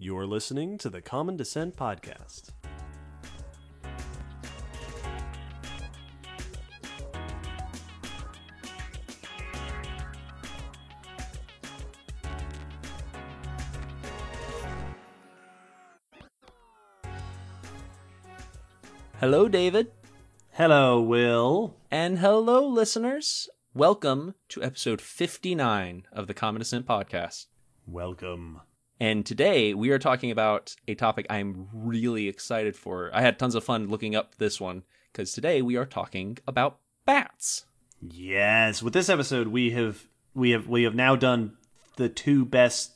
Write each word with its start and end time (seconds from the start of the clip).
You're 0.00 0.28
listening 0.28 0.78
to 0.78 0.90
the 0.90 1.02
Common 1.02 1.36
Descent 1.36 1.74
Podcast. 1.74 2.50
Hello, 19.18 19.48
David. 19.48 19.90
Hello, 20.52 21.00
Will. 21.00 21.74
And 21.90 22.20
hello, 22.20 22.64
listeners. 22.68 23.48
Welcome 23.74 24.36
to 24.50 24.62
episode 24.62 25.00
59 25.00 26.06
of 26.12 26.28
the 26.28 26.34
Common 26.34 26.60
Descent 26.60 26.86
Podcast. 26.86 27.46
Welcome. 27.84 28.60
And 29.00 29.24
today 29.24 29.74
we 29.74 29.90
are 29.90 29.98
talking 29.98 30.30
about 30.30 30.74
a 30.88 30.94
topic 30.94 31.26
I'm 31.30 31.68
really 31.72 32.26
excited 32.26 32.76
for. 32.76 33.10
I 33.14 33.20
had 33.20 33.38
tons 33.38 33.54
of 33.54 33.62
fun 33.62 33.88
looking 33.88 34.16
up 34.16 34.34
this 34.36 34.60
one 34.60 34.82
because 35.12 35.32
today 35.32 35.62
we 35.62 35.76
are 35.76 35.86
talking 35.86 36.38
about 36.46 36.78
bats. 37.06 37.64
Yes, 38.00 38.82
with 38.82 38.92
this 38.92 39.08
episode 39.08 39.48
we 39.48 39.70
have 39.70 40.08
we 40.34 40.50
have 40.50 40.68
we 40.68 40.82
have 40.82 40.94
now 40.94 41.14
done 41.16 41.56
the 41.96 42.08
two 42.08 42.44
best 42.44 42.92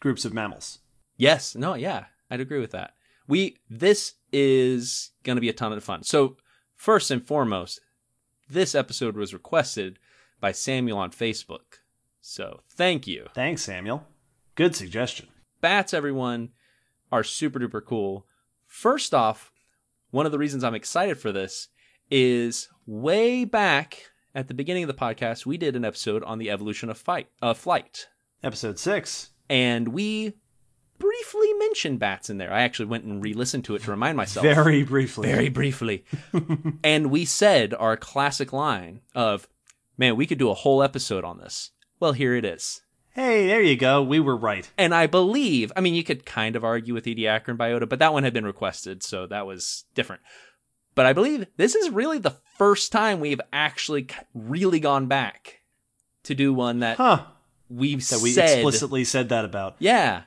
groups 0.00 0.24
of 0.24 0.32
mammals. 0.32 0.78
Yes, 1.16 1.54
no, 1.54 1.74
yeah, 1.74 2.06
I'd 2.30 2.40
agree 2.40 2.60
with 2.60 2.72
that. 2.72 2.94
We 3.28 3.58
this 3.68 4.14
is 4.32 5.10
going 5.24 5.36
to 5.36 5.40
be 5.42 5.48
a 5.48 5.54
ton 5.54 5.72
of 5.72 5.84
fun. 5.84 6.02
So, 6.02 6.36
first 6.74 7.10
and 7.10 7.24
foremost, 7.24 7.80
this 8.48 8.74
episode 8.74 9.16
was 9.16 9.32
requested 9.32 9.98
by 10.40 10.52
Samuel 10.52 10.98
on 10.98 11.10
Facebook. 11.10 11.80
So, 12.20 12.60
thank 12.70 13.06
you. 13.06 13.28
Thanks, 13.34 13.62
Samuel. 13.62 14.06
Good 14.54 14.74
suggestion. 14.74 15.28
Bats, 15.64 15.94
everyone, 15.94 16.50
are 17.10 17.24
super 17.24 17.58
duper 17.58 17.82
cool. 17.82 18.26
First 18.66 19.14
off, 19.14 19.50
one 20.10 20.26
of 20.26 20.32
the 20.32 20.36
reasons 20.38 20.62
I'm 20.62 20.74
excited 20.74 21.16
for 21.16 21.32
this 21.32 21.68
is 22.10 22.68
way 22.84 23.46
back 23.46 24.10
at 24.34 24.48
the 24.48 24.52
beginning 24.52 24.82
of 24.82 24.88
the 24.88 24.92
podcast, 24.92 25.46
we 25.46 25.56
did 25.56 25.74
an 25.74 25.82
episode 25.86 26.22
on 26.24 26.36
the 26.38 26.50
evolution 26.50 26.90
of 26.90 26.98
fight, 26.98 27.28
uh, 27.40 27.54
flight, 27.54 28.08
Episode 28.42 28.78
six. 28.78 29.30
and 29.48 29.88
we 29.88 30.34
briefly 30.98 31.54
mentioned 31.54 31.98
bats 31.98 32.28
in 32.28 32.36
there. 32.36 32.52
I 32.52 32.60
actually 32.60 32.84
went 32.90 33.04
and 33.04 33.24
re-listened 33.24 33.64
to 33.64 33.74
it 33.74 33.84
to 33.84 33.90
remind 33.90 34.18
myself. 34.18 34.44
Very 34.44 34.82
briefly. 34.82 35.32
very 35.32 35.48
briefly. 35.48 36.04
and 36.84 37.10
we 37.10 37.24
said 37.24 37.72
our 37.72 37.96
classic 37.96 38.52
line 38.52 39.00
of, 39.14 39.48
"Man, 39.96 40.16
we 40.16 40.26
could 40.26 40.36
do 40.36 40.50
a 40.50 40.54
whole 40.54 40.82
episode 40.82 41.24
on 41.24 41.38
this." 41.38 41.70
Well, 42.00 42.12
here 42.12 42.34
it 42.36 42.44
is. 42.44 42.82
Hey, 43.14 43.46
there 43.46 43.62
you 43.62 43.76
go. 43.76 44.02
We 44.02 44.18
were 44.20 44.36
right. 44.36 44.68
And 44.76 44.94
I 44.94 45.06
believe, 45.06 45.72
I 45.76 45.80
mean, 45.80 45.94
you 45.94 46.02
could 46.02 46.26
kind 46.26 46.56
of 46.56 46.64
argue 46.64 46.94
with 46.94 47.04
Ediacaran 47.04 47.56
biota, 47.56 47.88
but 47.88 48.00
that 48.00 48.12
one 48.12 48.24
had 48.24 48.32
been 48.34 48.44
requested, 48.46 49.02
so 49.04 49.26
that 49.28 49.46
was 49.46 49.84
different. 49.94 50.22
But 50.96 51.06
I 51.06 51.12
believe 51.12 51.46
this 51.56 51.74
is 51.76 51.90
really 51.90 52.18
the 52.18 52.36
first 52.58 52.90
time 52.92 53.20
we've 53.20 53.40
actually 53.52 54.08
really 54.34 54.80
gone 54.80 55.06
back 55.06 55.60
to 56.24 56.34
do 56.34 56.52
one 56.52 56.80
that 56.80 56.96
Huh. 56.96 57.24
we've 57.68 58.06
That 58.08 58.20
we 58.20 58.32
said. 58.32 58.58
explicitly 58.58 59.04
said 59.04 59.28
that 59.28 59.44
about. 59.44 59.76
Yeah. 59.78 60.22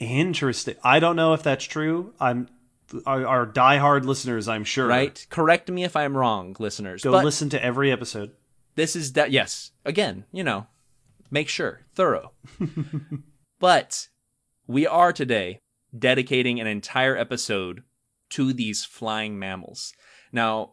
Interesting. 0.00 0.74
I 0.82 0.98
don't 0.98 1.16
know 1.16 1.34
if 1.34 1.42
that's 1.44 1.64
true. 1.64 2.12
I'm 2.18 2.48
our, 3.06 3.26
our 3.26 3.46
diehard 3.46 4.04
listeners, 4.04 4.48
I'm 4.48 4.64
sure. 4.64 4.86
Right? 4.88 5.24
Correct 5.30 5.70
me 5.70 5.84
if 5.84 5.94
I'm 5.96 6.16
wrong, 6.16 6.56
listeners. 6.58 7.02
Go 7.02 7.12
but 7.12 7.24
listen 7.24 7.48
to 7.50 7.64
every 7.64 7.90
episode. 7.92 8.32
this 8.74 8.96
is 8.96 9.12
that 9.14 9.30
yes 9.30 9.70
again 9.84 10.24
you 10.32 10.42
know 10.42 10.66
make 11.32 11.48
sure. 11.48 11.80
Thorough. 11.96 12.30
But 13.62 14.08
we 14.66 14.88
are 14.88 15.12
today 15.12 15.60
dedicating 15.96 16.58
an 16.58 16.66
entire 16.66 17.16
episode 17.16 17.84
to 18.30 18.52
these 18.52 18.84
flying 18.84 19.38
mammals. 19.38 19.92
Now 20.32 20.72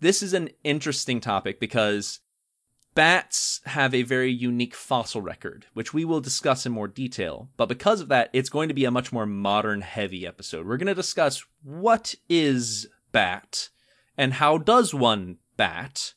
this 0.00 0.24
is 0.24 0.32
an 0.32 0.50
interesting 0.64 1.20
topic 1.20 1.60
because 1.60 2.18
bats 2.96 3.60
have 3.66 3.94
a 3.94 4.02
very 4.02 4.32
unique 4.32 4.74
fossil 4.74 5.20
record 5.20 5.66
which 5.72 5.94
we 5.94 6.04
will 6.04 6.20
discuss 6.20 6.66
in 6.66 6.72
more 6.72 6.88
detail. 6.88 7.48
But 7.56 7.68
because 7.68 8.00
of 8.00 8.08
that 8.08 8.30
it's 8.32 8.50
going 8.50 8.66
to 8.66 8.74
be 8.74 8.86
a 8.86 8.90
much 8.90 9.12
more 9.12 9.26
modern 9.26 9.82
heavy 9.82 10.26
episode. 10.26 10.66
We're 10.66 10.78
going 10.78 10.88
to 10.88 10.94
discuss 10.96 11.44
what 11.62 12.16
is 12.28 12.88
bat 13.12 13.68
and 14.18 14.32
how 14.32 14.58
does 14.58 14.92
one 14.92 15.36
bat 15.56 16.14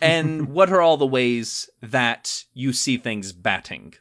and 0.00 0.48
what 0.48 0.70
are 0.70 0.80
all 0.80 0.96
the 0.96 1.06
ways 1.06 1.68
that 1.80 2.44
you 2.54 2.72
see 2.72 2.96
things 2.96 3.32
batting? 3.32 3.94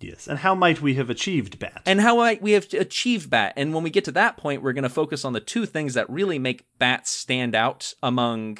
Yes. 0.00 0.26
And 0.26 0.40
how 0.40 0.54
might 0.54 0.80
we 0.80 0.94
have 0.94 1.10
achieved 1.10 1.58
bat? 1.58 1.82
and 1.86 2.00
how 2.00 2.16
might 2.16 2.42
we 2.42 2.52
have 2.52 2.72
achieved 2.72 3.30
bat? 3.30 3.52
And 3.56 3.72
when 3.72 3.84
we 3.84 3.90
get 3.90 4.04
to 4.04 4.12
that 4.12 4.36
point 4.36 4.62
we're 4.62 4.72
going 4.72 4.82
to 4.82 4.88
focus 4.88 5.24
on 5.24 5.32
the 5.32 5.40
two 5.40 5.66
things 5.66 5.94
that 5.94 6.10
really 6.10 6.38
make 6.38 6.66
bats 6.78 7.10
stand 7.10 7.54
out 7.54 7.94
among 8.02 8.58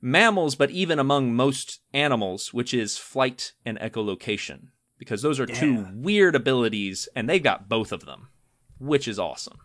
mammals 0.00 0.56
but 0.56 0.70
even 0.70 0.98
among 0.98 1.34
most 1.34 1.80
animals 1.94 2.52
which 2.52 2.74
is 2.74 2.98
flight 2.98 3.52
and 3.64 3.78
echolocation. 3.78 4.68
Because 4.98 5.22
those 5.22 5.40
are 5.40 5.46
two 5.46 5.88
weird 5.94 6.36
abilities 6.36 7.08
and 7.14 7.28
they've 7.28 7.42
got 7.42 7.68
both 7.68 7.92
of 7.92 8.04
them 8.04 8.28
which 8.78 9.06
is 9.06 9.18
awesome. 9.18 9.58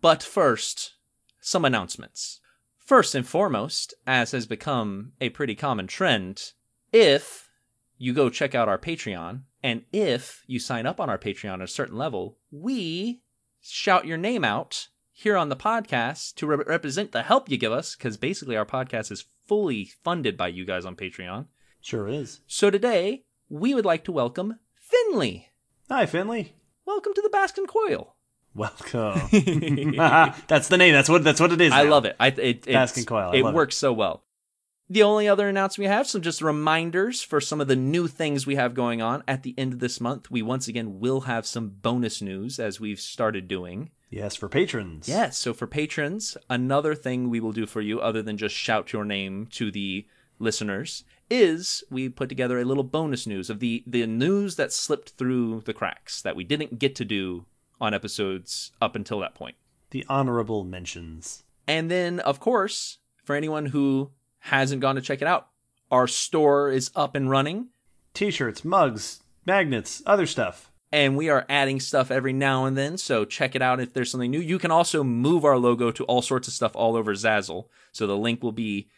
But 0.00 0.22
first 0.22 0.92
some 1.40 1.64
announcements 1.64 2.40
First 2.84 3.14
and 3.14 3.26
foremost, 3.26 3.94
as 4.06 4.32
has 4.32 4.44
become 4.44 5.12
a 5.18 5.30
pretty 5.30 5.54
common 5.54 5.86
trend, 5.86 6.52
if 6.92 7.48
you 7.96 8.12
go 8.12 8.28
check 8.28 8.54
out 8.54 8.68
our 8.68 8.76
Patreon, 8.76 9.44
and 9.62 9.84
if 9.90 10.44
you 10.46 10.58
sign 10.58 10.84
up 10.84 11.00
on 11.00 11.08
our 11.08 11.16
Patreon 11.16 11.54
at 11.54 11.62
a 11.62 11.66
certain 11.66 11.96
level, 11.96 12.36
we 12.50 13.22
shout 13.62 14.06
your 14.06 14.18
name 14.18 14.44
out 14.44 14.88
here 15.10 15.34
on 15.34 15.48
the 15.48 15.56
podcast 15.56 16.34
to 16.34 16.46
re- 16.46 16.62
represent 16.66 17.12
the 17.12 17.22
help 17.22 17.50
you 17.50 17.56
give 17.56 17.72
us, 17.72 17.96
because 17.96 18.18
basically 18.18 18.54
our 18.54 18.66
podcast 18.66 19.10
is 19.10 19.24
fully 19.46 19.90
funded 20.02 20.36
by 20.36 20.48
you 20.48 20.66
guys 20.66 20.84
on 20.84 20.94
Patreon. 20.94 21.46
Sure 21.80 22.06
is. 22.06 22.40
So 22.46 22.68
today, 22.68 23.24
we 23.48 23.72
would 23.72 23.86
like 23.86 24.04
to 24.04 24.12
welcome 24.12 24.58
Finley. 24.74 25.48
Hi, 25.88 26.04
Finley. 26.04 26.52
Welcome 26.84 27.14
to 27.14 27.22
the 27.22 27.30
Baskin 27.30 27.66
Coil. 27.66 28.13
Welcome. 28.54 29.20
that's 30.48 30.68
the 30.68 30.76
name. 30.78 30.92
That's 30.92 31.08
what 31.08 31.24
that's 31.24 31.40
what 31.40 31.52
it 31.52 31.60
is. 31.60 31.72
I 31.72 31.84
now. 31.84 31.90
love 31.90 32.04
it. 32.04 32.16
I, 32.20 32.28
it 32.28 32.62
Baskin 32.62 33.06
Coil, 33.06 33.30
I 33.32 33.36
It 33.36 33.44
love 33.44 33.54
it. 33.54 33.56
works 33.56 33.76
so 33.76 33.92
well. 33.92 34.22
The 34.88 35.02
only 35.02 35.26
other 35.26 35.48
announcement 35.48 35.88
we 35.88 35.92
have, 35.94 36.06
some 36.06 36.20
just 36.20 36.42
reminders 36.42 37.22
for 37.22 37.40
some 37.40 37.60
of 37.60 37.68
the 37.68 37.76
new 37.76 38.06
things 38.06 38.46
we 38.46 38.56
have 38.56 38.74
going 38.74 39.00
on 39.00 39.24
at 39.26 39.42
the 39.42 39.54
end 39.56 39.72
of 39.72 39.78
this 39.78 39.98
month. 39.98 40.30
We 40.30 40.42
once 40.42 40.68
again 40.68 41.00
will 41.00 41.22
have 41.22 41.46
some 41.46 41.70
bonus 41.70 42.20
news 42.20 42.58
as 42.58 42.78
we've 42.78 43.00
started 43.00 43.48
doing. 43.48 43.90
Yes, 44.10 44.36
for 44.36 44.48
patrons. 44.48 45.08
Yes, 45.08 45.38
so 45.38 45.54
for 45.54 45.66
patrons, 45.66 46.36
another 46.50 46.94
thing 46.94 47.30
we 47.30 47.40
will 47.40 47.52
do 47.52 47.64
for 47.66 47.80
you, 47.80 47.98
other 48.00 48.22
than 48.22 48.36
just 48.36 48.54
shout 48.54 48.92
your 48.92 49.06
name 49.06 49.46
to 49.52 49.70
the 49.70 50.06
listeners, 50.38 51.02
is 51.30 51.82
we 51.90 52.10
put 52.10 52.28
together 52.28 52.60
a 52.60 52.64
little 52.64 52.84
bonus 52.84 53.26
news 53.26 53.48
of 53.48 53.60
the 53.60 53.82
the 53.86 54.06
news 54.06 54.56
that 54.56 54.72
slipped 54.72 55.10
through 55.10 55.62
the 55.64 55.72
cracks 55.72 56.20
that 56.20 56.36
we 56.36 56.44
didn't 56.44 56.78
get 56.78 56.94
to 56.96 57.04
do 57.04 57.46
on 57.80 57.94
episodes 57.94 58.72
up 58.80 58.96
until 58.96 59.20
that 59.20 59.34
point. 59.34 59.56
The 59.90 60.04
honorable 60.08 60.64
mentions. 60.64 61.42
And 61.66 61.90
then, 61.90 62.20
of 62.20 62.40
course, 62.40 62.98
for 63.24 63.34
anyone 63.36 63.66
who 63.66 64.10
hasn't 64.40 64.80
gone 64.80 64.96
to 64.96 65.00
check 65.00 65.22
it 65.22 65.28
out, 65.28 65.48
our 65.90 66.06
store 66.06 66.70
is 66.70 66.90
up 66.94 67.14
and 67.14 67.30
running, 67.30 67.68
T-shirts, 68.14 68.64
mugs, 68.64 69.22
magnets, 69.46 70.02
other 70.06 70.26
stuff. 70.26 70.70
and 70.92 71.16
we 71.16 71.28
are 71.28 71.44
adding 71.48 71.80
stuff 71.80 72.12
every 72.12 72.32
now 72.32 72.66
and 72.66 72.76
then. 72.76 72.96
So 72.96 73.24
check 73.24 73.56
it 73.56 73.62
out 73.62 73.80
if 73.80 73.92
there's 73.92 74.10
something 74.12 74.30
new. 74.30 74.40
You 74.40 74.60
can 74.60 74.70
also 74.70 75.02
move 75.02 75.44
our 75.44 75.58
logo 75.58 75.90
to 75.90 76.04
all 76.04 76.22
sorts 76.22 76.46
of 76.46 76.54
stuff 76.54 76.76
all 76.76 76.94
over 76.94 77.14
Zazzle. 77.14 77.66
So 77.90 78.06
the 78.06 78.16
link 78.16 78.44
will 78.44 78.52
be 78.52 78.88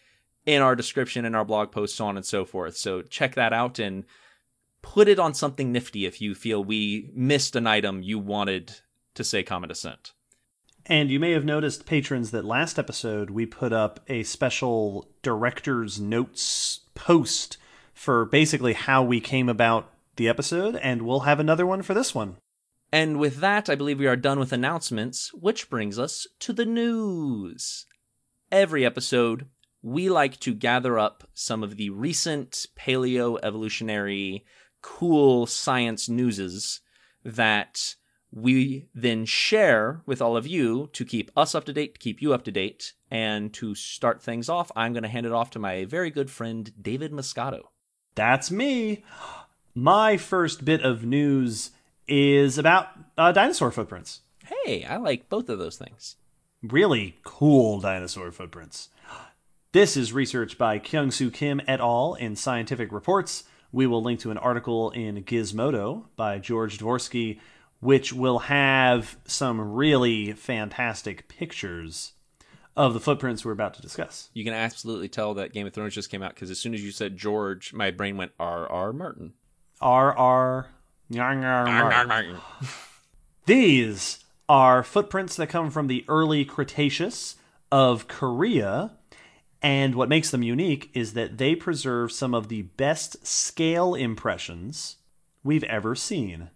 in 0.44 0.60
our 0.60 0.76
description 0.76 1.24
and 1.24 1.34
our 1.34 1.44
blog 1.44 1.72
posts, 1.72 1.96
so 1.96 2.06
on 2.06 2.16
and 2.18 2.26
so 2.26 2.44
forth. 2.44 2.76
So 2.76 3.00
check 3.00 3.34
that 3.36 3.54
out 3.54 3.78
and 3.78 4.04
put 4.86 5.08
it 5.08 5.18
on 5.18 5.34
something 5.34 5.72
nifty 5.72 6.06
if 6.06 6.20
you 6.20 6.32
feel 6.32 6.62
we 6.62 7.10
missed 7.12 7.56
an 7.56 7.66
item 7.66 8.02
you 8.02 8.20
wanted 8.20 8.72
to 9.14 9.24
say 9.24 9.42
common 9.42 9.68
descent. 9.68 10.12
And 10.86 11.10
you 11.10 11.18
may 11.18 11.32
have 11.32 11.44
noticed, 11.44 11.86
patrons, 11.86 12.30
that 12.30 12.44
last 12.44 12.78
episode 12.78 13.30
we 13.30 13.46
put 13.46 13.72
up 13.72 13.98
a 14.06 14.22
special 14.22 15.10
director's 15.22 16.00
notes 16.00 16.80
post 16.94 17.58
for 17.92 18.26
basically 18.26 18.74
how 18.74 19.02
we 19.02 19.20
came 19.20 19.48
about 19.48 19.92
the 20.14 20.28
episode, 20.28 20.76
and 20.76 21.02
we'll 21.02 21.20
have 21.20 21.40
another 21.40 21.66
one 21.66 21.82
for 21.82 21.92
this 21.92 22.14
one. 22.14 22.36
And 22.92 23.18
with 23.18 23.38
that, 23.38 23.68
I 23.68 23.74
believe 23.74 23.98
we 23.98 24.06
are 24.06 24.16
done 24.16 24.38
with 24.38 24.52
announcements, 24.52 25.34
which 25.34 25.68
brings 25.68 25.98
us 25.98 26.28
to 26.38 26.52
the 26.52 26.64
news. 26.64 27.86
Every 28.52 28.86
episode, 28.86 29.48
we 29.82 30.08
like 30.08 30.38
to 30.40 30.54
gather 30.54 30.96
up 30.96 31.28
some 31.34 31.64
of 31.64 31.76
the 31.76 31.90
recent 31.90 32.66
paleo 32.78 33.36
evolutionary 33.42 34.44
cool 34.86 35.46
science 35.46 36.08
newses 36.08 36.80
that 37.24 37.96
we 38.30 38.86
then 38.94 39.24
share 39.24 40.00
with 40.06 40.22
all 40.22 40.36
of 40.36 40.46
you 40.46 40.88
to 40.92 41.04
keep 41.04 41.30
us 41.36 41.56
up 41.56 41.64
to 41.64 41.72
date, 41.72 41.94
to 41.94 42.00
keep 42.00 42.22
you 42.22 42.32
up 42.32 42.44
to 42.44 42.52
date. 42.52 42.92
And 43.10 43.52
to 43.54 43.74
start 43.74 44.22
things 44.22 44.48
off, 44.48 44.70
I'm 44.76 44.92
going 44.92 45.02
to 45.02 45.08
hand 45.08 45.26
it 45.26 45.32
off 45.32 45.50
to 45.50 45.58
my 45.58 45.84
very 45.84 46.10
good 46.10 46.30
friend, 46.30 46.72
David 46.80 47.12
Moscato. 47.12 47.62
That's 48.14 48.50
me. 48.50 49.04
My 49.74 50.16
first 50.16 50.64
bit 50.64 50.82
of 50.82 51.04
news 51.04 51.72
is 52.06 52.56
about 52.56 52.88
uh, 53.18 53.32
dinosaur 53.32 53.72
footprints. 53.72 54.20
Hey, 54.44 54.84
I 54.84 54.96
like 54.96 55.28
both 55.28 55.48
of 55.48 55.58
those 55.58 55.76
things. 55.76 56.16
Really 56.62 57.18
cool 57.24 57.80
dinosaur 57.80 58.30
footprints. 58.30 58.88
This 59.72 59.96
is 59.96 60.12
research 60.12 60.56
by 60.56 60.78
Kyung 60.78 61.10
Soo 61.10 61.30
Kim 61.30 61.60
et 61.66 61.80
al. 61.80 62.14
in 62.14 62.36
Scientific 62.36 62.92
Reports. 62.92 63.44
We 63.72 63.86
will 63.86 64.02
link 64.02 64.20
to 64.20 64.30
an 64.30 64.38
article 64.38 64.90
in 64.90 65.22
Gizmodo 65.24 66.04
by 66.16 66.38
George 66.38 66.78
Dvorsky, 66.78 67.40
which 67.80 68.12
will 68.12 68.40
have 68.40 69.18
some 69.26 69.60
really 69.74 70.32
fantastic 70.32 71.28
pictures 71.28 72.12
of 72.76 72.94
the 72.94 73.00
footprints 73.00 73.44
we're 73.44 73.52
about 73.52 73.74
to 73.74 73.82
discuss. 73.82 74.28
You 74.34 74.44
can 74.44 74.52
absolutely 74.52 75.08
tell 75.08 75.34
that 75.34 75.52
Game 75.52 75.66
of 75.66 75.72
Thrones 75.72 75.94
just 75.94 76.10
came 76.10 76.22
out 76.22 76.34
because 76.34 76.50
as 76.50 76.58
soon 76.58 76.74
as 76.74 76.84
you 76.84 76.90
said 76.90 77.16
George, 77.16 77.72
my 77.72 77.90
brain 77.90 78.16
went 78.16 78.32
R. 78.38 78.70
R. 78.70 78.92
Martin. 78.92 79.32
R. 79.80 80.16
R. 80.16 80.70
Martin. 82.06 82.36
These 83.46 84.24
are 84.48 84.82
footprints 84.82 85.36
that 85.36 85.48
come 85.48 85.70
from 85.70 85.86
the 85.86 86.04
early 86.08 86.44
Cretaceous 86.44 87.36
of 87.72 88.08
Korea. 88.08 88.95
And 89.66 89.96
what 89.96 90.08
makes 90.08 90.30
them 90.30 90.44
unique 90.44 90.92
is 90.94 91.14
that 91.14 91.38
they 91.38 91.56
preserve 91.56 92.12
some 92.12 92.34
of 92.34 92.46
the 92.46 92.62
best 92.62 93.26
scale 93.26 93.96
impressions 93.96 94.98
we've 95.42 95.64
ever 95.64 95.96
seen. 95.96 96.50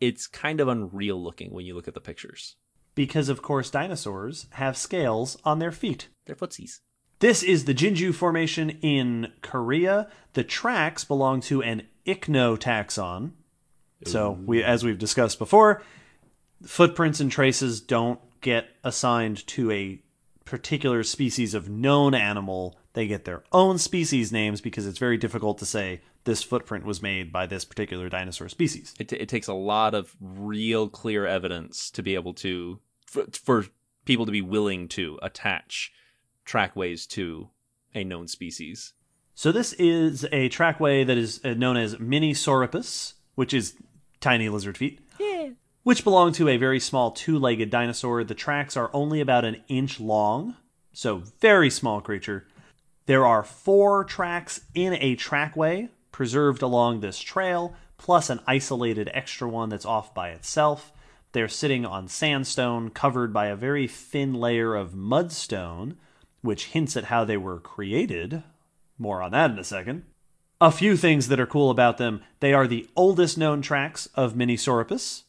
It's 0.00 0.26
kind 0.26 0.60
of 0.60 0.68
unreal 0.68 1.16
looking 1.16 1.50
when 1.54 1.64
you 1.64 1.74
look 1.74 1.88
at 1.88 1.94
the 1.94 2.00
pictures. 2.00 2.56
Because, 2.94 3.30
of 3.30 3.40
course, 3.40 3.70
dinosaurs 3.70 4.48
have 4.50 4.76
scales 4.76 5.38
on 5.46 5.60
their 5.60 5.72
feet. 5.72 6.08
They're 6.26 6.36
footsies. 6.36 6.80
This 7.20 7.42
is 7.42 7.64
the 7.64 7.72
Jinju 7.72 8.14
Formation 8.14 8.68
in 8.82 9.32
Korea. 9.40 10.10
The 10.34 10.44
tracks 10.44 11.04
belong 11.04 11.40
to 11.42 11.62
an 11.62 11.84
ichno 12.06 12.58
ichnotaxon. 12.58 13.30
So, 14.04 14.32
we, 14.44 14.62
as 14.62 14.84
we've 14.84 14.98
discussed 14.98 15.38
before, 15.38 15.82
footprints 16.66 17.18
and 17.18 17.32
traces 17.32 17.80
don't 17.80 18.20
get 18.42 18.66
assigned 18.84 19.46
to 19.46 19.70
a 19.70 20.02
particular 20.44 21.02
species 21.02 21.54
of 21.54 21.68
known 21.68 22.14
animal. 22.14 22.78
They 22.94 23.06
get 23.06 23.24
their 23.24 23.42
own 23.52 23.78
species 23.78 24.32
names 24.32 24.60
because 24.60 24.86
it's 24.86 24.98
very 24.98 25.16
difficult 25.16 25.58
to 25.58 25.66
say 25.66 26.02
this 26.24 26.42
footprint 26.42 26.84
was 26.84 27.02
made 27.02 27.32
by 27.32 27.46
this 27.46 27.64
particular 27.64 28.08
dinosaur 28.08 28.48
species. 28.48 28.94
It, 28.98 29.08
t- 29.08 29.16
it 29.16 29.28
takes 29.28 29.48
a 29.48 29.54
lot 29.54 29.94
of 29.94 30.14
real 30.20 30.88
clear 30.88 31.26
evidence 31.26 31.90
to 31.92 32.02
be 32.02 32.14
able 32.14 32.34
to, 32.34 32.80
for, 33.06 33.26
for 33.32 33.66
people 34.04 34.26
to 34.26 34.32
be 34.32 34.42
willing 34.42 34.88
to 34.88 35.18
attach 35.22 35.92
trackways 36.44 37.06
to 37.06 37.50
a 37.94 38.04
known 38.04 38.28
species. 38.28 38.92
So 39.34 39.50
this 39.52 39.72
is 39.74 40.26
a 40.30 40.48
trackway 40.48 41.04
that 41.04 41.16
is 41.16 41.40
uh, 41.44 41.54
known 41.54 41.76
as 41.76 41.98
Mini 41.98 42.32
Minisauripus, 42.32 43.14
which 43.34 43.54
is 43.54 43.74
tiny 44.20 44.48
lizard 44.48 44.76
feet. 44.76 45.00
Yeah. 45.18 45.50
Which 45.82 46.04
belong 46.04 46.32
to 46.32 46.48
a 46.48 46.56
very 46.56 46.80
small 46.80 47.10
two 47.10 47.38
legged 47.38 47.70
dinosaur. 47.70 48.24
The 48.24 48.34
tracks 48.34 48.76
are 48.76 48.90
only 48.92 49.20
about 49.20 49.44
an 49.44 49.62
inch 49.68 50.00
long, 50.00 50.56
so 50.92 51.22
very 51.40 51.70
small 51.70 52.00
creature. 52.00 52.46
There 53.06 53.26
are 53.26 53.42
four 53.42 54.04
tracks 54.04 54.60
in 54.74 54.94
a 54.94 55.16
trackway 55.16 55.88
preserved 56.12 56.62
along 56.62 57.00
this 57.00 57.18
trail, 57.18 57.74
plus 57.96 58.30
an 58.30 58.40
isolated 58.46 59.10
extra 59.12 59.48
one 59.48 59.70
that's 59.70 59.86
off 59.86 60.14
by 60.14 60.30
itself. 60.30 60.92
They're 61.32 61.48
sitting 61.48 61.86
on 61.86 62.08
sandstone 62.08 62.90
covered 62.90 63.32
by 63.32 63.46
a 63.46 63.56
very 63.56 63.88
thin 63.88 64.34
layer 64.34 64.74
of 64.74 64.92
mudstone, 64.92 65.96
which 66.42 66.66
hints 66.66 66.96
at 66.96 67.04
how 67.04 67.24
they 67.24 67.36
were 67.38 67.58
created. 67.58 68.42
More 68.98 69.22
on 69.22 69.32
that 69.32 69.50
in 69.50 69.58
a 69.58 69.64
second. 69.64 70.04
A 70.60 70.70
few 70.70 70.96
things 70.96 71.28
that 71.28 71.40
are 71.40 71.46
cool 71.46 71.70
about 71.70 71.98
them 71.98 72.22
they 72.38 72.52
are 72.52 72.68
the 72.68 72.88
oldest 72.94 73.36
known 73.36 73.62
tracks 73.62 74.06
of 74.14 74.34
Minisauripus. 74.34 75.22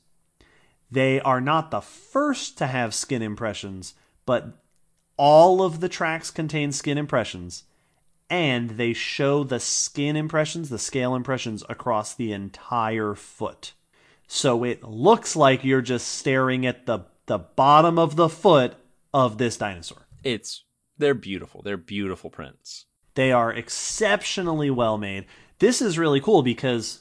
They 0.93 1.19
are 1.21 1.41
not 1.41 1.71
the 1.71 1.81
first 1.81 2.55
to 2.59 2.67
have 2.67 2.93
skin 2.93 3.23
impressions, 3.23 3.95
but 4.27 4.59
all 5.17 5.63
of 5.63 5.79
the 5.79 5.89
tracks 5.89 6.29
contain 6.29 6.71
skin 6.71 6.99
impressions, 6.99 7.63
and 8.29 8.69
they 8.71 8.93
show 8.93 9.43
the 9.43 9.59
skin 9.59 10.15
impressions, 10.15 10.69
the 10.69 10.77
scale 10.77 11.15
impressions, 11.15 11.63
across 11.67 12.13
the 12.13 12.31
entire 12.31 13.15
foot. 13.15 13.73
So 14.27 14.63
it 14.63 14.83
looks 14.83 15.35
like 15.35 15.63
you're 15.63 15.81
just 15.81 16.07
staring 16.07 16.63
at 16.63 16.85
the, 16.85 16.99
the 17.25 17.39
bottom 17.39 17.97
of 17.97 18.15
the 18.15 18.29
foot 18.29 18.75
of 19.11 19.39
this 19.39 19.57
dinosaur. 19.57 20.05
It's 20.23 20.63
they're 20.99 21.15
beautiful. 21.15 21.63
They're 21.63 21.75
beautiful 21.75 22.29
prints. 22.29 22.85
They 23.15 23.31
are 23.31 23.51
exceptionally 23.51 24.69
well 24.69 24.99
made. 24.99 25.25
This 25.57 25.81
is 25.81 25.97
really 25.97 26.21
cool 26.21 26.43
because 26.43 26.99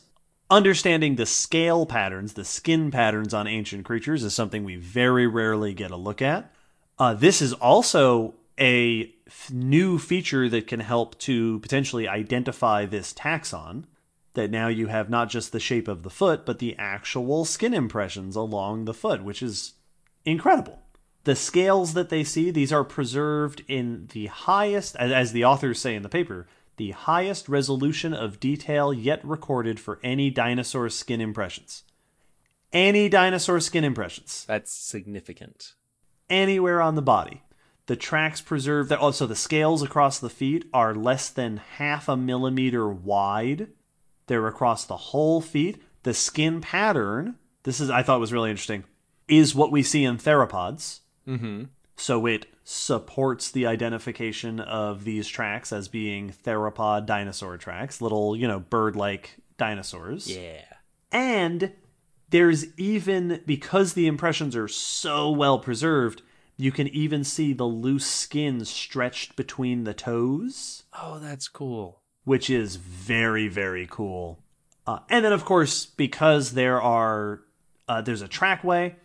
understanding 0.53 1.17
the 1.17 1.27
scale 1.27 1.87
patterns, 1.87 2.35
the 2.35 2.45
skin 2.45 2.91
patterns 2.91 3.33
on 3.33 3.47
ancient 3.47 3.85
creatures 3.87 4.23
is 4.23 4.35
something 4.35 4.65
we 4.65 4.77
very 4.77 5.27
rarely 5.27 5.73
get 5.73 5.91
a 5.91 5.97
look 5.97 6.21
at. 6.21 6.53
Uh, 6.99 7.15
this 7.15 7.41
is 7.41 7.55
also 7.55 8.35
a 8.61 9.13
f- 9.27 9.51
new 9.51 9.99
feature 9.99 10.49
that 10.51 10.67
can 10.67 10.81
help 10.81 11.19
to 11.21 11.59
potentially 11.61 12.07
identify 12.07 12.85
this 12.85 13.15
taxon. 13.15 13.85
That 14.35 14.51
now 14.51 14.69
you 14.69 14.87
have 14.87 15.11
not 15.11 15.29
just 15.29 15.53
the 15.53 15.61
shape 15.61 15.89
of 15.89 16.03
the 16.03 16.11
foot, 16.11 16.47
but 16.47 16.59
the 16.59 16.77
actual 16.79 17.45
skin 17.45 17.75
impressions 17.75 18.37
along 18.37 18.85
the 18.85 18.95
foot, 18.95 19.23
which 19.23 19.43
is 19.43 19.75
incredible. 20.25 20.79
The 21.25 21.37
scales 21.37 21.95
that 21.95 22.09
they 22.09 22.25
see, 22.25 22.51
these 22.51 22.73
are 22.73 22.85
preserved 22.85 23.63
in 23.69 24.09
the 24.13 24.27
highest, 24.27 24.97
as- 24.97 25.13
as 25.13 25.33
the 25.33 25.45
authors 25.45 25.81
say 25.81 25.95
in 25.95 26.03
the 26.03 26.09
paper, 26.09 26.47
the 26.77 26.93
highest 26.93 27.49
resolution 27.49 28.13
of 28.15 28.41
detail 28.41 28.93
yet 28.93 29.25
recorded 29.25 29.79
for 29.79 30.01
any 30.03 30.31
dinosaur 30.31 30.89
skin 30.89 31.21
impressions. 31.21 31.85
Any 32.73 33.09
dinosaur 33.11 33.61
skin 33.61 33.85
impressions 33.85 34.45
That's 34.47 34.73
significant. 34.73 35.75
anywhere 36.31 36.81
on 36.81 36.95
the 36.95 37.03
body. 37.03 37.43
The 37.87 37.97
tracks 37.97 38.41
preserve 38.41 38.89
that 38.89 39.01
also 39.01 39.27
the 39.27 39.37
scales 39.37 39.83
across 39.83 40.19
the 40.19 40.31
feet 40.31 40.65
are 40.73 40.95
less 40.95 41.29
than 41.29 41.59
half 41.59 42.09
a 42.09 42.17
millimeter 42.17 42.89
wide. 42.89 43.69
They're 44.29 44.47
across 44.47 44.85
the 44.85 44.97
whole 44.97 45.41
feet. 45.41 45.83
The 46.05 46.15
skin 46.15 46.61
pattern, 46.61 47.37
this 47.65 47.81
is 47.81 47.91
I 47.91 48.03
thought 48.03 48.21
was 48.21 48.33
really 48.33 48.51
interesting, 48.51 48.85
is 49.29 49.55
what 49.55 49.73
we 49.73 49.83
see 49.83 50.05
in 50.05 50.17
theropods. 50.17 51.01
Mm-hmm. 51.29 51.65
So 52.03 52.27
it 52.27 52.47
supports 52.65 53.53
the 53.53 53.65
identification 53.69 54.59
of 54.59 55.05
these 55.05 55.29
tracks 55.29 55.73
as 55.73 55.87
being 55.87 56.33
theropod 56.45 57.07
dinosaur 57.07 57.57
tracks, 57.59 58.01
little, 58.01 58.35
you 58.35 58.49
know, 58.49 58.59
bird-like 58.59 59.37
dinosaurs. 59.57 60.29
Yeah. 60.29 60.65
And 61.13 61.73
there's 62.31 62.77
even 62.77 63.41
because 63.47 63.93
the 63.93 64.09
impressions 64.09 64.57
are 64.57 64.67
so 64.67 65.31
well 65.31 65.61
preserved, 65.61 66.23
you 66.56 66.73
can 66.73 66.89
even 66.89 67.23
see 67.23 67.53
the 67.53 67.67
loose 67.67 68.06
skin 68.06 68.65
stretched 68.65 69.37
between 69.37 69.85
the 69.85 69.94
toes, 69.94 70.82
Oh, 71.01 71.21
that's 71.21 71.47
cool. 71.47 72.01
which 72.25 72.51
is 72.51 72.75
very 72.77 73.47
very 73.47 73.87
cool. 73.89 74.41
Uh, 74.89 74.99
and 75.09 75.25
then 75.25 75.32
of 75.32 75.44
course, 75.44 75.87
because 75.87 76.55
there 76.55 76.82
are 76.82 77.43
uh, 77.87 78.01
there's 78.01 78.23
a 78.23 78.29
trackway, 78.29 78.97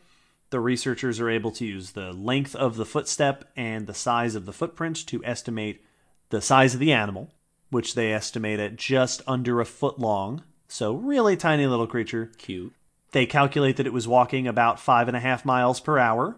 the 0.49 0.59
researchers 0.59 1.19
are 1.19 1.29
able 1.29 1.51
to 1.51 1.65
use 1.65 1.91
the 1.91 2.13
length 2.13 2.55
of 2.55 2.75
the 2.77 2.85
footstep 2.85 3.45
and 3.55 3.85
the 3.87 3.93
size 3.93 4.35
of 4.35 4.45
the 4.45 4.53
footprint 4.53 5.05
to 5.07 5.23
estimate 5.25 5.83
the 6.29 6.41
size 6.41 6.73
of 6.73 6.79
the 6.79 6.93
animal, 6.93 7.33
which 7.69 7.95
they 7.95 8.13
estimate 8.13 8.59
at 8.59 8.75
just 8.77 9.21
under 9.27 9.59
a 9.59 9.65
foot 9.65 9.99
long. 9.99 10.43
So 10.67 10.93
really 10.93 11.35
tiny 11.37 11.67
little 11.67 11.87
creature. 11.87 12.31
Cute. 12.37 12.73
They 13.11 13.25
calculate 13.25 13.77
that 13.77 13.87
it 13.87 13.93
was 13.93 14.07
walking 14.07 14.47
about 14.47 14.79
five 14.79 15.07
and 15.07 15.15
a 15.17 15.21
half 15.21 15.45
miles 15.45 15.79
per 15.79 15.97
hour, 15.97 16.37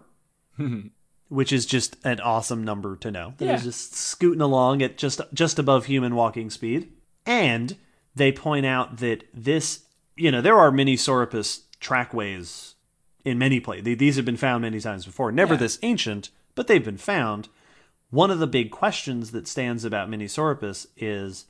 which 1.28 1.52
is 1.52 1.66
just 1.66 1.96
an 2.04 2.20
awesome 2.20 2.64
number 2.64 2.96
to 2.96 3.10
know. 3.10 3.34
That 3.38 3.48
it 3.48 3.52
was 3.52 3.62
Yeah. 3.62 3.68
just 3.70 3.94
scooting 3.94 4.40
along 4.40 4.82
at 4.82 4.96
just 4.98 5.20
just 5.34 5.58
above 5.58 5.86
human 5.86 6.14
walking 6.14 6.50
speed. 6.50 6.92
And 7.26 7.76
they 8.14 8.32
point 8.32 8.66
out 8.66 8.98
that 8.98 9.24
this, 9.34 9.84
you 10.16 10.30
know, 10.30 10.40
there 10.40 10.58
are 10.58 10.70
Minisauripus 10.70 11.62
trackways 11.80 12.74
in 13.24 13.38
many 13.38 13.60
places. 13.60 13.96
These 13.98 14.16
have 14.16 14.24
been 14.24 14.36
found 14.36 14.62
many 14.62 14.80
times 14.80 15.04
before. 15.04 15.30
Never 15.32 15.54
Yeah. 15.54 15.60
this 15.60 15.78
ancient, 15.82 16.30
but 16.54 16.66
they've 16.66 16.84
been 16.84 16.96
found. 16.96 17.48
One 18.10 18.30
of 18.30 18.38
the 18.40 18.46
big 18.46 18.70
questions 18.70 19.30
that 19.30 19.46
stands 19.46 19.84
about 19.84 20.08
Minisauripus 20.10 20.86
is 20.96 21.46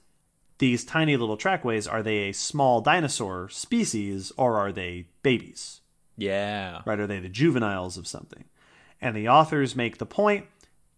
these 0.59 0.85
tiny 0.85 1.17
little 1.17 1.39
trackways 1.39 1.87
are 1.87 2.03
they 2.03 2.29
a 2.29 2.33
small 2.33 2.81
dinosaur 2.83 3.49
species 3.49 4.31
or 4.37 4.59
are 4.59 4.71
they 4.73 5.07
babies 5.23 5.81
Yeah. 6.19 6.83
right 6.85 7.01
are 7.01 7.07
they 7.07 7.19
the 7.19 7.31
juveniles 7.31 7.97
of 7.97 8.07
something 8.07 8.45
and 9.01 9.17
the 9.17 9.27
authors 9.27 9.75
make 9.75 9.97
the 9.97 10.05
point 10.05 10.45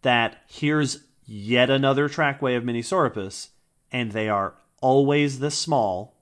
that 0.02 0.42
here's 0.48 1.04
yet 1.24 1.70
another 1.70 2.08
trackway 2.08 2.56
of 2.56 2.64
Minisauripus 2.64 3.50
and 3.92 4.10
they 4.10 4.28
are 4.28 4.54
always 4.80 5.38
this 5.38 5.56
small 5.56 6.16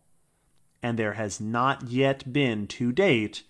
and 0.83 0.99
there 0.99 1.14
has 1.14 1.40
not 1.40 1.85
yet 1.88 2.30
been 2.30 2.66
to 2.66 2.92
date 2.92 3.42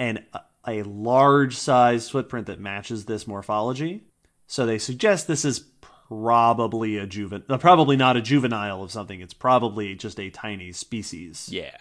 an 0.00 0.24
a 0.66 0.82
large 0.82 1.56
size 1.56 2.08
footprint 2.10 2.46
that 2.46 2.58
matches 2.60 3.04
this 3.04 3.26
morphology 3.26 4.02
so 4.46 4.66
they 4.66 4.78
suggest 4.78 5.26
this 5.26 5.44
is 5.44 5.60
probably 6.08 6.96
a 6.96 7.06
juven 7.06 7.42
uh, 7.48 7.56
probably 7.58 7.96
not 7.96 8.16
a 8.16 8.20
juvenile 8.22 8.82
of 8.82 8.90
something 8.90 9.20
it's 9.20 9.34
probably 9.34 9.94
just 9.94 10.18
a 10.18 10.28
tiny 10.30 10.72
species 10.72 11.48
Yeah. 11.52 11.76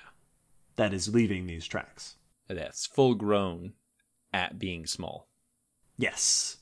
that 0.76 0.94
is 0.94 1.14
leaving 1.14 1.48
these 1.48 1.66
tracks 1.66 2.16
that's 2.48 2.86
full 2.86 3.14
grown 3.16 3.74
at 4.34 4.58
being 4.60 4.86
small. 4.88 5.28
Yes. 5.98 6.58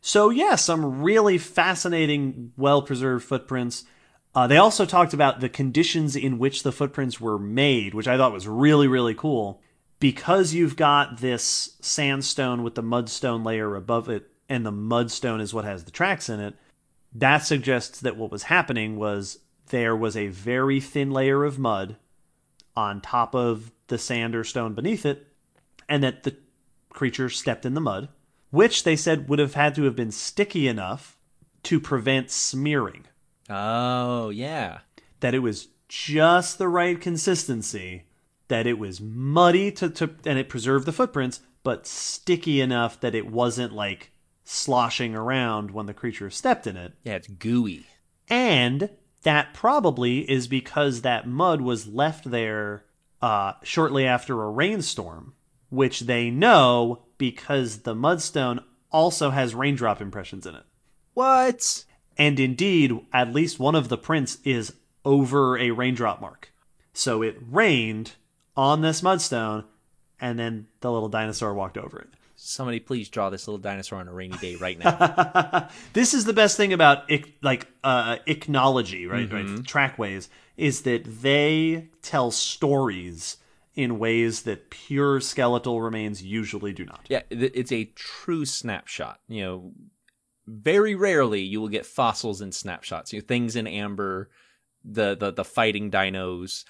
So, 0.00 0.30
yeah, 0.30 0.54
some 0.56 1.02
really 1.02 1.38
fascinating, 1.38 2.52
well 2.56 2.82
preserved 2.82 3.24
footprints. 3.24 3.84
Uh, 4.34 4.46
they 4.46 4.56
also 4.58 4.84
talked 4.84 5.14
about 5.14 5.40
the 5.40 5.48
conditions 5.48 6.14
in 6.14 6.38
which 6.38 6.62
the 6.62 6.72
footprints 6.72 7.20
were 7.20 7.38
made, 7.38 7.94
which 7.94 8.06
I 8.08 8.16
thought 8.16 8.32
was 8.32 8.46
really, 8.46 8.86
really 8.86 9.14
cool. 9.14 9.60
Because 10.00 10.54
you've 10.54 10.76
got 10.76 11.18
this 11.18 11.76
sandstone 11.80 12.62
with 12.62 12.74
the 12.74 12.82
mudstone 12.82 13.44
layer 13.44 13.74
above 13.74 14.08
it, 14.08 14.30
and 14.48 14.64
the 14.64 14.72
mudstone 14.72 15.40
is 15.40 15.52
what 15.52 15.64
has 15.64 15.84
the 15.84 15.90
tracks 15.90 16.28
in 16.28 16.40
it, 16.40 16.54
that 17.12 17.38
suggests 17.38 18.00
that 18.00 18.16
what 18.16 18.30
was 18.30 18.44
happening 18.44 18.96
was 18.96 19.40
there 19.70 19.96
was 19.96 20.16
a 20.16 20.28
very 20.28 20.80
thin 20.80 21.10
layer 21.10 21.44
of 21.44 21.58
mud 21.58 21.96
on 22.76 23.00
top 23.00 23.34
of 23.34 23.72
the 23.88 23.98
sand 23.98 24.36
or 24.36 24.44
stone 24.44 24.74
beneath 24.74 25.04
it, 25.04 25.26
and 25.88 26.02
that 26.02 26.22
the 26.22 26.36
creature 26.90 27.28
stepped 27.28 27.66
in 27.66 27.74
the 27.74 27.80
mud, 27.80 28.08
which 28.50 28.84
they 28.84 28.96
said 28.96 29.28
would 29.28 29.38
have 29.38 29.54
had 29.54 29.74
to 29.74 29.82
have 29.82 29.96
been 29.96 30.12
sticky 30.12 30.68
enough 30.68 31.18
to 31.64 31.80
prevent 31.80 32.30
smearing. 32.30 33.04
Oh, 33.50 34.30
yeah. 34.30 34.80
That 35.20 35.34
it 35.34 35.40
was 35.40 35.68
just 35.88 36.58
the 36.58 36.68
right 36.68 37.00
consistency, 37.00 38.04
that 38.48 38.66
it 38.66 38.78
was 38.78 39.00
muddy 39.00 39.70
to, 39.72 39.88
to 39.90 40.10
and 40.24 40.38
it 40.38 40.48
preserved 40.48 40.86
the 40.86 40.92
footprints, 40.92 41.40
but 41.62 41.86
sticky 41.86 42.60
enough 42.60 43.00
that 43.00 43.14
it 43.14 43.30
wasn't 43.30 43.72
like 43.72 44.10
sloshing 44.44 45.14
around 45.14 45.70
when 45.70 45.86
the 45.86 45.94
creature 45.94 46.30
stepped 46.30 46.66
in 46.66 46.76
it. 46.76 46.94
Yeah, 47.04 47.16
it's 47.16 47.28
gooey. 47.28 47.86
And 48.28 48.90
that 49.22 49.54
probably 49.54 50.30
is 50.30 50.48
because 50.48 51.02
that 51.02 51.26
mud 51.26 51.60
was 51.60 51.86
left 51.86 52.30
there 52.30 52.84
uh, 53.20 53.54
shortly 53.62 54.06
after 54.06 54.42
a 54.42 54.50
rainstorm, 54.50 55.34
which 55.68 56.00
they 56.00 56.30
know 56.30 57.02
because 57.18 57.80
the 57.80 57.94
mudstone 57.94 58.62
also 58.90 59.30
has 59.30 59.54
raindrop 59.54 60.00
impressions 60.00 60.46
in 60.46 60.54
it. 60.54 60.64
What? 61.14 61.84
And 62.16 62.40
indeed, 62.40 62.98
at 63.12 63.32
least 63.32 63.58
one 63.58 63.74
of 63.74 63.88
the 63.88 63.98
prints 63.98 64.38
is 64.44 64.74
over 65.04 65.58
a 65.58 65.70
raindrop 65.72 66.20
mark. 66.20 66.52
So 66.92 67.22
it 67.22 67.36
rained 67.50 68.12
on 68.58 68.80
this 68.80 69.02
mudstone, 69.02 69.64
and 70.20 70.36
then 70.36 70.66
the 70.80 70.90
little 70.90 71.08
dinosaur 71.08 71.54
walked 71.54 71.78
over 71.78 72.00
it. 72.00 72.08
Somebody 72.34 72.80
please 72.80 73.08
draw 73.08 73.30
this 73.30 73.46
little 73.46 73.58
dinosaur 73.58 74.00
on 74.00 74.08
a 74.08 74.12
rainy 74.12 74.36
day 74.38 74.56
right 74.56 74.78
now. 74.78 75.68
this 75.92 76.12
is 76.12 76.24
the 76.24 76.32
best 76.32 76.56
thing 76.56 76.72
about 76.72 77.10
like 77.40 77.68
uh, 77.84 78.16
ichnology, 78.26 79.08
right? 79.08 79.32
Right, 79.32 79.64
trackways 79.64 80.28
is 80.56 80.82
that 80.82 81.04
they 81.22 81.88
tell 82.02 82.32
stories 82.32 83.36
in 83.74 84.00
ways 84.00 84.42
that 84.42 84.70
pure 84.70 85.20
skeletal 85.20 85.80
remains 85.80 86.20
usually 86.20 86.72
do 86.72 86.84
not. 86.84 87.06
yeah, 87.08 87.22
it's 87.30 87.70
a 87.70 87.84
true 87.94 88.44
snapshot. 88.44 89.20
You 89.28 89.42
know, 89.44 89.72
very 90.48 90.96
rarely 90.96 91.42
you 91.42 91.60
will 91.60 91.68
get 91.68 91.86
fossils 91.86 92.40
in 92.40 92.50
snapshots. 92.50 93.12
You 93.12 93.20
know, 93.20 93.26
things 93.26 93.54
in 93.54 93.68
amber, 93.68 94.30
the 94.84 95.14
the 95.14 95.32
the 95.32 95.44
fighting 95.44 95.90
dinos. 95.90 96.64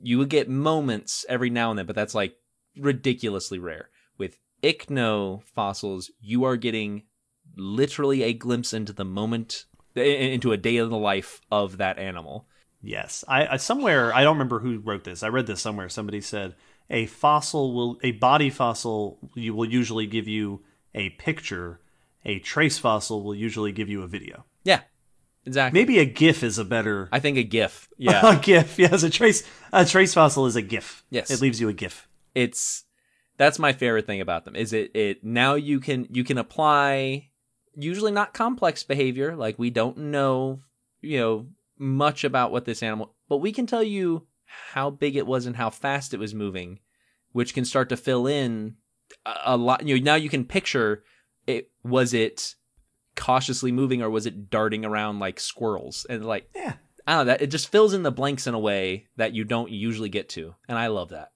You 0.00 0.18
would 0.18 0.28
get 0.30 0.48
moments 0.48 1.24
every 1.28 1.50
now 1.50 1.70
and 1.70 1.78
then, 1.78 1.86
but 1.86 1.96
that's 1.96 2.14
like 2.14 2.36
ridiculously 2.76 3.58
rare. 3.58 3.90
With 4.18 4.38
ichno 4.62 5.42
fossils, 5.44 6.10
you 6.20 6.44
are 6.44 6.56
getting 6.56 7.04
literally 7.56 8.22
a 8.22 8.32
glimpse 8.32 8.72
into 8.72 8.92
the 8.92 9.04
moment 9.04 9.64
into 9.94 10.52
a 10.52 10.56
day 10.56 10.76
in 10.76 10.90
the 10.90 10.96
life 10.96 11.40
of 11.50 11.78
that 11.78 11.98
animal. 11.98 12.48
Yes, 12.82 13.24
I, 13.28 13.46
I 13.46 13.56
somewhere 13.56 14.14
I 14.14 14.22
don't 14.22 14.36
remember 14.36 14.60
who 14.60 14.78
wrote 14.78 15.04
this. 15.04 15.22
I 15.22 15.28
read 15.28 15.46
this 15.46 15.60
somewhere. 15.60 15.88
Somebody 15.88 16.20
said 16.20 16.54
a 16.90 17.06
fossil 17.06 17.74
will 17.74 17.98
a 18.02 18.12
body 18.12 18.50
fossil 18.50 19.18
you 19.34 19.54
will 19.54 19.68
usually 19.68 20.06
give 20.06 20.28
you 20.28 20.62
a 20.94 21.10
picture. 21.10 21.80
A 22.26 22.38
trace 22.38 22.78
fossil 22.78 23.22
will 23.22 23.34
usually 23.34 23.72
give 23.72 23.88
you 23.88 24.02
a 24.02 24.06
video. 24.06 24.46
Yeah. 24.64 24.80
Exactly. 25.46 25.78
Maybe 25.80 25.98
a 25.98 26.04
GIF 26.04 26.42
is 26.42 26.58
a 26.58 26.64
better 26.64 27.08
I 27.12 27.20
think 27.20 27.36
a 27.36 27.42
GIF. 27.42 27.88
Yeah. 27.98 28.36
a 28.36 28.40
GIF. 28.40 28.78
Yes, 28.78 29.02
a 29.02 29.10
trace 29.10 29.44
a 29.72 29.84
trace 29.84 30.14
fossil 30.14 30.46
is 30.46 30.56
a 30.56 30.62
GIF. 30.62 31.04
Yes. 31.10 31.30
it 31.30 31.40
leaves 31.40 31.60
you 31.60 31.68
a 31.68 31.72
GIF. 31.72 32.08
it's 32.34 32.84
that's 33.36 33.58
my 33.58 33.72
favorite 33.72 34.06
thing 34.06 34.20
about 34.20 34.44
them 34.44 34.54
is 34.56 34.72
it 34.72 34.90
it 34.94 35.24
now 35.24 35.54
you 35.54 35.80
can 35.80 36.06
you 36.10 36.22
can 36.24 36.38
apply 36.38 37.28
usually 37.74 38.12
not 38.12 38.32
complex 38.32 38.84
behavior 38.84 39.34
like 39.36 39.58
we 39.58 39.70
don't 39.70 39.98
know 39.98 40.60
you 41.00 41.18
know 41.18 41.46
much 41.78 42.22
about 42.24 42.52
what 42.52 42.64
this 42.64 42.82
animal 42.82 43.14
but 43.28 43.38
we 43.38 43.50
can 43.52 43.66
tell 43.66 43.82
you 43.82 44.26
how 44.72 44.88
big 44.90 45.16
it 45.16 45.26
was 45.26 45.46
and 45.46 45.56
how 45.56 45.68
fast 45.68 46.14
it 46.14 46.20
was 46.20 46.32
moving 46.32 46.78
which 47.32 47.52
can 47.54 47.64
start 47.64 47.88
to 47.88 47.96
fill 47.96 48.26
in 48.28 48.76
a, 49.26 49.34
a 49.46 49.56
lot 49.56 49.84
you 49.86 49.96
know 49.98 50.04
now 50.04 50.14
you 50.14 50.28
can 50.28 50.44
picture 50.44 51.02
it 51.48 51.70
was 51.82 52.14
it 52.14 52.54
cautiously 53.16 53.72
moving 53.72 54.02
or 54.02 54.10
was 54.10 54.26
it 54.26 54.50
darting 54.50 54.84
around 54.84 55.18
like 55.18 55.38
squirrels 55.40 56.06
and 56.08 56.24
like 56.24 56.48
Yeah. 56.54 56.74
I 57.06 57.12
don't 57.12 57.26
know 57.26 57.32
that 57.32 57.42
it 57.42 57.48
just 57.48 57.68
fills 57.68 57.92
in 57.92 58.02
the 58.02 58.10
blanks 58.10 58.46
in 58.46 58.54
a 58.54 58.58
way 58.58 59.08
that 59.16 59.34
you 59.34 59.44
don't 59.44 59.70
usually 59.70 60.08
get 60.08 60.30
to, 60.30 60.54
and 60.68 60.78
I 60.78 60.86
love 60.86 61.10
that. 61.10 61.32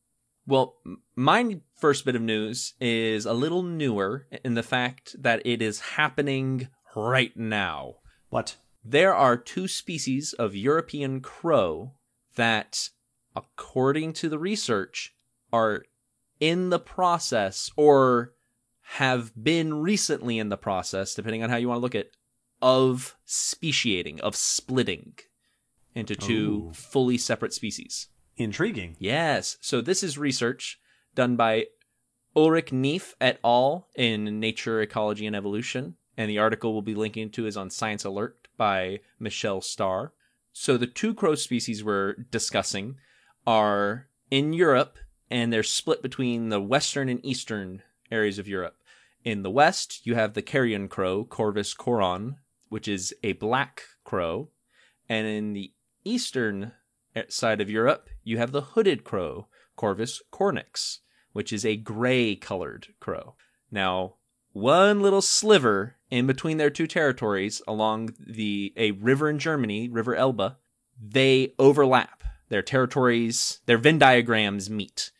Well, 0.47 0.77
my 1.15 1.61
first 1.77 2.07
bit 2.07 2.17
of 2.17 2.23
news 2.23 2.73
is 2.81 3.27
a 3.27 3.35
little 3.35 3.63
newer 3.63 4.27
in 4.43 4.55
the 4.55 4.63
fact 4.63 5.15
that 5.23 5.43
it 5.45 5.61
is 5.61 5.81
happening 5.81 6.69
right 6.97 7.37
now. 7.37 7.97
What? 8.31 8.57
There 8.83 9.15
are 9.15 9.37
two 9.37 9.69
species 9.69 10.33
of 10.33 10.57
European 10.57 11.21
crow 11.21 11.93
that, 12.37 12.89
according 13.37 14.15
to 14.15 14.31
the 14.31 14.39
research, 14.39 15.15
are 15.53 15.85
in 16.41 16.71
the 16.71 16.79
process 16.79 17.71
or 17.77 18.33
have 18.93 19.33
been 19.41 19.75
recently 19.75 20.39
in 20.39 20.49
the 20.49 20.57
process, 20.57 21.15
depending 21.15 21.43
on 21.43 21.51
how 21.51 21.57
you 21.57 21.69
want 21.69 21.77
to 21.79 21.83
look 21.83 21.95
at, 21.95 22.09
of 22.63 23.17
speciating, 23.27 24.19
of 24.21 24.35
splitting 24.35 25.15
into 25.95 26.17
two 26.17 26.69
Ooh. 26.69 26.73
fully 26.73 27.19
separate 27.19 27.53
species. 27.53 28.09
Intriguing. 28.39 28.97
Yes. 28.99 29.59
So 29.61 29.81
this 29.81 30.03
is 30.03 30.17
research 30.17 30.81
done 31.15 31.37
by 31.37 31.67
Ulrich 32.35 32.71
Knief 32.71 33.13
et 33.21 33.39
al. 33.45 33.89
in 33.95 34.41
Nature, 34.41 34.81
Ecology, 34.81 35.27
and 35.27 35.37
Evolution. 35.37 35.97
And 36.17 36.31
the 36.31 36.39
article 36.39 36.73
we'll 36.73 36.83
be 36.83 36.95
linking 36.95 37.31
to 37.33 37.47
is 37.47 37.57
on 37.57 37.69
Science 37.69 38.05
Alert 38.05 38.49
by 38.57 39.01
Michelle 39.21 39.61
Starr. 39.61 40.13
So 40.53 40.77
the 40.77 40.87
two 40.87 41.13
crow 41.13 41.35
species 41.35 41.85
we're 41.85 42.15
discussing 42.15 42.97
are 43.47 44.09
in 44.31 44.53
Europe, 44.55 44.99
and 45.31 45.53
they're 45.53 45.63
split 45.63 46.03
between 46.03 46.49
the 46.49 46.61
western 46.61 47.09
and 47.09 47.25
eastern 47.25 47.83
areas 48.11 48.39
of 48.39 48.49
Europe. 48.49 48.77
In 49.25 49.43
the 49.43 49.51
west, 49.51 50.07
you 50.07 50.15
have 50.15 50.35
the 50.35 50.43
carrion 50.43 50.89
crow, 50.89 51.25
Corvus 51.25 51.75
corone, 51.75 52.37
which 52.69 52.89
is 52.89 53.15
a 53.23 53.33
black 53.35 53.83
crow. 54.05 54.51
And 55.09 55.27
in 55.27 55.53
the 55.53 55.73
eastern 56.05 56.73
eh, 57.15 57.25
side 57.29 57.61
of 57.61 57.71
Europe, 57.71 58.09
you 58.23 58.39
have 58.39 58.53
the 58.53 58.61
hooded 58.61 59.05
crow, 59.05 59.49
Corvus 59.77 60.23
cornix, 60.31 60.99
which 61.33 61.53
is 61.53 61.65
a 61.65 61.77
gray 61.77 62.37
colored 62.37 62.89
crow. 63.01 63.35
Now, 63.71 64.15
one 64.53 65.03
little 65.03 65.23
sliver 65.23 65.97
in 66.11 66.27
between 66.27 66.57
their 66.57 66.71
two 66.71 66.87
territories 66.87 67.61
along 67.69 68.15
the 68.19 68.73
a 68.77 68.93
river 68.93 69.29
in 69.29 69.39
Germany, 69.39 69.89
River 69.89 70.17
Elbe, 70.17 70.57
they 71.01 71.55
overlap. 71.59 72.23
Their 72.49 72.63
territories, 72.63 73.61
their 73.67 73.79
Venn 73.79 73.99
diagrams 73.99 74.71
meet. 74.71 75.11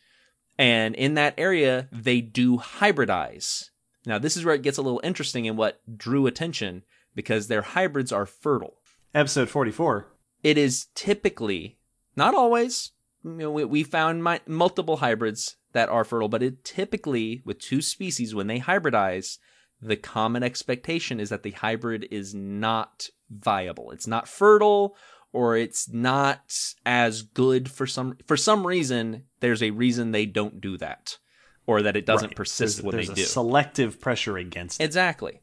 And 0.59 0.93
in 0.95 1.13
that 1.13 1.35
area, 1.37 1.87
they 1.89 2.19
do 2.19 2.57
hybridize. 2.57 3.69
Now, 4.05 4.19
this 4.19 4.35
is 4.35 4.43
where 4.43 4.55
it 4.55 4.61
gets 4.61 4.77
a 4.77 4.81
little 4.81 4.99
interesting 5.03 5.47
and 5.47 5.57
what 5.57 5.79
drew 5.97 6.27
attention 6.27 6.83
because 7.15 7.47
their 7.47 7.61
hybrids 7.61 8.11
are 8.11 8.25
fertile 8.25 8.75
Episode 9.13 9.49
44. 9.49 10.07
it 10.43 10.57
is 10.57 10.87
typically 10.95 11.77
not 12.15 12.35
always 12.35 12.91
you 13.23 13.31
know, 13.31 13.51
we, 13.51 13.65
we 13.65 13.83
found 13.83 14.23
my, 14.23 14.39
multiple 14.47 14.97
hybrids 14.97 15.57
that 15.73 15.89
are 15.89 16.03
fertile 16.03 16.29
but 16.29 16.43
it 16.43 16.63
typically 16.63 17.41
with 17.45 17.59
two 17.59 17.81
species 17.81 18.35
when 18.35 18.47
they 18.47 18.59
hybridize 18.59 19.37
the 19.81 19.95
common 19.95 20.43
expectation 20.43 21.19
is 21.19 21.29
that 21.29 21.43
the 21.43 21.51
hybrid 21.51 22.07
is 22.11 22.35
not 22.35 23.09
viable 23.29 23.91
it's 23.91 24.07
not 24.07 24.27
fertile 24.27 24.95
or 25.31 25.55
it's 25.55 25.89
not 25.89 26.51
as 26.85 27.21
good 27.21 27.69
for 27.69 27.85
some 27.85 28.17
for 28.25 28.35
some 28.37 28.65
reason 28.65 29.23
there's 29.39 29.61
a 29.63 29.71
reason 29.71 30.11
they 30.11 30.25
don't 30.25 30.59
do 30.59 30.77
that 30.77 31.17
or 31.65 31.81
that 31.81 31.95
it 31.95 32.05
doesn't 32.05 32.29
Right. 32.29 32.35
persist 32.35 32.77
there's, 32.77 32.83
when 32.83 32.95
there's 32.95 33.07
they 33.07 33.13
a 33.13 33.15
do 33.17 33.23
selective 33.23 34.01
pressure 34.01 34.37
against 34.37 34.81
it. 34.81 34.83
Exactly. 34.85 35.41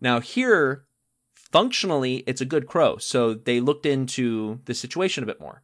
Now 0.00 0.20
here, 0.20 0.84
functionally, 1.34 2.18
it's 2.26 2.40
a 2.40 2.44
good 2.44 2.66
crow. 2.68 2.98
So 2.98 3.34
they 3.34 3.58
looked 3.60 3.84
into 3.86 4.60
the 4.66 4.74
situation 4.74 5.24
a 5.24 5.26
bit 5.26 5.40
more. 5.40 5.62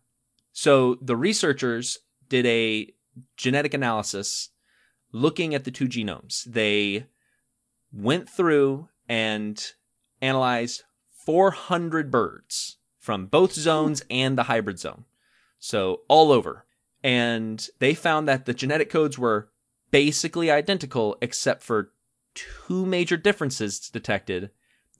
So 0.52 0.96
the 1.00 1.16
researchers 1.16 1.98
did 2.28 2.44
a 2.46 2.92
genetic 3.36 3.74
analysis 3.74 4.48
looking 5.12 5.54
at 5.54 5.64
the 5.64 5.70
two 5.70 5.86
genomes. 5.86 6.44
They 6.44 7.06
went 7.92 8.28
through 8.28 8.88
and 9.08 9.62
analyzed 10.20 10.82
400 11.26 12.10
birds 12.10 12.78
from 13.02 13.26
both 13.26 13.52
zones 13.52 14.00
and 14.08 14.38
the 14.38 14.44
hybrid 14.44 14.78
zone. 14.78 15.04
So 15.58 16.02
all 16.08 16.30
over. 16.30 16.64
And 17.02 17.68
they 17.80 17.94
found 17.94 18.28
that 18.28 18.46
the 18.46 18.54
genetic 18.54 18.88
codes 18.88 19.18
were 19.18 19.48
basically 19.90 20.52
identical 20.52 21.18
except 21.20 21.64
for 21.64 21.90
two 22.34 22.86
major 22.86 23.16
differences 23.16 23.80
detected, 23.90 24.50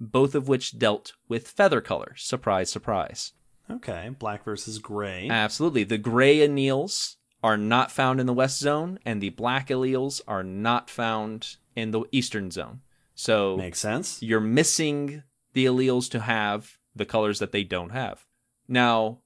both 0.01 0.35
of 0.35 0.49
which 0.49 0.79
dealt 0.81 1.13
with 1.29 1.47
feather 1.47 1.81
color. 1.81 2.15
Surprise, 2.17 2.71
surprise. 2.71 3.33
Okay, 3.71 4.11
black 4.19 4.45
versus 4.45 4.81
gray. 4.81 5.29
Absolutely. 5.31 5.85
The 5.85 5.97
gray 5.97 6.39
alleles 6.39 7.15
are 7.41 7.57
not 7.57 7.93
found 7.93 8.19
in 8.19 8.27
the 8.27 8.33
west 8.35 8.59
zone, 8.59 8.99
and 9.07 9.23
the 9.23 9.31
black 9.31 9.69
alleles 9.69 10.21
are 10.27 10.43
not 10.43 10.91
found 10.91 11.57
in 11.77 11.93
the 11.93 12.03
eastern 12.11 12.51
zone. 12.51 12.81
So 13.15 13.57
Makes 13.57 13.79
sense. 13.79 14.21
you're 14.23 14.41
missing 14.41 15.23
the 15.53 15.67
alleles 15.67 16.11
to 16.11 16.21
have 16.21 16.79
the 16.95 17.07
colors 17.07 17.39
that 17.39 17.53
they 17.53 17.65
don't 17.65 17.91
have. 17.91 18.25
Now, 18.69 19.19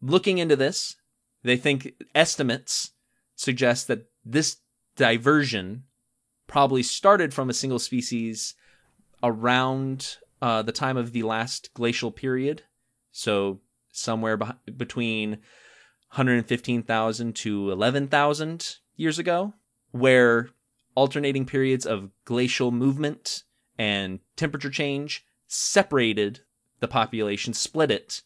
looking 0.00 0.38
into 0.38 0.56
this, 0.56 0.96
they 1.42 1.56
think 1.56 1.94
estimates 2.14 2.92
suggest 3.34 3.88
that 3.88 4.06
this 4.24 4.58
diversion 4.96 5.84
probably 6.46 6.82
started 6.82 7.34
from 7.34 7.50
a 7.50 7.54
single 7.54 7.78
species 7.78 8.54
around 9.22 10.16
uh, 10.42 10.62
the 10.62 10.72
time 10.72 10.96
of 10.96 11.12
the 11.12 11.22
last 11.22 11.72
glacial 11.74 12.10
period. 12.10 12.62
So, 13.12 13.60
somewhere 13.90 14.38
beh- 14.38 14.56
between 14.76 15.30
115,000 16.10 17.34
to 17.36 17.70
11,000 17.70 18.76
years 18.96 19.18
ago, 19.18 19.54
where 19.90 20.50
alternating 20.94 21.46
periods 21.46 21.86
of 21.86 22.10
glacial 22.24 22.70
movement 22.70 23.44
and 23.78 24.20
temperature 24.36 24.70
change 24.70 25.24
separated 25.46 26.40
the 26.80 26.88
population, 26.88 27.52
split 27.54 27.90
it. 27.90 28.22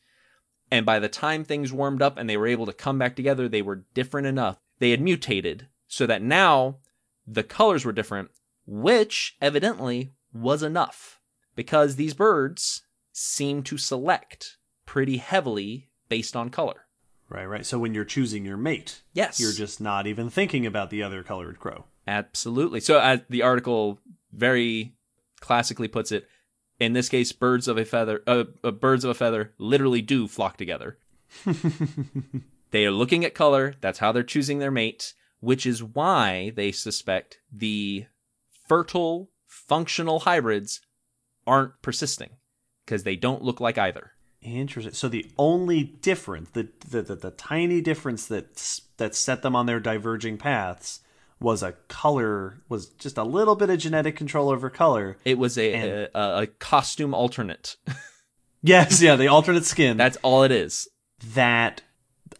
And 0.70 0.86
by 0.86 0.98
the 0.98 1.08
time 1.08 1.44
things 1.44 1.72
warmed 1.72 2.02
up 2.02 2.16
and 2.16 2.28
they 2.28 2.36
were 2.36 2.46
able 2.46 2.66
to 2.66 2.72
come 2.72 2.98
back 2.98 3.16
together, 3.16 3.48
they 3.48 3.62
were 3.62 3.84
different 3.94 4.26
enough. 4.26 4.58
They 4.78 4.90
had 4.90 5.00
mutated 5.00 5.66
so 5.88 6.06
that 6.06 6.22
now 6.22 6.78
the 7.26 7.42
colors 7.42 7.84
were 7.84 7.92
different, 7.92 8.30
which 8.66 9.36
evidently 9.40 10.12
was 10.32 10.62
enough 10.62 11.20
because 11.56 11.96
these 11.96 12.14
birds 12.14 12.82
seem 13.12 13.62
to 13.64 13.76
select 13.76 14.56
pretty 14.86 15.16
heavily 15.16 15.88
based 16.08 16.36
on 16.36 16.50
color. 16.50 16.86
Right, 17.28 17.46
right. 17.46 17.66
So 17.66 17.78
when 17.78 17.94
you're 17.94 18.04
choosing 18.04 18.44
your 18.44 18.56
mate, 18.56 19.02
Yes. 19.12 19.38
you're 19.38 19.52
just 19.52 19.80
not 19.80 20.06
even 20.06 20.30
thinking 20.30 20.66
about 20.66 20.90
the 20.90 21.02
other 21.02 21.22
colored 21.22 21.58
crow. 21.60 21.84
Absolutely. 22.06 22.80
So, 22.80 22.98
as 22.98 23.20
the 23.28 23.42
article 23.42 24.00
very 24.32 24.94
classically 25.40 25.86
puts 25.86 26.10
it, 26.10 26.26
in 26.80 26.94
this 26.94 27.10
case, 27.10 27.30
birds 27.30 27.68
of 27.68 27.76
a 27.78 27.84
feather, 27.84 28.22
uh, 28.26 28.44
uh, 28.64 28.70
birds 28.70 29.04
of 29.04 29.10
a 29.10 29.14
feather, 29.14 29.52
literally 29.58 30.00
do 30.02 30.26
flock 30.26 30.56
together. 30.56 30.98
they 32.70 32.86
are 32.86 32.90
looking 32.90 33.24
at 33.24 33.34
color. 33.34 33.74
That's 33.80 33.98
how 33.98 34.10
they're 34.10 34.22
choosing 34.22 34.58
their 34.58 34.70
mate, 34.70 35.12
which 35.40 35.66
is 35.66 35.84
why 35.84 36.52
they 36.56 36.72
suspect 36.72 37.38
the 37.52 38.06
fertile, 38.66 39.30
functional 39.46 40.20
hybrids 40.20 40.80
aren't 41.46 41.80
persisting 41.82 42.30
because 42.84 43.04
they 43.04 43.16
don't 43.16 43.42
look 43.42 43.60
like 43.60 43.76
either. 43.76 44.12
Interesting. 44.42 44.94
So 44.94 45.08
the 45.08 45.30
only 45.36 45.84
difference, 45.84 46.50
the 46.50 46.68
the, 46.88 47.02
the, 47.02 47.14
the 47.14 47.30
tiny 47.30 47.82
difference 47.82 48.26
that 48.28 48.80
that 48.96 49.14
set 49.14 49.42
them 49.42 49.54
on 49.54 49.66
their 49.66 49.80
diverging 49.80 50.38
paths 50.38 51.00
was 51.40 51.62
a 51.62 51.72
color 51.88 52.60
was 52.68 52.88
just 52.90 53.16
a 53.16 53.24
little 53.24 53.56
bit 53.56 53.70
of 53.70 53.78
genetic 53.78 54.14
control 54.16 54.50
over 54.50 54.68
color. 54.70 55.16
It 55.24 55.38
was 55.38 55.56
a 55.56 55.72
And- 55.72 55.90
a, 56.14 56.38
a 56.42 56.46
costume 56.46 57.14
alternate. 57.14 57.76
Yes, 58.62 59.00
yeah, 59.00 59.16
the 59.16 59.28
alternate 59.28 59.64
skin. 59.64 59.96
That's 59.96 60.18
all 60.18 60.42
it 60.42 60.52
is. 60.52 60.86
that 61.34 61.80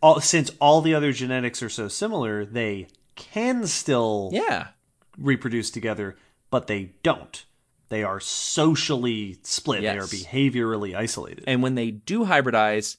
all, 0.02 0.20
since 0.20 0.50
all 0.60 0.82
the 0.82 0.94
other 0.94 1.12
genetics 1.12 1.62
are 1.62 1.70
so 1.70 1.88
similar, 1.88 2.44
they 2.44 2.88
can 3.16 3.66
still 3.66 4.28
Yeah. 4.30 4.68
reproduce 5.16 5.70
together, 5.70 6.16
but 6.50 6.66
they 6.66 6.92
don't. 7.02 7.42
They 7.88 8.04
are 8.04 8.20
socially 8.20 9.38
split. 9.44 9.82
Yes. 9.82 9.94
They 9.94 9.98
are 9.98 10.24
behaviorally 10.24 10.94
isolated. 10.94 11.44
And 11.46 11.62
when 11.62 11.74
they 11.74 11.90
do 11.90 12.26
hybridize, 12.26 12.98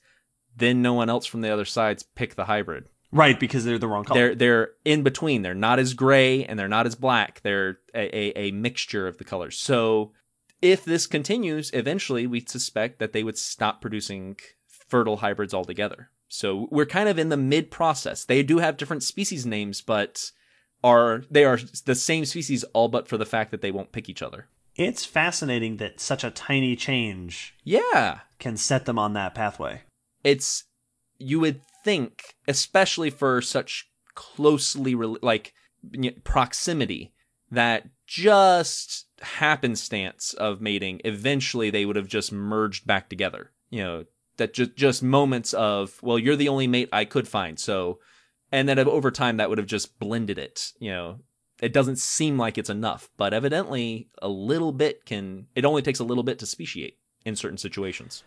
then 0.55 0.81
no 0.81 0.93
one 0.95 1.09
else 1.09 1.27
from 1.27 1.41
the 1.41 1.49
other 1.51 1.65
sides 1.65 2.01
pick 2.03 2.33
the 2.35 2.45
hybrid. 2.45 2.85
Right, 3.11 3.39
because 3.39 3.65
they're 3.65 3.77
the 3.77 3.87
wrong 3.87 4.03
color. 4.03 4.19
They're 4.19 4.35
they're 4.35 4.69
in 4.85 5.03
between. 5.03 5.41
They're 5.41 5.53
not 5.53 5.79
as 5.79 5.93
gray 5.93 6.45
and 6.45 6.57
they're 6.57 6.67
not 6.67 6.85
as 6.87 6.95
black. 6.95 7.41
They're 7.43 7.79
a, 7.93 8.15
a, 8.17 8.47
a 8.47 8.51
mixture 8.51 9.07
of 9.07 9.17
the 9.17 9.23
colors. 9.23 9.57
So 9.57 10.11
if 10.61 10.83
this 10.85 11.07
continues, 11.07 11.71
eventually 11.73 12.27
we 12.27 12.39
suspect 12.41 12.99
that 12.99 13.13
they 13.13 13.23
would 13.23 13.37
stop 13.37 13.81
producing 13.81 14.37
fertile 14.67 15.17
hybrids 15.17 15.53
altogether. 15.53 16.09
So 16.29 16.67
we're 16.71 16.85
kind 16.85 17.09
of 17.09 17.19
in 17.19 17.29
the 17.29 17.37
mid 17.37 17.71
process. 17.71 18.23
They 18.25 18.43
do 18.43 18.59
have 18.59 18.77
different 18.77 19.03
species 19.03 19.45
names, 19.45 19.81
but 19.81 20.31
are 20.83 21.23
they 21.29 21.43
are 21.45 21.59
the 21.85 21.95
same 21.95 22.25
species 22.25 22.63
all 22.73 22.87
but 22.87 23.07
for 23.07 23.17
the 23.17 23.25
fact 23.25 23.51
that 23.51 23.61
they 23.61 23.71
won't 23.71 23.91
pick 23.91 24.07
each 24.09 24.21
other. 24.21 24.47
It's 24.75 25.03
fascinating 25.05 25.77
that 25.77 25.99
such 25.99 26.23
a 26.23 26.31
tiny 26.31 26.75
change 26.77 27.53
Yeah. 27.65 28.19
can 28.39 28.55
set 28.55 28.85
them 28.85 28.97
on 28.97 29.13
that 29.13 29.35
pathway. 29.35 29.81
it's 30.23 30.63
you 31.19 31.39
would 31.39 31.61
think 31.83 32.35
especially 32.47 33.09
for 33.09 33.41
such 33.41 33.89
closely 34.15 34.95
rel 34.95 35.17
like 35.21 35.53
proximity 36.23 37.13
that 37.49 37.89
just 38.07 39.07
happenstance 39.21 40.33
of 40.33 40.61
mating 40.61 41.01
eventually 41.05 41.69
they 41.69 41.85
would 41.85 41.95
have 41.95 42.07
just 42.07 42.31
merged 42.31 42.85
back 42.85 43.09
together. 43.09 43.51
You 43.69 43.83
know 43.83 44.05
that 44.37 44.53
just 44.53 44.75
just 44.75 45.03
moments 45.03 45.53
of 45.53 46.01
well 46.01 46.17
you're 46.17 46.35
the 46.35 46.49
only 46.49 46.65
mate 46.67 46.89
i 46.91 47.05
could 47.05 47.27
find 47.27 47.59
so 47.59 47.99
and 48.51 48.67
then 48.67 48.79
over 48.79 49.11
time 49.11 49.37
that 49.37 49.49
would 49.49 49.57
have 49.57 49.67
just 49.67 49.99
blended 49.99 50.37
it 50.37 50.71
you 50.79 50.91
know. 50.91 51.19
It 51.61 51.73
doesn't 51.73 51.99
seem 51.99 52.39
like 52.39 52.57
it's 52.57 52.71
enough 52.71 53.11
but 53.17 53.35
evidently 53.35 54.09
a 54.19 54.27
little 54.27 54.71
bit 54.71 55.05
can 55.05 55.45
it 55.53 55.63
only 55.63 55.83
takes 55.83 55.99
a 55.99 56.03
little 56.03 56.23
bit 56.23 56.39
to 56.39 56.47
speciate 56.47 56.97
in 57.23 57.35
certain 57.35 57.59
situations 57.59 58.23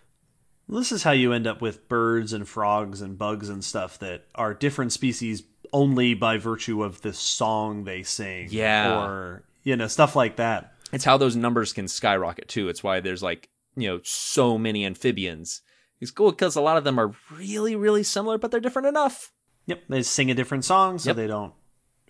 This 0.68 0.92
is 0.92 1.02
how 1.02 1.10
you 1.12 1.32
end 1.32 1.46
up 1.46 1.60
with 1.60 1.88
birds 1.88 2.32
and 2.32 2.48
frogs 2.48 3.00
and 3.00 3.18
bugs 3.18 3.48
and 3.48 3.62
stuff 3.62 3.98
that 3.98 4.24
are 4.34 4.54
different 4.54 4.92
species 4.92 5.42
only 5.72 6.14
by 6.14 6.38
virtue 6.38 6.82
of 6.82 7.02
the 7.02 7.12
song 7.12 7.84
they 7.84 8.02
sing. 8.02 8.48
Yeah. 8.50 9.04
Or, 9.04 9.44
you 9.62 9.76
know, 9.76 9.86
stuff 9.88 10.16
like 10.16 10.36
that. 10.36 10.72
it's 10.92 11.04
how 11.04 11.16
those 11.18 11.36
numbers 11.36 11.72
can 11.72 11.86
skyrocket 11.88 12.48
too. 12.48 12.68
It's 12.68 12.82
why 12.82 13.00
there's 13.00 13.22
like 13.22 13.48
you 13.76 13.88
know 13.88 14.00
so 14.04 14.56
many 14.56 14.84
amphibians. 14.86 15.60
It's 16.00 16.10
cool 16.10 16.30
because 16.30 16.54
a 16.56 16.60
lot 16.60 16.76
of 16.76 16.84
them 16.84 16.98
are 16.98 17.12
really 17.32 17.76
really 17.76 18.02
similar, 18.02 18.38
but 18.38 18.50
they're 18.50 18.60
different 18.60 18.88
enough. 18.88 19.32
Yep. 19.66 19.82
They 19.88 20.02
sing 20.02 20.30
a 20.30 20.34
different 20.34 20.64
song 20.64 20.98
so 20.98 21.10
Yep. 21.10 21.16
they 21.16 21.26
don't 21.26 21.52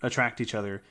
attract 0.03 0.39
each 0.41 0.53
other. 0.55 0.83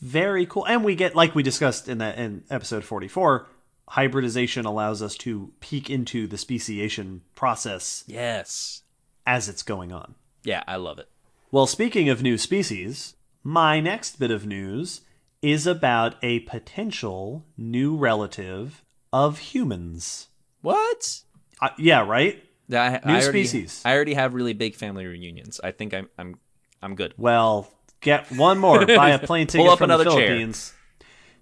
Very 0.00 0.44
cool. 0.44 0.66
And 0.66 0.84
we 0.84 0.94
get, 0.96 1.14
like 1.14 1.34
we 1.34 1.42
discussed 1.42 1.88
in 1.88 1.98
that 1.98 2.18
in 2.18 2.42
episode 2.50 2.84
44, 2.84 3.46
hybridization 3.88 4.64
allows 4.64 5.02
us 5.02 5.16
to 5.18 5.52
peek 5.60 5.90
into 5.90 6.26
the 6.26 6.38
speciation 6.38 7.22
process 7.34 8.04
Yes. 8.06 8.82
as 9.26 9.48
it's 9.48 9.62
going 9.62 9.92
on. 9.92 10.14
Yeah, 10.42 10.62
I 10.66 10.76
love 10.76 10.98
it. 10.98 11.08
Well, 11.50 11.66
speaking 11.66 12.08
of 12.08 12.22
new 12.22 12.36
species, 12.38 13.14
my 13.42 13.80
next 13.80 14.18
bit 14.18 14.30
of 14.30 14.46
news 14.46 15.02
is 15.42 15.66
about 15.66 16.16
a 16.22 16.40
potential 16.40 17.44
new 17.56 17.96
relative 17.96 18.82
of 19.12 19.38
humans. 19.38 20.28
What? 20.62 21.20
Uh, 21.60 21.68
yeah, 21.78 22.00
right? 22.06 22.42
I, 22.72 22.76
I 22.76 22.90
New 23.04 23.12
already, 23.12 23.44
species. 23.44 23.82
I 23.84 23.94
already 23.94 24.14
have 24.14 24.32
really 24.34 24.54
big 24.54 24.74
family 24.74 25.04
reunions. 25.06 25.60
I 25.62 25.70
think 25.70 25.92
I'm 25.92 26.08
I'm 26.18 26.38
I'm 26.82 26.94
good. 26.94 27.12
Well, 27.18 27.70
get 28.00 28.30
one 28.32 28.58
more. 28.58 28.84
Buy 28.86 29.10
a 29.10 29.18
plane 29.18 29.46
ticket 29.46 29.64
Pull 29.66 29.72
up 29.72 29.78
from 29.78 29.90
another 29.90 30.04
the 30.04 30.10
chair. 30.16 30.28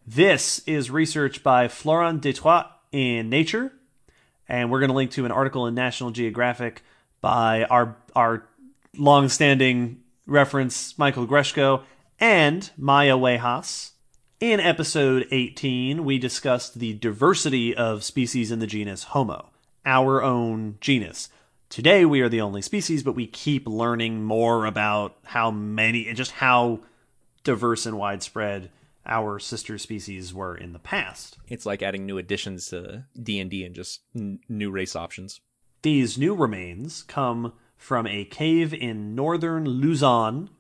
This 0.07 0.59
is 0.67 0.91
research 0.91 1.45
by 1.45 1.69
Florent 1.69 2.23
Detroit 2.23 2.67
in 2.91 3.31
Nature, 3.31 3.73
and 4.49 4.69
we're 4.69 4.81
going 4.81 4.91
to 4.91 4.97
link 4.97 5.13
to 5.13 5.25
an 5.25 5.31
article 5.31 5.69
in 5.69 5.77
National 5.77 6.11
Geographic 6.11 6.83
by 7.21 7.63
our 7.65 7.97
our 8.17 8.49
long-standing 8.99 10.01
reference 10.27 10.99
Michael 10.99 11.25
Greshko 11.25 11.85
and 12.19 12.69
Maya 12.77 13.17
Wei-Haas. 13.17 13.93
In 14.41 14.59
episode 14.59 15.29
18, 15.31 16.05
we 16.05 16.19
discussed 16.19 16.81
the 16.81 16.95
diversity 16.95 17.73
of 17.73 18.03
species 18.03 18.51
in 18.51 18.59
the 18.59 18.67
genus 18.67 19.05
Homo, 19.05 19.51
our 19.87 20.21
own 20.21 20.79
genus. 20.81 21.29
Today, 21.69 22.05
we 22.05 22.23
are 22.23 22.29
the 22.29 22.41
only 22.41 22.61
species, 22.61 23.05
but 23.05 23.15
we 23.15 23.29
keep 23.29 23.69
learning 23.69 24.25
more 24.25 24.67
about 24.67 25.17
how 25.23 25.53
many 25.53 26.09
and 26.09 26.17
just 26.17 26.33
how 26.33 26.81
diverse 27.45 27.87
and 27.87 27.97
widespread 27.97 28.69
our 29.07 29.39
sister 29.39 29.79
species 29.79 30.33
were 30.33 30.57
in 30.57 30.73
the 30.73 30.79
past. 30.79 31.39
It's 31.49 31.67
like 31.67 31.83
adding 31.83 32.07
new 32.07 32.19
additions 32.19 32.69
to 32.69 33.05
D 33.21 33.39
and 33.41 33.51
D 33.51 33.65
and 33.65 33.75
just 33.75 34.01
n- 34.15 34.41
new 34.49 34.71
race 34.71 34.95
options. 34.95 35.41
These 35.83 36.17
new 36.17 36.35
remains 36.35 37.03
come 37.03 37.55
from 37.77 38.07
a 38.07 38.25
cave 38.25 38.73
in 38.73 39.15
northern 39.15 39.65
Luzon 39.65 40.51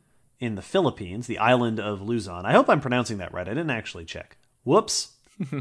in 0.40 0.56
the 0.56 0.62
Philippines, 0.62 1.28
the 1.28 1.38
island 1.38 1.78
of 1.78 2.02
Luzon. 2.02 2.44
I 2.44 2.52
hope 2.52 2.68
I'm 2.68 2.80
pronouncing 2.80 3.18
that 3.18 3.32
right. 3.32 3.46
I 3.46 3.54
didn't 3.54 3.70
actually 3.70 4.04
check. 4.04 4.36
Whoops. 4.64 5.12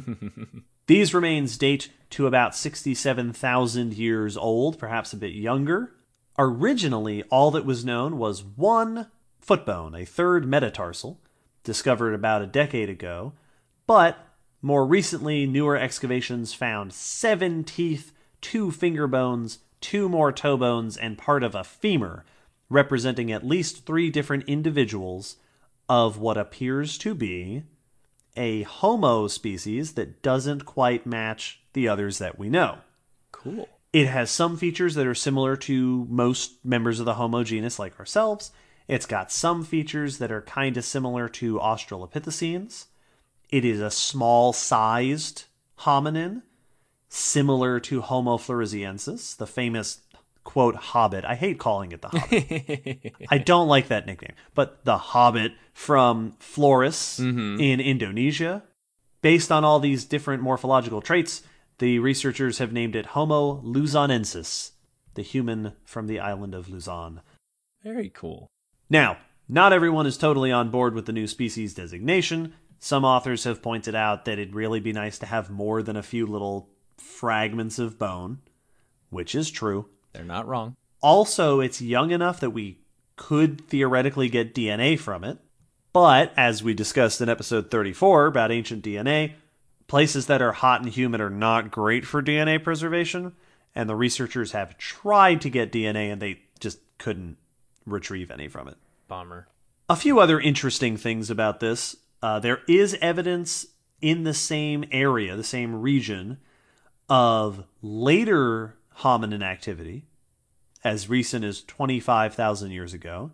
These 0.88 1.13
remains 1.13 1.58
date 1.58 1.89
to 2.12 2.26
about 2.26 2.56
67,000 2.56 3.94
years 3.94 4.36
old, 4.36 4.80
perhaps 4.80 5.13
a 5.13 5.17
bit 5.17 5.34
younger. 5.34 5.94
Originally, 6.38 7.22
all 7.24 7.52
that 7.52 7.65
was 7.65 7.86
known 7.86 8.17
was 8.17 8.44
one 8.44 9.12
foot 9.39 9.65
bone, 9.65 9.94
a 9.94 10.06
third 10.06 10.48
metatarsal, 10.48 11.20
discovered 11.63 12.13
about 12.13 12.41
a 12.41 12.47
decade 12.47 12.89
ago. 12.89 13.34
But 13.88 14.17
more 14.62 14.86
recently, 14.86 15.45
newer 15.45 15.76
excavations 15.76 16.54
found 16.54 16.93
seven 16.93 17.63
teeth, 17.63 18.13
two 18.41 18.71
finger 18.71 19.08
bones, 19.08 19.60
two 19.80 20.08
more 20.08 20.32
toe 20.32 20.58
bones, 20.58 20.97
and 20.97 21.17
part 21.17 21.43
of 21.43 21.56
a 21.56 21.63
femur, 21.63 22.24
representing 22.69 23.32
at 23.32 23.45
least 23.45 23.86
three 23.86 24.10
different 24.10 24.43
individuals 24.45 25.38
of 25.89 26.17
what 26.17 26.38
appears 26.38 26.97
to 27.00 27.13
be 27.13 27.63
a 28.38 28.63
Homo 28.63 29.28
species 29.28 29.93
that 29.93 30.21
doesn't 30.21 30.65
quite 30.65 31.06
match 31.06 31.62
the 31.74 31.88
others 31.88 32.17
that 32.19 32.39
we 32.39 32.50
know. 32.50 32.78
Cool. 33.32 33.67
It 33.91 34.08
has 34.08 34.32
some 34.32 34.56
features 34.56 34.95
that 34.95 35.08
are 35.08 35.15
similar 35.15 35.58
to 35.58 36.08
most 36.10 36.63
members 36.63 37.00
of 37.00 37.06
the 37.06 37.15
Homo 37.15 37.43
genus, 37.43 37.78
like 37.78 38.00
ourselves. 38.00 38.52
It's 38.91 39.06
got 39.06 39.32
some 39.32 39.63
features 39.63 40.17
that 40.17 40.34
are 40.34 40.41
kind 40.41 40.75
of 40.75 40.84
similar 40.84 41.30
to 41.30 41.60
Australopithecines. 41.60 42.88
It 43.49 43.63
is 43.63 43.80
a 43.80 43.89
small 43.89 44.51
sized 44.51 45.45
hominin, 45.80 46.41
similar 47.08 47.80
to 47.80 48.01
Homo 48.01 48.36
floresiensis, 48.38 49.38
the 49.38 49.47
famous 49.47 50.01
quote 50.43 50.75
hobbit. 50.75 51.23
I 51.23 51.36
hate 51.36 51.58
calling 51.58 51.93
it 51.93 52.01
the 52.01 52.10
hobbit. 52.10 53.15
I 53.30 53.38
don't 53.38 53.69
like 53.69 53.88
that 53.88 54.08
nickname, 54.08 54.36
but 54.54 54.84
the 54.84 54.97
hobbit 54.97 55.54
from 55.71 56.34
Flores 56.39 57.17
mm-hmm. 57.21 57.62
in 57.62 57.80
Indonesia. 57.80 58.62
Based 59.21 59.54
on 59.54 59.63
all 59.63 59.80
these 59.80 60.04
different 60.04 60.43
morphological 60.43 60.99
traits, 60.99 61.43
the 61.77 61.99
researchers 61.99 62.58
have 62.58 62.73
named 62.73 62.97
it 62.97 63.06
Homo 63.06 63.62
luzonensis, 63.62 64.71
the 65.13 65.21
human 65.21 65.71
from 65.86 66.08
the 66.08 66.19
island 66.19 66.54
of 66.54 66.67
Luzon. 66.67 67.21
Very 67.86 68.10
cool. 68.10 68.51
Now, 68.91 69.19
not 69.47 69.71
everyone 69.71 70.06
is 70.06 70.17
totally 70.17 70.51
on 70.51 70.69
board 70.69 70.93
with 70.93 71.06
the 71.06 71.13
new 71.13 71.25
species 71.25 71.73
designation. 71.73 72.56
Some 72.77 73.06
authors 73.06 73.45
have 73.45 73.62
pointed 73.62 73.95
out 73.95 74.25
that 74.25 74.34
it'd 74.34 74.54
really 74.54 74.82
be 74.82 74.91
nice 74.91 75.17
to 75.19 75.25
have 75.27 75.49
more 75.49 75.82
than 75.82 75.95
a 75.95 76.04
few 76.04 76.27
little 76.27 76.67
fragments 76.97 77.80
of 77.80 77.97
bone, 77.97 78.39
which 79.10 79.34
is 79.34 79.49
true. 79.49 79.88
They're 80.12 80.25
not 80.25 80.45
wrong. 80.45 80.75
Also, 81.01 81.62
it's 81.62 81.82
young 81.82 82.12
enough 82.12 82.41
that 82.41 82.49
we 82.49 82.80
could 83.15 83.65
theoretically 83.69 84.27
get 84.27 84.54
DNA 84.54 84.99
from 84.99 85.23
it. 85.23 85.38
But, 85.93 86.34
as 86.36 86.62
we 86.62 86.73
discussed 86.73 87.21
in 87.21 87.30
episode 87.30 87.71
34 87.71 88.25
about 88.25 88.51
ancient 88.51 88.84
DNA, 88.84 89.36
places 89.88 90.25
that 90.25 90.41
are 90.41 90.51
hot 90.51 90.82
and 90.82 90.91
humid 90.91 91.21
are 91.21 91.30
not 91.30 91.71
great 91.71 92.06
for 92.06 92.21
DNA 92.21 92.62
preservation, 92.62 93.32
and 93.73 93.88
the 93.88 93.95
researchers 93.95 94.51
have 94.51 94.77
tried 94.77 95.39
to 95.39 95.49
get 95.49 95.71
DNA 95.71 96.12
and 96.12 96.21
they 96.21 96.41
just 96.60 96.80
couldn't 96.97 97.38
retrieve 97.86 98.32
any 98.32 98.48
from 98.48 98.67
it. 98.67 98.78
Bomber. 99.08 99.48
A 99.89 99.96
few 99.96 100.20
other 100.20 100.39
interesting 100.39 100.98
things 100.98 101.30
about 101.30 101.60
this. 101.60 101.98
Uh, 102.22 102.39
there 102.39 102.62
is 102.67 102.98
evidence 103.02 103.65
in 104.02 104.24
the 104.24 104.34
same 104.34 104.86
area, 104.91 105.36
the 105.36 105.44
same 105.44 105.82
region, 105.82 106.38
of 107.10 107.65
later 107.82 108.76
hominin 109.00 109.44
activity, 109.44 110.06
as 110.84 111.10
recent 111.10 111.44
as 111.44 111.62
25,000 111.63 112.72
years 112.72 112.94
ago. 112.94 113.32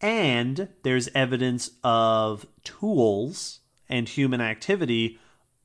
And 0.00 0.68
there's 0.82 1.08
evidence 1.14 1.70
of 1.82 2.46
tools 2.62 3.60
and 3.88 4.08
human 4.08 4.40
activity 4.40 5.18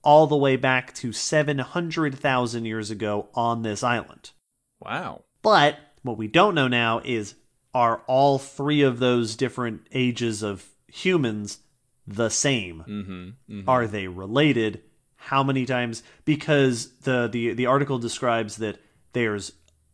all 0.04 0.28
the 0.28 0.38
way 0.38 0.56
back 0.56 0.94
to 0.96 1.12
700,000 1.12 2.66
years 2.66 2.90
ago 2.90 3.28
on 3.34 3.62
this 3.62 3.84
island. 3.84 4.32
Wow. 4.80 5.24
But 5.42 5.78
what 6.02 6.18
we 6.18 6.28
don't 6.28 6.56
know 6.56 6.68
now 6.68 7.02
is 7.04 7.36
are 7.74 8.02
all 8.08 8.38
three 8.38 8.82
of 8.82 9.00
those 9.00 9.36
different 9.36 9.88
ages 9.92 10.44
of 10.44 10.66
humans 10.88 11.60
the 12.08 12.30
same? 12.30 12.84
Mm-hmm. 12.88 13.70
Are 13.70 13.88
they 13.88 14.08
related? 14.08 14.82
How 15.16 15.44
many 15.44 15.66
times? 15.66 16.04
Because 16.26 16.92
the, 17.02 17.30
the, 17.32 17.54
the 17.54 17.66
article 17.66 18.00
describes 18.00 18.58
that 18.58 18.80
there's 19.14 19.54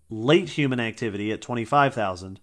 late 0.10 0.50
human 0.50 0.80
activity 0.80 1.32
at 1.32 1.42
25,000, 1.42 2.40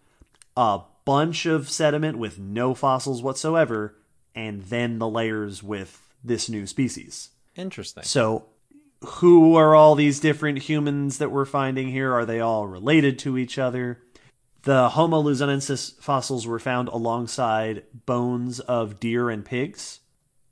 a 0.56 0.80
bunch 1.04 1.46
of 1.46 1.70
sediment 1.70 2.18
with 2.18 2.38
no 2.38 2.74
fossils 2.74 3.22
whatsoever, 3.22 3.96
and 4.34 4.62
then 4.64 4.98
the 4.98 5.08
layers 5.08 5.62
with 5.62 6.14
this 6.22 6.48
new 6.48 6.66
species. 6.66 7.30
Interesting. 7.56 8.02
So, 8.02 8.46
who 9.04 9.54
are 9.56 9.74
all 9.74 9.94
these 9.94 10.18
different 10.18 10.58
humans 10.60 11.18
that 11.18 11.30
we're 11.30 11.44
finding 11.44 11.88
here? 11.88 12.12
Are 12.12 12.24
they 12.24 12.40
all 12.40 12.66
related 12.66 13.18
to 13.20 13.36
each 13.36 13.58
other? 13.58 14.00
The 14.64 14.88
Homo 14.90 15.22
luzonensis 15.22 16.00
fossils 16.00 16.46
were 16.46 16.58
found 16.58 16.88
alongside 16.88 17.82
bones 18.06 18.60
of 18.60 18.98
deer 18.98 19.28
and 19.28 19.44
pigs, 19.44 20.00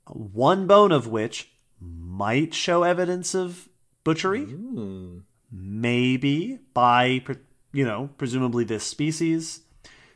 one 0.07 0.67
bone 0.67 0.91
of 0.91 1.07
which 1.07 1.51
might 1.79 2.53
show 2.53 2.83
evidence 2.83 3.33
of 3.33 3.69
butchery, 4.03 4.43
Ooh. 4.43 5.23
maybe 5.51 6.59
by, 6.75 7.23
you 7.71 7.83
know, 7.83 8.11
presumably 8.17 8.63
this 8.63 8.83
species. 8.83 9.61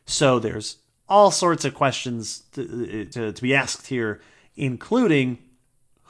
So 0.05 0.37
there's 0.37 0.77
all 1.09 1.31
sorts 1.31 1.65
of 1.65 1.73
questions 1.73 2.41
to, 2.51 3.05
to, 3.05 3.33
to 3.33 3.41
be 3.41 3.55
asked 3.55 3.87
here, 3.87 4.21
including 4.55 5.39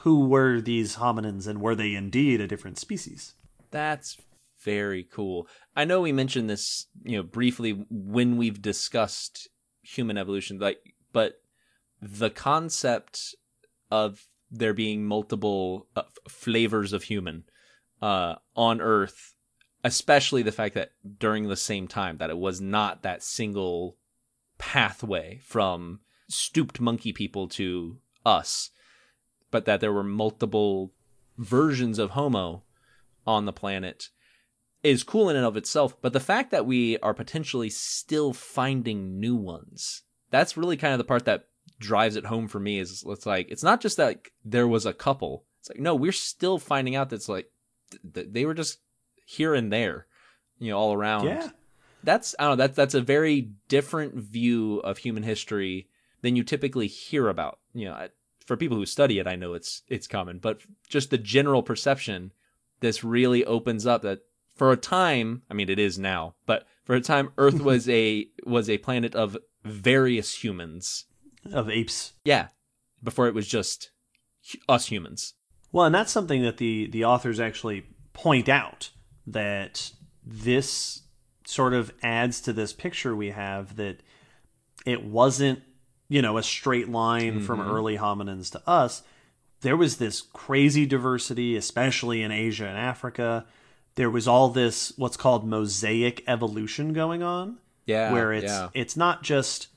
who 0.02 0.28
were 0.28 0.60
these 0.60 0.96
hominins 0.96 1.46
and 1.46 1.62
were 1.62 1.74
they 1.74 1.94
indeed 1.94 2.40
a 2.40 2.46
different 2.46 2.78
species? 2.78 3.32
That's 3.70 4.18
very 4.64 5.04
cool. 5.04 5.48
I 5.76 5.84
know 5.84 6.00
we 6.00 6.12
mentioned 6.12 6.50
this, 6.50 6.86
you 7.04 7.16
know, 7.16 7.22
briefly 7.22 7.84
when 7.90 8.36
we've 8.36 8.60
discussed 8.60 9.48
human 9.82 10.18
evolution, 10.18 10.58
like, 10.58 10.94
but 11.12 11.40
the 12.00 12.30
concept 12.30 13.34
of 13.90 14.26
there 14.50 14.74
being 14.74 15.04
multiple 15.04 15.88
uh, 15.96 16.02
flavors 16.28 16.92
of 16.92 17.04
human 17.04 17.44
uh, 18.00 18.36
on 18.56 18.80
Earth, 18.80 19.34
especially 19.84 20.42
the 20.42 20.52
fact 20.52 20.74
that 20.74 20.92
during 21.18 21.48
the 21.48 21.56
same 21.56 21.88
time 21.88 22.18
that 22.18 22.30
it 22.30 22.38
was 22.38 22.60
not 22.60 23.02
that 23.02 23.22
single 23.22 23.96
pathway 24.58 25.40
from 25.42 26.00
stooped 26.28 26.80
monkey 26.80 27.12
people 27.12 27.48
to 27.48 27.98
us, 28.24 28.70
but 29.50 29.64
that 29.64 29.80
there 29.80 29.92
were 29.92 30.04
multiple 30.04 30.92
versions 31.36 31.98
of 31.98 32.10
Homo 32.10 32.64
on 33.26 33.44
the 33.44 33.52
planet 33.52 34.08
is 34.82 35.02
cool 35.02 35.28
in 35.28 35.36
and 35.36 35.44
of 35.44 35.56
itself. 35.56 36.00
But 36.00 36.12
the 36.12 36.20
fact 36.20 36.50
that 36.50 36.66
we 36.66 36.98
are 36.98 37.14
potentially 37.14 37.70
still 37.70 38.32
finding 38.32 39.18
new 39.18 39.36
ones, 39.36 40.02
that's 40.30 40.56
really 40.56 40.76
kind 40.76 40.92
of 40.92 40.98
the 40.98 41.04
part 41.04 41.24
that 41.24 41.46
drives 41.80 42.16
it 42.16 42.26
home 42.26 42.48
for 42.48 42.60
me 42.60 42.78
is 42.78 43.04
it's 43.06 43.26
like, 43.26 43.50
it's 43.50 43.62
not 43.62 43.80
just 43.80 43.96
that 43.96 44.06
like, 44.06 44.32
there 44.44 44.68
was 44.68 44.86
a 44.86 44.92
couple. 44.92 45.44
It's 45.60 45.68
like, 45.68 45.80
no, 45.80 45.94
we're 45.94 46.12
still 46.12 46.58
finding 46.58 46.94
out 46.94 47.10
that's 47.10 47.28
like, 47.28 47.50
th- 47.90 48.14
th- 48.14 48.26
they 48.30 48.44
were 48.46 48.54
just 48.54 48.78
here 49.26 49.54
and 49.54 49.72
there, 49.72 50.06
you 50.58 50.70
know, 50.70 50.78
all 50.78 50.92
around. 50.94 51.26
Yeah. 51.26 51.50
That's, 52.04 52.34
I 52.38 52.44
don't 52.44 52.52
know, 52.52 52.56
that's, 52.64 52.76
that's 52.76 52.94
a 52.94 53.00
very 53.00 53.50
different 53.68 54.14
view 54.14 54.78
of 54.84 54.98
human 54.98 55.24
history 55.24 55.88
than 56.22 56.36
you 56.36 56.44
typically 56.44 56.86
hear 56.86 57.28
about. 57.28 57.58
You 57.74 57.86
know, 57.86 57.94
I- 57.94 58.08
for 58.46 58.56
people 58.56 58.78
who 58.78 58.86
study 58.86 59.18
it, 59.18 59.26
I 59.26 59.36
know 59.36 59.52
it's, 59.52 59.82
it's 59.88 60.06
common, 60.06 60.38
but 60.38 60.60
just 60.88 61.10
the 61.10 61.18
general 61.18 61.62
perception, 61.62 62.32
this 62.80 63.04
really 63.04 63.44
opens 63.44 63.84
up 63.86 64.00
that 64.02 64.20
for 64.58 64.72
a 64.72 64.76
time, 64.76 65.42
I 65.50 65.54
mean, 65.54 65.70
it 65.70 65.78
is 65.78 65.98
now, 65.98 66.34
but 66.44 66.66
for 66.84 66.94
a 66.94 67.00
time, 67.00 67.32
Earth 67.38 67.60
was 67.60 67.88
a 67.88 68.26
was 68.44 68.68
a 68.68 68.78
planet 68.78 69.14
of 69.14 69.36
various 69.64 70.42
humans. 70.42 71.04
Of 71.52 71.70
apes. 71.70 72.12
Yeah, 72.24 72.48
before 73.02 73.28
it 73.28 73.34
was 73.34 73.46
just 73.46 73.90
us 74.68 74.86
humans. 74.86 75.34
Well, 75.72 75.86
and 75.86 75.94
that's 75.94 76.12
something 76.12 76.42
that 76.42 76.56
the, 76.56 76.86
the 76.86 77.04
authors 77.04 77.38
actually 77.38 77.84
point 78.12 78.48
out 78.48 78.90
that 79.26 79.92
this 80.24 81.02
sort 81.44 81.74
of 81.74 81.92
adds 82.02 82.40
to 82.42 82.52
this 82.52 82.72
picture 82.72 83.14
we 83.14 83.30
have 83.30 83.76
that 83.76 84.02
it 84.86 85.04
wasn't, 85.04 85.62
you 86.08 86.22
know, 86.22 86.38
a 86.38 86.42
straight 86.42 86.88
line 86.88 87.40
from 87.40 87.60
mm-hmm. 87.60 87.70
early 87.70 87.96
hominins 87.96 88.50
to 88.52 88.68
us. 88.68 89.02
There 89.60 89.76
was 89.76 89.96
this 89.96 90.22
crazy 90.22 90.86
diversity, 90.86 91.56
especially 91.56 92.22
in 92.22 92.30
Asia 92.30 92.66
and 92.66 92.78
Africa. 92.78 93.46
There 93.98 94.08
was 94.10 94.26
all 94.26 94.48
this 94.48 94.92
what's 94.96 95.16
called 95.16 95.44
mosaic 95.46 96.22
evolution 96.26 96.92
going 96.92 97.22
on. 97.22 97.58
Yeah, 97.84 98.12
where 98.12 98.32
it's 98.32 98.44
yeah. 98.52 98.68
it's 98.74 98.96
not 98.96 99.22
just 99.22 99.68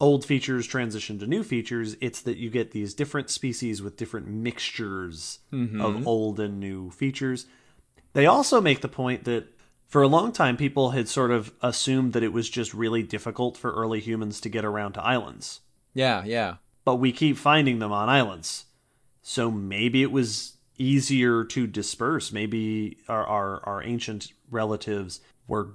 old 0.00 0.24
features 0.24 0.66
transition 0.66 1.18
to 1.20 1.26
new 1.26 1.42
features 1.44 1.96
it's 2.00 2.20
that 2.22 2.36
you 2.36 2.50
get 2.50 2.72
these 2.72 2.94
different 2.94 3.30
species 3.30 3.80
with 3.82 3.96
different 3.96 4.26
mixtures 4.28 5.38
Mm-hmm. 5.52 5.80
of 5.80 6.06
old 6.06 6.40
and 6.40 6.58
new 6.58 6.90
features 6.90 7.46
they 8.12 8.26
also 8.26 8.60
make 8.60 8.80
the 8.80 8.88
point 8.88 9.24
that 9.24 9.46
for 9.86 10.02
a 10.02 10.08
long 10.08 10.32
time 10.32 10.56
people 10.56 10.90
had 10.90 11.08
sort 11.08 11.30
of 11.30 11.52
assumed 11.62 12.12
that 12.12 12.22
it 12.24 12.32
was 12.32 12.50
just 12.50 12.74
really 12.74 13.02
difficult 13.04 13.56
for 13.56 13.72
early 13.72 14.00
humans 14.00 14.40
to 14.40 14.48
get 14.48 14.64
around 14.64 14.92
to 14.94 15.02
islands 15.02 15.60
Yeah, 15.94 16.24
yeah. 16.24 16.56
but 16.84 16.96
we 16.96 17.12
keep 17.12 17.36
finding 17.36 17.78
them 17.78 17.92
on 17.92 18.08
islands 18.08 18.64
so 19.22 19.50
maybe 19.50 20.02
it 20.02 20.10
was 20.12 20.56
easier 20.76 21.44
to 21.44 21.66
disperse 21.66 22.32
maybe 22.32 22.96
our 23.08 23.26
our, 23.26 23.60
our 23.64 23.82
ancient 23.82 24.28
relatives 24.50 25.20
were 25.46 25.74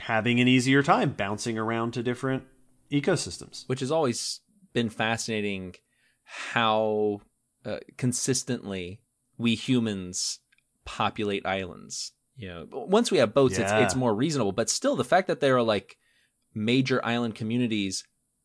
having 0.00 0.40
an 0.40 0.48
easier 0.48 0.82
time 0.82 1.10
bouncing 1.12 1.56
around 1.58 1.92
to 1.92 2.02
different 2.02 2.42
ecosystems 2.90 3.66
Which 3.68 3.80
has 3.80 3.90
always 3.90 4.40
been 4.72 4.90
fascinating 4.90 5.74
how 6.24 7.20
uh, 7.64 7.78
consistently 7.96 9.00
we 9.38 9.54
humans 9.54 10.40
populate 10.84 11.46
islands. 11.46 12.12
You 12.36 12.48
know, 12.48 12.66
once 12.70 13.10
we 13.10 13.18
have 13.18 13.32
boats, 13.34 13.58
Yeah. 13.58 13.78
it's 13.78 13.92
it's 13.92 13.94
more 13.94 14.14
reasonable. 14.14 14.52
But 14.52 14.68
still, 14.68 14.96
the 14.96 15.04
fact 15.04 15.28
that 15.28 15.40
there 15.40 15.56
are 15.56 15.62
like 15.62 15.96
major 16.54 17.04
island 17.04 17.34
communities, 17.36 18.04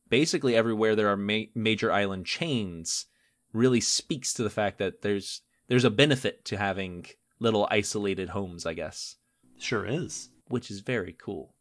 basically 0.09 0.55
everywhere 0.55 0.95
there 0.95 1.09
are 1.09 1.17
ma- 1.17 1.49
major 1.55 1.91
island 1.91 2.25
chains, 2.25 3.07
really 3.51 3.81
speaks 3.81 4.33
to 4.33 4.43
the 4.43 4.49
fact 4.49 4.77
that 4.77 5.01
there's 5.01 5.41
there's 5.69 5.85
a 5.85 5.89
benefit 5.89 6.43
to 6.45 6.57
having 6.57 7.05
little 7.39 7.67
isolated 7.71 8.29
homes, 8.29 8.65
I 8.65 8.73
guess, 8.73 9.15
Sure 9.57 9.85
is. 9.85 10.29
which 10.49 10.69
is 10.69 10.81
very 10.81 11.13
cool. 11.13 11.55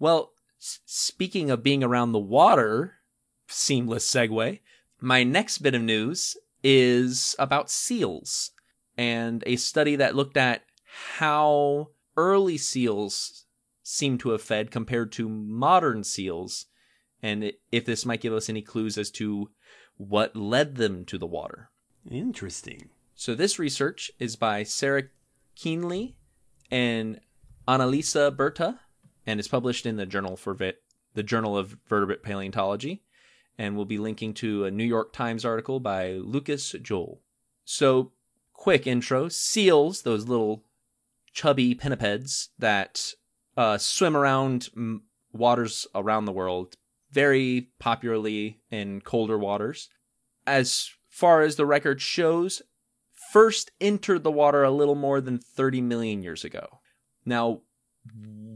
Well, 0.00 0.32
s- 0.60 0.80
speaking 0.86 1.50
of 1.50 1.62
being 1.62 1.84
around 1.84 2.10
the 2.12 2.18
water, 2.18 2.96
seamless 3.46 4.08
segue. 4.10 4.58
My 5.00 5.22
next 5.24 5.58
bit 5.58 5.74
of 5.74 5.82
news 5.82 6.36
is 6.64 7.34
about 7.38 7.70
seals 7.70 8.50
and 8.98 9.42
a 9.46 9.56
study 9.56 9.96
that 9.96 10.14
looked 10.16 10.36
at 10.36 10.62
how 11.18 11.88
early 12.16 12.58
seals 12.58 13.46
seem 13.82 14.18
to 14.18 14.30
have 14.30 14.42
fed 14.42 14.70
compared 14.70 15.10
to 15.12 15.28
modern 15.28 16.04
seals, 16.04 16.66
and 17.22 17.52
if 17.72 17.84
this 17.84 18.04
might 18.06 18.20
give 18.20 18.32
us 18.32 18.48
any 18.48 18.62
clues 18.62 18.98
as 18.98 19.10
to 19.10 19.50
what 19.96 20.34
led 20.36 20.76
them 20.76 21.04
to 21.06 21.18
the 21.18 21.26
water. 21.26 21.70
Interesting. 22.10 22.90
So 23.20 23.34
this 23.34 23.58
research 23.58 24.10
is 24.18 24.34
by 24.34 24.62
Sarah 24.62 25.02
Kienle 25.54 26.14
and 26.70 27.20
Annalisa 27.68 28.34
Berta, 28.34 28.80
and 29.26 29.38
is 29.38 29.46
published 29.46 29.84
in 29.84 29.96
the 29.96 30.06
Journal 30.06 30.38
for 30.38 30.56
the 30.56 31.22
Journal 31.22 31.54
of 31.54 31.76
Vertebrate 31.86 32.22
Paleontology, 32.22 33.02
and 33.58 33.76
we'll 33.76 33.84
be 33.84 33.98
linking 33.98 34.32
to 34.32 34.64
a 34.64 34.70
New 34.70 34.86
York 34.86 35.12
Times 35.12 35.44
article 35.44 35.80
by 35.80 36.12
Lucas 36.12 36.74
Joel. 36.80 37.20
So, 37.66 38.12
quick 38.54 38.86
intro: 38.86 39.28
seals, 39.28 40.00
those 40.00 40.26
little 40.26 40.64
chubby 41.34 41.74
pinnipeds 41.74 42.48
that 42.58 43.12
uh, 43.54 43.76
swim 43.76 44.16
around 44.16 44.70
mm, 44.74 45.02
waters 45.30 45.86
around 45.94 46.24
the 46.24 46.32
world, 46.32 46.74
very 47.12 47.68
popularly 47.78 48.62
in 48.70 49.02
colder 49.02 49.36
waters. 49.36 49.90
As 50.46 50.88
far 51.10 51.42
as 51.42 51.56
the 51.56 51.66
record 51.66 52.00
shows, 52.00 52.62
first 53.32 53.70
entered 53.80 54.24
the 54.24 54.30
water 54.30 54.62
a 54.62 54.70
little 54.70 54.94
more 54.94 55.20
than 55.20 55.38
30 55.38 55.80
million 55.80 56.22
years 56.22 56.44
ago. 56.44 56.80
Now, 57.24 57.60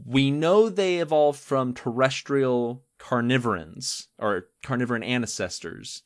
we 0.05 0.31
know 0.31 0.69
they 0.69 0.97
evolved 0.97 1.39
from 1.39 1.73
terrestrial 1.73 2.83
carnivorans 2.97 4.07
or 4.17 4.47
carnivoran 4.63 5.05
ancestors. 5.05 6.03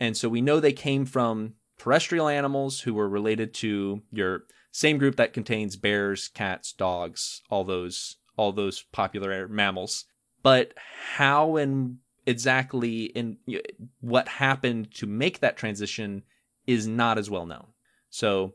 And 0.00 0.16
so 0.16 0.28
we 0.28 0.40
know 0.40 0.60
they 0.60 0.72
came 0.72 1.04
from 1.04 1.54
terrestrial 1.78 2.28
animals 2.28 2.80
who 2.80 2.94
were 2.94 3.08
related 3.08 3.54
to 3.54 4.02
your 4.10 4.44
same 4.70 4.98
group 4.98 5.16
that 5.16 5.32
contains 5.32 5.76
bears, 5.76 6.28
cats, 6.28 6.72
dogs, 6.72 7.42
all 7.50 7.64
those 7.64 8.16
all 8.36 8.52
those 8.52 8.84
popular 8.92 9.46
mammals. 9.46 10.06
But 10.42 10.72
how 11.16 11.56
and 11.56 11.98
exactly 12.26 13.04
in 13.04 13.36
what 14.00 14.26
happened 14.26 14.94
to 14.94 15.06
make 15.06 15.40
that 15.40 15.56
transition 15.56 16.22
is 16.66 16.86
not 16.86 17.18
as 17.18 17.28
well 17.28 17.46
known. 17.46 17.66
So 18.12 18.52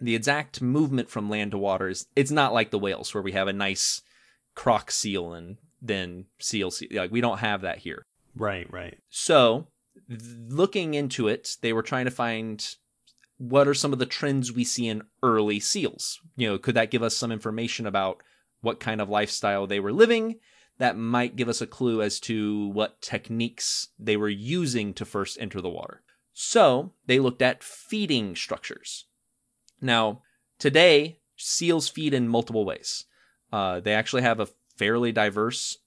the 0.00 0.14
exact 0.14 0.62
movement 0.62 1.10
from 1.10 1.28
land 1.28 1.50
to 1.50 1.58
water 1.58 1.88
is 1.88 2.06
it's 2.14 2.30
not 2.30 2.54
like 2.54 2.70
the 2.70 2.78
whales 2.78 3.12
where 3.12 3.22
we 3.22 3.32
have 3.32 3.48
a 3.48 3.52
nice 3.52 4.00
croc 4.54 4.92
seal 4.92 5.34
and 5.34 5.56
then 5.82 6.26
seal 6.38 6.70
seal. 6.70 6.88
Like 6.92 7.10
we 7.10 7.20
don't 7.20 7.38
have 7.38 7.62
that 7.62 7.78
here. 7.78 8.06
Right, 8.36 8.72
right. 8.72 8.96
So 9.10 9.66
looking 10.08 10.94
into 10.94 11.26
it, 11.26 11.56
they 11.60 11.72
were 11.72 11.82
trying 11.82 12.04
to 12.04 12.12
find 12.12 12.64
what 13.36 13.66
are 13.66 13.74
some 13.74 13.92
of 13.92 13.98
the 13.98 14.06
trends 14.06 14.52
we 14.52 14.62
see 14.62 14.86
in 14.86 15.02
early 15.24 15.58
seals. 15.58 16.20
You 16.36 16.50
know, 16.50 16.58
could 16.58 16.76
that 16.76 16.92
give 16.92 17.02
us 17.02 17.16
some 17.16 17.32
information 17.32 17.84
about 17.84 18.22
what 18.60 18.78
kind 18.78 19.00
of 19.00 19.08
lifestyle 19.08 19.66
they 19.66 19.80
were 19.80 19.92
living? 19.92 20.36
That 20.78 20.96
might 20.96 21.34
give 21.34 21.48
us 21.48 21.60
a 21.60 21.66
clue 21.66 22.00
as 22.00 22.20
to 22.20 22.68
what 22.68 23.02
techniques 23.02 23.88
they 23.98 24.16
were 24.16 24.28
using 24.28 24.94
to 24.94 25.04
first 25.04 25.36
enter 25.40 25.60
the 25.60 25.68
water. 25.68 26.03
So 26.34 26.92
they 27.06 27.20
looked 27.20 27.40
at 27.40 27.62
feeding 27.62 28.36
structures. 28.36 29.06
Now, 29.80 30.22
today, 30.58 31.20
seals 31.36 31.88
feed 31.88 32.12
in 32.12 32.28
multiple 32.28 32.64
ways. 32.64 33.04
Uh, 33.52 33.80
they 33.80 33.94
actually 33.94 34.22
have 34.22 34.40
a 34.40 34.48
fairly 34.76 35.12
diverse 35.12 35.78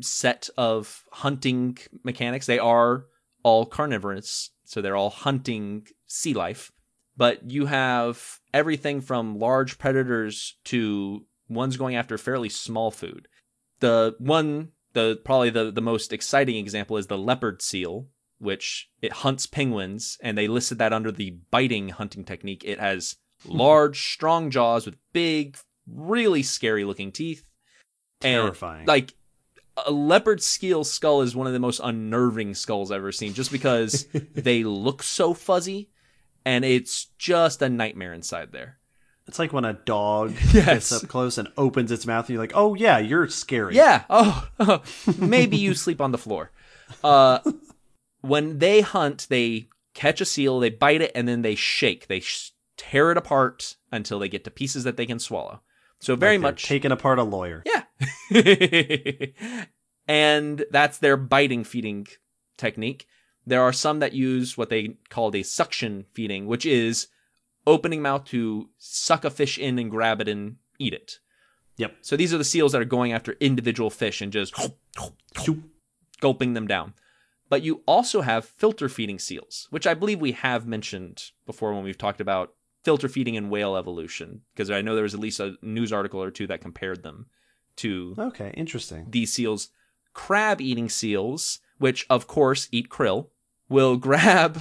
set 0.00 0.50
of 0.58 1.04
hunting 1.12 1.78
mechanics. 2.02 2.46
They 2.46 2.58
are 2.58 3.06
all 3.44 3.66
carnivorous, 3.66 4.50
so 4.64 4.82
they're 4.82 4.96
all 4.96 5.10
hunting 5.10 5.86
sea 6.06 6.34
life. 6.34 6.72
But 7.16 7.48
you 7.48 7.66
have 7.66 8.40
everything 8.52 9.00
from 9.00 9.38
large 9.38 9.78
predators 9.78 10.56
to 10.64 11.24
ones 11.48 11.76
going 11.76 11.94
after 11.94 12.18
fairly 12.18 12.48
small 12.48 12.90
food. 12.90 13.28
The 13.78 14.16
one, 14.18 14.72
the 14.94 15.20
probably 15.24 15.50
the, 15.50 15.70
the 15.70 15.80
most 15.80 16.12
exciting 16.12 16.56
example 16.56 16.96
is 16.96 17.06
the 17.06 17.18
leopard 17.18 17.62
seal, 17.62 18.08
which 18.38 18.88
it 19.02 19.12
hunts 19.12 19.46
penguins, 19.46 20.18
and 20.22 20.36
they 20.36 20.48
listed 20.48 20.78
that 20.78 20.92
under 20.92 21.10
the 21.12 21.30
biting 21.50 21.90
hunting 21.90 22.24
technique. 22.24 22.62
It 22.64 22.78
has 22.80 23.16
large, 23.46 24.08
strong 24.12 24.50
jaws 24.50 24.86
with 24.86 24.96
big, 25.12 25.56
really 25.86 26.42
scary 26.42 26.84
looking 26.84 27.12
teeth. 27.12 27.44
And, 28.22 28.42
Terrifying. 28.42 28.86
like 28.86 29.14
a 29.86 29.90
leopard 29.90 30.42
seal 30.42 30.84
skull 30.84 31.20
is 31.22 31.34
one 31.36 31.46
of 31.46 31.52
the 31.52 31.58
most 31.58 31.80
unnerving 31.82 32.54
skulls 32.54 32.90
I've 32.90 32.98
ever 32.98 33.12
seen, 33.12 33.34
just 33.34 33.52
because 33.52 34.06
they 34.34 34.64
look 34.64 35.02
so 35.02 35.34
fuzzy, 35.34 35.90
and 36.44 36.64
it's 36.64 37.06
just 37.18 37.60
a 37.62 37.68
nightmare 37.68 38.12
inside 38.12 38.52
there. 38.52 38.78
It's 39.26 39.38
like 39.38 39.52
when 39.54 39.64
a 39.64 39.72
dog 39.72 40.32
Yes. 40.52 40.66
gets 40.66 40.92
up 40.92 41.08
close 41.08 41.38
and 41.38 41.48
opens 41.56 41.90
its 41.90 42.06
mouth, 42.06 42.26
and 42.26 42.34
you're 42.34 42.42
like, 42.42 42.52
"Oh 42.54 42.74
yeah, 42.74 42.98
you're 42.98 43.26
scary." 43.28 43.74
Yeah. 43.74 44.04
Oh, 44.10 44.48
maybe 45.18 45.56
you 45.56 45.74
sleep 45.74 46.00
on 46.00 46.12
the 46.12 46.18
floor. 46.18 46.50
Uh, 47.02 47.38
when 48.24 48.58
they 48.58 48.80
hunt, 48.80 49.26
they 49.28 49.68
catch 49.92 50.20
a 50.20 50.24
seal, 50.24 50.58
they 50.58 50.70
bite 50.70 51.02
it, 51.02 51.12
and 51.14 51.28
then 51.28 51.42
they 51.42 51.54
shake. 51.54 52.06
They 52.06 52.20
sh- 52.20 52.52
tear 52.76 53.10
it 53.10 53.16
apart 53.16 53.76
until 53.92 54.18
they 54.18 54.28
get 54.28 54.44
to 54.44 54.50
pieces 54.50 54.84
that 54.84 54.96
they 54.96 55.06
can 55.06 55.18
swallow. 55.18 55.60
So 56.00 56.16
very 56.16 56.38
Like 56.38 56.42
much 56.42 56.64
taking 56.66 56.90
apart 56.92 57.18
a 57.18 57.22
lawyer. 57.22 57.62
Yeah. 57.64 57.84
and 60.08 60.64
that's 60.70 60.98
their 60.98 61.16
biting 61.16 61.64
feeding 61.64 62.06
technique. 62.56 63.06
There 63.46 63.62
are 63.62 63.72
some 63.72 63.98
that 64.00 64.14
use 64.14 64.56
what 64.56 64.70
they 64.70 64.96
called 65.10 65.34
a 65.36 65.42
suction 65.42 66.06
feeding, 66.14 66.46
which 66.46 66.64
is 66.64 67.08
opening 67.66 68.02
mouth 68.02 68.24
to 68.26 68.70
suck 68.78 69.24
a 69.24 69.30
fish 69.30 69.58
in 69.58 69.78
and 69.78 69.90
grab 69.90 70.20
it 70.20 70.28
and 70.28 70.56
eat 70.78 70.94
it. 70.94 71.18
Yep. 71.76 71.96
So 72.02 72.16
these 72.16 72.32
are 72.32 72.38
the 72.38 72.44
seals 72.44 72.72
that 72.72 72.80
are 72.80 72.86
going 72.86 73.12
after 73.12 73.36
individual 73.40 73.90
fish 73.90 74.20
and 74.20 74.32
just 74.32 74.54
gulping 76.20 76.54
them 76.54 76.66
down. 76.66 76.94
But 77.48 77.62
you 77.62 77.82
also 77.86 78.22
have 78.22 78.44
filter 78.44 78.88
feeding 78.88 79.18
seals, 79.18 79.66
which 79.70 79.86
I 79.86 79.94
believe 79.94 80.20
we 80.20 80.32
have 80.32 80.66
mentioned 80.66 81.30
before 81.46 81.72
when 81.74 81.84
we've 81.84 81.98
talked 81.98 82.20
about 82.20 82.54
filter 82.82 83.08
feeding 83.08 83.36
and 83.36 83.50
whale 83.50 83.76
evolution, 83.76 84.40
because 84.54 84.70
I 84.70 84.80
know 84.82 84.94
there 84.94 85.02
was 85.04 85.14
at 85.14 85.20
least 85.20 85.40
a 85.40 85.54
news 85.62 85.92
article 85.92 86.22
or 86.22 86.30
two 86.30 86.46
that 86.48 86.60
compared 86.60 87.02
them 87.02 87.26
to 87.76 88.14
Okay, 88.18 88.52
interesting. 88.56 89.06
these 89.10 89.32
seals. 89.32 89.68
Crab 90.14 90.60
eating 90.60 90.88
seals, 90.88 91.58
which 91.78 92.06
of 92.08 92.26
course 92.26 92.68
eat 92.72 92.88
krill, 92.88 93.28
will 93.68 93.96
grab 94.06 94.56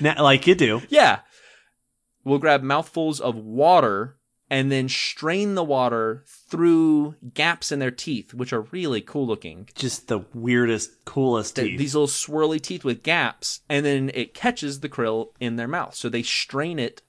now, 0.00 0.22
like 0.22 0.46
you 0.46 0.54
do. 0.54 0.82
Yeah. 0.88 1.20
We'll 2.24 2.38
grab 2.38 2.62
mouthfuls 2.62 3.20
of 3.20 3.34
water 3.36 4.16
and 4.50 4.70
then 4.70 4.88
strain 4.88 5.54
the 5.54 5.62
water 5.62 6.24
through 6.26 7.14
gaps 7.32 7.70
in 7.70 7.78
their 7.78 7.92
teeth, 7.92 8.34
which 8.34 8.52
are 8.52 8.62
really 8.72 9.00
cool 9.00 9.26
looking. 9.26 9.68
Just 9.76 10.08
the 10.08 10.24
weirdest, 10.34 11.04
coolest 11.04 11.54
Th- 11.54 11.68
teeth. 11.68 11.78
These 11.78 11.94
little 11.94 12.08
swirly 12.08 12.60
teeth 12.60 12.84
with 12.84 13.04
gaps, 13.04 13.60
and 13.68 13.86
then 13.86 14.10
it 14.12 14.34
catches 14.34 14.80
the 14.80 14.88
krill 14.88 15.28
in 15.38 15.54
their 15.54 15.68
mouth. 15.68 15.94
So 15.94 16.08
they 16.08 16.24
strain 16.24 16.80
it 16.80 17.00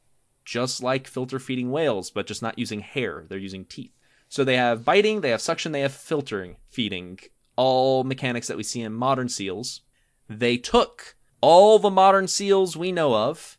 just 0.46 0.84
like 0.84 1.08
filter 1.08 1.40
feeding 1.40 1.72
whales, 1.72 2.12
but 2.12 2.28
just 2.28 2.44
not 2.44 2.60
using 2.60 2.82
hair. 2.82 3.26
They're 3.28 3.38
using 3.40 3.66
teeth. 3.66 3.92
So 4.30 4.44
they 4.44 4.56
have 4.56 4.86
biting, 4.86 5.22
they 5.22 5.32
have 5.32 5.42
suction, 5.42 5.72
they 5.72 5.82
have 5.82 5.94
filtering 5.94 6.58
feeding, 6.70 7.20
all 7.56 8.04
mechanics 8.04 8.48
that 8.48 8.58
we 8.58 8.64
see 8.64 8.82
in 8.82 8.94
modern 8.94 9.30
seals. 9.30 9.82
They 10.30 10.58
took 10.58 11.16
all 11.42 11.80
the 11.80 11.90
modern 11.90 12.28
seals 12.28 12.78
we 12.78 12.92
know 12.92 13.16
of, 13.16 13.58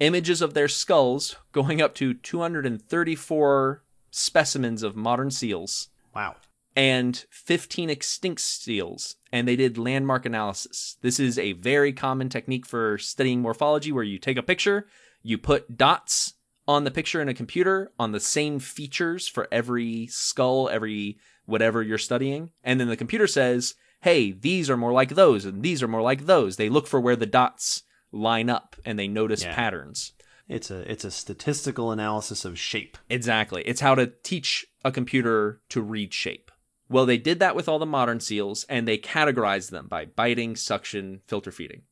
images 0.00 0.42
of 0.42 0.54
their 0.54 0.68
skulls, 0.68 1.36
going 1.52 1.80
up 1.80 1.94
to 1.96 2.14
234 2.14 3.84
specimens 4.10 4.82
of 4.82 4.96
modern 4.96 5.30
seals, 5.30 5.88
wow. 6.14 6.34
and 6.74 7.24
15 7.30 7.90
extinct 7.90 8.40
seals, 8.40 9.16
and 9.30 9.46
they 9.46 9.56
did 9.56 9.78
landmark 9.78 10.26
analysis. 10.26 10.96
This 11.02 11.20
is 11.20 11.38
a 11.38 11.52
very 11.52 11.92
common 11.92 12.28
technique 12.28 12.66
for 12.66 12.98
studying 12.98 13.40
morphology 13.40 13.92
where 13.92 14.04
you 14.04 14.18
take 14.18 14.36
a 14.36 14.42
picture, 14.42 14.88
you 15.22 15.38
put 15.38 15.76
dots 15.76 16.34
on 16.66 16.84
the 16.84 16.90
picture 16.90 17.20
in 17.20 17.28
a 17.28 17.34
computer 17.34 17.92
on 17.98 18.12
the 18.12 18.20
same 18.20 18.58
features 18.58 19.28
for 19.28 19.48
every 19.52 20.06
skull, 20.06 20.68
every 20.68 21.18
whatever 21.44 21.82
you're 21.82 21.98
studying, 21.98 22.50
and 22.62 22.80
then 22.80 22.88
the 22.88 22.96
computer 22.96 23.26
says, 23.26 23.74
hey, 24.02 24.32
these 24.32 24.70
are 24.70 24.76
more 24.76 24.92
like 24.92 25.10
those 25.10 25.44
and 25.44 25.62
these 25.62 25.82
are 25.82 25.88
more 25.88 26.02
like 26.02 26.26
those. 26.26 26.56
They 26.56 26.68
look 26.68 26.86
for 26.86 27.00
where 27.00 27.16
the 27.16 27.26
dots 27.26 27.82
line 28.12 28.50
up 28.50 28.76
and 28.84 28.98
they 28.98 29.08
notice 29.08 29.42
Yeah. 29.44 29.54
patterns. 29.54 30.12
It's 30.48 30.70
a 30.70 30.90
it's 30.90 31.04
a 31.04 31.10
statistical 31.10 31.92
analysis 31.92 32.44
of 32.44 32.58
shape. 32.58 32.98
Exactly. 33.08 33.62
It's 33.62 33.80
how 33.80 33.94
to 33.94 34.08
teach 34.22 34.66
a 34.84 34.90
computer 34.90 35.60
to 35.68 35.80
read 35.80 36.12
shape. 36.12 36.50
Well, 36.88 37.06
they 37.06 37.18
did 37.18 37.38
that 37.38 37.54
with 37.54 37.68
all 37.68 37.78
the 37.78 37.86
modern 37.86 38.18
seals 38.18 38.64
and 38.68 38.86
they 38.88 38.98
categorized 38.98 39.70
them 39.70 39.86
by 39.86 40.06
biting, 40.06 40.56
suction, 40.56 41.20
filter 41.28 41.52
feeding. 41.52 41.82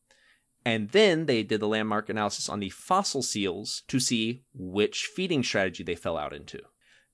And 0.64 0.90
then 0.90 1.26
they 1.26 1.44
did 1.44 1.60
the 1.60 1.68
landmark 1.68 2.08
analysis 2.08 2.48
on 2.48 2.58
the 2.58 2.70
fossil 2.70 3.22
seals 3.22 3.84
to 3.86 4.00
see 4.00 4.42
which 4.52 5.06
feeding 5.06 5.44
strategy 5.44 5.84
they 5.84 5.94
fell 5.94 6.16
out 6.16 6.32
into. 6.34 6.58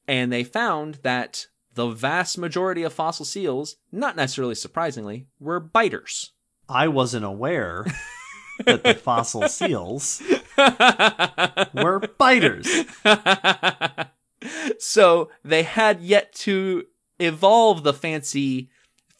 And 0.08 0.32
they 0.32 0.44
found 0.44 0.94
that 1.02 1.46
the 1.74 1.88
vast 1.88 2.38
majority 2.38 2.82
of 2.84 2.92
fossil 2.94 3.24
seals, 3.26 3.76
not 3.92 4.16
necessarily 4.16 4.54
surprisingly, 4.54 5.26
were 5.38 5.60
biters. 5.60 6.32
I 6.68 6.88
wasn't 6.88 7.26
aware 7.26 7.84
that 8.66 8.84
the 8.84 8.94
fossil 8.94 9.48
seals 9.48 10.22
were 11.74 12.00
biters. 12.18 12.84
so 14.78 15.30
they 15.44 15.62
had 15.62 16.00
yet 16.00 16.32
to 16.34 16.84
evolve 17.18 17.82
the 17.82 17.92
fancy 17.92 18.70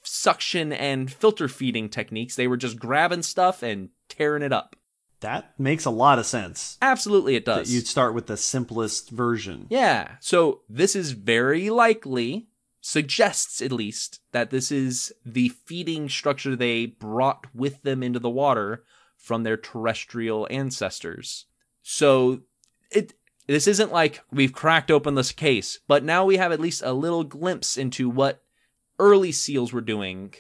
suction 0.03 0.73
and 0.73 1.13
filter 1.13 1.49
feeding 1.49 1.89
techniques. 1.89 2.37
They 2.37 2.47
were 2.47 2.57
just 2.57 2.79
grabbing 2.79 3.23
stuff 3.23 3.63
and 3.63 3.91
tearing 4.09 4.43
it 4.43 4.53
up. 4.53 4.77
That 5.21 5.59
makes 5.59 5.87
a 5.87 5.91
lot 5.91 6.19
of 6.19 6.27
sense. 6.27 6.77
Absolutely, 6.83 7.35
it 7.35 7.47
does. 7.47 7.73
you'd 7.73 7.87
start 7.87 8.13
with 8.13 8.27
the 8.27 8.37
simplest 8.37 9.11
version. 9.11 9.67
Yeah. 9.71 10.17
So 10.21 10.61
this 10.69 10.95
is 10.95 11.13
very 11.13 11.71
likely, 11.71 12.49
suggests 12.83 13.63
at 13.63 13.73
least, 13.73 14.21
that 14.33 14.51
this 14.51 14.71
is 14.71 15.15
the 15.25 15.49
feeding 15.49 16.11
structure 16.11 16.55
they 16.55 16.87
brought 16.87 17.47
with 17.55 17.83
them 17.83 18.03
into 18.03 18.19
the 18.19 18.29
water 18.29 18.85
from 19.25 19.43
their 19.43 19.57
terrestrial 19.57 20.47
ancestors. 20.51 21.47
So 21.83 22.43
it 22.91 23.15
this 23.47 23.67
isn't 23.67 23.91
like 23.91 24.23
we've 24.31 24.53
cracked 24.53 24.91
open 24.91 25.15
this 25.15 25.33
case, 25.33 25.79
but 25.89 26.05
now 26.05 26.27
we 26.27 26.37
have 26.37 26.53
at 26.53 26.61
least 26.61 26.83
a 26.85 26.93
little 26.93 27.25
glimpse 27.25 27.79
into 27.79 28.11
what 28.11 28.43
early 28.99 29.33
seals 29.33 29.73
were 29.73 29.81
doing, 29.81 30.35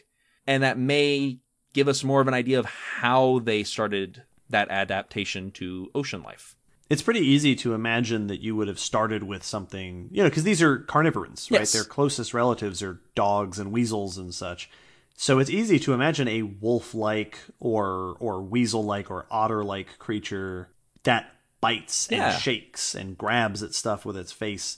and 0.47 0.63
that 0.63 0.79
may 0.79 1.39
give 1.73 1.89
us 1.89 2.05
more 2.05 2.21
of 2.21 2.29
an 2.29 2.35
idea 2.35 2.59
of 2.59 2.67
how 2.67 3.41
they 3.41 3.65
started 3.65 4.23
that 4.51 4.71
adaptation 4.71 5.51
to 5.53 5.91
ocean 5.95 6.23
life. 6.23 6.55
It's 6.91 7.03
pretty 7.03 7.21
easy 7.21 7.57
to 7.57 7.73
imagine 7.73 8.27
that 8.27 8.43
you 8.43 8.55
would 8.55 8.69
have 8.69 8.79
started 8.79 9.23
with 9.23 9.43
something, 9.43 10.11
you 10.13 10.23
know, 10.23 10.29
because 10.29 10.45
these 10.45 10.63
are 10.63 10.81
carnivorans, 10.81 11.51
right? 11.51 11.61
Yes. 11.61 11.73
Their 11.73 11.85
closest 11.85 12.35
relatives 12.35 12.83
are 12.83 13.01
dogs 13.15 13.59
and 13.59 13.73
weasels 13.73 14.19
and 14.19 14.35
such. 14.35 14.69
So 15.17 15.39
it's 15.39 15.51
easy 15.51 15.79
to 15.81 15.93
imagine 15.93 16.29
a 16.29 16.43
wolf-like 16.43 17.39
or 17.61 18.17
or 18.19 18.43
weasel-like 18.43 19.11
or 19.11 19.27
otter-like 19.31 19.99
creature 19.99 20.69
that 21.05 21.33
bites 21.61 22.09
and 22.11 22.35
shakes 22.39 22.95
and 22.95 23.17
grabs 23.17 23.63
at 23.63 23.75
stuff 23.75 24.05
with 24.05 24.17
its 24.17 24.33
face 24.33 24.77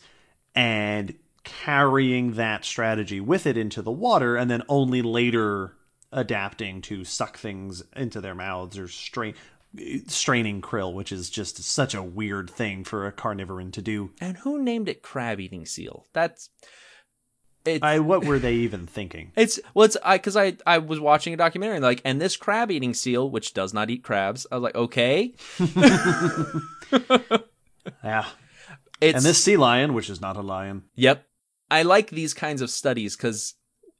and 0.55 1.15
carrying 1.43 2.35
that 2.35 2.65
strategy 2.65 3.21
with 3.21 3.47
it 3.47 3.57
into 3.57 3.83
the 3.83 3.91
water 3.91 4.37
and 4.37 4.51
then 4.51 4.63
only 4.69 5.03
later 5.03 5.75
adapting 6.13 6.81
to 6.83 7.05
suck 7.05 7.39
things 7.39 7.83
into 7.95 8.21
their 8.21 8.35
mouths 8.35 8.79
or 8.79 8.89
strain 8.89 9.35
straining 10.07 10.61
krill 10.63 10.93
which 10.93 11.13
is 11.13 11.29
just 11.29 11.63
such 11.63 11.95
a 11.95 12.03
weird 12.03 12.49
thing 12.49 12.83
for 12.85 13.07
a 13.07 13.13
carnivoran 13.13 13.73
to 13.73 13.83
do 13.83 14.11
And 14.21 14.37
who 14.39 14.63
named 14.63 14.89
it 14.89 15.03
crab 15.03 15.41
eating 15.41 15.67
seal? 15.67 16.07
That's 16.13 16.51
it's 17.67 17.83
I, 17.83 17.99
what 17.99 18.25
were 18.25 18.39
they 18.39 18.55
even 18.55 18.87
thinking? 18.87 19.33
It's 19.37 19.59
well 19.75 19.85
it's 19.85 19.97
I 20.05 20.17
because 20.17 20.37
I 20.37 20.57
I 20.67 20.79
was 20.79 21.01
watching 21.01 21.35
a 21.35 21.37
documentary 21.37 21.81
like 21.81 22.01
and 22.05 22.21
this 22.21 22.37
crab 22.37 22.71
eating 22.71 22.95
seal 22.95 23.31
which 23.31 23.55
does 23.55 23.75
not 23.75 23.91
eat 23.91 24.03
crabs. 24.03 24.47
I 24.51 24.57
was 24.57 24.63
like 24.63 24.75
okay, 24.75 25.35
yeah. 28.05 28.27
It's 29.01 29.17
and 29.17 29.25
this 29.25 29.43
sea 29.43 29.57
lion 29.57 29.95
which 29.95 30.09
is 30.09 30.21
not 30.21 30.37
a 30.37 30.43
lion. 30.43 30.85
Yep. 30.95 31.27
I 31.71 31.83
like 31.83 32.11
these 32.11 32.33
kinds 32.35 32.63
of 32.63 32.71
studies 32.71 33.17
because 33.17 33.55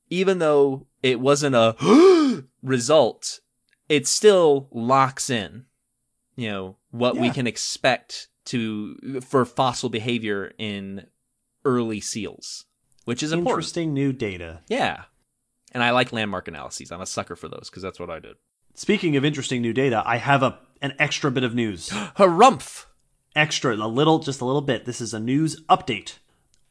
even 0.09 0.39
though 0.39 0.87
it 1.03 1.21
wasn't 1.21 1.57
a 1.57 2.45
result, 2.63 3.41
it 3.89 4.07
still 4.07 4.69
locks 4.71 5.31
in, 5.31 5.67
you 6.37 6.51
know, 6.51 6.77
what 6.91 7.17
we 7.17 7.31
can 7.31 7.47
expect 7.47 8.29
to 8.47 9.21
for 9.21 9.45
fossil 9.45 9.89
behavior 9.89 10.53
in 10.59 11.07
early 11.65 12.01
seals, 12.01 12.66
which 13.07 13.23
is 13.23 13.33
important. 13.33 13.51
interesting 13.65 13.95
new 13.95 14.13
data 14.13 14.61
Yeah. 14.69 15.05
And 15.73 15.83
I 15.83 15.91
like 15.91 16.13
landmark 16.13 16.47
analyses. 16.49 16.91
I'm 16.93 17.01
a 17.01 17.07
sucker 17.07 17.35
for 17.37 17.49
those 17.49 17.69
because 17.71 17.83
that's 17.83 17.99
what 17.99 18.09
I 18.11 18.19
did. 18.21 18.37
speaking 18.75 19.17
of 19.17 19.25
interesting 19.25 19.63
new 19.63 19.73
data 19.73 20.03
i 20.05 20.19
have 20.19 20.43
a 20.43 20.59
an 20.83 20.93
extra 20.99 21.31
bit 21.31 21.43
of 21.45 21.55
news 21.55 21.89
Harumph! 22.19 22.85
extra 23.35 23.75
a 23.75 23.89
little 23.89 24.19
just 24.19 24.41
a 24.43 24.45
little 24.45 24.61
bit 24.61 24.85
this 24.85 25.01
is 25.01 25.15
a 25.15 25.21
news 25.21 25.63
update 25.69 26.19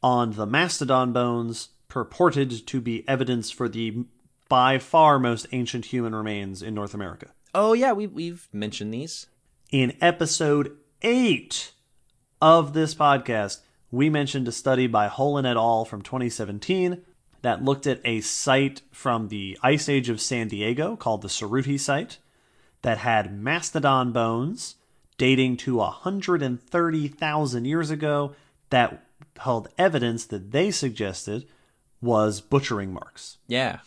on 0.02 0.32
the 0.32 0.46
mastodon 0.46 1.12
bones 1.12 1.70
purported 1.88 2.66
to 2.66 2.80
be 2.80 3.02
evidence 3.08 3.50
for 3.50 3.68
the 3.68 4.04
by 4.48 4.78
far 4.78 5.18
most 5.18 5.46
ancient 5.52 5.86
human 5.86 6.14
remains 6.14 6.62
in 6.62 6.74
north 6.74 6.94
america 6.94 7.32
Oh, 7.58 7.72
yeah, 7.72 7.92
we, 7.94 8.06
we've 8.06 8.48
mentioned 8.52 8.92
these. 8.92 9.28
in 9.72 9.96
episode 10.02 10.76
8 11.00 11.72
of 12.42 12.74
this 12.74 12.94
podcast 12.94 13.60
we 13.96 14.10
mentioned 14.10 14.46
a 14.46 14.52
study 14.52 14.86
by 14.86 15.08
Holen 15.08 15.46
et 15.46 15.56
al 15.56 15.84
from 15.84 16.02
2017 16.02 17.02
that 17.42 17.64
looked 17.64 17.86
at 17.86 18.00
a 18.04 18.20
site 18.20 18.82
from 18.90 19.28
the 19.28 19.58
ice 19.62 19.88
age 19.88 20.08
of 20.08 20.20
san 20.20 20.48
diego 20.48 20.96
called 20.96 21.22
the 21.22 21.28
Cerutti 21.28 21.78
site 21.78 22.18
that 22.82 22.98
had 22.98 23.32
mastodon 23.38 24.12
bones 24.12 24.76
dating 25.18 25.56
to 25.56 25.76
130,000 25.76 27.64
years 27.64 27.90
ago 27.90 28.34
that 28.70 29.02
held 29.38 29.68
evidence 29.78 30.24
that 30.26 30.50
they 30.52 30.70
suggested 30.70 31.46
was 32.00 32.40
butchering 32.40 32.92
marks, 32.92 33.38
Yeah. 33.48 33.78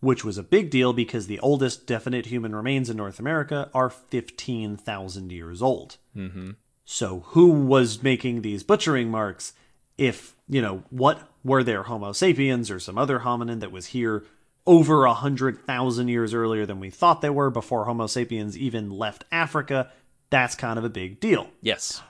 which 0.00 0.24
was 0.24 0.38
a 0.38 0.42
big 0.42 0.70
deal 0.70 0.92
because 0.92 1.26
the 1.26 1.40
oldest 1.40 1.86
definite 1.86 2.26
human 2.26 2.54
remains 2.54 2.88
in 2.88 2.96
North 2.96 3.18
America 3.18 3.68
are 3.74 3.90
15,000 3.90 5.32
years 5.32 5.60
old. 5.62 5.96
Mm-hmm. 6.16 6.50
So 6.86 7.24
who 7.28 7.50
was 7.50 8.02
making 8.02 8.40
these 8.40 8.62
butchering 8.62 9.10
marks? 9.10 9.52
If, 9.98 10.36
you 10.48 10.62
know, 10.62 10.84
what 10.90 11.28
were 11.42 11.64
there 11.64 11.82
Homo 11.82 12.12
sapiens 12.12 12.70
or 12.70 12.78
some 12.78 12.96
other 12.96 13.20
hominin 13.20 13.60
that 13.60 13.72
was 13.72 13.86
here 13.86 14.24
over 14.66 15.04
a 15.04 15.14
hundred 15.14 15.58
thousand 15.66 16.08
years 16.08 16.32
earlier 16.32 16.64
than 16.64 16.80
we 16.80 16.90
thought 16.90 17.20
they 17.20 17.30
were 17.30 17.50
before 17.50 17.84
Homo 17.84 18.06
sapiens 18.06 18.56
even 18.56 18.88
left 18.88 19.24
Africa? 19.32 19.90
That's 20.30 20.54
kind 20.54 20.78
of 20.78 20.84
a 20.84 20.88
big 20.88 21.18
deal. 21.18 21.48
Yes. 21.60 22.02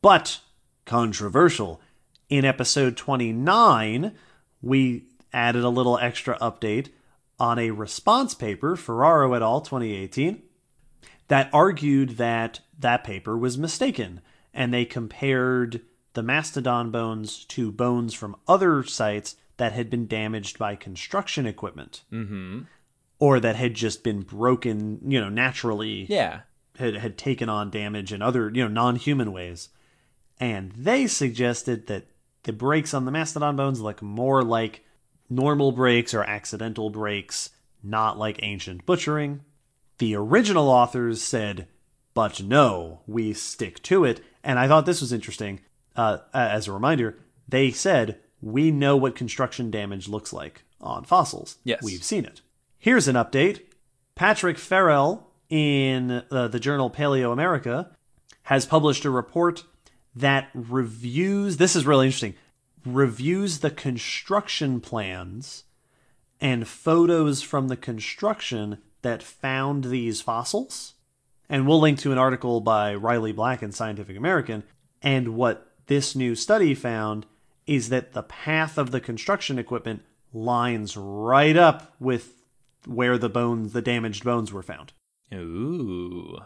But 0.00 0.40
controversial. 0.84 1.80
In 2.28 2.44
episode 2.44 2.96
29, 2.96 4.12
we 4.62 5.04
added 5.32 5.64
a 5.64 5.68
little 5.68 5.98
extra 5.98 6.38
update 6.38 6.90
on 7.38 7.58
a 7.58 7.70
response 7.70 8.34
paper, 8.34 8.76
Ferraro 8.76 9.34
et 9.34 9.42
al. 9.42 9.60
2018, 9.60 10.42
that 11.28 11.50
argued 11.52 12.10
that 12.10 12.60
that 12.78 13.04
paper 13.04 13.36
was 13.36 13.56
mistaken. 13.58 14.20
And 14.54 14.72
they 14.72 14.84
compared 14.84 15.82
the 16.14 16.22
mastodon 16.22 16.90
bones 16.90 17.44
to 17.46 17.70
bones 17.70 18.14
from 18.14 18.36
other 18.48 18.82
sites 18.82 19.36
that 19.58 19.72
had 19.72 19.90
been 19.90 20.06
damaged 20.06 20.58
by 20.58 20.76
construction 20.76 21.46
equipment 21.46 22.02
Mm-hmm. 22.12 22.62
or 23.18 23.40
that 23.40 23.56
had 23.56 23.74
just 23.74 24.02
been 24.02 24.22
broken, 24.22 25.00
you 25.06 25.20
know, 25.20 25.28
naturally 25.28 26.06
Yeah. 26.08 26.40
had, 26.78 26.96
had 26.96 27.18
taken 27.18 27.48
on 27.48 27.70
damage 27.70 28.12
in 28.12 28.22
other, 28.22 28.50
you 28.54 28.62
know, 28.62 28.68
non-human 28.68 29.32
ways. 29.32 29.68
And 30.40 30.72
they 30.72 31.06
suggested 31.06 31.86
that 31.86 32.06
the 32.44 32.52
breaks 32.52 32.92
on 32.94 33.04
the 33.06 33.10
mastodon 33.10 33.56
bones 33.56 33.80
look 33.80 34.00
more 34.02 34.42
like 34.42 34.84
normal 35.28 35.72
breaks 35.72 36.14
or 36.14 36.22
accidental 36.24 36.90
breaks, 36.90 37.50
not 37.82 38.18
like 38.18 38.38
ancient 38.42 38.86
butchering. 38.86 39.40
The 39.98 40.14
original 40.14 40.68
authors 40.68 41.22
said, 41.22 41.68
but 42.16 42.42
no, 42.42 43.02
we 43.06 43.34
stick 43.34 43.82
to 43.82 44.02
it. 44.02 44.22
And 44.42 44.58
I 44.58 44.66
thought 44.66 44.86
this 44.86 45.02
was 45.02 45.12
interesting. 45.12 45.60
Uh, 45.94 46.20
as 46.32 46.66
a 46.66 46.72
reminder, 46.72 47.18
they 47.46 47.70
said, 47.70 48.18
we 48.40 48.70
know 48.70 48.96
what 48.96 49.14
construction 49.14 49.70
damage 49.70 50.08
looks 50.08 50.32
like 50.32 50.64
on 50.80 51.04
fossils. 51.04 51.58
Yes. 51.62 51.82
We've 51.82 52.02
seen 52.02 52.24
it. 52.24 52.40
Here's 52.78 53.06
an 53.06 53.16
update. 53.16 53.64
Patrick 54.14 54.56
Farrell 54.56 55.28
in 55.50 56.22
uh, 56.30 56.48
the 56.48 56.58
journal 56.58 56.88
Paleo 56.88 57.34
America 57.34 57.90
has 58.44 58.64
published 58.64 59.04
a 59.04 59.10
report 59.10 59.64
that 60.14 60.48
reviews 60.54 61.58
this 61.58 61.76
is 61.76 61.84
really 61.84 62.06
interesting 62.06 62.34
reviews 62.86 63.58
the 63.58 63.70
construction 63.70 64.80
plans 64.80 65.64
and 66.40 66.66
photos 66.66 67.42
from 67.42 67.68
the 67.68 67.76
construction 67.76 68.78
that 69.02 69.22
found 69.22 69.84
these 69.84 70.22
fossils 70.22 70.94
and 71.48 71.66
we'll 71.66 71.80
link 71.80 71.98
to 72.00 72.12
an 72.12 72.18
article 72.18 72.60
by 72.60 72.94
Riley 72.94 73.32
Black 73.32 73.62
in 73.62 73.72
Scientific 73.72 74.16
American 74.16 74.64
and 75.02 75.36
what 75.36 75.72
this 75.86 76.16
new 76.16 76.34
study 76.34 76.74
found 76.74 77.26
is 77.66 77.88
that 77.88 78.12
the 78.12 78.22
path 78.22 78.78
of 78.78 78.90
the 78.90 79.00
construction 79.00 79.58
equipment 79.58 80.02
lines 80.32 80.96
right 80.96 81.56
up 81.56 81.94
with 81.98 82.42
where 82.86 83.18
the 83.18 83.28
bones, 83.28 83.72
the 83.72 83.82
damaged 83.82 84.24
bones, 84.24 84.52
were 84.52 84.62
found. 84.62 84.92
Ooh. 85.34 86.38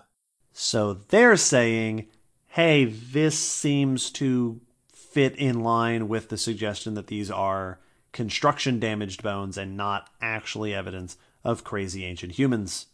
So 0.53 0.94
they're 0.94 1.36
saying, 1.36 2.09
hey, 2.48 2.84
this 2.84 3.38
seems 3.38 4.11
to 4.12 4.61
fit 4.92 5.36
in 5.36 5.62
line 5.62 6.09
with 6.09 6.28
the 6.28 6.38
suggestion 6.38 6.94
that 6.94 7.09
these 7.09 7.30
are 7.30 7.80
construction 8.12 8.80
damaged 8.80 9.22
bones 9.22 9.57
and 9.59 9.76
not 9.76 10.09
actually 10.20 10.74
evidence 10.74 11.16
of 11.44 11.64
crazy 11.64 12.05
ancient 12.05 12.32
humans. 12.32 12.86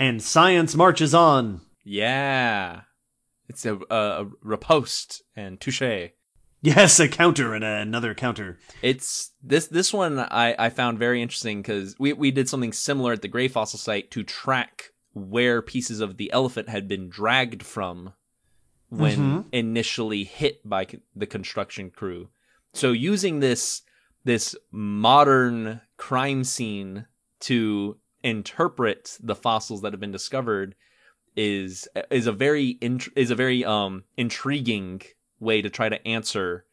And 0.00 0.22
science 0.22 0.74
marches 0.74 1.14
on. 1.14 1.60
Yeah. 1.84 2.80
It's 3.48 3.66
a, 3.66 3.76
a, 3.90 4.24
a 4.24 4.30
riposte 4.42 5.22
and 5.36 5.60
touche. 5.60 6.10
Yes, 6.62 6.98
a 7.00 7.08
counter 7.08 7.54
and 7.54 7.62
another 7.64 8.14
counter. 8.14 8.58
It's 8.82 9.32
this 9.42 9.66
this 9.66 9.92
one 9.92 10.18
I, 10.18 10.54
I 10.58 10.68
found 10.70 10.98
very 10.98 11.20
interesting 11.22 11.60
because 11.62 11.96
we, 11.98 12.12
we 12.14 12.30
did 12.30 12.48
something 12.48 12.72
similar 12.72 13.12
at 13.12 13.22
the 13.22 13.28
Gray 13.28 13.48
Fossil 13.48 13.78
site 13.78 14.10
to 14.12 14.22
track 14.22 14.90
where 15.12 15.62
pieces 15.62 16.00
of 16.00 16.16
the 16.16 16.30
elephant 16.32 16.68
had 16.68 16.86
been 16.88 17.08
dragged 17.08 17.62
from 17.62 18.12
when 18.88 19.16
Mhm. 19.18 19.44
initially 19.52 20.24
hit 20.24 20.66
by 20.68 20.86
the 21.14 21.26
construction 21.26 21.90
crew. 21.90 22.28
So 22.72 22.92
using 22.92 23.40
this 23.40 23.82
this 24.24 24.54
modern 24.70 25.80
crime 25.96 26.44
scene 26.44 27.06
to 27.40 27.96
interpret 28.22 29.16
the 29.22 29.34
fossils 29.34 29.82
that 29.82 29.92
have 29.92 30.00
been 30.00 30.12
discovered 30.12 30.74
is 31.36 31.88
is 32.10 32.26
a 32.26 32.32
very 32.32 32.76
int- 32.80 33.08
is 33.16 33.30
a 33.30 33.34
very 33.34 33.64
um 33.64 34.04
intriguing 34.16 35.00
way 35.38 35.62
to 35.62 35.70
try 35.70 35.88
to 35.88 36.06
answer 36.06 36.64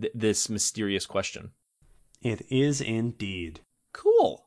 th- 0.00 0.12
this 0.14 0.48
mysterious 0.48 1.06
question. 1.06 1.52
It 2.20 2.42
is 2.50 2.80
indeed. 2.80 3.60
Cool. 3.92 4.46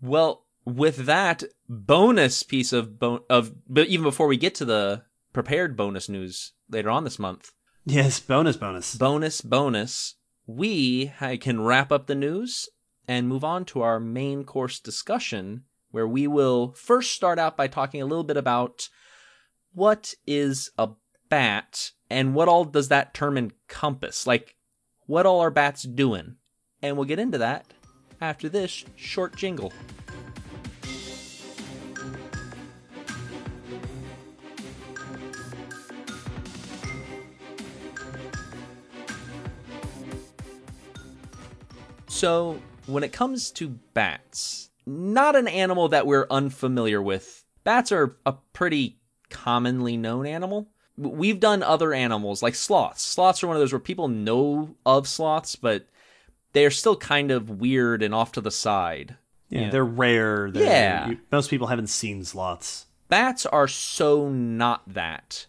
Well, 0.00 0.46
with 0.64 1.06
that 1.06 1.42
bonus 1.68 2.42
piece 2.42 2.72
of 2.72 2.98
bon- 2.98 3.22
of 3.28 3.52
but 3.68 3.88
even 3.88 4.04
before 4.04 4.26
we 4.28 4.36
get 4.36 4.54
to 4.56 4.64
the 4.64 5.02
prepared 5.32 5.76
bonus 5.76 6.08
news 6.08 6.52
later 6.70 6.90
on 6.90 7.04
this 7.04 7.18
month, 7.18 7.52
Yes, 7.84 8.20
bonus, 8.20 8.56
bonus. 8.56 8.94
bonus 8.94 9.40
bonus, 9.40 10.14
we 10.46 11.12
can 11.40 11.60
wrap 11.62 11.90
up 11.90 12.06
the 12.06 12.14
news 12.14 12.68
and 13.08 13.28
move 13.28 13.42
on 13.42 13.64
to 13.66 13.82
our 13.82 13.98
main 13.98 14.44
course 14.44 14.78
discussion 14.78 15.64
where 15.92 16.08
we 16.08 16.26
will 16.26 16.72
first 16.72 17.12
start 17.12 17.38
out 17.38 17.56
by 17.56 17.68
talking 17.68 18.02
a 18.02 18.06
little 18.06 18.24
bit 18.24 18.36
about 18.36 18.88
what 19.72 20.14
is 20.26 20.70
a 20.76 20.88
bat 21.28 21.92
and 22.10 22.34
what 22.34 22.48
all 22.48 22.64
does 22.64 22.88
that 22.88 23.14
term 23.14 23.38
encompass? 23.38 24.26
Like 24.26 24.56
what 25.06 25.26
all 25.26 25.40
are 25.40 25.50
bats 25.50 25.84
doing? 25.84 26.36
And 26.82 26.96
we'll 26.96 27.06
get 27.06 27.18
into 27.18 27.38
that 27.38 27.66
after 28.20 28.48
this 28.48 28.84
short 28.96 29.36
jingle. 29.36 29.72
So, 42.08 42.60
when 42.86 43.02
it 43.02 43.12
comes 43.12 43.50
to 43.52 43.68
bats, 43.94 44.70
not 44.86 45.36
an 45.36 45.48
animal 45.48 45.88
that 45.88 46.06
we're 46.06 46.26
unfamiliar 46.30 47.00
with. 47.00 47.44
Bats 47.64 47.92
are 47.92 48.16
a 48.26 48.34
pretty 48.52 48.98
commonly 49.30 49.96
known 49.96 50.26
animal. 50.26 50.68
We've 50.96 51.40
done 51.40 51.62
other 51.62 51.94
animals 51.94 52.42
like 52.42 52.54
sloths. 52.54 53.02
Sloths 53.02 53.42
are 53.42 53.46
one 53.46 53.56
of 53.56 53.60
those 53.60 53.72
where 53.72 53.78
people 53.80 54.08
know 54.08 54.74
of 54.84 55.08
sloths, 55.08 55.56
but 55.56 55.86
they're 56.52 56.70
still 56.70 56.96
kind 56.96 57.30
of 57.30 57.48
weird 57.48 58.02
and 58.02 58.14
off 58.14 58.32
to 58.32 58.40
the 58.40 58.50
side. 58.50 59.16
Yeah, 59.48 59.60
Yeah. 59.62 59.70
they're 59.70 59.84
rare. 59.84 60.50
They're, 60.50 60.62
Yeah. 60.64 61.08
you- 61.10 61.20
most 61.30 61.48
people 61.50 61.68
haven't 61.68 61.86
seen 61.88 62.24
sloths. 62.24 62.86
Bats 63.08 63.46
are 63.46 63.68
so 63.68 64.28
not 64.28 64.82
that. 64.92 65.46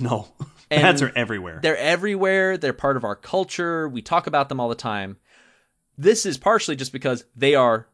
No, 0.00 0.28
And 0.70 0.82
bats 0.82 1.02
are 1.02 1.12
everywhere. 1.14 1.60
They're 1.62 1.76
everywhere. 1.76 2.56
They're 2.56 2.72
part 2.72 2.96
of 2.96 3.04
our 3.04 3.14
culture. 3.16 3.88
We 3.88 4.02
talk 4.02 4.26
about 4.26 4.48
them 4.48 4.58
all 4.60 4.68
the 4.68 4.74
time. 4.74 5.18
This 5.96 6.26
is 6.26 6.38
partially 6.38 6.74
just 6.76 6.92
because 6.92 7.24
they 7.36 7.54
are 7.54 7.86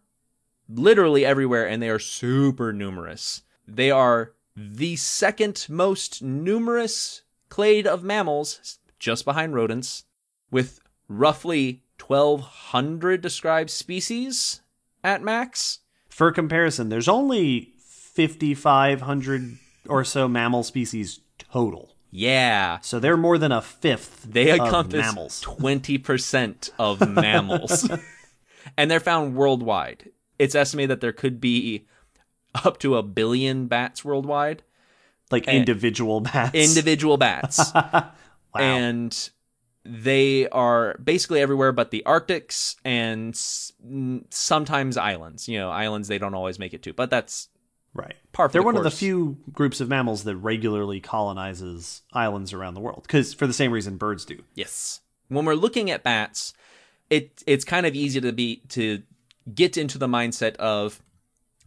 literally 0.72 1.24
everywhere 1.24 1.66
and 1.66 1.82
they 1.82 1.88
are 1.88 1.98
super 1.98 2.72
numerous. 2.72 3.42
They 3.66 3.90
are 3.90 4.32
the 4.56 4.96
second 4.96 5.66
most 5.68 6.22
numerous 6.22 7.22
clade 7.48 7.86
of 7.86 8.02
mammals, 8.04 8.78
just 8.98 9.24
behind 9.24 9.54
rodents, 9.54 10.04
with 10.50 10.80
roughly 11.08 11.82
1,200 12.04 13.20
described 13.20 13.70
species 13.70 14.60
at 15.02 15.22
max. 15.22 15.80
For 16.08 16.32
comparison, 16.32 16.88
there's 16.88 17.08
only 17.08 17.72
5,500 17.78 19.58
or 19.88 20.04
so 20.04 20.28
mammal 20.28 20.62
species 20.62 21.20
total. 21.38 21.94
Yeah. 22.10 22.80
So 22.80 22.98
they're 22.98 23.16
more 23.16 23.38
than 23.38 23.52
a 23.52 23.62
fifth 23.62 24.26
They 24.28 24.50
encompass 24.52 25.00
mammals. 25.00 25.42
20% 25.42 26.70
of 26.78 27.08
mammals. 27.08 27.88
and 28.76 28.90
they're 28.90 29.00
found 29.00 29.36
worldwide. 29.36 30.10
It's 30.40 30.54
estimated 30.54 30.90
that 30.90 31.00
there 31.00 31.12
could 31.12 31.40
be 31.40 31.86
up 32.64 32.78
to 32.80 32.96
a 32.96 33.02
billion 33.02 33.66
bats 33.66 34.04
worldwide, 34.04 34.62
Like 35.30 35.46
individual 35.46 36.20
bats. 36.20 36.54
individual 36.54 37.16
bats. 37.16 37.72
wow. 37.74 38.10
And 38.54 39.30
they 39.84 40.48
are 40.48 40.96
basically 41.02 41.40
everywhere 41.40 41.72
but 41.72 41.90
the 41.90 42.02
Arctics 42.06 42.76
and 42.84 43.36
sometimes 44.30 44.96
islands. 44.96 45.48
You 45.48 45.58
know, 45.58 45.70
islands 45.70 46.08
they 46.08 46.18
don't 46.18 46.34
always 46.34 46.58
make 46.58 46.74
it 46.74 46.82
to, 46.84 46.92
but 46.92 47.10
that's 47.10 47.48
right. 47.94 48.14
par 48.32 48.48
for 48.48 48.52
They're 48.52 48.62
the 48.62 48.66
one 48.66 48.76
of 48.76 48.84
the 48.84 48.90
few 48.90 49.38
groups 49.52 49.80
of 49.80 49.88
mammals 49.88 50.24
that 50.24 50.36
regularly 50.36 51.00
colonizes 51.00 52.02
islands 52.12 52.52
around 52.52 52.74
the 52.74 52.80
world. 52.80 53.02
Because 53.02 53.34
for 53.34 53.46
the 53.46 53.52
same 53.52 53.72
reason 53.72 53.96
birds 53.96 54.24
do. 54.24 54.42
Yes. 54.54 55.00
When 55.28 55.44
we're 55.44 55.54
looking 55.54 55.90
at 55.90 56.02
bats, 56.02 56.52
it 57.08 57.42
it's 57.46 57.64
kind 57.64 57.86
of 57.86 57.94
easy 57.94 58.20
to 58.20 58.32
be 58.32 58.62
to 58.70 59.02
get 59.52 59.76
into 59.76 59.98
the 59.98 60.08
mindset 60.08 60.56
of 60.56 61.02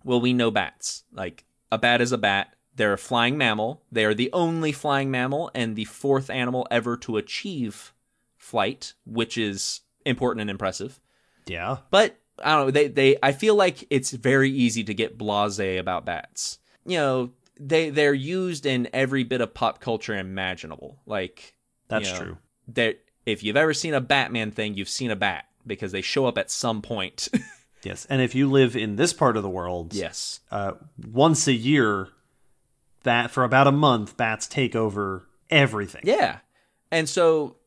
well, 0.04 0.22
we 0.22 0.34
know 0.34 0.52
bats. 0.52 1.04
Like 1.14 1.46
a 1.72 1.78
bat 1.78 2.02
is 2.02 2.12
a 2.12 2.18
bat. 2.18 2.56
They're 2.76 2.94
a 2.94 2.98
flying 2.98 3.38
mammal. 3.38 3.84
They 3.92 4.06
are 4.06 4.14
the 4.14 4.32
only 4.34 4.72
flying 4.72 5.12
mammal 5.12 5.52
and 5.54 5.76
the 5.76 5.86
fourth 5.86 6.30
animal 6.30 6.68
ever 6.72 6.98
to 6.98 7.18
achieve 7.18 7.94
flight, 8.38 8.94
which 9.06 9.38
is 9.38 9.82
important 10.06 10.42
and 10.42 10.50
impressive. 10.50 11.00
Yeah. 11.46 11.78
But 11.92 12.18
I 12.44 12.56
don't 12.56 12.66
know, 12.66 12.72
they 12.72 12.88
they 12.88 13.18
I 13.22 13.32
feel 13.32 13.56
like 13.56 13.86
it's 13.90 14.12
very 14.12 14.50
easy 14.50 14.84
to 14.86 14.94
get 14.94 15.18
blasé 15.18 15.80
about 15.80 16.06
bats. 16.06 16.60
You 16.86 16.98
know, 16.98 17.32
they 17.60 17.90
they're 17.90 18.14
used 18.14 18.66
in 18.66 18.90
every 18.92 19.24
bit 19.24 19.42
of 19.42 19.54
pop 19.54 19.80
culture 19.80 20.18
imaginable. 20.18 21.00
Like 21.06 21.56
That's 21.88 22.08
you 22.08 22.14
know, 22.14 22.24
true. 22.24 22.38
That 22.70 23.00
if 23.26 23.44
you've 23.44 23.58
ever 23.58 23.74
seen 23.74 23.94
a 23.94 24.02
Batman 24.02 24.52
thing, 24.52 24.74
you've 24.74 24.90
seen 24.90 25.12
a 25.12 25.16
bat 25.16 25.46
because 25.66 25.92
they 25.92 26.02
show 26.02 26.26
up 26.26 26.38
at 26.38 26.52
some 26.52 26.82
point. 26.82 27.30
Yes. 27.86 28.06
And 28.10 28.22
if 28.22 28.34
you 28.36 28.50
live 28.50 28.76
in 28.76 28.96
this 28.96 29.14
part 29.14 29.38
of 29.38 29.44
the 29.44 29.50
world, 29.50 29.94
yes. 29.94 30.40
uh, 30.52 30.74
once 31.12 31.48
a 31.48 31.54
year, 31.54 32.10
that 33.04 33.32
for 33.32 33.44
about 33.44 33.68
a 33.68 33.72
month, 33.72 34.16
bats 34.18 34.48
take 34.48 34.76
over 34.76 35.28
everything. 35.50 36.02
Yeah. 36.06 36.38
And 36.92 37.10
so 37.10 37.58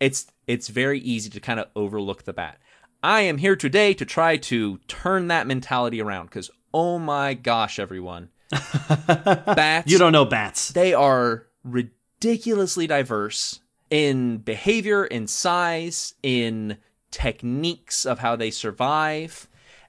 it's 0.00 0.26
it's 0.46 0.68
very 0.68 1.00
easy 1.00 1.28
to 1.30 1.40
kind 1.40 1.60
of 1.60 1.66
overlook 1.76 2.24
the 2.24 2.32
bat. 2.32 2.58
I 3.02 3.20
am 3.22 3.38
here 3.38 3.56
today 3.56 3.94
to 3.94 4.04
try 4.04 4.36
to 4.38 4.78
turn 4.88 5.28
that 5.28 5.46
mentality 5.46 6.00
around 6.00 6.30
cuz 6.30 6.50
oh 6.72 6.98
my 6.98 7.34
gosh 7.34 7.78
everyone. 7.78 8.30
Bats 9.06 9.90
You 9.90 9.98
don't 9.98 10.12
know 10.12 10.24
bats. 10.24 10.70
they 10.70 10.94
are 10.94 11.46
ridiculously 11.64 12.86
diverse 12.86 13.60
in 13.90 14.38
behavior, 14.38 15.04
in 15.04 15.26
size, 15.26 16.14
in 16.22 16.78
techniques 17.10 18.04
of 18.06 18.18
how 18.20 18.36
they 18.36 18.50
survive, 18.50 19.48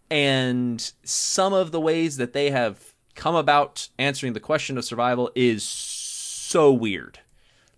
and 0.09 0.91
some 1.03 1.53
of 1.53 1.71
the 1.71 1.79
ways 1.79 2.17
that 2.17 2.33
they 2.33 2.49
have 2.51 2.93
come 3.15 3.35
about 3.35 3.89
answering 3.97 4.33
the 4.33 4.39
question 4.39 4.77
of 4.77 4.85
survival 4.85 5.31
is 5.35 5.63
so 5.63 6.71
weird. 6.71 7.19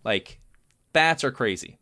Like, 0.04 0.40
bats 0.94 1.24
are 1.24 1.32
crazy. 1.32 1.78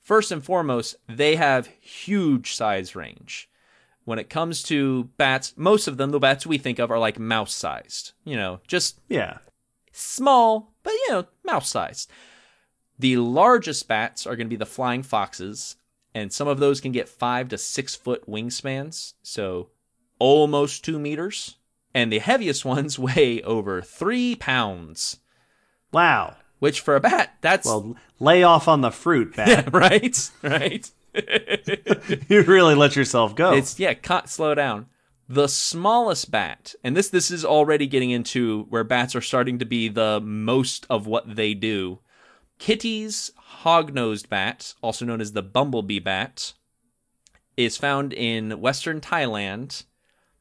First 0.00 0.32
and 0.32 0.44
foremost, 0.44 0.96
they 1.08 1.36
have 1.36 1.68
huge 1.80 2.54
size 2.54 2.96
range. 2.96 3.48
When 4.04 4.18
it 4.18 4.30
comes 4.30 4.62
to 4.64 5.04
bats, 5.18 5.52
most 5.56 5.86
of 5.86 5.98
them, 5.98 6.10
the 6.10 6.18
bats 6.18 6.46
we 6.46 6.58
think 6.58 6.78
of, 6.78 6.90
are 6.90 6.98
like 6.98 7.18
mouse 7.18 7.54
sized. 7.54 8.12
You 8.24 8.36
know, 8.36 8.60
just 8.66 9.00
Yeah. 9.08 9.38
small, 9.92 10.72
but 10.82 10.92
you 10.92 11.06
know, 11.10 11.26
mouse 11.44 11.68
sized. 11.68 12.10
The 12.98 13.18
largest 13.18 13.86
bats 13.88 14.26
are 14.26 14.36
going 14.36 14.46
to 14.46 14.50
be 14.50 14.56
the 14.56 14.66
flying 14.66 15.02
foxes, 15.02 15.76
and 16.14 16.32
some 16.32 16.48
of 16.48 16.58
those 16.58 16.80
can 16.80 16.92
get 16.92 17.08
five 17.08 17.48
to 17.50 17.58
six 17.58 17.94
foot 17.94 18.26
wingspans, 18.28 19.14
so 19.22 19.70
almost 20.18 20.84
two 20.84 20.98
meters. 20.98 21.56
And 21.92 22.12
the 22.12 22.18
heaviest 22.20 22.64
ones 22.64 22.98
weigh 22.98 23.42
over 23.42 23.82
three 23.82 24.36
pounds, 24.36 25.18
Wow. 25.92 26.36
which 26.60 26.80
for 26.80 26.94
a 26.96 27.00
bat, 27.00 27.34
that's 27.40 27.66
Well, 27.66 27.96
lay 28.20 28.42
off 28.42 28.68
on 28.68 28.80
the 28.80 28.90
fruit, 28.92 29.34
bat. 29.36 29.72
right, 29.72 30.30
right. 30.42 30.90
you 32.28 32.42
really 32.42 32.74
let 32.76 32.94
yourself 32.96 33.34
go. 33.34 33.52
It's 33.54 33.78
yeah, 33.80 33.94
cut, 33.94 34.28
slow 34.28 34.54
down. 34.54 34.86
The 35.28 35.48
smallest 35.48 36.30
bat, 36.30 36.74
and 36.82 36.96
this 36.96 37.08
this 37.08 37.30
is 37.30 37.44
already 37.44 37.86
getting 37.86 38.10
into 38.10 38.64
where 38.68 38.82
bats 38.84 39.14
are 39.14 39.20
starting 39.20 39.58
to 39.60 39.64
be 39.64 39.88
the 39.88 40.20
most 40.20 40.86
of 40.90 41.06
what 41.06 41.36
they 41.36 41.54
do. 41.54 42.00
Kitti's 42.60 43.32
hog-nosed 43.36 44.28
bat, 44.28 44.74
also 44.82 45.06
known 45.06 45.22
as 45.22 45.32
the 45.32 45.42
bumblebee 45.42 45.98
bat, 45.98 46.52
is 47.56 47.78
found 47.78 48.12
in 48.12 48.60
western 48.60 49.00
Thailand 49.00 49.84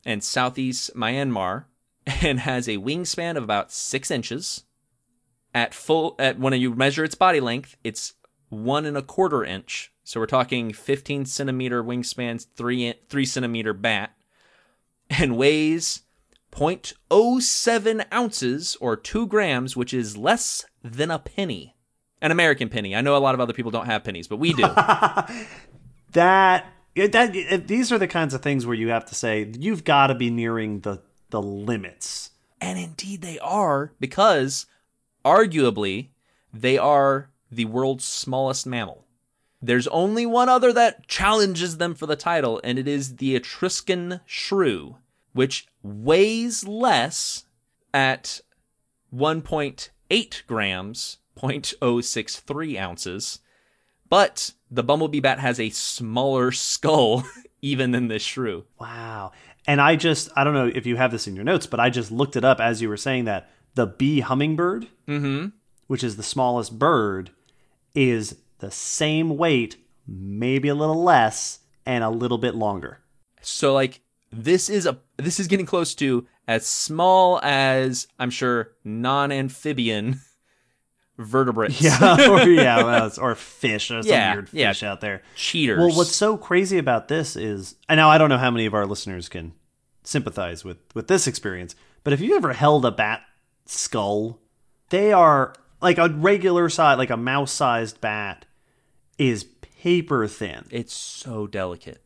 and 0.06 0.22
southeast 0.22 0.94
Myanmar 0.96 1.66
and 2.22 2.42
has 2.42 2.68
a 2.68 2.78
wingspan 2.78 3.38
of 3.38 3.44
about 3.44 3.72
six 3.72 4.12
inches. 4.12 4.66
At 5.56 5.74
full, 5.74 6.16
at 6.20 6.38
when 6.38 6.54
you 6.60 6.76
measure 6.76 7.06
its 7.06 7.16
body 7.16 7.40
length, 7.40 7.78
it's 7.86 8.16
one 8.50 8.86
and 8.86 8.98
a 8.98 9.02
quarter 9.02 9.46
inch. 9.46 9.94
So 10.04 10.20
we're 10.20 10.26
talking 10.26 10.74
15 10.74 11.26
centimeter 11.26 11.82
wingspan, 11.82 12.46
three 12.54 12.96
three 13.08 13.26
centimeter 13.26 13.72
bat, 13.72 14.12
and 15.10 15.38
weighs 15.38 16.02
0.07 16.52 18.06
ounces 18.14 18.76
or 18.82 18.98
two 18.98 19.26
grams, 19.26 19.78
which 19.78 19.94
is 19.94 20.18
less 20.18 20.66
than 20.84 21.12
a 21.12 21.20
penny. 21.20 21.78
An 22.22 22.32
American 22.32 22.70
penny. 22.70 22.96
I 22.96 23.02
know 23.02 23.16
a 23.16 23.20
lot 23.20 23.34
of 23.34 23.40
other 23.40 23.54
people 23.54 23.72
don't 23.72 23.86
have 23.86 24.04
pennies, 24.04 24.28
but 24.28 24.38
we 24.38 24.54
do. 24.54 24.64
that 26.12 26.66
that 26.96 27.36
eh, 27.36 27.58
these 27.58 27.92
are 27.92 27.98
the 27.98 28.08
kinds 28.08 28.34
of 28.34 28.42
things 28.42 28.66
where 28.66 28.76
you 28.76 28.90
have 28.90 29.06
to 29.06 29.16
say 29.16 29.50
you've 29.58 29.84
got 29.84 30.08
to 30.08 30.16
be 30.16 30.30
nearing 30.30 30.82
the 30.82 31.02
the 31.30 31.42
limits. 31.42 32.32
And 32.60 32.78
indeed 32.78 33.22
they 33.22 33.40
are 33.40 33.94
because 34.00 34.66
arguably 35.24 36.10
they 36.54 36.78
are 36.78 37.30
the 37.52 37.66
world's 37.66 38.04
smallest 38.04 38.66
mammal. 38.66 39.06
There's 39.62 39.88
only 39.88 40.26
one 40.26 40.50
other 40.50 40.72
that 40.74 41.08
challenges 41.08 41.78
them 41.78 41.94
for 41.94 42.06
the 42.06 42.16
title, 42.16 42.62
and 42.64 42.80
it 42.80 42.88
is 42.88 43.18
the 43.18 43.36
Etruscan 43.36 44.22
shrew, 44.26 44.98
which 45.34 45.68
weighs 45.84 46.66
less 46.66 47.46
at 47.94 48.40
1.8 49.14 50.48
grams, 50.48 51.18
0.063 51.42 52.80
ounces, 52.80 53.40
but 54.10 54.54
the 54.70 54.84
bumblebee 54.84 55.20
bat 55.20 55.40
has 55.40 55.60
a 55.60 55.70
smaller 55.70 56.52
skull 56.52 57.24
even 57.62 57.92
than 57.92 58.08
this 58.08 58.24
shrew. 58.24 58.66
Wow. 58.80 59.32
And 59.68 59.80
I 59.80 59.96
just, 59.96 60.30
I 60.36 60.44
don't 60.44 60.54
know 60.54 60.72
if 60.74 60.86
you 60.86 60.96
have 60.96 61.12
this 61.12 61.28
in 61.28 61.36
your 61.36 61.46
notes, 61.46 61.66
but 61.66 61.80
I 61.80 61.90
just 61.90 62.12
looked 62.12 62.36
it 62.36 62.46
up 62.46 62.60
as 62.60 62.82
you 62.82 62.90
were 62.90 62.98
saying 62.98 63.26
that. 63.26 63.50
The 63.76 63.86
bee 63.86 64.22
hummingbird, 64.22 64.88
mm-hmm. 65.08 65.50
which 65.88 66.04
is 66.04 66.18
the 66.18 66.24
smallest 66.24 66.80
bird, 66.80 67.30
is 67.94 68.38
the 68.60 68.72
same 68.72 69.38
weight, 69.38 69.78
maybe 70.08 70.70
a 70.70 70.76
little 70.76 71.04
less, 71.04 71.60
and 71.86 72.04
a 72.04 72.10
little 72.10 72.40
bit 72.40 72.56
longer. 72.56 73.00
So, 73.42 73.74
like, 73.74 74.02
this 74.32 74.70
is 74.70 74.86
a 74.86 75.00
this 75.18 75.40
is 75.40 75.48
getting 75.48 75.66
close 75.66 75.96
to 75.96 76.28
as 76.48 76.66
small 76.66 77.40
as 77.44 78.08
I'm 78.18 78.32
sure 78.32 78.72
non-amphibian 78.84 80.20
vertebrates. 81.20 81.82
Yeah, 81.82 82.30
or 82.30 82.48
yeah, 82.48 83.10
or 83.20 83.36
fish, 83.36 83.92
or 83.92 84.02
some 84.02 84.10
Yeah, 84.10 84.34
weird 84.34 84.50
yeah. 84.52 84.70
fish 84.72 84.84
out 84.84 85.02
there. 85.02 85.22
Cheaters. 85.36 85.78
Well, 85.80 85.96
what's 85.96 86.16
so 86.16 86.38
crazy 86.38 86.78
about 86.78 87.08
this 87.10 87.36
is, 87.36 87.76
and 87.88 87.98
now 87.98 88.10
I 88.10 88.18
don't 88.18 88.30
know 88.30 88.38
how 88.38 88.50
many 88.52 88.66
of 88.66 88.74
our 88.74 88.86
listeners 88.86 89.30
can 89.30 89.54
sympathize 90.04 90.64
with 90.64 90.78
with 90.96 91.08
this 91.08 91.28
experience, 91.28 91.76
but 92.04 92.14
if 92.14 92.22
you 92.22 92.36
ever 92.36 92.54
held 92.54 92.86
a 92.86 92.92
bat 92.92 93.22
skull, 93.66 94.40
they 94.90 95.12
are 95.14 95.54
like 95.82 95.98
a 95.98 96.10
regular 96.10 96.70
size, 96.70 96.98
like 96.98 97.10
a 97.12 97.18
mouse 97.18 97.52
sized 97.52 98.02
bat, 98.02 98.46
is 99.18 99.44
paper 99.44 100.28
thin. 100.28 100.66
it's 100.72 100.94
so 100.94 101.48
delicate. 101.48 102.02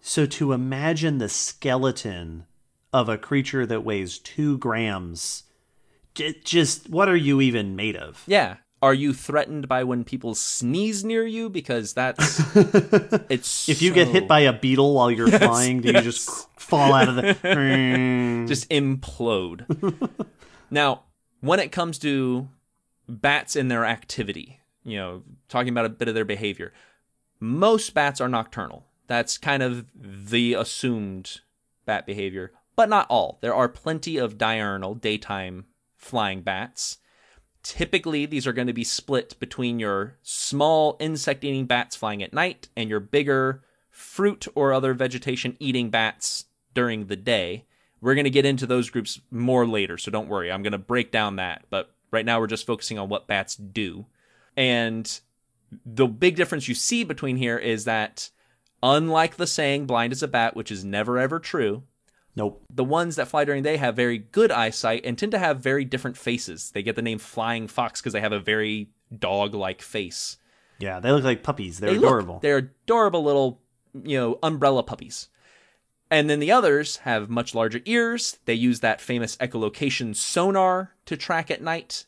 So 0.00 0.24
to 0.26 0.52
imagine 0.52 1.18
the 1.18 1.28
skeleton 1.28 2.46
of 2.92 3.08
a 3.10 3.18
creature 3.18 3.66
that 3.66 3.84
weighs 3.84 4.18
two 4.18 4.56
grams, 4.58 5.42
just 6.44 6.88
what 6.88 7.08
are 7.08 7.16
you 7.16 7.40
even 7.40 7.76
made 7.76 7.96
of? 7.96 8.22
Yeah. 8.26 8.56
Are 8.80 8.94
you 8.94 9.12
threatened 9.12 9.66
by 9.66 9.82
when 9.82 10.04
people 10.04 10.36
sneeze 10.36 11.04
near 11.04 11.26
you? 11.26 11.50
Because 11.50 11.94
that's 11.94 12.40
it's 13.28 13.68
If 13.68 13.82
you 13.82 13.92
get 13.92 14.08
hit 14.08 14.28
by 14.28 14.40
a 14.40 14.52
beetle 14.52 14.94
while 14.94 15.10
you're 15.10 15.30
flying, 15.38 15.80
do 15.80 15.88
you 15.88 16.00
just 16.00 16.48
fall 16.60 16.92
out 16.92 17.08
of 17.08 17.16
the? 17.16 17.34
just 18.46 18.68
implode. 18.70 19.64
now, 20.70 21.02
when 21.40 21.58
it 21.58 21.72
comes 21.72 21.98
to 22.00 22.48
bats 23.08 23.56
and 23.56 23.68
their 23.68 23.84
activity, 23.84 24.60
you 24.84 24.96
know, 24.96 25.22
talking 25.48 25.70
about 25.70 25.86
a 25.86 25.90
bit 25.90 26.06
of 26.06 26.14
their 26.14 26.24
behavior, 26.24 26.72
most 27.40 27.94
bats 27.94 28.20
are 28.20 28.28
nocturnal. 28.28 28.86
That's 29.08 29.38
kind 29.38 29.62
of 29.62 29.86
the 29.94 30.54
assumed 30.54 31.40
bat 31.84 32.06
behavior, 32.06 32.52
but 32.76 32.88
not 32.88 33.06
all. 33.08 33.38
There 33.40 33.54
are 33.54 33.68
plenty 33.68 34.18
of 34.18 34.38
diurnal, 34.38 34.94
daytime 34.94 35.64
flying 35.98 36.40
bats. 36.40 36.98
Typically, 37.62 38.24
these 38.24 38.46
are 38.46 38.52
going 38.52 38.68
to 38.68 38.72
be 38.72 38.84
split 38.84 39.38
between 39.38 39.78
your 39.78 40.16
small 40.22 40.96
insect 41.00 41.44
eating 41.44 41.66
bats 41.66 41.96
flying 41.96 42.22
at 42.22 42.32
night 42.32 42.68
and 42.76 42.88
your 42.88 43.00
bigger 43.00 43.62
fruit 43.90 44.46
or 44.54 44.72
other 44.72 44.94
vegetation 44.94 45.56
eating 45.58 45.90
bats 45.90 46.46
during 46.72 47.06
the 47.06 47.16
day. 47.16 47.66
We're 48.00 48.14
going 48.14 48.24
to 48.24 48.30
get 48.30 48.46
into 48.46 48.66
those 48.66 48.90
groups 48.90 49.20
more 49.30 49.66
later, 49.66 49.98
so 49.98 50.10
don't 50.10 50.28
worry. 50.28 50.50
I'm 50.50 50.62
going 50.62 50.72
to 50.72 50.78
break 50.78 51.10
down 51.10 51.36
that, 51.36 51.64
but 51.68 51.92
right 52.12 52.24
now 52.24 52.38
we're 52.38 52.46
just 52.46 52.66
focusing 52.66 52.98
on 52.98 53.08
what 53.08 53.26
bats 53.26 53.56
do. 53.56 54.06
And 54.56 55.20
the 55.84 56.06
big 56.06 56.36
difference 56.36 56.68
you 56.68 56.74
see 56.74 57.02
between 57.02 57.36
here 57.36 57.58
is 57.58 57.84
that, 57.84 58.30
unlike 58.82 59.36
the 59.36 59.46
saying 59.46 59.86
blind 59.86 60.12
as 60.12 60.22
a 60.22 60.28
bat, 60.28 60.54
which 60.56 60.70
is 60.70 60.84
never 60.84 61.18
ever 61.18 61.40
true, 61.40 61.82
Nope. 62.36 62.62
the 62.72 62.84
ones 62.84 63.16
that 63.16 63.26
fly 63.28 63.44
during 63.44 63.62
the 63.64 63.70
day 63.70 63.76
have 63.78 63.96
very 63.96 64.18
good 64.18 64.52
eyesight 64.52 65.04
and 65.04 65.18
tend 65.18 65.32
to 65.32 65.38
have 65.40 65.60
very 65.60 65.84
different 65.84 66.16
faces. 66.16 66.70
They 66.70 66.82
get 66.84 66.94
the 66.96 67.02
name 67.02 67.18
flying 67.18 67.66
fox 67.66 68.00
because 68.00 68.12
they 68.12 68.20
have 68.20 68.32
a 68.32 68.38
very 68.40 68.90
dog 69.16 69.54
like 69.54 69.82
face. 69.82 70.36
Yeah, 70.78 71.00
they 71.00 71.10
look 71.10 71.24
like 71.24 71.42
puppies. 71.42 71.80
They're 71.80 71.90
They 71.90 71.96
look- 71.96 72.04
adorable. 72.06 72.38
they're 72.40 72.58
adorable 72.58 73.24
little, 73.24 73.60
you 74.04 74.16
know, 74.18 74.38
umbrella 74.42 74.82
puppies. 74.84 75.28
And 76.10 76.30
then 76.30 76.38
the 76.40 76.52
others 76.52 76.98
have 76.98 77.28
much 77.28 77.54
larger 77.54 77.80
ears. 77.84 78.38
They 78.46 78.54
use 78.54 78.80
that 78.80 79.00
famous 79.00 79.36
echolocation 79.38 80.14
sonar 80.16 80.94
to 81.06 81.16
track 81.16 81.50
at 81.50 81.60
night. 81.62 82.06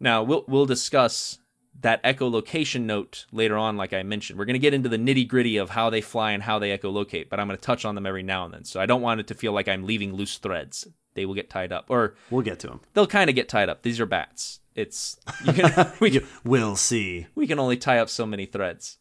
Now, 0.00 0.22
we'll 0.22 0.44
we'll 0.48 0.66
discuss 0.66 1.38
that 1.80 2.02
echolocation 2.04 2.82
note 2.82 3.26
later 3.32 3.56
on 3.56 3.76
like 3.76 3.92
I 3.92 4.02
mentioned. 4.02 4.38
We're 4.38 4.44
going 4.44 4.54
to 4.54 4.58
get 4.58 4.74
into 4.74 4.88
the 4.88 4.98
nitty-gritty 4.98 5.56
of 5.56 5.70
how 5.70 5.88
they 5.90 6.00
fly 6.00 6.32
and 6.32 6.42
how 6.42 6.58
they 6.58 6.76
echolocate, 6.76 7.28
but 7.28 7.40
I'm 7.40 7.46
going 7.46 7.58
to 7.58 7.62
touch 7.64 7.84
on 7.84 7.94
them 7.94 8.06
every 8.06 8.22
now 8.22 8.44
and 8.44 8.52
then. 8.54 8.64
So 8.64 8.80
I 8.80 8.86
don't 8.86 9.00
want 9.02 9.20
it 9.20 9.26
to 9.28 9.34
feel 9.34 9.52
like 9.52 9.68
I'm 9.68 9.86
leaving 9.86 10.12
loose 10.12 10.36
threads. 10.38 10.86
They 11.14 11.24
will 11.26 11.34
get 11.34 11.50
tied 11.50 11.72
up 11.72 11.86
or 11.88 12.14
we'll 12.30 12.42
get 12.42 12.58
to 12.60 12.66
them. 12.68 12.80
they'll 12.94 13.06
kind 13.06 13.28
of 13.30 13.36
get 13.36 13.48
tied 13.48 13.68
up. 13.68 13.82
These 13.82 13.98
are 14.00 14.06
bats. 14.06 14.60
It's 14.74 15.16
you 15.44 15.52
can 15.52 15.92
we 16.00 16.10
can, 16.10 16.26
We'll 16.44 16.76
see. 16.76 17.26
we 17.34 17.46
can 17.46 17.58
only 17.58 17.76
tie 17.76 17.98
up 17.98 18.08
so 18.08 18.24
many 18.26 18.46
threads. 18.46 18.98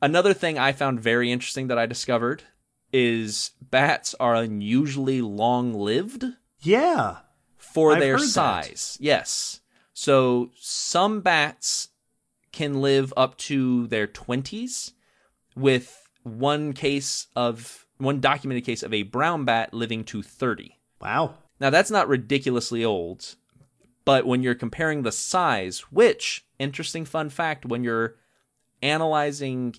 Another 0.00 0.32
thing 0.32 0.58
I 0.58 0.70
found 0.72 1.00
very 1.00 1.32
interesting 1.32 1.66
that 1.68 1.78
I 1.78 1.86
discovered 1.86 2.44
is 2.92 3.50
bats 3.60 4.14
are 4.20 4.34
unusually 4.36 5.20
long 5.20 5.74
lived 5.74 6.24
Yeah. 6.60 7.18
for 7.56 7.92
I've 7.94 8.00
their 8.00 8.12
heard 8.18 8.22
that. 8.28 8.64
size. 8.64 8.96
Yes. 9.00 9.60
So 9.92 10.50
some 10.60 11.20
bats 11.20 11.88
can 12.58 12.80
live 12.80 13.14
up 13.16 13.38
to 13.38 13.86
their 13.86 14.08
20s 14.08 14.90
with 15.54 16.08
one 16.24 16.72
case 16.72 17.28
of 17.36 17.86
one 17.98 18.18
documented 18.18 18.64
case 18.64 18.82
of 18.82 18.92
a 18.92 19.04
brown 19.04 19.44
bat 19.44 19.72
living 19.72 20.02
to 20.02 20.24
30. 20.24 20.76
Wow. 21.00 21.34
Now 21.60 21.70
that's 21.70 21.92
not 21.92 22.08
ridiculously 22.08 22.84
old, 22.84 23.36
but 24.04 24.26
when 24.26 24.42
you're 24.42 24.56
comparing 24.56 25.02
the 25.02 25.12
size, 25.12 25.82
which 25.92 26.44
interesting 26.58 27.04
fun 27.04 27.30
fact 27.30 27.64
when 27.64 27.84
you're 27.84 28.16
analyzing 28.82 29.76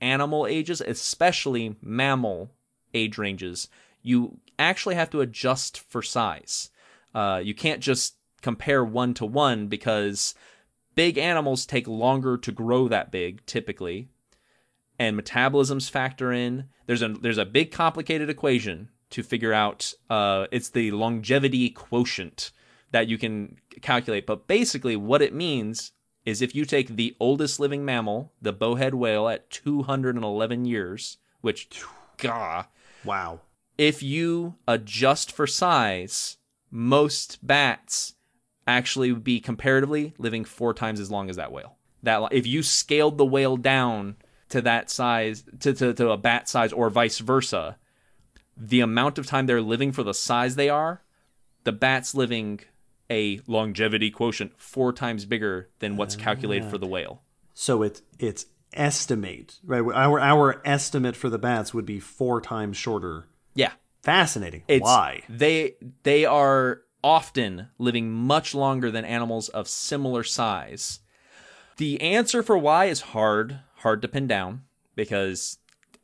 animal 0.00 0.44
ages, 0.44 0.80
especially 0.80 1.76
mammal 1.80 2.50
age 2.94 3.16
ranges, 3.16 3.68
you 4.02 4.40
actually 4.58 4.96
have 4.96 5.10
to 5.10 5.20
adjust 5.20 5.78
for 5.78 6.02
size. 6.02 6.70
Uh, 7.14 7.40
you 7.44 7.54
can't 7.54 7.80
just 7.80 8.16
compare 8.42 8.84
one 8.84 9.14
to 9.14 9.24
one 9.24 9.68
because 9.68 10.34
big 10.98 11.16
animals 11.16 11.64
take 11.64 11.86
longer 11.86 12.36
to 12.36 12.50
grow 12.50 12.88
that 12.88 13.12
big 13.12 13.46
typically 13.46 14.08
and 14.98 15.16
metabolisms 15.16 15.88
factor 15.88 16.32
in. 16.32 16.64
There's 16.86 17.02
a 17.02 17.10
there's 17.10 17.38
a 17.38 17.44
big 17.44 17.70
complicated 17.70 18.28
equation 18.28 18.88
to 19.10 19.22
figure 19.22 19.52
out. 19.52 19.94
Uh, 20.10 20.46
it's 20.50 20.70
the 20.70 20.90
longevity 20.90 21.70
quotient 21.70 22.50
that 22.90 23.06
you 23.06 23.16
can 23.16 23.58
calculate. 23.80 24.26
But 24.26 24.48
basically, 24.48 24.96
what 24.96 25.22
it 25.22 25.32
means 25.32 25.92
is 26.24 26.42
if 26.42 26.52
you 26.52 26.64
take 26.64 26.88
the 26.88 27.14
oldest 27.20 27.60
living 27.60 27.84
mammal, 27.84 28.32
the 28.42 28.52
bowhead 28.52 28.94
whale, 28.94 29.28
at 29.28 29.50
211 29.50 30.64
years, 30.64 31.18
which, 31.42 31.84
gah, 32.16 32.64
Wow. 33.04 33.42
if 33.78 34.02
you 34.02 34.56
adjust 34.66 35.30
for 35.30 35.46
size, 35.46 36.38
most 36.72 37.38
bats 37.46 38.14
actually 38.68 39.12
be 39.12 39.40
comparatively 39.40 40.14
living 40.18 40.44
four 40.44 40.74
times 40.74 41.00
as 41.00 41.10
long 41.10 41.30
as 41.30 41.36
that 41.36 41.50
whale. 41.50 41.76
That 42.04 42.28
if 42.32 42.46
you 42.46 42.62
scaled 42.62 43.18
the 43.18 43.26
whale 43.26 43.56
down 43.56 44.16
to 44.50 44.60
that 44.62 44.90
size, 44.90 45.42
to, 45.60 45.72
to, 45.72 45.94
to 45.94 46.10
a 46.10 46.16
bat 46.16 46.48
size, 46.48 46.72
or 46.72 46.90
vice 46.90 47.18
versa, 47.18 47.76
the 48.56 48.80
amount 48.80 49.18
of 49.18 49.26
time 49.26 49.46
they're 49.46 49.62
living 49.62 49.90
for 49.90 50.02
the 50.02 50.14
size 50.14 50.54
they 50.54 50.68
are, 50.68 51.02
the 51.64 51.72
bat's 51.72 52.14
living 52.14 52.60
a 53.10 53.40
longevity 53.46 54.10
quotient 54.10 54.52
four 54.60 54.92
times 54.92 55.24
bigger 55.24 55.70
than 55.78 55.96
what's 55.96 56.14
calculated 56.14 56.68
for 56.68 56.78
the 56.78 56.86
whale. 56.86 57.22
So 57.54 57.82
it's 57.82 58.02
it's 58.18 58.46
estimate 58.74 59.58
right. 59.64 59.80
Our 59.80 60.20
our 60.20 60.60
estimate 60.64 61.16
for 61.16 61.30
the 61.30 61.38
bats 61.38 61.72
would 61.72 61.86
be 61.86 62.00
four 62.00 62.40
times 62.40 62.76
shorter. 62.76 63.26
Yeah. 63.54 63.72
Fascinating. 64.02 64.62
It's, 64.68 64.84
Why? 64.84 65.22
They 65.28 65.74
they 66.02 66.24
are 66.26 66.82
often 67.02 67.68
living 67.78 68.10
much 68.10 68.54
longer 68.54 68.90
than 68.90 69.04
animals 69.04 69.48
of 69.48 69.68
similar 69.68 70.22
size. 70.24 71.00
The 71.76 72.00
answer 72.00 72.42
for 72.42 72.58
why 72.58 72.86
is 72.86 73.00
hard, 73.00 73.60
hard 73.76 74.02
to 74.02 74.08
pin 74.08 74.26
down 74.26 74.62
because 74.96 75.58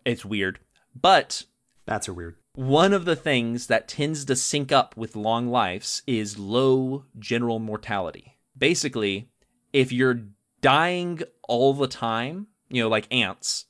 it's 0.05 0.24
weird. 0.24 0.61
But 0.95 1.45
Bats 1.86 2.09
are 2.09 2.14
weird. 2.14 2.36
one 2.55 2.92
of 2.92 3.05
the 3.05 3.16
things 3.16 3.66
that 3.66 3.88
tends 3.88 4.24
to 4.26 4.36
sync 4.36 4.70
up 4.70 4.97
with 4.97 5.16
long 5.16 5.49
lives 5.49 6.03
is 6.07 6.38
low 6.38 7.05
general 7.18 7.59
mortality. 7.59 8.38
Basically, 8.57 9.28
if 9.72 9.90
you're 9.90 10.22
dying 10.61 11.20
all 11.49 11.74
the 11.74 11.88
time, 11.88 12.47
you 12.68 12.82
know, 12.82 12.88
like 12.88 13.12
ants, 13.12 13.66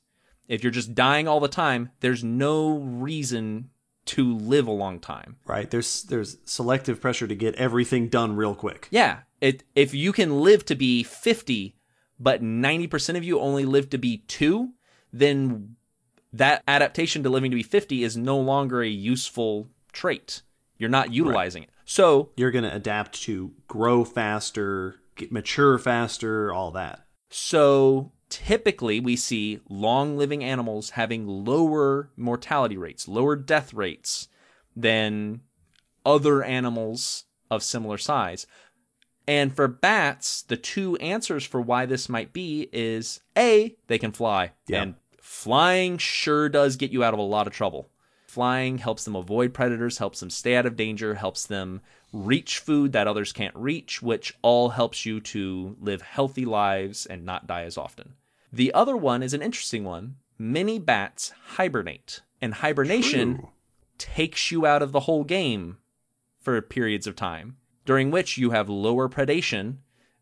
if 0.47 0.63
you're 0.63 0.71
just 0.71 0.93
dying 0.93 1.27
all 1.27 1.39
the 1.39 1.47
time, 1.47 1.89
there's 2.01 2.23
no 2.23 2.77
reason 2.77 3.71
to 4.05 4.37
live 4.37 4.67
a 4.67 4.71
long 4.71 4.99
time. 4.99 5.37
Right. 5.45 5.69
There's 5.69 6.03
there's 6.03 6.37
selective 6.45 7.01
pressure 7.01 7.27
to 7.27 7.35
get 7.35 7.55
everything 7.55 8.07
done 8.07 8.35
real 8.35 8.55
quick. 8.55 8.87
Yeah, 8.91 9.19
it 9.41 9.63
if 9.75 9.93
you 9.93 10.11
can 10.11 10.41
live 10.41 10.65
to 10.65 10.75
be 10.75 11.03
50, 11.03 11.75
but 12.19 12.41
90% 12.41 13.17
of 13.17 13.23
you 13.23 13.39
only 13.39 13.65
live 13.65 13.89
to 13.91 13.97
be 13.97 14.17
2, 14.27 14.71
then 15.11 15.75
that 16.31 16.63
adaptation 16.67 17.23
to 17.23 17.29
living 17.29 17.51
to 17.51 17.55
be 17.55 17.63
50 17.63 18.03
is 18.03 18.15
no 18.17 18.37
longer 18.37 18.81
a 18.81 18.87
useful 18.87 19.69
trait. 19.93 20.41
You're 20.77 20.89
not 20.89 21.13
utilizing 21.13 21.63
it. 21.63 21.69
So, 21.85 22.31
You're 22.35 22.51
going 22.51 22.63
to 22.65 22.75
adapt 22.75 23.21
to 23.23 23.53
grow 23.67 24.03
faster, 24.03 24.95
get 25.15 25.31
mature 25.31 25.77
faster, 25.77 26.51
all 26.51 26.71
that. 26.71 27.05
so 27.29 28.11
typically 28.29 28.99
we 28.99 29.15
see 29.15 29.59
long 29.69 30.17
living 30.17 30.43
animals 30.43 30.91
having 30.91 31.27
lower 31.27 32.09
mortality 32.17 32.77
rates, 32.77 33.07
lower 33.07 33.35
death 33.35 33.73
rates 33.73 34.27
than 34.75 35.41
other 36.05 36.43
animals 36.43 37.25
of 37.49 37.63
similar 37.63 37.97
size. 37.97 38.45
And 39.27 39.55
for 39.55 39.67
bats, 39.67 40.43
the 40.43 40.57
two 40.57 40.97
answers 40.97 41.45
for 41.45 41.59
why 41.59 41.85
this 41.85 42.09
might 42.09 42.31
be 42.31 42.69
is 42.71 43.21
A, 43.37 43.75
they 43.87 43.97
can 43.97 44.11
fly. 44.11 44.51
Yeah. 44.67 44.83
And 44.83 44.95
flying 45.19 45.97
sure 45.97 46.49
does 46.49 46.75
get 46.75 46.91
you 46.91 47.03
out 47.03 47.13
of 47.13 47.19
a 47.19 47.23
lot 47.23 47.47
of 47.47 47.53
trouble. 47.53 47.89
Flying 48.27 48.79
helps 48.79 49.05
them 49.05 49.15
avoid 49.15 49.53
predators, 49.53 49.97
helps 49.97 50.19
them 50.19 50.29
stay 50.29 50.55
out 50.55 50.65
of 50.65 50.75
danger, 50.75 51.15
helps 51.15 51.45
them 51.45 51.81
reach 52.15 52.59
food 52.59 52.93
that 52.93 53.07
others 53.07 53.33
can't 53.33 53.55
reach, 53.55 54.01
which 54.01 54.33
all 54.41 54.69
helps 54.69 55.05
you 55.05 55.19
to 55.19 55.75
live 55.81 56.01
healthy 56.01 56.45
lives 56.45 57.05
and 57.05 57.25
not 57.25 57.45
die 57.45 57.63
as 57.63 57.77
often. 57.77 58.13
The 58.53 58.73
other 58.73 58.95
one 58.95 59.21
is 59.21 59.33
an 59.33 59.41
interesting 59.41 59.83
one. 59.83 60.15
Many 60.37 60.79
bats 60.79 61.33
hibernate, 61.57 62.21
and 62.41 62.55
hibernation 62.55 63.35
True. 63.35 63.49
takes 63.97 64.49
you 64.49 64.65
out 64.65 64.81
of 64.81 64.91
the 64.93 65.01
whole 65.01 65.23
game 65.23 65.77
for 66.39 66.61
periods 66.61 67.05
of 67.05 67.15
time, 67.15 67.57
during 67.85 68.11
which 68.11 68.37
you 68.37 68.51
have 68.51 68.69
lower 68.69 69.09
predation 69.09 69.77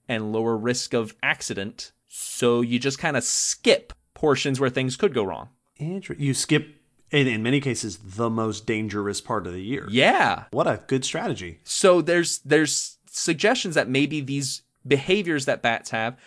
and 0.08 0.32
lower 0.32 0.58
risk 0.58 0.94
of 0.94 1.16
accident. 1.22 1.92
So 2.08 2.62
you 2.62 2.80
just 2.80 3.00
kind 3.00 3.18
of 3.18 3.24
skip 3.24 3.94
portions 4.14 4.60
where 4.60 4.70
things 4.70 4.96
could 4.96 5.14
go 5.14 5.24
wrong. 5.24 5.50
Inter- 5.78 6.16
you 6.18 6.34
skip, 6.34 6.76
in, 7.14 7.28
in 7.28 7.44
many 7.44 7.62
cases, 7.62 8.00
the 8.04 8.30
most 8.30 8.66
dangerous 8.66 9.22
part 9.22 9.46
of 9.48 9.54
the 9.54 9.62
year. 9.62 9.88
Yeah. 9.90 10.46
What 10.52 10.68
a 10.68 10.82
good 10.88 11.06
strategy. 11.06 11.60
So 11.64 12.02
there's 12.02 12.40
there's 12.40 12.98
suggestions 13.10 13.76
that 13.76 13.88
maybe 13.88 14.20
these 14.20 14.64
behaviors 14.86 15.46
that 15.46 15.62
bats 15.62 15.92
have 15.92 16.18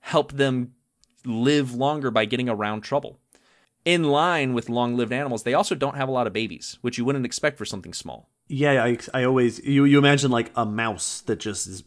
help 0.00 0.32
them 0.32 0.74
live 1.24 1.72
longer 1.72 2.10
by 2.10 2.24
getting 2.24 2.48
around 2.48 2.80
trouble. 2.80 3.20
In 3.84 4.04
line 4.04 4.52
with 4.52 4.68
long-lived 4.68 5.12
animals, 5.12 5.44
they 5.44 5.54
also 5.54 5.74
don't 5.74 5.96
have 5.96 6.08
a 6.08 6.12
lot 6.12 6.26
of 6.26 6.32
babies, 6.32 6.78
which 6.82 6.98
you 6.98 7.04
wouldn't 7.04 7.26
expect 7.26 7.58
for 7.58 7.64
something 7.64 7.92
small. 7.92 8.28
Yeah, 8.48 8.84
I, 8.84 8.98
I 9.14 9.24
always 9.24 9.64
you 9.64 9.84
you 9.84 9.98
imagine 9.98 10.30
like 10.30 10.50
a 10.56 10.66
mouse 10.66 11.20
that 11.22 11.38
just 11.38 11.66
is 11.68 11.84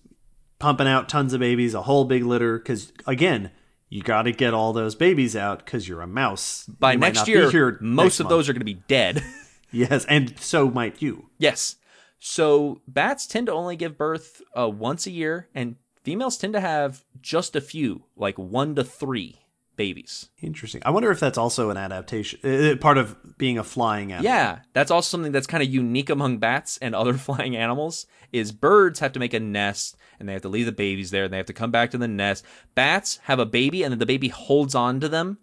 pumping 0.59 0.87
out 0.87 1.09
tons 1.09 1.33
of 1.33 1.41
babies, 1.41 1.73
a 1.73 1.83
whole 1.83 2.05
big 2.05 2.23
litter. 2.23 2.57
Because 2.57 2.93
again, 3.05 3.51
you 3.89 4.01
got 4.01 4.23
to 4.23 4.31
get 4.31 4.53
all 4.53 4.73
those 4.73 4.95
babies 4.95 5.35
out 5.35 5.63
because 5.65 5.87
you're 5.87 6.01
a 6.01 6.07
mouse. 6.07 6.65
By 6.65 6.93
You 6.93 6.99
next 6.99 7.27
year, 7.27 7.77
most 7.79 7.81
next 7.81 8.19
of 8.19 8.23
month. 8.25 8.29
those 8.29 8.49
are 8.49 8.53
going 8.53 8.59
to 8.61 8.65
be 8.65 8.81
dead. 8.87 9.23
Yes, 9.71 10.05
and 10.05 10.39
so 10.39 10.69
might 10.69 11.01
you. 11.01 11.29
Yes. 11.37 11.75
So 12.17 12.81
bats 12.87 13.27
tend 13.27 13.47
to 13.47 13.53
only 13.53 13.75
give 13.75 13.97
birth 13.97 14.41
uh, 14.57 14.69
once 14.69 15.05
a 15.05 15.11
year, 15.11 15.49
and 15.53 15.75
females 16.01 16.37
tend 16.37 16.53
to 16.53 16.61
have 16.61 17.03
just 17.21 17.57
a 17.57 17.61
few, 17.61 18.03
like 18.15 18.37
one 18.37 18.75
to 18.75 18.85
three 18.85 19.41
babies. 19.75 20.29
Interesting. 20.41 20.81
I 20.85 20.91
wonder 20.91 21.11
if 21.11 21.19
that's 21.19 21.37
also 21.37 21.71
an 21.71 21.77
adaptation, 21.77 22.39
uh, 22.43 22.77
part 22.77 22.97
of 22.97 23.37
being 23.37 23.57
a 23.57 23.65
flying 23.65 24.13
animal. 24.13 24.31
Yeah, 24.31 24.59
that's 24.71 24.91
also 24.91 25.09
something 25.17 25.33
that's 25.33 25.47
kind 25.47 25.61
of 25.61 25.67
unique 25.67 26.09
among 26.09 26.37
bats 26.37 26.77
and 26.77 26.95
other 26.95 27.13
flying 27.17 27.57
animals. 27.57 28.05
Is 28.31 28.53
birds 28.53 28.99
have 28.99 29.11
to 29.13 29.19
make 29.19 29.33
a 29.33 29.41
nest 29.41 29.97
and 30.19 30.27
they 30.27 30.33
have 30.33 30.41
to 30.43 30.49
leave 30.49 30.65
the 30.65 30.71
babies 30.71 31.11
there 31.11 31.25
and 31.25 31.33
they 31.33 31.37
have 31.37 31.45
to 31.47 31.53
come 31.53 31.71
back 31.71 31.91
to 31.91 31.97
the 31.97 32.07
nest. 32.07 32.43
Bats 32.75 33.19
have 33.23 33.39
a 33.39 33.45
baby 33.45 33.83
and 33.83 33.91
then 33.91 33.99
the 33.99 34.05
baby 34.05 34.27
holds 34.29 34.75
on 34.75 34.99
to 34.99 35.09
them 35.09 35.37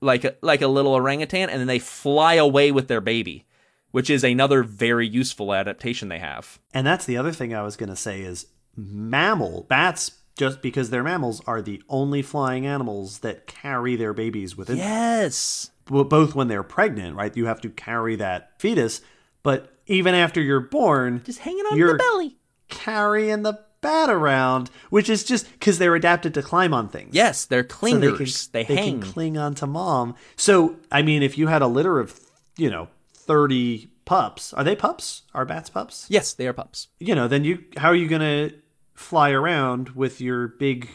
like 0.00 0.24
a, 0.24 0.34
like 0.40 0.62
a 0.62 0.68
little 0.68 0.94
orangutan 0.94 1.50
and 1.50 1.60
then 1.60 1.66
they 1.66 1.78
fly 1.78 2.34
away 2.34 2.72
with 2.72 2.88
their 2.88 3.00
baby, 3.00 3.46
which 3.90 4.08
is 4.10 4.24
another 4.24 4.62
very 4.62 5.06
useful 5.06 5.52
adaptation 5.52 6.08
they 6.08 6.18
have. 6.18 6.58
And 6.72 6.86
that's 6.86 7.04
the 7.04 7.16
other 7.16 7.32
thing 7.32 7.54
I 7.54 7.62
was 7.62 7.76
going 7.76 7.90
to 7.90 7.96
say 7.96 8.20
is 8.22 8.46
mammal 8.76 9.64
bats. 9.68 10.12
Just 10.36 10.62
because 10.62 10.88
they're 10.88 11.02
mammals, 11.02 11.42
are 11.46 11.60
the 11.60 11.82
only 11.90 12.22
flying 12.22 12.64
animals 12.64 13.18
that 13.18 13.46
carry 13.46 13.94
their 13.96 14.14
babies 14.14 14.56
within 14.56 14.78
them. 14.78 14.86
Yes. 14.86 15.70
Both 15.84 16.34
when 16.34 16.48
they're 16.48 16.62
pregnant, 16.62 17.14
right? 17.14 17.36
You 17.36 17.44
have 17.44 17.60
to 17.60 17.68
carry 17.68 18.16
that 18.16 18.52
fetus, 18.58 19.02
but 19.42 19.70
even 19.86 20.14
after 20.14 20.40
you're 20.40 20.60
born, 20.60 21.20
Just 21.26 21.40
hanging 21.40 21.64
on 21.66 21.78
the 21.78 21.94
belly. 21.94 22.38
carrying 22.68 23.42
the 23.42 23.58
bat 23.80 24.10
around, 24.10 24.70
which 24.90 25.08
is 25.08 25.24
just 25.24 25.50
because 25.52 25.78
they're 25.78 25.94
adapted 25.94 26.34
to 26.34 26.42
climb 26.42 26.74
on 26.74 26.88
things. 26.88 27.14
Yes, 27.14 27.44
they're 27.46 27.62
So 27.68 27.76
clingers. 27.76 28.50
they, 28.50 28.64
they 28.64 28.74
hang. 28.74 29.00
can 29.00 29.12
cling 29.12 29.38
on 29.38 29.54
to 29.56 29.66
mom. 29.66 30.14
So, 30.36 30.76
I 30.92 31.02
mean, 31.02 31.22
if 31.22 31.38
you 31.38 31.46
had 31.46 31.62
a 31.62 31.66
litter 31.66 31.98
of, 31.98 32.18
you 32.56 32.70
know, 32.70 32.88
30 33.14 33.88
pups, 34.04 34.52
are 34.52 34.64
they 34.64 34.76
pups? 34.76 35.22
Are 35.34 35.44
bats 35.44 35.70
pups? 35.70 36.06
yes, 36.08 36.32
they 36.34 36.46
are 36.46 36.52
pups. 36.52 36.88
You 36.98 37.14
know, 37.14 37.28
then 37.28 37.44
you, 37.44 37.64
how 37.76 37.88
are 37.88 37.94
you 37.94 38.08
going 38.08 38.20
to 38.50 38.56
fly 38.94 39.30
around 39.30 39.90
with 39.90 40.20
your 40.20 40.48
big 40.48 40.88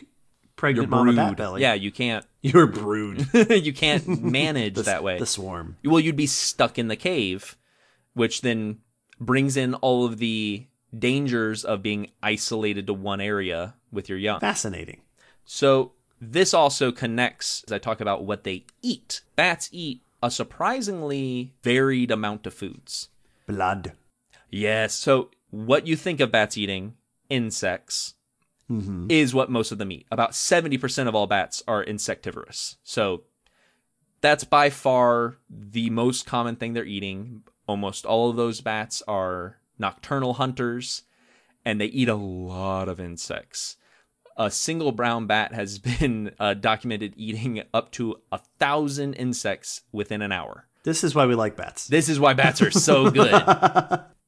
pregnant 0.56 0.90
mama 0.90 1.14
bat 1.14 1.38
belly? 1.38 1.62
Yeah, 1.62 1.74
you 1.74 1.92
can't. 1.92 2.26
Your 2.46 2.68
brood. 2.68 3.28
you 3.50 3.74
can't 3.74 4.08
manage 4.22 4.76
that 4.76 5.04
way. 5.04 5.18
The 5.18 5.26
swarm. 5.26 5.78
well, 5.84 6.00
you'd 6.00 6.16
be 6.16 6.28
stuck 6.28 6.78
in 6.78 6.90
the 6.90 6.96
cave, 6.96 7.58
which 8.14 8.42
then 8.42 8.78
brings 9.20 9.58
in 9.58 9.74
all 9.74 10.06
of 10.06 10.20
the 10.20 10.68
dangers 10.98 11.64
of 11.64 11.82
being 11.82 12.12
isolated 12.22 12.88
to 12.88 12.94
one 12.94 13.22
area 13.22 13.76
with 13.92 14.10
your 14.10 14.18
young. 14.18 14.40
Fascinating. 14.40 15.02
So 15.44 15.94
this 16.20 16.54
also 16.54 16.92
connects 16.92 17.64
as 17.68 17.72
I 17.72 17.78
talk 17.78 18.02
about 18.02 18.26
what 18.26 18.44
they 18.44 18.66
eat. 18.82 19.22
Bats 19.36 19.70
eat 19.72 20.02
a 20.22 20.32
surprisingly 20.32 21.54
varied 21.62 22.12
amount 22.12 22.48
of 22.48 22.54
foods. 22.54 23.10
Blood. 23.48 23.94
Yes. 24.50 24.94
So 24.94 25.30
what 25.52 25.88
you 25.88 25.96
think 25.96 26.20
of 26.20 26.32
bats 26.32 26.58
eating 26.58 26.96
insects 27.30 28.16
mm-hmm. 28.70 29.08
is 29.10 29.34
what 29.34 29.52
most 29.52 29.72
of 29.72 29.78
them 29.78 29.92
eat. 29.92 30.08
About 30.12 30.32
70% 30.32 31.08
of 31.08 31.16
all 31.16 31.28
bats 31.28 31.64
are 31.68 31.84
insectivorous. 31.84 32.78
So 32.84 33.24
that's 34.22 34.44
by 34.44 34.70
far 34.70 35.38
the 35.50 35.90
most 35.90 36.26
common 36.26 36.56
thing 36.56 36.74
they're 36.74 36.86
eating. 36.86 37.44
Almost 37.68 38.06
all 38.06 38.30
of 38.30 38.36
those 38.36 38.62
bats 38.62 39.04
are 39.08 39.58
nocturnal 39.78 40.34
hunters 40.36 41.04
and 41.66 41.82
they 41.82 41.86
eat 41.88 42.08
a 42.08 42.16
lot 42.16 42.88
of 42.88 43.00
insects. 43.00 43.78
A 44.38 44.52
single 44.52 44.92
brown 44.92 45.28
bat 45.28 45.54
has 45.54 45.80
been 46.00 46.32
uh, 46.40 46.54
documented 46.54 47.14
eating 47.18 47.64
up 47.74 47.92
to 47.94 48.18
a 48.32 48.40
thousand 48.60 49.16
insects 49.16 49.82
within 49.92 50.22
an 50.22 50.32
hour. 50.32 50.68
This 50.84 51.04
is 51.04 51.16
why 51.16 51.26
we 51.26 51.34
like 51.34 51.56
bats. 51.56 51.88
This 51.88 52.10
is 52.10 52.20
why 52.20 52.34
bats 52.34 52.62
are 52.62 52.70
so 52.72 53.10
good. 53.12 53.32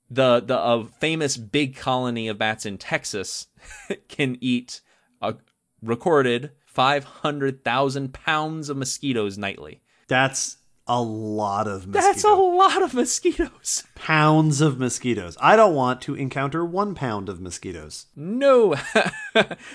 the 0.09 0.41
the 0.41 0.57
uh, 0.57 0.85
famous 0.99 1.37
big 1.37 1.75
colony 1.75 2.27
of 2.27 2.39
bats 2.39 2.65
in 2.65 2.79
Texas 2.79 3.47
can 4.07 4.37
eat 4.41 4.81
a 5.21 5.35
recorded 5.83 6.51
500,000 6.65 8.13
pounds 8.13 8.69
of 8.69 8.77
mosquitoes 8.77 9.37
nightly. 9.37 9.81
That's 10.07 10.56
a 10.87 11.01
lot 11.01 11.67
of 11.67 11.87
mosquitoes. 11.87 12.03
That's 12.03 12.23
a 12.23 12.33
lot 12.33 12.81
of 12.81 12.93
mosquitoes. 12.93 13.83
pounds 13.95 14.61
of 14.61 14.79
mosquitoes. 14.79 15.37
I 15.39 15.55
don't 15.55 15.75
want 15.75 16.01
to 16.01 16.15
encounter 16.15 16.63
one 16.65 16.95
pound 16.95 17.29
of 17.29 17.39
mosquitoes. 17.39 18.07
No. 18.15 18.75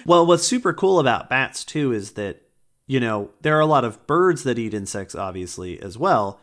Well, 0.05 0.27
what's 0.27 0.45
super 0.45 0.73
cool 0.73 0.99
about 0.99 1.31
bats 1.31 1.63
too 1.65 1.93
is 1.93 2.13
that, 2.13 2.43
you 2.89 2.99
know, 2.99 3.31
there 3.43 3.57
are 3.57 3.61
a 3.61 3.67
lot 3.67 3.85
of 3.85 4.05
birds 4.09 4.43
that 4.43 4.59
eat 4.59 4.75
insects, 4.75 5.15
obviously, 5.15 5.81
as 5.81 5.97
well. 5.97 6.41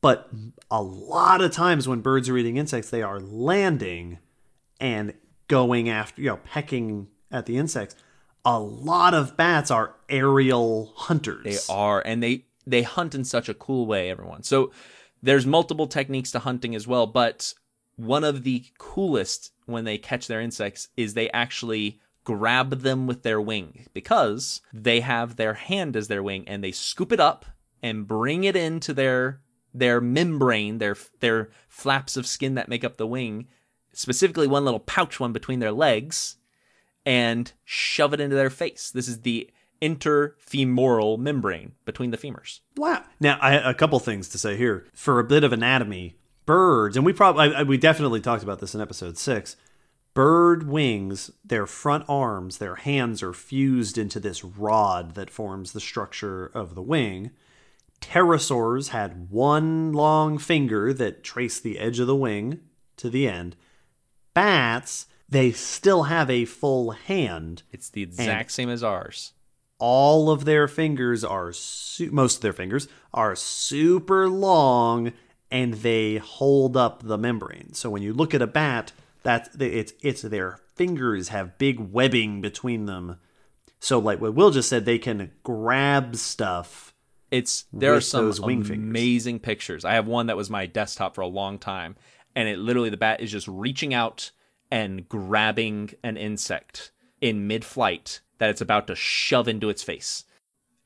But 0.00 0.28
a 0.70 0.82
lot 0.82 1.40
of 1.40 1.52
times 1.52 1.86
when 1.86 2.00
birds 2.00 2.28
are 2.28 2.36
eating 2.36 2.56
insects, 2.56 2.90
they 2.90 3.02
are 3.02 3.20
landing 3.20 4.18
and 4.80 5.14
going 5.46 5.88
after, 5.88 6.20
you 6.20 6.30
know, 6.30 6.40
pecking 6.44 7.06
at 7.30 7.46
the 7.46 7.56
insects. 7.56 7.94
A 8.44 8.58
lot 8.58 9.14
of 9.14 9.36
bats 9.36 9.70
are 9.70 9.94
aerial 10.08 10.92
hunters. 10.96 11.44
They 11.44 11.72
are, 11.72 12.00
and 12.04 12.22
they 12.22 12.44
they 12.68 12.82
hunt 12.82 13.14
in 13.14 13.24
such 13.24 13.48
a 13.48 13.54
cool 13.54 13.86
way. 13.86 14.10
Everyone. 14.10 14.42
So 14.42 14.72
there's 15.22 15.46
multiple 15.46 15.86
techniques 15.86 16.30
to 16.32 16.38
hunting 16.40 16.74
as 16.74 16.86
well, 16.86 17.06
but 17.06 17.52
one 17.96 18.24
of 18.24 18.44
the 18.44 18.64
coolest 18.78 19.52
when 19.66 19.84
they 19.84 19.98
catch 19.98 20.26
their 20.28 20.40
insects 20.40 20.88
is 20.96 21.14
they 21.14 21.30
actually 21.30 22.00
grab 22.24 22.80
them 22.80 23.06
with 23.06 23.22
their 23.22 23.40
wing 23.40 23.86
because 23.94 24.60
they 24.72 25.00
have 25.00 25.36
their 25.36 25.54
hand 25.54 25.96
as 25.96 26.08
their 26.08 26.22
wing 26.22 26.46
and 26.46 26.62
they 26.62 26.70
scoop 26.70 27.10
it 27.10 27.18
up 27.18 27.46
and 27.82 28.06
bring 28.06 28.44
it 28.44 28.54
into 28.54 28.92
their 28.92 29.40
their 29.74 30.00
membrane, 30.00 30.78
their 30.78 30.96
their 31.20 31.50
flaps 31.68 32.16
of 32.16 32.26
skin 32.26 32.54
that 32.54 32.68
make 32.68 32.84
up 32.84 32.96
the 32.96 33.06
wing, 33.06 33.48
specifically 33.92 34.46
one 34.46 34.64
little 34.64 34.80
pouch 34.80 35.20
one 35.20 35.32
between 35.32 35.60
their 35.60 35.72
legs, 35.72 36.36
and 37.04 37.52
shove 37.64 38.12
it 38.12 38.20
into 38.20 38.36
their 38.36 38.50
face. 38.50 38.90
This 38.90 39.08
is 39.08 39.22
the 39.22 39.50
interfemoral 39.80 41.18
membrane 41.18 41.72
between 41.84 42.10
the 42.10 42.18
femurs. 42.18 42.60
Wow. 42.76 43.04
Now, 43.20 43.38
I, 43.40 43.54
a 43.54 43.74
couple 43.74 43.98
things 44.00 44.28
to 44.30 44.38
say 44.38 44.56
here. 44.56 44.86
For 44.92 45.18
a 45.18 45.24
bit 45.24 45.44
of 45.44 45.52
anatomy, 45.52 46.16
birds, 46.46 46.96
and 46.96 47.04
we 47.04 47.12
probably 47.12 47.64
we 47.64 47.76
definitely 47.76 48.20
talked 48.20 48.42
about 48.42 48.60
this 48.60 48.74
in 48.74 48.80
episode 48.80 49.18
six. 49.18 49.56
Bird 50.14 50.66
wings, 50.66 51.30
their 51.44 51.66
front 51.66 52.04
arms, 52.08 52.58
their 52.58 52.74
hands 52.76 53.22
are 53.22 53.32
fused 53.32 53.98
into 53.98 54.18
this 54.18 54.42
rod 54.42 55.14
that 55.14 55.30
forms 55.30 55.72
the 55.72 55.80
structure 55.80 56.46
of 56.46 56.74
the 56.74 56.82
wing. 56.82 57.30
Pterosaurs 58.00 58.88
had 58.88 59.30
one 59.30 59.92
long 59.92 60.38
finger 60.38 60.92
that 60.92 61.22
traced 61.22 61.62
the 61.62 61.78
edge 61.78 62.00
of 62.00 62.06
the 62.06 62.16
wing 62.16 62.60
to 62.96 63.10
the 63.10 63.28
end. 63.28 63.54
Bats, 64.34 65.06
they 65.28 65.52
still 65.52 66.04
have 66.04 66.30
a 66.30 66.46
full 66.46 66.92
hand. 66.92 67.62
It's 67.70 67.88
the 67.88 68.02
exact 68.02 68.50
same 68.52 68.70
as 68.70 68.82
ours. 68.82 69.34
All 69.78 70.30
of 70.30 70.44
their 70.44 70.66
fingers 70.66 71.24
are 71.24 71.52
su- 71.52 72.10
most 72.10 72.36
of 72.36 72.42
their 72.42 72.52
fingers 72.52 72.88
are 73.14 73.36
super 73.36 74.28
long 74.28 75.12
and 75.50 75.74
they 75.74 76.16
hold 76.16 76.76
up 76.76 77.02
the 77.02 77.18
membrane. 77.18 77.72
So 77.74 77.90
when 77.90 78.02
you 78.02 78.12
look 78.12 78.34
at 78.34 78.42
a 78.42 78.46
bat, 78.46 78.92
that 79.22 79.50
it's 79.60 79.92
it's 80.02 80.22
their 80.22 80.58
fingers 80.74 81.28
have 81.28 81.58
big 81.58 81.78
webbing 81.80 82.40
between 82.40 82.86
them. 82.86 83.18
So 83.80 83.98
like 83.98 84.20
what 84.20 84.34
Will 84.34 84.50
just 84.50 84.68
said, 84.68 84.84
they 84.84 84.98
can 84.98 85.30
grab 85.42 86.16
stuff. 86.16 86.94
It's 87.30 87.66
there 87.72 87.94
are 87.94 88.00
some 88.00 88.32
wing 88.40 88.64
fingers. 88.64 88.70
amazing 88.70 89.40
pictures. 89.40 89.84
I 89.84 89.94
have 89.94 90.06
one 90.06 90.26
that 90.26 90.36
was 90.36 90.50
my 90.50 90.66
desktop 90.66 91.14
for 91.14 91.20
a 91.20 91.26
long 91.26 91.58
time, 91.58 91.96
and 92.34 92.48
it 92.48 92.58
literally 92.58 92.90
the 92.90 92.96
bat 92.96 93.20
is 93.20 93.30
just 93.30 93.46
reaching 93.48 93.92
out 93.92 94.30
and 94.70 95.08
grabbing 95.08 95.90
an 96.02 96.16
insect 96.16 96.92
in 97.20 97.46
mid-flight 97.46 98.20
that 98.38 98.50
it's 98.50 98.60
about 98.60 98.86
to 98.86 98.94
shove 98.94 99.48
into 99.48 99.68
its 99.68 99.82
face. 99.82 100.24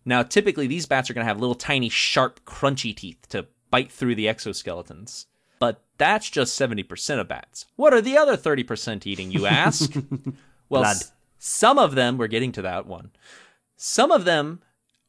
Now, 0.04 0.22
typically 0.22 0.66
these 0.66 0.86
bats 0.86 1.08
are 1.10 1.14
going 1.14 1.24
to 1.24 1.28
have 1.28 1.40
little 1.40 1.54
tiny 1.54 1.88
sharp 1.88 2.44
crunchy 2.44 2.94
teeth 2.96 3.28
to 3.28 3.46
bite 3.70 3.92
through 3.92 4.14
the 4.16 4.26
exoskeletons. 4.26 5.26
But 5.58 5.82
that's 5.96 6.28
just 6.28 6.58
70% 6.60 7.20
of 7.20 7.28
bats. 7.28 7.66
What 7.76 7.94
are 7.94 8.00
the 8.00 8.16
other 8.16 8.36
30% 8.36 9.06
eating, 9.06 9.30
you 9.30 9.46
ask? 9.46 9.92
well, 10.68 10.82
s- 10.84 11.12
some 11.38 11.78
of 11.78 11.94
them, 11.94 12.18
we're 12.18 12.26
getting 12.26 12.50
to 12.52 12.62
that 12.62 12.86
one. 12.86 13.12
Some 13.76 14.10
of 14.10 14.24
them 14.24 14.60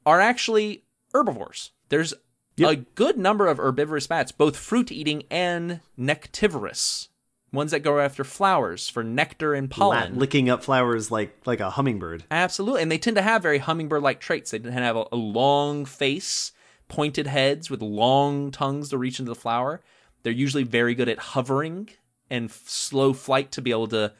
are 0.05 0.21
actually 0.21 0.83
herbivores. 1.11 1.71
There's 1.89 2.13
a 2.59 2.75
good 2.75 3.17
number 3.17 3.47
of 3.47 3.57
herbivorous 3.57 4.05
bats, 4.05 4.31
both 4.31 4.55
fruit 4.55 4.91
eating 4.91 5.23
and 5.31 5.79
nectivorous. 5.97 7.07
Ones 7.53 7.69
that 7.69 7.81
go 7.81 7.99
after 7.99 8.23
flowers 8.23 8.89
for 8.89 9.03
nectar 9.03 9.53
and 9.53 9.69
pollen. 9.69 10.17
Licking 10.17 10.49
up 10.49 10.63
flowers 10.63 11.11
like 11.11 11.37
like 11.45 11.59
a 11.59 11.69
hummingbird. 11.69 12.23
Absolutely. 12.31 12.81
And 12.81 12.91
they 12.91 12.97
tend 12.97 13.15
to 13.15 13.21
have 13.21 13.43
very 13.43 13.59
hummingbird 13.59 14.01
like 14.01 14.19
traits. 14.19 14.51
They 14.51 14.57
tend 14.57 14.73
to 14.75 14.81
have 14.81 14.97
a, 14.97 15.05
a 15.11 15.15
long 15.15 15.85
face, 15.85 16.51
pointed 16.87 17.27
heads 17.27 17.69
with 17.69 17.83
long 17.83 18.49
tongues 18.49 18.89
to 18.89 18.97
reach 18.97 19.19
into 19.19 19.29
the 19.29 19.35
flower. 19.39 19.81
They're 20.23 20.33
usually 20.33 20.63
very 20.63 20.95
good 20.95 21.07
at 21.07 21.19
hovering 21.19 21.89
and 22.27 22.49
f- 22.49 22.63
slow 22.65 23.13
flight 23.13 23.51
to 23.51 23.61
be 23.61 23.69
able 23.69 23.87
to 23.89 24.13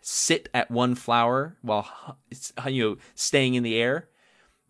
sit 0.00 0.48
at 0.54 0.70
one 0.70 0.94
flower 0.94 1.58
while 1.60 2.16
it's, 2.30 2.52
you 2.66 2.82
know 2.82 2.96
staying 3.14 3.54
in 3.54 3.62
the 3.62 3.76
air. 3.76 4.08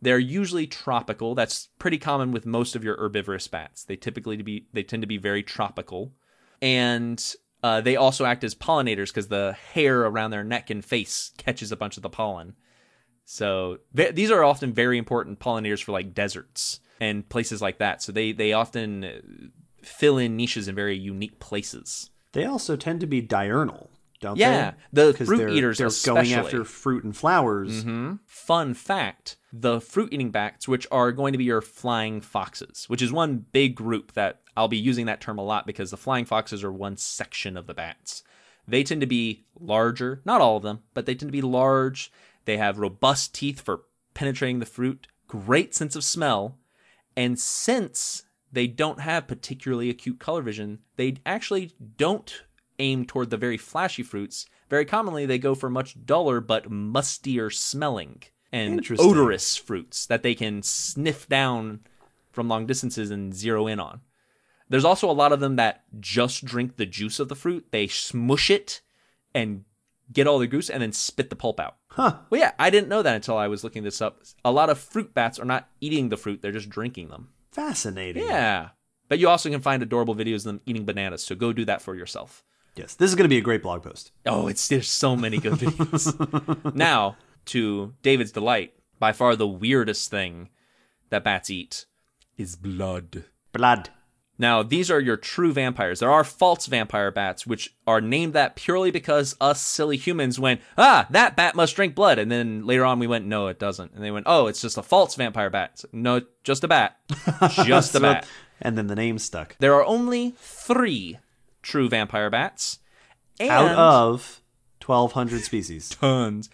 They're 0.02 0.18
usually 0.18 0.66
tropical. 0.66 1.36
That's 1.36 1.68
pretty 1.78 1.98
common 1.98 2.32
with 2.32 2.44
most 2.44 2.74
of 2.74 2.82
your 2.82 2.96
herbivorous 2.96 3.46
bats. 3.46 3.84
They 3.84 3.96
typically 3.96 4.36
to 4.36 4.42
be 4.42 4.66
they 4.72 4.82
tend 4.82 5.02
to 5.02 5.06
be 5.06 5.18
very 5.18 5.44
tropical, 5.44 6.12
and 6.60 7.22
uh, 7.62 7.80
they 7.80 7.96
also 7.96 8.24
act 8.24 8.44
as 8.44 8.54
pollinators 8.54 9.08
because 9.08 9.28
the 9.28 9.56
hair 9.74 10.02
around 10.02 10.30
their 10.30 10.44
neck 10.44 10.70
and 10.70 10.84
face 10.84 11.32
catches 11.36 11.70
a 11.72 11.76
bunch 11.76 11.96
of 11.96 12.02
the 12.02 12.10
pollen. 12.10 12.54
So 13.24 13.78
these 13.94 14.30
are 14.30 14.42
often 14.42 14.72
very 14.72 14.98
important 14.98 15.38
pollinators 15.38 15.82
for 15.82 15.92
like 15.92 16.14
deserts 16.14 16.80
and 17.00 17.28
places 17.28 17.62
like 17.62 17.78
that. 17.78 18.02
So 18.02 18.10
they 18.12 18.32
they 18.32 18.52
often 18.52 19.04
uh, 19.04 19.20
fill 19.82 20.18
in 20.18 20.36
niches 20.36 20.66
in 20.68 20.74
very 20.74 20.96
unique 20.96 21.38
places. 21.38 22.10
They 22.32 22.44
also 22.44 22.76
tend 22.76 23.00
to 23.00 23.06
be 23.06 23.20
diurnal, 23.20 23.90
don't 24.20 24.36
Yeah, 24.36 24.72
they? 24.92 25.04
the 25.04 25.12
'Cause 25.14 25.26
fruit 25.28 25.38
they're, 25.38 25.48
eaters 25.48 25.78
they're 25.78 25.86
especially. 25.88 26.30
going 26.30 26.44
after 26.44 26.64
fruit 26.64 27.04
and 27.04 27.16
flowers. 27.16 27.84
Fun 28.26 28.74
fact 28.74 29.36
the 29.52 29.80
fruit 29.80 30.12
eating 30.12 30.30
bats, 30.30 30.66
which 30.68 30.86
are 30.92 31.10
going 31.12 31.32
to 31.32 31.38
be 31.38 31.44
your 31.44 31.60
flying 31.60 32.20
foxes, 32.20 32.84
which 32.88 33.02
is 33.02 33.12
one 33.12 33.44
big 33.52 33.74
group 33.74 34.12
that 34.12 34.39
I'll 34.56 34.68
be 34.68 34.76
using 34.76 35.06
that 35.06 35.20
term 35.20 35.38
a 35.38 35.44
lot 35.44 35.66
because 35.66 35.90
the 35.90 35.96
flying 35.96 36.24
foxes 36.24 36.64
are 36.64 36.72
one 36.72 36.96
section 36.96 37.56
of 37.56 37.66
the 37.66 37.74
bats. 37.74 38.22
They 38.66 38.82
tend 38.82 39.00
to 39.00 39.06
be 39.06 39.44
larger, 39.58 40.22
not 40.24 40.40
all 40.40 40.56
of 40.56 40.62
them, 40.62 40.80
but 40.94 41.06
they 41.06 41.14
tend 41.14 41.28
to 41.28 41.32
be 41.32 41.42
large. 41.42 42.12
They 42.44 42.56
have 42.56 42.78
robust 42.78 43.34
teeth 43.34 43.60
for 43.60 43.82
penetrating 44.14 44.58
the 44.58 44.66
fruit, 44.66 45.06
great 45.26 45.74
sense 45.74 45.96
of 45.96 46.04
smell, 46.04 46.58
and 47.16 47.38
since 47.38 48.24
they 48.52 48.66
don't 48.66 49.00
have 49.00 49.28
particularly 49.28 49.90
acute 49.90 50.18
color 50.18 50.42
vision, 50.42 50.80
they 50.96 51.16
actually 51.24 51.72
don't 51.96 52.44
aim 52.78 53.04
toward 53.04 53.30
the 53.30 53.36
very 53.36 53.56
flashy 53.56 54.02
fruits. 54.02 54.46
Very 54.68 54.84
commonly, 54.84 55.26
they 55.26 55.38
go 55.38 55.54
for 55.54 55.70
much 55.70 56.04
duller 56.04 56.40
but 56.40 56.70
mustier 56.70 57.50
smelling 57.52 58.22
and 58.52 58.84
odorous 58.98 59.56
fruits 59.56 60.06
that 60.06 60.22
they 60.22 60.34
can 60.34 60.62
sniff 60.62 61.28
down 61.28 61.80
from 62.32 62.48
long 62.48 62.66
distances 62.66 63.10
and 63.10 63.34
zero 63.34 63.66
in 63.66 63.78
on. 63.80 64.00
There's 64.70 64.84
also 64.84 65.10
a 65.10 65.12
lot 65.12 65.32
of 65.32 65.40
them 65.40 65.56
that 65.56 65.82
just 65.98 66.44
drink 66.44 66.76
the 66.76 66.86
juice 66.86 67.18
of 67.20 67.28
the 67.28 67.34
fruit. 67.34 67.66
They 67.72 67.88
smush 67.88 68.50
it 68.50 68.80
and 69.34 69.64
get 70.12 70.26
all 70.26 70.38
the 70.38 70.46
juice 70.46 70.70
and 70.70 70.80
then 70.82 70.92
spit 70.92 71.28
the 71.28 71.36
pulp 71.36 71.60
out. 71.60 71.76
Huh. 71.88 72.18
Well, 72.30 72.40
yeah, 72.40 72.52
I 72.58 72.70
didn't 72.70 72.88
know 72.88 73.02
that 73.02 73.16
until 73.16 73.36
I 73.36 73.48
was 73.48 73.64
looking 73.64 73.82
this 73.82 74.00
up. 74.00 74.22
A 74.44 74.52
lot 74.52 74.70
of 74.70 74.78
fruit 74.78 75.12
bats 75.12 75.38
are 75.38 75.44
not 75.44 75.68
eating 75.80 76.08
the 76.08 76.16
fruit, 76.16 76.40
they're 76.40 76.52
just 76.52 76.70
drinking 76.70 77.08
them. 77.08 77.28
Fascinating. 77.50 78.22
Yeah. 78.22 78.70
But 79.08 79.18
you 79.18 79.28
also 79.28 79.50
can 79.50 79.60
find 79.60 79.82
adorable 79.82 80.14
videos 80.14 80.36
of 80.36 80.44
them 80.44 80.60
eating 80.66 80.84
bananas, 80.84 81.24
so 81.24 81.34
go 81.34 81.52
do 81.52 81.64
that 81.64 81.82
for 81.82 81.96
yourself. 81.96 82.44
Yes, 82.76 82.94
this 82.94 83.10
is 83.10 83.16
going 83.16 83.24
to 83.24 83.28
be 83.28 83.38
a 83.38 83.42
great 83.42 83.62
blog 83.62 83.82
post. 83.82 84.12
Oh, 84.24 84.46
it's 84.46 84.68
there's 84.68 84.88
so 84.88 85.16
many 85.16 85.38
good 85.38 85.54
videos. 85.54 86.74
now, 86.76 87.16
to 87.46 87.94
David's 88.02 88.30
delight, 88.30 88.74
by 89.00 89.10
far 89.12 89.34
the 89.34 89.48
weirdest 89.48 90.10
thing 90.10 90.48
that 91.08 91.24
bats 91.24 91.50
eat 91.50 91.86
is 92.36 92.54
blood. 92.54 93.24
Blood. 93.52 93.90
Now, 94.40 94.62
these 94.62 94.90
are 94.90 94.98
your 94.98 95.18
true 95.18 95.52
vampires. 95.52 96.00
There 96.00 96.10
are 96.10 96.24
false 96.24 96.64
vampire 96.64 97.10
bats, 97.10 97.46
which 97.46 97.74
are 97.86 98.00
named 98.00 98.32
that 98.32 98.56
purely 98.56 98.90
because 98.90 99.36
us 99.38 99.60
silly 99.60 99.98
humans 99.98 100.40
went, 100.40 100.62
ah, 100.78 101.06
that 101.10 101.36
bat 101.36 101.54
must 101.54 101.76
drink 101.76 101.94
blood. 101.94 102.18
And 102.18 102.32
then 102.32 102.64
later 102.64 102.86
on 102.86 102.98
we 102.98 103.06
went, 103.06 103.26
no, 103.26 103.48
it 103.48 103.58
doesn't. 103.58 103.92
And 103.92 104.02
they 104.02 104.10
went, 104.10 104.24
oh, 104.26 104.46
it's 104.46 104.62
just 104.62 104.78
a 104.78 104.82
false 104.82 105.14
vampire 105.14 105.50
bat. 105.50 105.82
Like, 105.84 105.92
no, 105.92 106.22
just 106.42 106.64
a 106.64 106.68
bat. 106.68 106.96
Just 107.66 107.94
a 107.94 108.00
bat. 108.00 108.26
And 108.62 108.78
then 108.78 108.86
the 108.86 108.94
name 108.96 109.18
stuck. 109.18 109.56
There 109.58 109.74
are 109.74 109.84
only 109.84 110.32
three 110.38 111.18
true 111.60 111.90
vampire 111.90 112.30
bats. 112.30 112.78
Out 113.42 113.72
of 113.72 114.40
1,200 114.86 115.42
species. 115.42 115.88
tons. 116.00 116.48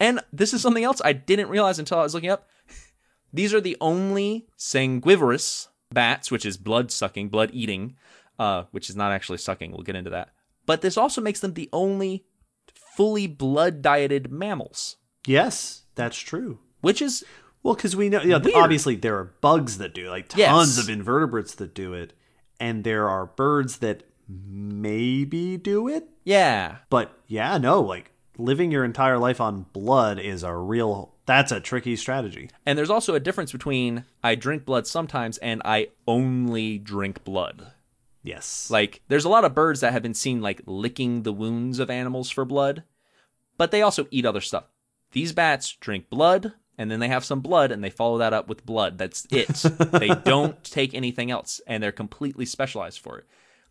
And 0.00 0.20
this 0.32 0.54
is 0.54 0.62
something 0.62 0.84
else 0.84 1.02
I 1.04 1.12
didn't 1.12 1.50
realize 1.50 1.78
until 1.78 1.98
I 1.98 2.02
was 2.02 2.14
looking 2.14 2.30
up. 2.30 2.48
These 3.30 3.52
are 3.52 3.60
the 3.60 3.76
only 3.78 4.46
sanguivorous 4.56 5.68
bats, 5.90 6.30
which 6.30 6.44
is 6.46 6.56
blood 6.56 6.90
sucking, 6.90 7.28
blood 7.28 7.50
eating, 7.52 7.96
uh, 8.38 8.64
which 8.70 8.90
is 8.90 8.96
not 8.96 9.12
actually 9.12 9.38
sucking. 9.38 9.72
We'll 9.72 9.82
get 9.82 9.96
into 9.96 10.10
that. 10.10 10.30
But 10.66 10.80
this 10.80 10.96
also 10.96 11.20
makes 11.20 11.40
them 11.40 11.54
the 11.54 11.68
only 11.72 12.24
fully 12.96 13.26
blood 13.26 13.82
dieted 13.82 14.30
mammals, 14.30 14.96
Yes, 15.26 15.82
that's 15.94 16.18
true. 16.18 16.58
which 16.80 17.00
is 17.02 17.24
Well, 17.62 17.74
because 17.74 17.96
we 17.96 18.08
know, 18.08 18.22
you 18.22 18.28
know 18.38 18.50
obviously 18.54 18.96
there 18.96 19.16
are 19.18 19.32
bugs 19.40 19.78
that 19.78 19.94
do, 19.94 20.08
like 20.10 20.28
tons 20.28 20.38
Yes. 20.38 20.78
of 20.78 20.88
invertebrates 20.88 21.54
that 21.56 21.74
do 21.74 21.92
it, 21.94 22.12
and 22.60 22.84
there 22.84 23.08
are 23.08 23.26
birds 23.26 23.78
that 23.78 24.02
maybe 24.28 25.56
do 25.56 25.88
it. 25.88 26.08
yeah, 26.24 26.78
But 26.90 27.12
yeah, 27.26 27.58
no, 27.58 27.80
like 27.80 28.12
living 28.38 28.70
your 28.70 28.84
entire 28.84 29.18
life 29.18 29.40
on 29.40 29.66
blood 29.72 30.18
is 30.18 30.42
a 30.42 30.54
real 30.54 31.14
That's 31.26 31.52
a 31.52 31.60
tricky 31.60 31.96
strategy. 31.96 32.50
And 32.64 32.78
there's 32.78 32.90
also 32.90 33.14
a 33.14 33.20
difference 33.20 33.52
between 33.52 34.04
I 34.22 34.36
drink 34.36 34.64
blood 34.64 34.86
sometimes 34.86 35.38
and 35.38 35.60
I 35.64 35.88
only 36.06 36.78
drink 36.78 37.24
blood. 37.24 37.72
Yes. 38.22 38.70
Like, 38.70 39.02
there's 39.08 39.24
a 39.24 39.28
lot 39.28 39.44
of 39.44 39.54
birds 39.54 39.80
that 39.80 39.92
have 39.92 40.02
been 40.02 40.14
seen 40.14 40.40
like 40.40 40.62
licking 40.66 41.22
the 41.22 41.32
wounds 41.32 41.78
of 41.78 41.90
animals 41.90 42.30
for 42.30 42.44
blood, 42.44 42.82
but 43.56 43.70
they 43.70 43.82
also 43.82 44.06
eat 44.10 44.26
other 44.26 44.40
stuff. 44.40 44.64
These 45.12 45.32
bats 45.32 45.76
drink 45.76 46.10
blood, 46.10 46.52
and 46.76 46.90
then 46.90 47.00
they 47.00 47.08
have 47.08 47.24
some 47.24 47.40
blood, 47.40 47.70
and 47.70 47.82
they 47.82 47.90
follow 47.90 48.18
that 48.18 48.32
up 48.32 48.48
with 48.48 48.66
blood. 48.66 48.98
That's 48.98 49.26
it. 49.30 49.48
they 49.92 50.08
don't 50.08 50.62
take 50.64 50.92
anything 50.92 51.30
else, 51.30 51.60
and 51.66 51.82
they're 51.82 51.92
completely 51.92 52.44
specialized 52.46 52.98
for 52.98 53.18
it. 53.18 53.26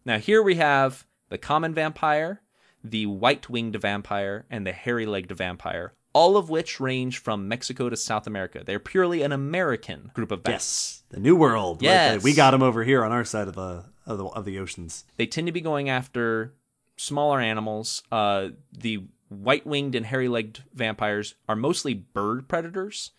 Now, 0.06 0.20
here 0.20 0.42
we 0.42 0.56
have 0.56 1.06
the 1.30 1.38
common 1.38 1.74
vampire, 1.74 2.42
the 2.84 3.08
white 3.08 3.50
winged 3.50 3.76
vampire, 3.76 4.46
and 4.50 4.66
the 4.66 4.72
hairy 4.72 5.06
legged 5.06 5.38
vampire, 5.38 5.94
all 6.16 6.38
of 6.38 6.50
which 6.50 6.80
range 6.80 7.18
from 7.18 7.50
Mexico 7.50 7.90
to 7.90 7.98
South 7.98 8.26
America. 8.26 8.64
They're 8.66 8.80
purely 8.80 9.22
an 9.22 9.34
American 9.34 10.12
group 10.14 10.32
of 10.32 10.44
bats. 10.44 10.54
yes. 10.54 11.04
The 11.10 11.20
New 11.20 11.36
World. 11.36 11.82
right 11.82 11.90
Yes. 11.90 12.24
we 12.24 12.34
got 12.34 12.52
them 12.52 12.64
over 12.64 12.86
here 12.86 13.04
on 13.04 13.12
our 13.12 13.26
side 13.26 13.50
of 13.50 13.56
the 13.56 13.84
of 14.08 14.18
the, 14.18 14.26
of 14.26 14.46
the 14.46 14.58
oceans. 14.60 15.04
They 15.18 15.28
tend 15.28 15.48
to 15.48 15.52
be 15.52 15.60
going 15.62 15.90
after 15.90 16.54
smaller 16.96 17.42
animals. 17.42 18.02
Uh, 18.12 18.50
the 18.72 19.04
white 19.28 19.68
winged 19.68 19.94
and 19.94 20.06
hairy 20.06 20.30
legged 20.30 20.64
vampires 20.74 21.36
are 21.50 21.56
mostly 21.56 21.94
bird 21.94 22.48
predators. 22.48 23.12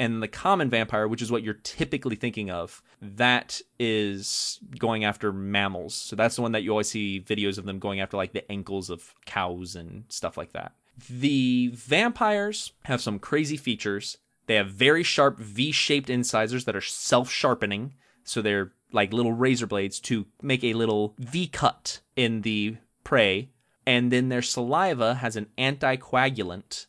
And 0.00 0.22
the 0.22 0.28
common 0.28 0.70
vampire, 0.70 1.06
which 1.06 1.20
is 1.22 1.30
what 1.30 1.42
you're 1.42 1.54
typically 1.62 2.16
thinking 2.16 2.50
of, 2.50 2.82
that 3.02 3.60
is 3.78 4.58
going 4.78 5.04
after 5.04 5.30
mammals. 5.30 5.94
So 5.94 6.16
that's 6.16 6.36
the 6.36 6.42
one 6.42 6.52
that 6.52 6.62
you 6.62 6.70
always 6.70 6.88
see 6.88 7.20
videos 7.20 7.58
of 7.58 7.66
them 7.66 7.78
going 7.78 8.00
after, 8.00 8.16
like 8.16 8.32
the 8.32 8.50
ankles 8.50 8.88
of 8.88 9.14
cows 9.26 9.76
and 9.76 10.04
stuff 10.08 10.38
like 10.38 10.52
that. 10.54 10.72
The 11.08 11.70
vampires 11.74 12.72
have 12.84 13.00
some 13.00 13.18
crazy 13.18 13.56
features. 13.56 14.18
They 14.46 14.56
have 14.56 14.68
very 14.68 15.02
sharp 15.02 15.38
V 15.38 15.72
shaped 15.72 16.10
incisors 16.10 16.64
that 16.64 16.76
are 16.76 16.80
self 16.80 17.30
sharpening. 17.30 17.94
So 18.24 18.42
they're 18.42 18.72
like 18.92 19.12
little 19.12 19.32
razor 19.32 19.66
blades 19.66 20.00
to 20.00 20.26
make 20.42 20.64
a 20.64 20.74
little 20.74 21.14
V 21.18 21.46
cut 21.46 22.00
in 22.16 22.42
the 22.42 22.76
prey. 23.04 23.50
And 23.86 24.12
then 24.12 24.28
their 24.28 24.42
saliva 24.42 25.14
has 25.14 25.36
an 25.36 25.46
anticoagulant 25.56 26.86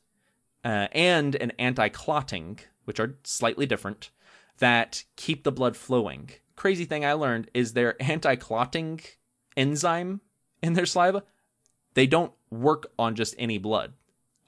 uh, 0.64 0.88
and 0.92 1.36
an 1.36 1.52
anti 1.58 1.90
clotting, 1.90 2.60
which 2.86 3.00
are 3.00 3.18
slightly 3.24 3.66
different, 3.66 4.10
that 4.60 5.04
keep 5.16 5.44
the 5.44 5.52
blood 5.52 5.78
flowing. 5.78 6.30
Crazy 6.56 6.86
thing 6.86 7.06
I 7.06 7.14
learned 7.14 7.50
is 7.54 7.74
their 7.74 8.02
anti 8.02 8.36
clotting 8.36 9.00
enzyme 9.56 10.22
in 10.62 10.74
their 10.74 10.86
saliva, 10.86 11.24
they 11.94 12.08
don't 12.08 12.34
work 12.50 12.92
on 12.98 13.16
just 13.16 13.36
any 13.38 13.58
blood. 13.58 13.94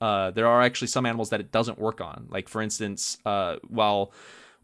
Uh, 0.04 0.32
there 0.32 0.48
are 0.48 0.62
actually 0.62 0.90
some 0.90 1.06
animals 1.06 1.30
that 1.30 1.40
it 1.40 1.50
doesn't 1.54 1.80
work 1.80 2.02
on. 2.02 2.28
Like, 2.30 2.50
for 2.50 2.62
instance, 2.62 3.18
uh, 3.26 3.56
while 3.68 4.12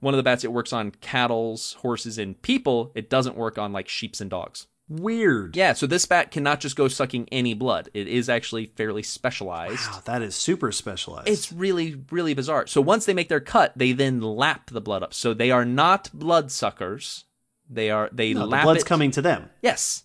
one 0.01 0.13
of 0.13 0.17
the 0.17 0.23
bats 0.23 0.43
it 0.43 0.51
works 0.51 0.73
on 0.73 0.91
cattle's, 0.91 1.73
horses, 1.75 2.17
and 2.17 2.41
people, 2.41 2.91
it 2.93 3.09
doesn't 3.09 3.37
work 3.37 3.57
on 3.57 3.71
like 3.71 3.87
sheeps 3.87 4.19
and 4.19 4.29
dogs. 4.29 4.67
Weird. 4.89 5.55
Yeah, 5.55 5.73
so 5.73 5.87
this 5.87 6.05
bat 6.05 6.31
cannot 6.31 6.59
just 6.59 6.75
go 6.75 6.89
sucking 6.89 7.29
any 7.31 7.53
blood. 7.53 7.89
It 7.93 8.07
is 8.07 8.27
actually 8.27 8.65
fairly 8.75 9.03
specialized. 9.03 9.87
Wow, 9.89 10.01
that 10.03 10.21
is 10.21 10.35
super 10.35 10.73
specialized. 10.73 11.29
It's 11.29 11.53
really, 11.53 12.03
really 12.11 12.33
bizarre. 12.33 12.67
So 12.67 12.81
once 12.81 13.05
they 13.05 13.13
make 13.13 13.29
their 13.29 13.39
cut, 13.39 13.71
they 13.77 13.93
then 13.93 14.19
lap 14.19 14.71
the 14.71 14.81
blood 14.81 15.03
up. 15.03 15.13
So 15.13 15.33
they 15.33 15.51
are 15.51 15.63
not 15.63 16.09
blood 16.11 16.51
suckers. 16.51 17.23
They 17.69 17.91
are 17.91 18.09
they 18.11 18.33
no, 18.33 18.41
the 18.41 18.47
lap 18.47 18.63
blood's 18.63 18.81
it. 18.81 18.87
coming 18.87 19.11
to 19.11 19.21
them. 19.21 19.49
Yes, 19.61 20.03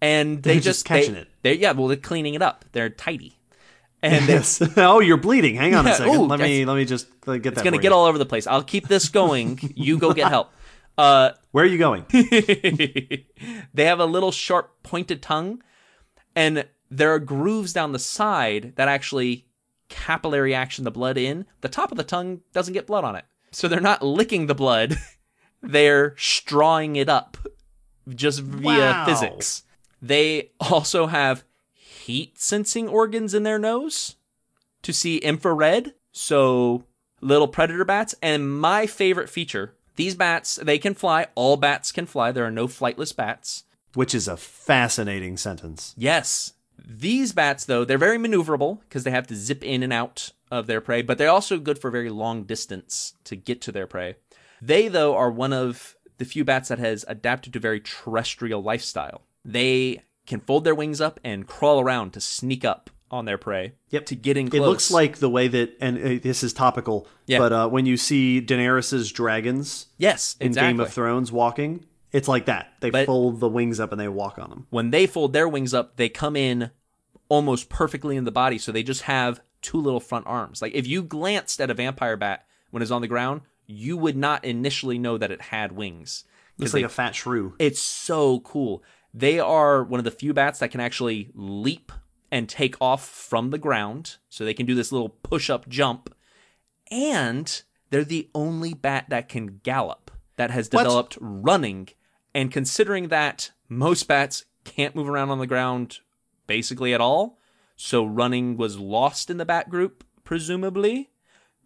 and 0.00 0.42
they 0.42 0.52
They're 0.52 0.60
just, 0.60 0.66
just 0.66 0.84
catching 0.86 1.14
they, 1.14 1.20
it. 1.20 1.28
They're 1.42 1.54
yeah, 1.54 1.72
well 1.72 1.88
they're 1.88 1.96
cleaning 1.96 2.34
it 2.34 2.42
up. 2.42 2.64
They're 2.72 2.90
tidy, 2.90 3.36
and 4.02 4.26
Yes. 4.28 4.60
oh, 4.76 5.00
you're 5.00 5.16
bleeding. 5.16 5.54
Hang 5.56 5.74
on 5.74 5.84
Yeah, 5.86 5.92
a 5.92 5.94
second. 5.96 6.14
ooh, 6.16 6.24
let 6.26 6.40
me 6.40 6.64
let 6.64 6.76
me 6.76 6.84
just 6.84 7.08
get 7.24 7.42
that. 7.42 7.52
it's 7.52 7.62
gonna 7.62 7.78
get 7.78 7.90
you. 7.90 7.94
all 7.96 8.06
over 8.06 8.18
the 8.18 8.26
place. 8.26 8.46
I'll 8.46 8.62
keep 8.64 8.88
this 8.88 9.08
going. 9.08 9.58
you 9.76 9.98
go 9.98 10.12
get 10.12 10.28
help. 10.28 10.50
Uh, 10.98 11.30
Where 11.52 11.64
are 11.64 11.68
you 11.68 11.78
going? 11.78 12.04
they 12.12 13.84
have 13.84 14.00
a 14.00 14.04
little 14.04 14.32
sharp 14.32 14.82
pointed 14.82 15.22
tongue 15.22 15.62
and 16.36 16.66
there 16.90 17.12
are 17.14 17.18
grooves 17.18 17.72
down 17.72 17.92
the 17.92 17.98
side 17.98 18.74
that 18.76 18.88
actually 18.88 19.46
capillary 19.88 20.54
action 20.54 20.84
the 20.84 20.90
blood 20.90 21.16
in 21.18 21.46
the 21.60 21.68
top 21.68 21.90
of 21.92 21.96
the 21.98 22.04
tongue 22.04 22.40
doesn't 22.52 22.74
get 22.74 22.86
blood 22.86 23.04
on 23.04 23.14
it 23.16 23.24
so 23.50 23.68
they're 23.68 23.80
not 23.80 24.02
licking 24.02 24.46
the 24.46 24.54
blood 24.54 24.96
they're 25.62 26.10
strawing 26.16 26.96
it 26.96 27.08
up 27.08 27.36
just 28.08 28.40
via 28.40 28.78
Wow. 28.92 29.04
physics 29.04 29.62
they 30.00 30.50
also 30.60 31.06
have 31.06 31.44
heat 32.02 32.40
sensing 32.40 32.88
organs 32.88 33.34
in 33.34 33.42
their 33.42 33.58
nose 33.58 34.16
to 34.82 34.92
see 34.92 35.18
infrared 35.18 35.94
so 36.10 36.84
little 37.20 37.48
predator 37.48 37.84
bats. 37.84 38.14
And 38.20 38.60
my 38.60 38.86
favorite 38.86 39.30
feature 39.30 39.74
these 39.96 40.14
bats 40.14 40.56
they 40.56 40.78
can 40.78 40.94
fly 40.94 41.26
all 41.34 41.56
bats 41.56 41.92
can 41.92 42.06
fly. 42.06 42.32
There 42.32 42.46
are 42.46 42.50
no 42.50 42.66
flightless 42.66 43.14
bats. 43.14 43.64
Which 43.94 44.14
is 44.14 44.26
a 44.26 44.36
fascinating 44.36 45.36
sentence. 45.36 45.94
yes. 45.96 46.54
These 46.84 47.32
bats 47.32 47.64
though 47.64 47.84
they're 47.84 47.98
very 47.98 48.18
maneuverable 48.18 48.80
because 48.80 49.04
they 49.04 49.10
have 49.10 49.26
to 49.28 49.36
zip 49.36 49.62
in 49.62 49.82
and 49.82 49.92
out 49.92 50.32
of 50.50 50.66
their 50.66 50.80
prey 50.80 51.02
but 51.02 51.16
they're 51.16 51.28
also 51.28 51.58
good 51.58 51.78
for 51.78 51.90
very 51.90 52.10
long 52.10 52.44
distance 52.44 53.14
to 53.24 53.36
get 53.36 53.60
to 53.62 53.72
their 53.72 53.86
prey. 53.86 54.16
They 54.60 54.88
though 54.88 55.14
are 55.14 55.30
one 55.30 55.52
of 55.52 55.96
the 56.18 56.24
few 56.24 56.44
bats 56.44 56.68
that 56.68 56.78
has 56.78 57.04
adapted 57.08 57.52
to 57.52 57.60
very 57.60 57.80
terrestrial 57.80 58.62
lifestyle. 58.62 59.22
They 59.44 60.02
can 60.26 60.40
fold 60.40 60.64
their 60.64 60.74
wings 60.74 61.00
up 61.00 61.18
and 61.24 61.46
crawl 61.46 61.80
around 61.80 62.12
to 62.12 62.20
sneak 62.20 62.64
up 62.64 62.90
on 63.10 63.24
their 63.26 63.36
prey 63.38 63.74
Yep. 63.90 64.06
to 64.06 64.14
get 64.16 64.36
in 64.36 64.48
close 64.48 64.58
It 64.62 64.66
looks 64.66 64.90
like 64.90 65.18
the 65.18 65.28
way 65.28 65.48
that, 65.48 65.76
and 65.80 65.98
uh, 65.98 66.20
this 66.22 66.42
is 66.42 66.52
topical, 66.52 67.06
Yeah. 67.26 67.38
but 67.38 67.52
uh, 67.52 67.68
when 67.68 67.84
you 67.84 67.96
see 67.96 68.40
Daenerys's 68.40 69.12
dragons 69.12 69.86
yes 69.98 70.36
in 70.40 70.46
exactly 70.48 70.72
Game 70.72 70.80
of 70.80 70.92
Thrones 70.92 71.30
walking, 71.30 71.84
it's 72.12 72.28
like 72.28 72.46
that. 72.46 72.72
They 72.80 72.90
But- 72.90 73.06
fold 73.06 73.40
the 73.40 73.48
wings 73.48 73.80
up 73.80 73.92
and 73.92 74.00
they 74.00 74.08
walk 74.08 74.38
on 74.38 74.48
them. 74.50 74.66
when 74.70 74.90
they 74.90 75.06
fold 75.06 75.32
their 75.32 75.48
wings 75.48 75.74
up, 75.74 75.96
they 75.96 76.08
come 76.08 76.36
in 76.36 76.70
almost 77.28 77.68
perfectly 77.68 78.16
in 78.16 78.24
the 78.24 78.32
body. 78.32 78.58
So 78.58 78.72
they 78.72 78.82
just 78.82 79.02
have 79.02 79.40
two 79.60 79.78
little 79.80 80.00
front 80.00 80.26
arms. 80.26 80.60
Like 80.62 80.74
if 80.74 80.86
you 80.86 81.02
glanced 81.02 81.60
at 81.60 81.70
a 81.70 81.74
vampire 81.74 82.16
bat 82.16 82.44
when 82.70 82.82
it's 82.82 82.90
on 82.90 83.00
the 83.02 83.08
ground, 83.08 83.42
you 83.66 83.96
would 83.96 84.16
not 84.16 84.44
initially 84.44 84.98
know 84.98 85.16
that 85.18 85.30
it 85.30 85.40
had 85.40 85.72
wings. 85.72 86.24
'Cause 86.60 86.74
like 86.74 86.82
they- 86.82 86.86
a 86.86 86.88
fat 86.90 87.14
shrew. 87.14 87.54
it's 87.58 87.80
so 87.80 88.40
cool. 88.40 88.82
They 89.14 89.38
are 89.38 89.82
one 89.84 90.00
of 90.00 90.04
the 90.04 90.10
few 90.10 90.32
bats 90.32 90.58
that 90.60 90.70
can 90.70 90.80
actually 90.80 91.30
leap 91.34 91.92
and 92.30 92.48
take 92.48 92.76
off 92.80 93.06
from 93.06 93.50
the 93.50 93.58
ground. 93.58 94.16
So 94.28 94.44
they 94.44 94.54
can 94.54 94.66
do 94.66 94.74
this 94.74 94.90
little 94.92 95.10
push 95.10 95.50
up 95.50 95.68
jump. 95.68 96.14
And 96.90 97.62
they're 97.90 98.04
the 98.04 98.30
only 98.34 98.74
bat 98.74 99.06
that 99.10 99.28
can 99.28 99.60
gallop 99.62 100.10
that 100.36 100.50
has 100.50 100.68
What? 100.70 100.82
developed 100.84 101.18
running. 101.20 101.88
And 102.34 102.50
considering 102.50 103.08
that 103.08 103.50
most 103.68 104.04
bats 104.08 104.44
can't 104.64 104.94
move 104.96 105.08
around 105.08 105.30
on 105.30 105.38
the 105.38 105.46
ground 105.46 105.98
basically 106.46 106.94
at 106.94 107.00
all, 107.00 107.38
so 107.76 108.04
running 108.04 108.56
was 108.56 108.78
lost 108.78 109.28
in 109.30 109.36
the 109.36 109.44
bat 109.44 109.68
group, 109.68 110.04
presumably. 110.24 111.10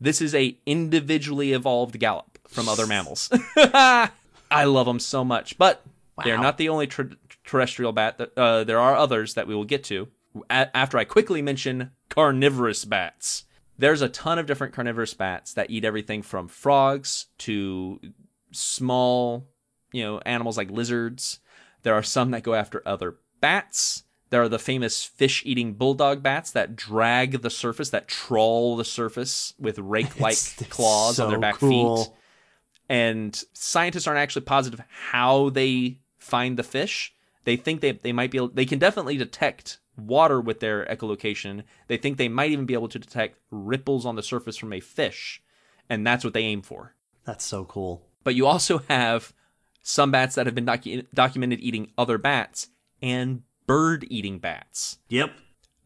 This 0.01 0.21
is 0.21 0.35
a 0.35 0.59
individually 0.67 1.53
evolved 1.53 1.99
gallop 1.99 2.39
from 2.49 2.69
other 2.69 2.87
mammals. 2.89 3.31
I 3.57 4.65
love 4.65 4.87
them 4.87 4.99
so 5.01 5.25
much, 5.25 5.59
but 5.59 5.83
they're 6.25 6.39
not 6.39 6.59
the 6.59 6.69
only 6.69 6.87
ter- 6.87 7.11
terrestrial 7.47 7.93
bat. 7.93 8.19
That, 8.19 8.33
uh, 8.37 8.65
there 8.65 8.79
are 8.81 8.95
others 8.95 9.35
that 9.35 9.47
we 9.47 9.55
will 9.55 9.65
get 9.65 9.83
to 9.85 10.09
a- 10.51 10.77
after 10.77 10.99
I 10.99 11.05
quickly 11.05 11.41
mention 11.41 11.93
carnivorous 12.11 12.85
bats. 12.85 13.45
There's 13.79 14.03
a 14.03 14.09
ton 14.09 14.39
of 14.39 14.47
different 14.47 14.75
carnivorous 14.75 15.15
bats 15.15 15.53
that 15.55 15.71
eat 15.71 15.85
everything 15.85 16.23
from 16.23 16.49
frogs 16.49 17.27
to 17.39 18.01
small, 18.53 19.49
you 19.93 20.03
know, 20.03 20.19
animals 20.21 20.57
like 20.57 20.71
lizards. 20.71 21.41
There 21.83 21.95
are 21.95 22.03
some 22.03 22.31
that 22.33 22.43
go 22.43 22.55
after 22.55 22.83
other 22.87 23.17
bats. 23.41 24.03
There 24.31 24.43
are 24.43 24.49
the 24.49 24.59
famous 24.59 25.05
fish-eating 25.05 25.75
bulldog 25.75 26.23
bats 26.23 26.51
that 26.53 26.75
drag 26.75 27.43
the 27.43 27.51
surface, 27.51 27.91
that 27.91 28.09
trawl 28.09 28.77
the 28.77 28.85
surface 28.85 29.55
with 29.59 29.79
rake-like 29.79 30.33
It's- 30.33 30.57
it's 30.61 30.71
claws 30.71 31.21
on 31.21 31.31
their 31.31 31.39
back 31.39 31.57
cool. 31.57 32.05
feet 32.05 32.13
and 32.89 33.43
scientists 33.53 34.07
aren't 34.07 34.19
actually 34.21 34.45
positive 34.45 34.81
how 34.89 35.51
they 35.51 36.01
find 36.19 36.57
the 36.57 36.63
fish. 36.63 37.15
They 37.47 37.57
think 37.57 37.81
they 37.81 37.93
they 37.93 38.13
might 38.13 38.33
be 38.33 38.39
able, 38.39 38.49
they 38.49 38.67
can 38.67 38.81
definitely 38.81 39.17
detect 39.17 39.79
water 39.97 40.41
with 40.41 40.59
their 40.59 40.85
echolocation. 40.87 41.63
They 41.87 41.97
think 41.97 42.19
they 42.19 42.29
might 42.29 42.51
even 42.51 42.67
be 42.67 42.75
able 42.75 42.89
to 42.89 42.99
detect 42.99 43.39
ripples 43.53 44.05
on 44.05 44.17
the 44.17 44.23
surface 44.23 44.57
from 44.57 44.73
a 44.73 44.81
fish, 44.81 45.41
and 45.89 46.05
that's 46.05 46.25
what 46.25 46.35
they 46.35 46.43
aim 46.43 46.61
for. 46.61 46.97
That's 47.25 47.45
so 47.45 47.65
cool. 47.65 48.05
But 48.25 48.35
you 48.35 48.47
also 48.47 48.79
have 48.89 49.33
some 49.81 50.11
bats 50.11 50.35
that 50.35 50.47
have 50.47 50.57
been 50.57 50.67
docu- 50.67 51.07
documented 51.15 51.61
eating 51.61 51.93
other 51.97 52.19
bats 52.19 52.69
and 53.01 53.43
bird 53.67 54.05
eating 54.11 54.41
bats. 54.41 54.99
Yep. 55.09 55.31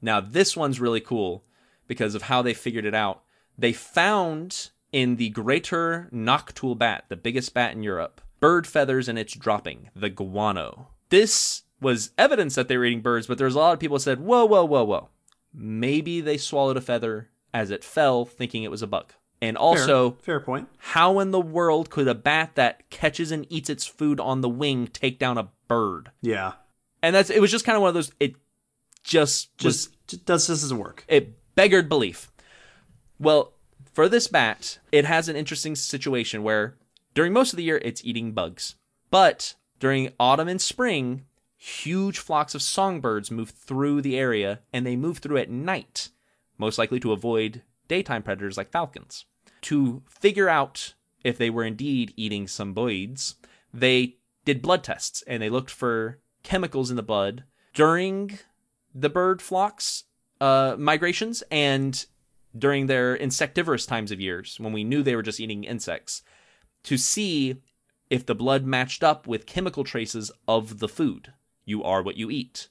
Now, 0.00 0.18
this 0.22 0.56
one's 0.56 0.80
really 0.80 1.00
cool 1.00 1.44
because 1.86 2.14
of 2.14 2.22
how 2.22 2.40
they 2.40 2.54
figured 2.54 2.86
it 2.86 2.94
out. 2.94 3.22
They 3.58 3.74
found 3.74 4.70
in 4.92 5.16
the 5.16 5.28
greater 5.28 6.08
noctule 6.10 6.74
bat, 6.74 7.04
the 7.10 7.16
biggest 7.16 7.52
bat 7.52 7.72
in 7.72 7.82
Europe, 7.82 8.22
bird 8.40 8.66
feathers 8.66 9.10
in 9.10 9.18
its 9.18 9.34
dropping, 9.34 9.90
the 9.94 10.08
guano. 10.08 10.88
This 11.10 11.62
was 11.80 12.12
evidence 12.18 12.54
that 12.54 12.68
they 12.68 12.76
were 12.76 12.84
eating 12.84 13.00
birds, 13.00 13.26
but 13.26 13.38
there's 13.38 13.54
a 13.54 13.58
lot 13.58 13.72
of 13.72 13.80
people 13.80 13.98
said, 13.98 14.20
whoa, 14.20 14.44
whoa, 14.44 14.64
whoa, 14.64 14.84
whoa. 14.84 15.08
Maybe 15.52 16.20
they 16.20 16.36
swallowed 16.36 16.76
a 16.76 16.80
feather 16.80 17.28
as 17.52 17.70
it 17.70 17.84
fell, 17.84 18.24
thinking 18.24 18.62
it 18.62 18.70
was 18.70 18.82
a 18.82 18.86
bug. 18.86 19.12
And 19.42 19.56
also, 19.56 20.10
fair, 20.12 20.38
fair 20.38 20.40
point. 20.40 20.68
how 20.78 21.18
in 21.18 21.30
the 21.30 21.40
world 21.40 21.88
could 21.88 22.06
a 22.06 22.14
bat 22.14 22.52
that 22.56 22.90
catches 22.90 23.30
and 23.32 23.46
eats 23.48 23.70
its 23.70 23.86
food 23.86 24.20
on 24.20 24.42
the 24.42 24.48
wing 24.50 24.86
take 24.86 25.18
down 25.18 25.38
a 25.38 25.48
bird? 25.66 26.10
Yeah, 26.20 26.52
And 27.02 27.14
that's 27.14 27.30
it 27.30 27.40
was 27.40 27.50
just 27.50 27.64
kind 27.64 27.76
of 27.76 27.82
one 27.82 27.88
of 27.88 27.94
those 27.94 28.12
it 28.20 28.34
just 29.02 29.48
was 29.64 29.88
just, 29.88 30.08
just 30.08 30.24
does 30.26 30.46
this 30.46 30.60
doesn't 30.60 30.76
work. 30.76 31.04
it 31.08 31.38
beggared 31.56 31.88
belief. 31.88 32.30
Well, 33.18 33.54
for 33.92 34.08
this 34.10 34.28
bat, 34.28 34.78
it 34.92 35.06
has 35.06 35.28
an 35.28 35.36
interesting 35.36 35.74
situation 35.74 36.42
where 36.42 36.76
during 37.14 37.32
most 37.32 37.52
of 37.52 37.56
the 37.56 37.64
year 37.64 37.80
it's 37.82 38.04
eating 38.04 38.32
bugs. 38.32 38.74
But 39.10 39.54
during 39.80 40.12
autumn 40.20 40.48
and 40.48 40.60
spring, 40.60 41.24
huge 41.56 42.18
flocks 42.18 42.54
of 42.54 42.62
songbirds 42.62 43.30
move 43.30 43.50
through 43.50 44.02
the 44.02 44.16
area 44.16 44.60
and 44.72 44.86
they 44.86 44.96
move 44.96 45.18
through 45.18 45.38
at 45.38 45.50
night, 45.50 46.10
most 46.58 46.78
likely 46.78 47.00
to 47.00 47.12
avoid 47.12 47.62
daytime 47.88 48.22
predators 48.22 48.56
like 48.56 48.70
falcons. 48.70 49.24
To 49.62 50.02
figure 50.08 50.48
out 50.48 50.94
if 51.24 51.36
they 51.36 51.50
were 51.50 51.64
indeed 51.64 52.14
eating 52.16 52.46
some 52.46 52.74
boids, 52.74 53.34
they 53.74 54.16
did 54.44 54.62
blood 54.62 54.84
tests 54.84 55.22
and 55.26 55.42
they 55.42 55.50
looked 55.50 55.70
for 55.70 56.18
chemicals 56.42 56.90
in 56.90 56.96
the 56.96 57.02
blood 57.02 57.44
during 57.74 58.38
the 58.94 59.10
bird 59.10 59.42
flocks 59.42 60.04
uh, 60.40 60.76
migrations 60.78 61.42
and 61.50 62.06
during 62.56 62.86
their 62.86 63.14
insectivorous 63.14 63.86
times 63.86 64.10
of 64.10 64.20
years 64.20 64.58
when 64.58 64.72
we 64.72 64.82
knew 64.82 65.02
they 65.02 65.14
were 65.14 65.22
just 65.22 65.40
eating 65.40 65.64
insects 65.64 66.22
to 66.82 66.96
see 66.96 67.60
if 68.10 68.26
the 68.26 68.34
blood 68.34 68.64
matched 68.66 69.02
up 69.02 69.26
with 69.26 69.46
chemical 69.46 69.84
traces 69.84 70.30
of 70.46 70.80
the 70.80 70.88
food. 70.88 71.32
You 71.64 71.82
are 71.84 72.02
what 72.02 72.16
you 72.16 72.30
eat. 72.30 72.68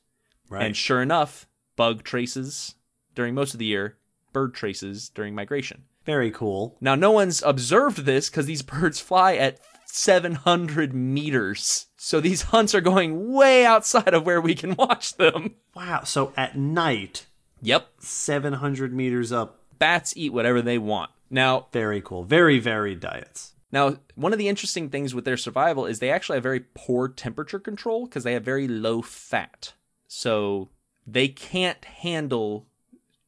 Right. 0.49 0.65
And 0.65 0.75
sure 0.75 1.01
enough, 1.01 1.47
bug 1.75 2.03
traces 2.03 2.75
during 3.15 3.33
most 3.33 3.53
of 3.53 3.59
the 3.59 3.65
year, 3.65 3.97
bird 4.33 4.53
traces 4.53 5.09
during 5.09 5.33
migration. 5.33 5.83
Very 6.05 6.31
cool. 6.31 6.77
Now, 6.81 6.95
no 6.95 7.11
one's 7.11 7.41
observed 7.43 7.99
this 7.99 8.29
because 8.29 8.45
these 8.45 8.61
birds 8.61 8.99
fly 8.99 9.35
at 9.35 9.59
700 9.85 10.93
meters. 10.93 11.87
So 11.97 12.19
these 12.19 12.43
hunts 12.43 12.75
are 12.75 12.81
going 12.81 13.31
way 13.33 13.65
outside 13.65 14.13
of 14.13 14.25
where 14.25 14.41
we 14.41 14.55
can 14.55 14.75
watch 14.75 15.15
them. 15.15 15.55
Wow. 15.75 16.03
So 16.03 16.33
at 16.35 16.57
night, 16.57 17.25
Yep. 17.61 17.87
700 17.99 18.93
meters 18.93 19.31
up. 19.31 19.59
Bats 19.77 20.13
eat 20.15 20.33
whatever 20.33 20.61
they 20.61 20.77
want. 20.77 21.11
Now, 21.29 21.67
Very 21.71 22.01
cool. 22.01 22.23
Very 22.23 22.59
varied 22.59 22.99
diets. 22.99 23.53
Now, 23.71 23.97
one 24.15 24.33
of 24.33 24.39
the 24.39 24.49
interesting 24.49 24.89
things 24.89 25.13
with 25.13 25.25
their 25.25 25.37
survival 25.37 25.85
is 25.85 25.99
they 25.99 26.09
actually 26.09 26.37
have 26.37 26.43
very 26.43 26.61
poor 26.73 27.07
temperature 27.07 27.59
control 27.59 28.05
because 28.05 28.23
they 28.23 28.33
have 28.33 28.43
very 28.43 28.67
low 28.67 29.01
fat. 29.01 29.73
So 30.07 30.69
they 31.05 31.27
can't 31.27 31.83
handle 31.85 32.67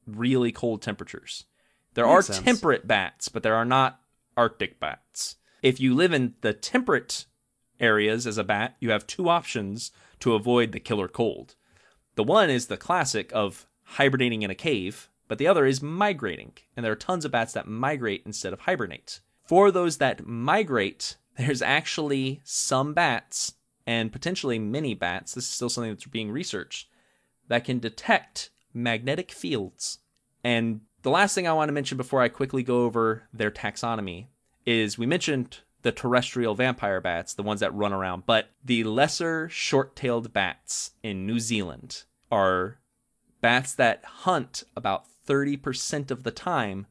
really 0.07 0.51
cold 0.51 0.81
temperatures. 0.81 1.45
There 1.93 2.05
Makes 2.05 2.29
are 2.29 2.33
sense. 2.33 2.45
temperate 2.45 2.87
bats, 2.87 3.29
but 3.29 3.43
there 3.43 3.55
are 3.55 3.65
not 3.65 3.99
Arctic 4.35 4.79
bats. 4.79 5.35
If 5.61 5.79
you 5.79 5.93
live 5.93 6.13
in 6.13 6.33
the 6.41 6.53
temperate 6.53 7.25
areas 7.79 8.25
as 8.25 8.37
a 8.37 8.43
bat, 8.43 8.77
you 8.79 8.91
have 8.91 9.05
two 9.05 9.29
options 9.29 9.91
to 10.21 10.33
avoid 10.33 10.71
the 10.71 10.79
killer 10.79 11.07
cold. 11.07 11.55
The 12.15 12.23
one 12.23 12.49
is 12.49 12.67
the 12.67 12.77
classic 12.77 13.31
of 13.33 13.67
hibernating 13.83 14.41
in 14.41 14.49
a 14.49 14.55
cave, 14.55 15.09
but 15.27 15.37
the 15.37 15.47
other 15.47 15.65
is 15.65 15.81
migrating. 15.81 16.53
And 16.75 16.83
there 16.83 16.93
are 16.93 16.97
tons 16.97 17.25
of 17.25 17.31
bats 17.31 17.53
that 17.53 17.67
migrate 17.67 18.23
instead 18.25 18.53
of 18.53 18.61
hibernate. 18.61 19.19
For 19.52 19.70
those 19.70 19.97
that 19.97 20.26
migrate, 20.26 21.18
there's 21.38 21.62
actually 21.62 22.39
some 22.45 22.93
bats 22.93 23.56
and 23.86 24.10
potentially 24.10 24.58
many 24.60 24.93
bats, 24.93 25.34
this 25.34 25.43
is 25.43 25.49
still 25.49 25.68
something 25.68 25.91
that's 25.91 26.06
being 26.06 26.32
researched, 26.32 26.88
that 27.49 27.66
can 27.66 27.80
detect 27.80 28.49
magnetic 28.74 29.30
fields. 29.30 29.99
And 30.41 30.80
the 31.02 31.10
last 31.10 31.36
thing 31.36 31.49
I 31.49 31.52
want 31.52 31.68
to 31.68 31.74
mention 31.74 31.97
before 31.97 32.22
I 32.22 32.30
quickly 32.30 32.64
go 32.64 32.84
over 32.84 33.28
their 33.34 33.52
taxonomy 33.52 34.28
is 34.66 34.97
we 34.97 35.06
mentioned 35.06 35.58
the 35.82 35.91
terrestrial 35.91 36.56
vampire 36.56 37.02
bats, 37.02 37.34
the 37.34 37.43
ones 37.43 37.60
that 37.60 37.76
run 37.76 37.91
around, 37.91 38.26
but 38.26 38.52
the 38.64 38.86
lesser 38.86 39.49
short 39.49 39.97
tailed 39.97 40.32
bats 40.32 40.91
in 41.04 41.28
New 41.28 41.41
Zealand 41.41 42.04
are 42.32 42.80
bats 43.41 43.74
that 43.74 44.06
hunt 44.06 44.64
about 44.78 45.08
30% 45.28 46.10
of 46.10 46.24
the 46.24 46.32
time 46.32 46.88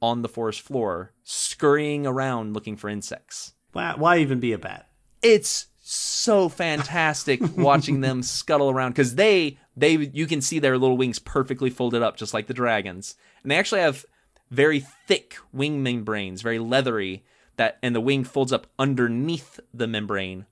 on 0.00 0.22
the 0.22 0.28
forest 0.28 0.60
floor, 0.60 1.12
scurrying 1.24 2.06
around 2.06 2.54
looking 2.54 2.76
for 2.76 2.88
insects. 2.88 3.54
Why, 3.72 3.94
why 3.96 4.18
even 4.18 4.40
be 4.40 4.52
a 4.52 4.58
bat? 4.58 4.88
It's 5.22 5.66
so 5.90 6.48
fantastic 6.48 7.40
watching 7.56 8.00
them 8.02 8.22
scuttle 8.22 8.70
around 8.70 8.90
because 8.90 9.14
they 9.14 9.58
they 9.74 9.92
you 9.92 10.26
can 10.26 10.42
see 10.42 10.58
their 10.58 10.76
little 10.76 10.98
wings 10.98 11.18
perfectly 11.18 11.70
folded 11.70 12.02
up 12.02 12.16
just 12.16 12.34
like 12.34 12.46
the 12.46 12.52
dragons 12.52 13.14
and 13.42 13.50
they 13.50 13.56
actually 13.56 13.80
have 13.80 14.04
very 14.50 14.80
thick 15.06 15.36
wing 15.50 15.82
membranes 15.82 16.42
very 16.42 16.58
leathery 16.58 17.24
that 17.56 17.78
and 17.82 17.94
the 17.94 18.02
wing 18.02 18.22
folds 18.22 18.52
up 18.52 18.66
underneath 18.78 19.60
the 19.72 19.86
membrane 19.86 20.44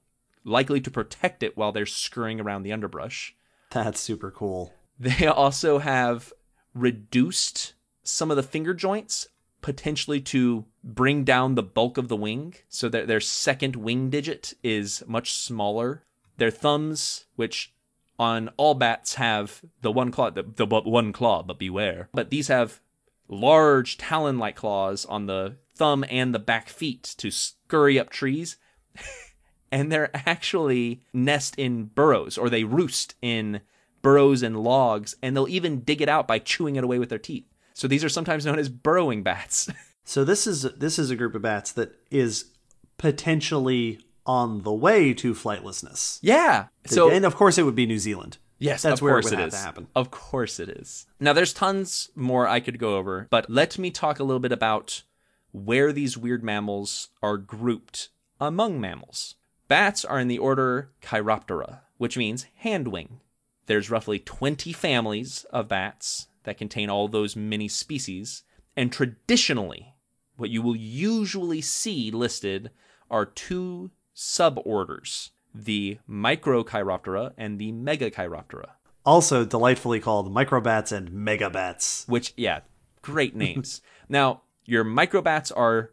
likely 0.43 0.81
to 0.81 0.91
protect 0.91 1.43
it 1.43 1.55
while 1.55 1.71
they're 1.71 1.85
scurrying 1.85 2.41
around 2.41 2.63
the 2.63 2.73
underbrush 2.73 3.37
That's 3.71 4.01
super 4.01 4.31
cool. 4.31 4.73
they 4.99 5.27
also 5.27 5.81
have 5.81 6.33
reduced 6.73 7.75
some 8.03 8.31
of 8.31 8.39
the 8.39 8.43
finger 8.43 8.73
joints 8.73 9.29
potentially 9.63 10.21
to 10.21 10.65
bring 10.85 11.25
down 11.25 11.55
the 11.55 11.63
bulk 11.63 11.99
of 11.99 12.09
the 12.09 12.17
wing 12.17 12.55
so 12.69 12.89
that 12.89 13.09
their 13.09 13.21
second 13.21 13.77
wing 13.77 14.11
digit 14.11 14.55
is 14.63 15.03
much 15.07 15.33
smaller. 15.33 16.05
Their 16.37 16.51
thumbs, 16.51 17.25
which 17.35 17.73
on 18.19 18.51
all 18.57 18.75
bats 18.75 19.15
have 19.15 19.63
the 19.83 19.93
one 19.93 20.11
claw, 20.11 20.31
the, 20.31 20.43
the 20.43 20.67
one 20.67 21.13
claw, 21.13 21.43
but 21.43 21.59
beware. 21.59 22.09
But 22.13 22.31
these 22.31 22.49
have 22.49 22.81
large 23.29 23.99
talon 23.99 24.39
like 24.39 24.57
claws 24.57 25.05
on 25.05 25.27
the 25.27 25.57
thumb 25.75 26.05
and 26.09 26.35
the 26.35 26.39
back 26.39 26.69
feet 26.69 27.15
to 27.19 27.31
scurry 27.31 27.99
up 27.99 28.11
trees. 28.11 28.57
and 29.73 29.91
they're 29.91 30.11
actually 30.15 31.03
nest 31.13 31.55
in 31.59 31.87
burrows 31.87 32.39
or 32.39 32.49
they 32.49 32.65
roost 32.65 33.15
in 33.21 33.61
burrows 34.03 34.43
and 34.43 34.63
logs, 34.63 35.17
and 35.21 35.37
they'll 35.37 35.49
even 35.49 35.81
dig 35.81 36.01
it 36.01 36.09
out 36.09 36.29
by 36.29 36.39
chewing 36.39 36.77
it 36.77 36.85
away 36.85 36.97
with 36.97 37.09
their 37.09 37.19
teeth. 37.19 37.45
So 37.77 37.87
these 37.87 38.03
are 38.03 38.09
sometimes 38.09 38.47
known 38.47 38.59
as 38.59 38.69
burrowing 38.69 39.23
bats. 39.23 39.69
So 40.09 40.23
this 40.23 40.47
is 40.47 40.63
this 40.63 41.01
is 41.01 41.11
a 41.11 41.17
group 41.17 41.35
of 41.35 41.43
bats 41.43 41.73
that 41.73 41.97
is 42.13 42.53
potentially 42.97 43.99
on 44.25 44.63
the 44.63 44.73
way 44.73 45.13
to 45.15 45.35
flightlessness. 45.35 46.21
yeah. 46.23 46.69
So 46.85 47.11
and 47.11 47.25
of 47.25 47.35
course 47.35 47.59
it 47.59 47.65
would 47.65 47.75
be 47.75 47.87
New 47.87 47.99
Zealand. 47.99 48.39
Yes, 48.61 48.83
That's 48.83 49.01
of 49.01 49.03
where 49.03 49.19
it 49.19 49.23
course 49.23 49.33
would 49.33 49.41
it 49.41 49.43
have 49.43 49.49
is. 49.49 49.55
to 49.55 49.61
happen. 49.61 49.89
Of 49.97 50.13
course 50.13 50.61
it 50.61 50.69
is. 50.69 51.07
Now, 51.19 51.33
there's 51.33 51.53
tons 51.53 52.09
more 52.15 52.47
I 52.47 52.61
could 52.61 52.79
go 52.79 52.97
over, 52.97 53.27
but 53.31 53.51
let 53.51 53.79
me 53.79 53.91
talk 53.91 54.21
a 54.21 54.25
little 54.25 54.39
bit 54.41 54.53
about 54.53 55.03
where 55.51 55.93
these 55.93 56.17
weird 56.17 56.45
mammals 56.45 57.09
are 57.21 57.37
grouped 57.37 58.11
among 58.41 58.81
mammals. 58.81 59.35
Bats 59.67 60.05
are 60.05 60.21
in 60.21 60.29
the 60.29 60.39
order 60.39 60.93
Chiroptera, 61.03 61.81
which 61.99 62.17
means 62.17 62.47
hand 62.55 62.89
wing. 62.89 63.21
There's 63.67 63.91
roughly 63.91 64.21
20 64.21 64.73
families 64.73 65.45
of 65.51 65.69
bats 65.69 66.29
that 66.47 66.57
contain 66.57 66.89
all 66.89 67.07
those 67.09 67.37
many 67.37 67.69
species, 67.69 68.45
and 68.75 68.91
traditionally, 68.91 69.95
what 70.37 70.49
you 70.51 70.63
will 70.63 70.77
usually 70.77 71.61
see 71.61 72.11
listed 72.11 72.71
are 73.11 73.27
two 73.27 73.91
suborders 74.15 75.31
the 75.55 75.99
Microchiroptera 76.09 77.33
and 77.39 77.59
the 77.59 77.73
Megachiroptera, 77.73 78.73
Also 79.07 79.45
delightfully 79.45 80.01
called 80.01 80.35
microbats 80.35 80.93
and 80.93 81.11
megabats. 81.11 82.07
which, 82.09 82.35
yeah, 82.37 82.61
great 83.03 83.35
names. 83.35 83.81
now, 84.09 84.43
your 84.67 84.85
microbats 84.85 85.51
are 85.57 85.93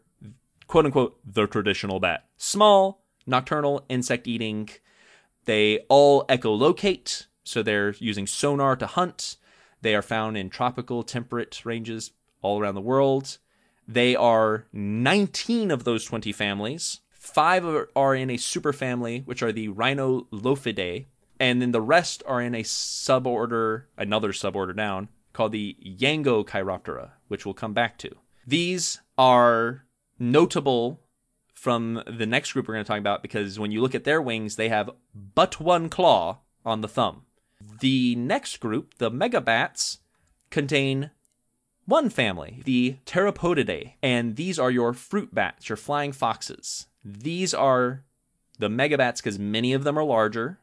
quote 0.66 0.84
unquote 0.84 1.18
the 1.24 1.46
traditional 1.46 2.00
bat. 2.00 2.26
Small, 2.36 3.02
nocturnal, 3.26 3.84
insect 3.88 4.26
eating. 4.26 4.68
They 5.46 5.80
all 5.88 6.26
echolocate, 6.26 7.26
so 7.42 7.62
they're 7.62 7.94
using 7.98 8.26
sonar 8.26 8.76
to 8.76 8.86
hunt. 8.86 9.36
They 9.84 9.94
are 9.94 10.00
found 10.00 10.38
in 10.38 10.48
tropical 10.48 11.02
temperate 11.02 11.60
ranges 11.66 12.12
all 12.40 12.58
around 12.58 12.74
the 12.74 12.80
world. 12.80 13.36
They 13.86 14.16
are 14.16 14.64
19 14.72 15.70
of 15.70 15.84
those 15.84 16.06
20 16.06 16.32
families. 16.32 17.00
Five 17.10 17.66
are- 17.66 18.14
in 18.14 18.30
a 18.30 18.38
superfamily, 18.38 19.26
which 19.26 19.42
are 19.42 19.52
the 19.52 19.68
Rhinolophidae, 19.68 21.04
and 21.38 21.60
then 21.60 21.72
the 21.72 21.82
rest 21.82 22.22
are 22.26 22.40
in 22.40 22.54
a 22.54 22.62
suborder, 22.62 23.84
another 23.98 24.32
suborder 24.32 24.74
down, 24.74 25.10
called 25.34 25.52
the 25.52 25.76
Yangochiroptera, 25.84 27.10
which 27.28 27.44
we'll 27.44 27.52
come 27.52 27.74
back 27.74 27.98
to. 27.98 28.10
These 28.46 29.02
are 29.18 29.84
notable 30.18 31.02
from 31.52 32.02
the 32.06 32.24
next 32.24 32.54
group 32.54 32.68
we're 32.68 32.74
going 32.74 32.84
to 32.86 32.88
talk 32.88 32.98
about 32.98 33.20
because 33.20 33.58
when 33.58 33.70
you 33.70 33.82
look 33.82 33.94
at 33.94 34.04
their 34.04 34.22
wings, 34.22 34.56
they 34.56 34.70
have 34.70 34.88
but 35.14 35.60
one 35.60 35.90
claw 35.90 36.38
on 36.64 36.80
the 36.80 36.88
thumb. 36.88 37.26
The 37.80 38.14
next 38.16 38.60
group, 38.60 38.98
the 38.98 39.10
megabats, 39.10 39.98
contain 40.50 41.10
one 41.86 42.08
family, 42.08 42.62
the 42.64 42.96
Pteropodidae, 43.06 43.94
and 44.02 44.36
these 44.36 44.58
are 44.58 44.70
your 44.70 44.92
fruit 44.92 45.34
bats, 45.34 45.68
your 45.68 45.76
flying 45.76 46.12
foxes. 46.12 46.86
These 47.04 47.52
are 47.52 48.04
the 48.58 48.68
megabats 48.68 49.16
because 49.16 49.38
many 49.38 49.72
of 49.72 49.84
them 49.84 49.98
are 49.98 50.04
larger, 50.04 50.58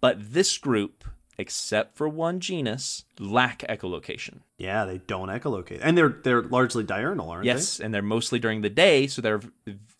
but 0.00 0.32
this 0.32 0.58
group 0.58 1.04
except 1.38 1.96
for 1.96 2.08
one 2.08 2.40
genus, 2.40 3.04
lack 3.18 3.60
echolocation. 3.68 4.40
Yeah, 4.58 4.84
they 4.84 4.98
don't 4.98 5.28
echolocate, 5.28 5.80
and 5.82 5.96
they're 5.96 6.16
they're 6.22 6.42
largely 6.42 6.82
diurnal, 6.82 7.30
aren't 7.30 7.44
they? 7.44 7.50
Yes, 7.50 7.80
and 7.80 7.92
they're 7.92 8.02
mostly 8.02 8.38
during 8.38 8.62
the 8.62 8.70
day, 8.70 9.06
so 9.06 9.20
they're 9.20 9.42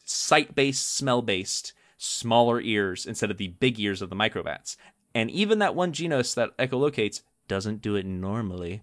sight 0.04 0.54
based, 0.54 0.94
smell 0.94 1.22
based, 1.22 1.72
smaller 1.98 2.60
ears 2.60 3.06
instead 3.06 3.30
of 3.30 3.38
the 3.38 3.48
big 3.48 3.78
ears 3.78 4.02
of 4.02 4.10
the 4.10 4.16
microbats. 4.16 4.76
And 5.16 5.30
even 5.30 5.60
that 5.60 5.74
one 5.74 5.94
genus 5.94 6.34
that 6.34 6.54
echolocates 6.58 7.22
doesn't 7.48 7.80
do 7.80 7.96
it 7.96 8.04
normally. 8.04 8.82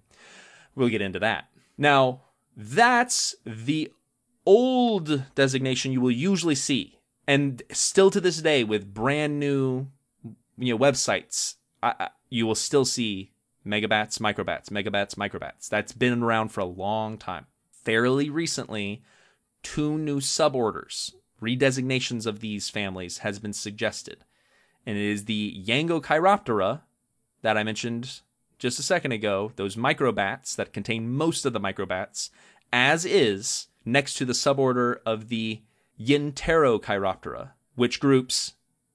We'll 0.73 0.89
get 0.89 0.99
into 0.99 1.19
that. 1.19 1.45
Now, 1.77 2.21
that's 2.57 3.35
the 3.45 3.91
old 4.43 5.25
designation 5.35 5.91
you 5.91 6.01
will 6.01 6.09
usually 6.09 6.55
see. 6.55 6.97
And 7.27 7.61
still 7.71 8.09
to 8.09 8.19
this 8.19 8.41
day, 8.41 8.63
with 8.63 8.95
brand 8.95 9.39
new 9.39 9.89
you 10.57 10.73
know 10.73 10.79
websites, 10.79 11.57
I, 11.83 11.93
I, 11.99 12.09
you 12.31 12.47
will 12.47 12.55
still 12.55 12.83
see 12.83 13.31
megabats, 13.63 14.17
microbats, 14.17 14.69
megabats, 14.69 15.13
microbats. 15.13 15.69
That's 15.69 15.91
been 15.93 16.23
around 16.23 16.49
for 16.49 16.61
a 16.61 16.65
long 16.65 17.19
time. 17.19 17.45
Fairly 17.69 18.31
recently, 18.31 19.03
two 19.61 19.99
new 19.99 20.19
suborders, 20.19 21.13
redesignations 21.39 22.25
of 22.25 22.39
these 22.39 22.71
families, 22.71 23.19
has 23.19 23.37
been 23.37 23.53
suggested. 23.53 24.25
And 24.85 24.97
it 24.97 25.03
is 25.03 25.25
the 25.25 25.63
Yangochiroptera 25.65 26.81
that 27.41 27.57
I 27.57 27.63
mentioned 27.63 28.21
just 28.59 28.79
a 28.79 28.83
second 28.83 29.11
ago, 29.11 29.51
those 29.55 29.75
microbats 29.75 30.55
that 30.55 30.73
contain 30.73 31.11
most 31.11 31.45
of 31.45 31.53
the 31.53 31.59
microbats, 31.59 32.29
as 32.71 33.05
is 33.05 33.67
next 33.85 34.15
to 34.15 34.25
the 34.25 34.33
suborder 34.33 34.97
of 35.05 35.29
the 35.29 35.61
Yinpterochiroptera, 35.99 37.51
which 37.75 37.99
groups 37.99 38.53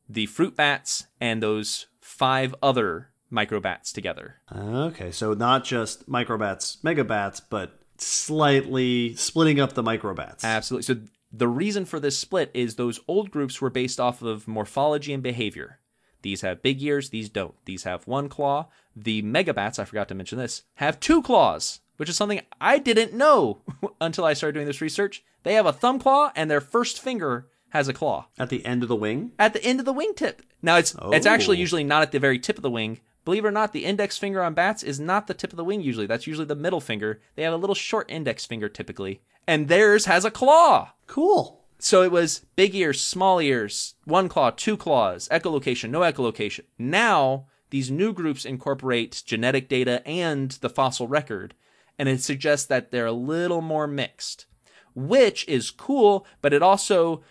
the 0.09 0.27
fruit 0.27 0.57
bats 0.57 1.07
and 1.21 1.43
those 1.43 1.87
five 2.01 2.55
other 2.63 3.11
microbats 3.31 3.93
together. 3.93 4.37
Okay, 4.55 5.11
so 5.11 5.35
not 5.35 5.65
just 5.65 6.09
microbats, 6.09 6.79
megabats, 6.83 7.43
but 7.49 7.79
slightly 7.99 9.15
splitting 9.17 9.61
up 9.61 9.75
the 9.75 9.83
microbats. 9.83 10.45
Absolutely. 10.45 10.83
So 10.83 11.01
the 11.33 11.49
reason 11.49 11.85
for 11.85 12.01
this 12.01 12.19
split 12.19 12.51
is 12.55 12.75
those 12.77 13.01
old 13.09 13.31
groups 13.31 13.61
were 13.61 13.71
based 13.71 14.01
off 14.01 14.23
of 14.23 14.49
morphology 14.49 15.13
and 15.13 15.23
behavior. 15.23 15.79
These 16.23 16.41
have 16.41 16.63
big 16.63 16.83
ears, 16.83 17.11
these 17.11 17.29
don't. 17.29 17.55
These 17.65 17.85
have 17.85 18.07
one 18.07 18.29
claw. 18.29 18.67
The 18.97 19.23
megabats, 19.23 19.79
I 19.79 19.85
forgot 19.85 20.09
to 20.09 20.15
mention 20.15 20.39
this, 20.39 20.63
have 20.77 20.99
two 20.99 21.23
claws, 21.23 21.81
which 21.97 22.09
is 22.09 22.17
something 22.17 22.41
I 22.61 22.79
didn't 22.79 23.13
know 23.15 23.61
until 24.01 24.25
I 24.25 24.33
started 24.33 24.55
doing 24.55 24.67
this 24.67 24.81
research. 24.81 25.23
They 25.45 25.55
have 25.55 25.67
a 25.67 25.73
thumb 25.73 25.99
claw 26.01 26.33
and 26.35 26.51
their 26.51 26.61
first 26.61 27.01
finger 27.01 27.47
has 27.71 27.87
a 27.87 27.93
claw 27.93 28.27
At 28.39 28.49
the 28.49 28.65
end 28.65 28.83
of 28.83 28.89
the 28.89 28.97
wing? 28.97 29.33
at 29.39 29.53
the 29.53 29.63
end 29.63 29.79
of 29.79 29.87
the 29.87 29.93
wingtip. 29.95 30.39
Now 30.63 30.77
it's 30.79 30.97
it's 31.13 31.27
actually 31.27 31.59
Oh. 31.59 31.61
usually 31.61 31.85
not 31.85 32.03
at 32.03 32.11
the 32.13 32.19
very 32.19 32.39
tip 32.39 32.57
of 32.57 32.63
the 32.63 32.71
wing. 32.71 33.01
Believe 33.29 33.45
it 33.45 33.49
or 33.49 33.51
not, 33.51 33.75
the 33.75 33.85
index 33.85 34.17
finger 34.17 34.43
on 34.43 34.55
bats 34.55 34.83
is 34.83 34.99
not 34.99 35.27
the 35.27 35.35
tip 35.35 35.53
of 35.53 35.59
the 35.59 35.65
wing 35.65 35.83
usually. 35.83 36.07
That's 36.07 36.27
usually 36.27 36.47
the 36.47 36.55
middle 36.55 36.81
finger. 36.81 37.21
They 37.35 37.43
have 37.43 37.53
a 37.53 37.59
little 37.59 37.75
short 37.75 38.11
index 38.11 38.47
finger 38.47 38.71
typically, 38.71 39.21
and 39.47 39.69
theirs 39.69 40.07
has 40.07 40.25
a 40.25 40.31
claw. 40.31 40.93
Cool. 41.07 41.61
So 41.79 42.01
it 42.03 42.11
was 42.11 42.47
big 42.57 42.75
ears, 42.75 43.03
small 43.03 43.39
ears, 43.39 43.97
one 44.07 44.31
claw, 44.31 44.49
two 44.49 44.79
claws, 44.79 45.29
echolocation, 45.31 45.91
no 45.91 46.01
echolocation. 46.01 46.61
Now 46.79 47.49
these 47.69 47.91
new 47.91 48.15
groups 48.15 48.47
incorporate 48.47 49.23
genetic 49.27 49.69
data 49.69 50.03
and 50.09 50.53
the 50.53 50.71
fossil 50.71 51.07
record, 51.07 51.53
and 51.99 52.09
it 52.09 52.23
suggests 52.23 52.65
that 52.69 52.93
they're 52.93 53.05
a 53.05 53.13
little 53.13 53.61
more 53.61 53.87
mixed, 53.87 54.47
which 54.95 55.47
is 55.47 55.71
cool, 55.71 56.27
but 56.41 56.55
it 56.55 56.63
also 56.63 57.23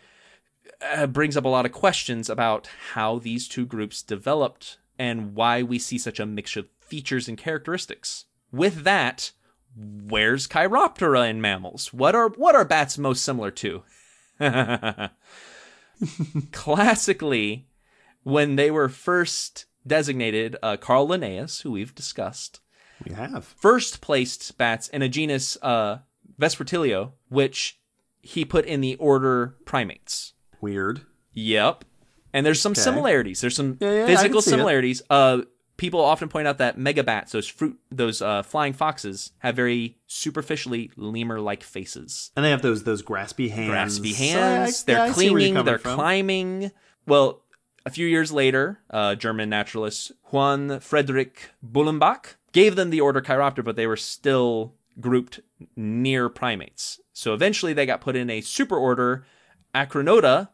uh, 0.79 1.07
brings 1.07 1.35
up 1.35 1.45
a 1.45 1.49
lot 1.49 1.65
of 1.65 1.71
questions 1.71 2.29
about 2.29 2.69
how 2.93 3.17
these 3.17 3.47
two 3.47 3.65
groups 3.65 4.03
developed 4.03 4.77
and 4.99 5.35
why 5.35 5.63
we 5.63 5.79
see 5.79 5.97
such 5.97 6.19
a 6.19 6.25
mixture 6.25 6.61
of 6.61 6.67
features 6.79 7.27
and 7.27 7.37
characteristics. 7.37 8.25
With 8.51 8.83
that, 8.83 9.31
where's 9.75 10.47
Chiroptera 10.47 11.29
in 11.29 11.41
mammals? 11.41 11.93
What 11.93 12.15
are 12.15 12.29
what 12.29 12.55
are 12.55 12.65
bats 12.65 12.97
most 12.97 13.23
similar 13.23 13.51
to? 13.51 13.83
Classically, 16.51 17.67
when 18.23 18.55
they 18.55 18.71
were 18.71 18.89
first 18.89 19.65
designated, 19.85 20.55
uh, 20.61 20.77
Carl 20.77 21.07
Linnaeus, 21.07 21.61
who 21.61 21.71
we've 21.71 21.95
discussed, 21.95 22.59
We 23.05 23.13
have. 23.15 23.45
first 23.45 24.01
placed 24.01 24.57
bats 24.57 24.87
in 24.89 25.01
a 25.01 25.09
genus 25.09 25.57
uh, 25.61 25.99
Vespertilio, 26.39 27.13
which 27.29 27.79
he 28.21 28.45
put 28.45 28.65
in 28.65 28.81
the 28.81 28.95
order 28.95 29.55
primates. 29.65 30.33
Weird. 30.61 31.01
Yep. 31.33 31.85
And 32.37 32.45
there's 32.45 32.61
some 32.61 32.73
Okay. 32.73 32.81
similarities. 32.81 33.41
There's 33.41 33.55
some 33.55 33.77
Yeah, 33.81 33.91
yeah, 33.93 34.05
physical 34.05 34.41
similarities. 34.43 35.01
Uh, 35.09 35.41
people 35.77 35.99
often 36.01 36.29
point 36.29 36.47
out 36.47 36.59
that 36.59 36.77
megabats, 36.77 37.31
those 37.31 37.47
fruit, 37.47 37.79
those 37.91 38.21
uh, 38.21 38.43
flying 38.43 38.73
foxes, 38.73 39.31
have 39.39 39.55
very 39.55 39.97
superficially 40.05 40.91
lemur-like 40.95 41.63
faces. 41.63 42.31
And 42.35 42.45
they 42.45 42.51
have 42.51 42.61
those 42.61 42.83
those 42.83 43.01
graspy 43.01 43.49
hands. 43.49 43.99
Graspy 43.99 44.13
So 44.13 44.23
I- 44.23 44.27
hands. 44.27 44.83
They're 44.83 44.97
yeah, 44.97 45.03
I 45.05 45.11
see 45.11 45.29
where 45.31 45.39
you're 45.39 45.49
clinging. 45.49 45.65
They're 45.65 45.79
from. 45.79 45.95
climbing. 45.95 46.71
Well, 47.07 47.41
a 47.85 47.89
few 47.89 48.05
years 48.05 48.31
later, 48.31 48.79
uh, 48.91 49.15
German 49.15 49.49
naturalist 49.49 50.11
Johann 50.31 50.79
Friedrich 50.79 51.49
Blumenbach 51.65 52.35
gave 52.51 52.75
them 52.75 52.89
the 52.91 53.01
order 53.01 53.21
Chiroptera, 53.21 53.63
but 53.63 53.75
they 53.75 53.87
were 53.87 53.97
still 53.97 54.73
grouped 54.99 55.39
near 55.75 56.27
primates. 56.29 56.99
So 57.13 57.33
eventually, 57.33 57.73
they 57.73 57.85
got 57.85 58.01
put 58.01 58.15
in 58.15 58.29
a 58.29 58.41
superorder 58.41 59.23
Archonta 59.73 60.49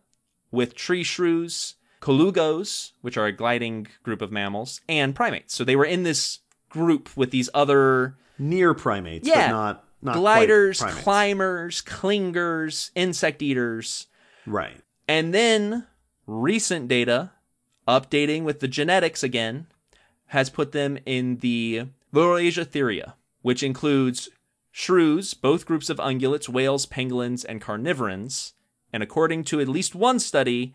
with 0.54 0.76
tree 0.76 1.04
shrews, 1.04 1.76
colugos, 2.00 2.92
which 3.02 3.18
are 3.18 3.26
a 3.26 3.32
gliding 3.34 3.88
group 4.04 4.22
of 4.22 4.32
mammals, 4.32 4.80
and 4.88 5.14
primates. 5.14 5.54
So 5.54 5.66
they 5.66 5.76
were 5.76 5.84
in 5.84 6.04
this 6.04 6.40
group 6.70 7.10
with 7.18 7.32
these 7.32 7.50
other 7.54 8.16
Near 8.40 8.74
primates, 8.74 9.28
Yeah. 9.28 9.48
but 9.48 9.52
not 9.52 9.86
not 10.02 10.16
gliders, 10.16 10.82
climbers, 10.82 11.82
clingers, 11.82 12.92
insect 12.96 13.42
eaters. 13.42 14.08
Right. 14.46 14.82
And 15.08 15.34
then 15.34 15.88
recent 16.28 16.88
data, 16.88 17.32
updating 17.88 18.44
with 18.44 18.60
the 18.60 18.68
genetics 18.68 19.24
again, 19.24 19.68
has 20.28 20.50
put 20.50 20.72
them 20.72 20.98
in 21.06 21.38
the 21.38 21.88
Laurasiatheria 22.14 23.14
which 23.44 23.62
includes 23.62 24.30
shrews, 24.72 25.34
both 25.34 25.66
groups 25.66 25.90
of 25.90 25.98
ungulates, 25.98 26.50
whales, 26.50 26.86
pangolins, 26.88 27.46
and 27.48 27.62
carnivorans. 27.62 28.54
And 28.94 29.04
according 29.04 29.44
to 29.46 29.60
at 29.60 29.68
least 29.68 29.96
one 29.96 30.20
study, 30.20 30.74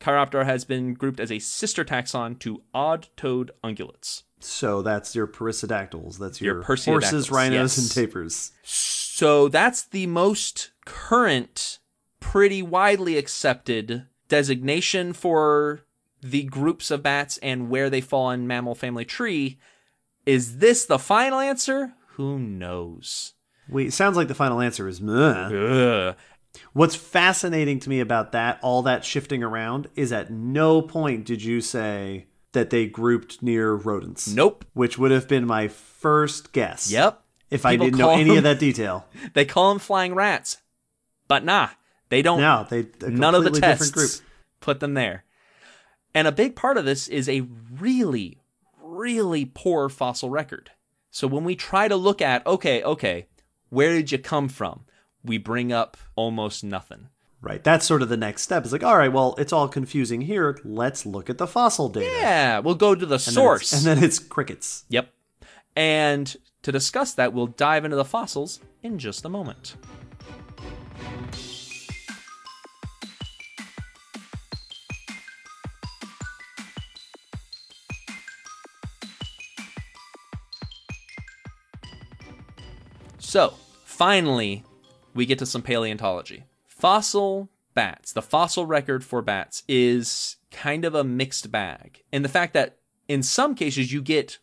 Chiroptera 0.00 0.44
has 0.44 0.64
been 0.64 0.94
grouped 0.94 1.18
as 1.18 1.32
a 1.32 1.38
sister 1.38 1.84
taxon 1.84 2.38
to 2.40 2.62
odd-toed 2.74 3.50
ungulates. 3.64 4.24
So 4.40 4.82
that's 4.82 5.14
your 5.14 5.26
perissodactyls. 5.26 6.18
That's 6.18 6.40
Your 6.40 6.56
your, 6.56 6.62
horses, 6.64 7.30
rhinos, 7.30 7.78
yes. 7.78 7.78
and 7.78 8.12
tapirs. 8.12 8.50
So 8.62 9.48
that's 9.48 9.84
the 9.84 10.06
most 10.06 10.72
current, 10.84 11.78
pretty 12.20 12.62
widely 12.62 13.16
accepted 13.16 14.04
designation 14.28 15.14
for 15.14 15.80
the 16.20 16.42
groups 16.44 16.90
of 16.90 17.02
bats 17.02 17.38
and 17.38 17.70
where 17.70 17.88
they 17.88 18.02
fall 18.02 18.30
in 18.30 18.46
mammal 18.46 18.74
family 18.74 19.06
tree. 19.06 19.58
Is 20.26 20.58
this 20.58 20.84
the 20.84 20.98
final 20.98 21.38
answer? 21.38 21.94
Who 22.16 22.38
knows? 22.38 23.32
Wait, 23.68 23.92
sounds 23.94 24.16
like 24.16 24.28
the 24.28 24.34
final 24.34 24.60
answer 24.60 24.88
is 24.88 25.00
meh. 25.00 25.48
Ugh. 25.48 26.16
What's 26.74 26.94
fascinating 26.96 27.78
to 27.80 27.88
me 27.88 28.00
about 28.00 28.32
that, 28.32 28.58
all 28.60 28.82
that 28.82 29.04
shifting 29.04 29.42
around, 29.42 29.88
is 29.94 30.12
at 30.12 30.30
no 30.30 30.82
point 30.82 31.24
did 31.24 31.42
you 31.42 31.60
say 31.60 32.26
that 32.54 32.70
they 32.70 32.86
grouped 32.86 33.42
near 33.42 33.74
rodents. 33.74 34.28
Nope. 34.28 34.64
Which 34.72 34.98
would 34.98 35.10
have 35.10 35.28
been 35.28 35.46
my 35.46 35.68
first 35.68 36.52
guess. 36.52 36.90
Yep. 36.90 37.20
If 37.50 37.66
I 37.66 37.76
didn't 37.76 37.98
know 37.98 38.10
any 38.10 38.24
them- 38.30 38.38
of 38.38 38.42
that 38.44 38.58
detail. 38.58 39.06
They 39.34 39.44
call 39.44 39.70
them 39.70 39.78
flying 39.78 40.14
rats, 40.14 40.58
but 41.28 41.44
nah, 41.44 41.68
they 42.08 42.22
don't. 42.22 42.40
No, 42.40 42.66
they 42.68 42.86
none 43.00 43.34
of 43.34 43.44
the 43.44 43.50
tests 43.50 43.90
different 43.90 43.92
group. 43.94 44.10
put 44.60 44.80
them 44.80 44.94
there. 44.94 45.24
And 46.14 46.26
a 46.26 46.32
big 46.32 46.54
part 46.56 46.76
of 46.76 46.84
this 46.84 47.08
is 47.08 47.28
a 47.28 47.46
really, 47.72 48.38
really 48.80 49.44
poor 49.44 49.88
fossil 49.88 50.30
record. 50.30 50.70
So 51.10 51.26
when 51.26 51.44
we 51.44 51.56
try 51.56 51.88
to 51.88 51.96
look 51.96 52.22
at, 52.22 52.46
okay, 52.46 52.82
okay, 52.82 53.26
where 53.68 53.92
did 53.92 54.12
you 54.12 54.18
come 54.18 54.48
from? 54.48 54.84
We 55.24 55.38
bring 55.38 55.72
up 55.72 55.96
almost 56.16 56.62
nothing. 56.62 57.08
Right. 57.40 57.62
That's 57.62 57.84
sort 57.84 58.02
of 58.02 58.08
the 58.08 58.16
next 58.16 58.42
step. 58.42 58.62
It's 58.62 58.72
like, 58.72 58.84
all 58.84 58.96
right, 58.96 59.12
well, 59.12 59.34
it's 59.36 59.52
all 59.52 59.68
confusing 59.68 60.22
here. 60.22 60.58
Let's 60.64 61.04
look 61.04 61.28
at 61.28 61.36
the 61.36 61.46
fossil 61.46 61.88
data. 61.88 62.06
Yeah, 62.06 62.58
we'll 62.60 62.74
go 62.74 62.94
to 62.94 63.04
the 63.04 63.16
And 63.16 63.22
then 63.22 63.34
source. 63.34 63.72
And 63.72 63.82
then 63.82 64.02
it's 64.02 64.18
crickets. 64.18 64.84
Yep. 64.88 65.12
And 65.76 66.34
to 66.62 66.72
discuss 66.72 67.12
that, 67.14 67.32
we'll 67.32 67.48
dive 67.48 67.84
into 67.84 67.96
the 67.96 68.04
fossils 68.04 68.60
in 68.82 68.98
just 68.98 69.24
a 69.24 69.28
moment. 69.28 69.76
So, 83.18 83.54
finally, 83.84 84.64
we 85.14 85.26
get 85.26 85.38
to 85.38 85.46
some 85.46 85.62
paleontology. 85.62 86.44
Fossil 86.66 87.48
bats, 87.74 88.12
the 88.12 88.22
fossil 88.22 88.66
record 88.66 89.04
for 89.04 89.22
bats 89.22 89.62
is 89.68 90.36
kind 90.50 90.84
of 90.84 90.94
a 90.94 91.04
mixed 91.04 91.50
bag. 91.50 92.02
And 92.12 92.24
the 92.24 92.28
fact 92.28 92.52
that 92.54 92.78
in 93.08 93.22
some 93.22 93.54
cases, 93.54 93.92
you 93.92 94.00
get 94.00 94.38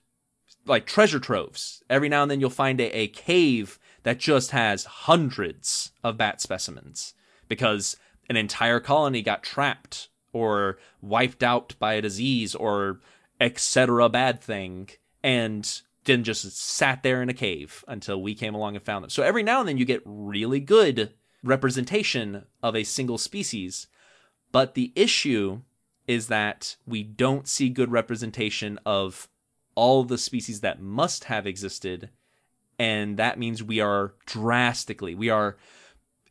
like 0.65 0.85
treasure 0.85 1.19
troves. 1.19 1.83
Every 1.89 2.09
now 2.09 2.21
and 2.21 2.31
then, 2.31 2.39
you'll 2.39 2.49
find 2.49 2.79
a, 2.79 2.95
a 2.95 3.07
cave 3.07 3.79
that 4.03 4.19
just 4.19 4.51
has 4.51 4.85
hundreds 4.85 5.91
of 6.03 6.17
bat 6.17 6.41
specimens 6.41 7.13
because 7.47 7.97
an 8.29 8.37
entire 8.37 8.79
colony 8.79 9.21
got 9.21 9.43
trapped 9.43 10.09
or 10.33 10.77
wiped 11.01 11.43
out 11.43 11.75
by 11.79 11.93
a 11.93 12.01
disease 12.01 12.55
or 12.55 12.99
etc. 13.39 14.07
bad 14.07 14.41
thing 14.41 14.89
and 15.23 15.81
then 16.05 16.23
just 16.23 16.57
sat 16.57 17.03
there 17.03 17.21
in 17.21 17.29
a 17.29 17.33
cave 17.33 17.83
until 17.87 18.21
we 18.21 18.33
came 18.33 18.55
along 18.55 18.75
and 18.75 18.83
found 18.83 19.03
them. 19.03 19.09
So 19.09 19.23
every 19.23 19.43
now 19.43 19.59
and 19.59 19.69
then 19.69 19.77
you 19.77 19.85
get 19.85 20.01
really 20.05 20.59
good 20.59 21.13
representation 21.43 22.45
of 22.61 22.75
a 22.75 22.83
single 22.83 23.17
species. 23.17 23.87
But 24.51 24.73
the 24.73 24.91
issue 24.95 25.61
is 26.07 26.27
that 26.27 26.75
we 26.85 27.03
don't 27.03 27.47
see 27.47 27.69
good 27.69 27.91
representation 27.91 28.79
of 28.85 29.29
all 29.75 30.03
the 30.03 30.17
species 30.17 30.61
that 30.61 30.81
must 30.81 31.25
have 31.25 31.47
existed. 31.47 32.09
And 32.77 33.17
that 33.17 33.39
means 33.39 33.63
we 33.63 33.79
are 33.79 34.15
drastically, 34.25 35.15
we 35.15 35.29
are 35.29 35.57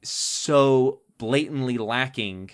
so 0.03 1.01
blatantly 1.19 1.79
lacking 1.79 2.51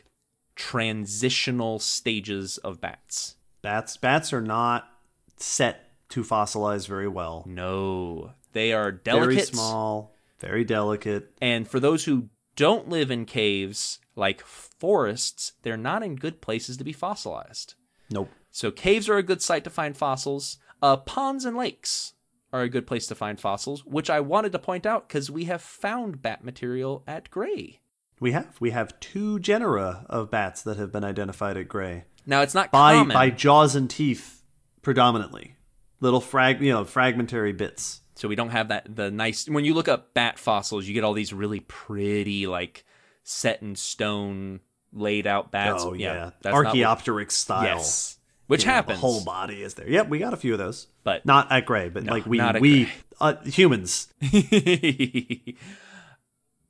transitional 0.54 1.78
stages 1.78 2.58
of 2.58 2.80
bats. 2.80 3.36
Bats 3.62 3.96
bats 3.96 4.32
are 4.32 4.40
not 4.42 4.88
set 5.36 5.85
to 6.10 6.22
fossilize 6.22 6.86
very 6.88 7.08
well. 7.08 7.44
No, 7.46 8.32
they 8.52 8.72
are 8.72 8.92
delicate, 8.92 9.34
Very 9.34 9.42
small, 9.46 10.14
very 10.38 10.64
delicate. 10.64 11.32
and 11.40 11.66
for 11.68 11.80
those 11.80 12.04
who 12.04 12.28
don't 12.54 12.88
live 12.88 13.10
in 13.10 13.24
caves 13.26 13.98
like 14.14 14.40
forests, 14.42 15.52
they're 15.62 15.76
not 15.76 16.02
in 16.02 16.16
good 16.16 16.40
places 16.40 16.76
to 16.78 16.84
be 16.84 16.92
fossilized. 16.92 17.74
Nope. 18.10 18.30
So 18.50 18.70
caves 18.70 19.08
are 19.08 19.16
a 19.18 19.22
good 19.22 19.42
site 19.42 19.64
to 19.64 19.70
find 19.70 19.96
fossils. 19.96 20.58
Uh, 20.80 20.96
ponds 20.96 21.44
and 21.44 21.56
lakes 21.56 22.14
are 22.52 22.62
a 22.62 22.68
good 22.68 22.86
place 22.86 23.06
to 23.08 23.14
find 23.14 23.38
fossils, 23.40 23.84
which 23.84 24.08
I 24.08 24.20
wanted 24.20 24.52
to 24.52 24.58
point 24.58 24.86
out 24.86 25.08
because 25.08 25.30
we 25.30 25.44
have 25.44 25.60
found 25.60 26.22
bat 26.22 26.44
material 26.44 27.02
at 27.06 27.30
Gray. 27.30 27.80
We 28.20 28.32
have 28.32 28.56
we 28.60 28.70
have 28.70 28.98
two 29.00 29.38
genera 29.40 30.06
of 30.08 30.30
bats 30.30 30.62
that 30.62 30.78
have 30.78 30.90
been 30.92 31.04
identified 31.04 31.58
at 31.58 31.68
Gray 31.68 32.04
Now 32.24 32.40
it's 32.40 32.54
not 32.54 32.70
by 32.70 32.94
common, 32.94 33.12
by 33.14 33.28
jaws 33.28 33.74
and 33.76 33.90
teeth 33.90 34.42
predominantly. 34.80 35.55
Little 36.00 36.20
frag 36.20 36.60
you 36.60 36.72
know 36.72 36.84
fragmentary 36.84 37.52
bits. 37.52 38.00
so 38.14 38.28
we 38.28 38.36
don't 38.36 38.50
have 38.50 38.68
that 38.68 38.94
the 38.94 39.10
nice. 39.10 39.48
When 39.48 39.64
you 39.64 39.74
look 39.74 39.88
up 39.88 40.14
bat 40.14 40.38
fossils, 40.38 40.86
you 40.86 40.94
get 40.94 41.04
all 41.04 41.14
these 41.14 41.32
really 41.32 41.60
pretty, 41.60 42.46
like 42.46 42.84
set 43.22 43.62
in 43.62 43.74
stone, 43.76 44.60
laid 44.92 45.26
out 45.26 45.50
bats. 45.50 45.82
oh 45.84 45.94
yeah, 45.94 46.30
what- 46.42 46.54
Archaeopteryx 46.54 47.34
style. 47.34 47.64
yes, 47.64 48.18
which 48.46 48.62
You 48.62 48.68
know, 48.68 48.74
happens. 48.74 49.00
The 49.00 49.06
whole 49.06 49.24
body 49.24 49.62
is 49.62 49.74
there. 49.74 49.88
Yep, 49.88 50.08
we 50.08 50.18
got 50.18 50.34
a 50.34 50.36
few 50.36 50.52
of 50.52 50.58
those, 50.58 50.86
but 51.02 51.24
not 51.24 51.50
at 51.50 51.64
Gray, 51.66 51.88
but 51.88 52.04
like 52.04 52.26
we 52.26 52.40
we 52.60 52.88
uh, 53.20 53.36
humans. 53.44 54.12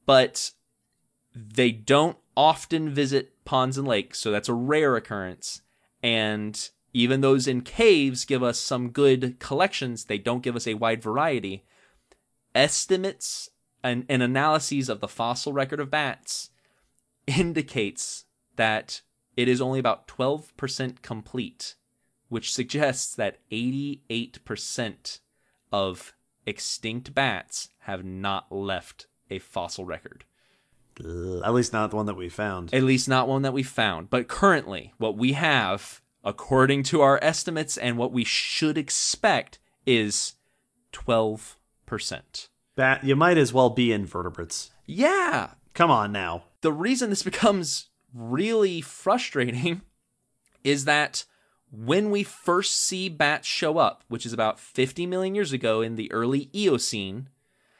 but 0.06 0.52
they 1.34 1.72
don't 1.72 2.16
often 2.36 2.90
visit 2.90 3.32
ponds 3.44 3.76
and 3.78 3.88
lakes, 3.88 4.18
so 4.20 4.30
that's 4.30 4.48
a 4.48 4.54
rare 4.54 4.96
occurrence. 4.96 5.62
And 6.02 6.68
even 6.96 7.20
those 7.20 7.46
in 7.46 7.60
caves 7.60 8.24
give 8.24 8.42
us 8.42 8.58
some 8.58 8.88
good 8.88 9.38
collections, 9.38 10.06
they 10.06 10.16
don't 10.16 10.42
give 10.42 10.56
us 10.56 10.66
a 10.66 10.72
wide 10.72 11.02
variety. 11.02 11.62
Estimates 12.54 13.50
and, 13.84 14.06
and 14.08 14.22
analyses 14.22 14.88
of 14.88 15.00
the 15.00 15.06
fossil 15.06 15.52
record 15.52 15.78
of 15.78 15.90
bats 15.90 16.48
indicates 17.26 18.24
that 18.56 19.02
it 19.36 19.46
is 19.46 19.60
only 19.60 19.78
about 19.78 20.08
12% 20.08 21.02
complete, 21.02 21.74
which 22.30 22.54
suggests 22.54 23.14
that 23.14 23.40
88% 23.52 25.20
of 25.70 26.14
extinct 26.46 27.12
bats 27.12 27.68
have 27.80 28.06
not 28.06 28.50
left 28.50 29.06
a 29.28 29.38
fossil 29.38 29.84
record. 29.84 30.24
At 30.98 31.52
least 31.52 31.74
not 31.74 31.90
the 31.90 31.96
one 31.96 32.06
that 32.06 32.16
we 32.16 32.30
found. 32.30 32.72
At 32.72 32.84
least 32.84 33.06
not 33.06 33.28
one 33.28 33.42
that 33.42 33.52
we 33.52 33.62
found. 33.62 34.08
But 34.08 34.28
currently, 34.28 34.94
what 34.96 35.18
we 35.18 35.34
have, 35.34 36.00
according 36.26 36.82
to 36.82 37.00
our 37.00 37.20
estimates 37.22 37.78
and 37.78 37.96
what 37.96 38.12
we 38.12 38.24
should 38.24 38.76
expect, 38.76 39.60
is 39.86 40.34
12%. 40.92 41.54
Bat, 42.74 43.04
you 43.04 43.14
might 43.14 43.38
as 43.38 43.52
well 43.52 43.70
be 43.70 43.92
invertebrates. 43.92 44.72
Yeah. 44.84 45.50
Come 45.72 45.90
on 45.90 46.10
now. 46.10 46.42
The 46.62 46.72
reason 46.72 47.08
this 47.08 47.22
becomes 47.22 47.90
really 48.12 48.80
frustrating 48.80 49.82
is 50.64 50.84
that 50.84 51.24
when 51.70 52.10
we 52.10 52.24
first 52.24 52.76
see 52.76 53.08
bats 53.08 53.46
show 53.46 53.78
up, 53.78 54.02
which 54.08 54.26
is 54.26 54.32
about 54.32 54.58
50 54.58 55.06
million 55.06 55.34
years 55.34 55.52
ago 55.52 55.80
in 55.80 55.94
the 55.94 56.10
early 56.10 56.50
Eocene, 56.52 57.28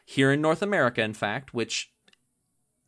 here 0.05 0.31
in 0.31 0.41
North 0.41 0.63
America, 0.63 1.03
in 1.03 1.15
fact, 1.15 1.53
which 1.53 1.93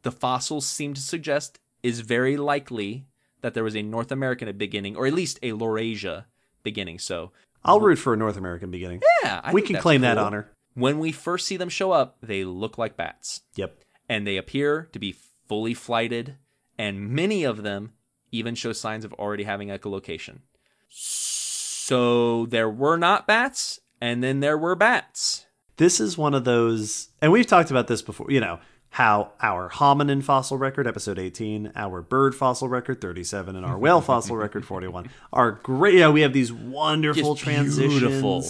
the 0.02 0.12
fossils 0.12 0.68
seem 0.68 0.94
to 0.94 1.00
suggest 1.00 1.58
is 1.82 2.00
very 2.00 2.36
likely 2.36 3.06
that 3.40 3.54
there 3.54 3.64
was 3.64 3.76
a 3.76 3.82
North 3.82 4.10
American 4.12 4.54
beginning, 4.56 4.96
or 4.96 5.06
at 5.06 5.12
least 5.14 5.38
a 5.42 5.52
Laurasia 5.52 6.24
beginning. 6.62 6.98
So, 6.98 7.32
I'll 7.64 7.80
root 7.80 7.96
for 7.98 8.14
a 8.14 8.16
North 8.16 8.36
American 8.36 8.70
beginning. 8.70 9.02
yeah, 9.22 9.40
I 9.44 9.52
we 9.52 9.62
can 9.62 9.76
claim 9.76 10.00
that 10.02 10.18
honor. 10.18 10.50
When 10.74 10.98
we 10.98 11.10
first 11.12 11.46
see 11.46 11.56
them 11.56 11.68
show 11.68 11.90
up, 11.92 12.16
they 12.22 12.44
look 12.44 12.78
like 12.78 12.96
bats 12.96 13.40
Yep. 13.56 13.78
and 14.08 14.26
they 14.26 14.36
appear 14.36 14.88
to 14.92 14.98
be 14.98 15.16
fully 15.48 15.74
flighted, 15.74 16.36
and 16.78 17.10
many 17.10 17.42
of 17.44 17.62
them 17.62 17.92
even 18.30 18.54
show 18.54 18.72
signs 18.72 19.04
of 19.04 19.12
already 19.14 19.44
having 19.44 19.68
echolocation. 19.68 20.40
So 20.88 22.46
there 22.46 22.68
were 22.70 22.96
not 22.96 23.26
bats, 23.26 23.80
and 24.00 24.22
then 24.22 24.40
there 24.40 24.58
were 24.58 24.74
bats. 24.74 25.46
This 25.78 26.00
is 26.00 26.18
one 26.18 26.34
of 26.34 26.44
those, 26.44 27.08
and 27.22 27.32
we've 27.32 27.46
talked 27.46 27.70
about 27.70 27.86
this 27.88 28.02
before, 28.02 28.30
you 28.30 28.40
know, 28.40 28.58
how 28.90 29.32
our 29.40 29.68
hominin 29.70 30.22
fossil 30.22 30.56
record, 30.56 30.86
episode 30.86 31.18
18, 31.18 31.72
our 31.76 32.00
bird 32.00 32.34
fossil 32.34 32.68
record, 32.68 33.00
37, 33.00 33.54
and 33.54 33.64
our 33.64 33.78
whale 33.78 34.00
fossil 34.00 34.36
record, 34.36 34.64
41, 34.64 35.10
are 35.32 35.52
great. 35.52 35.94
Yeah, 35.94 36.08
we 36.10 36.22
have 36.22 36.32
these 36.32 36.52
wonderful 36.52 37.34
Just 37.34 37.44
transitions. 37.44 38.00
beautiful. 38.00 38.44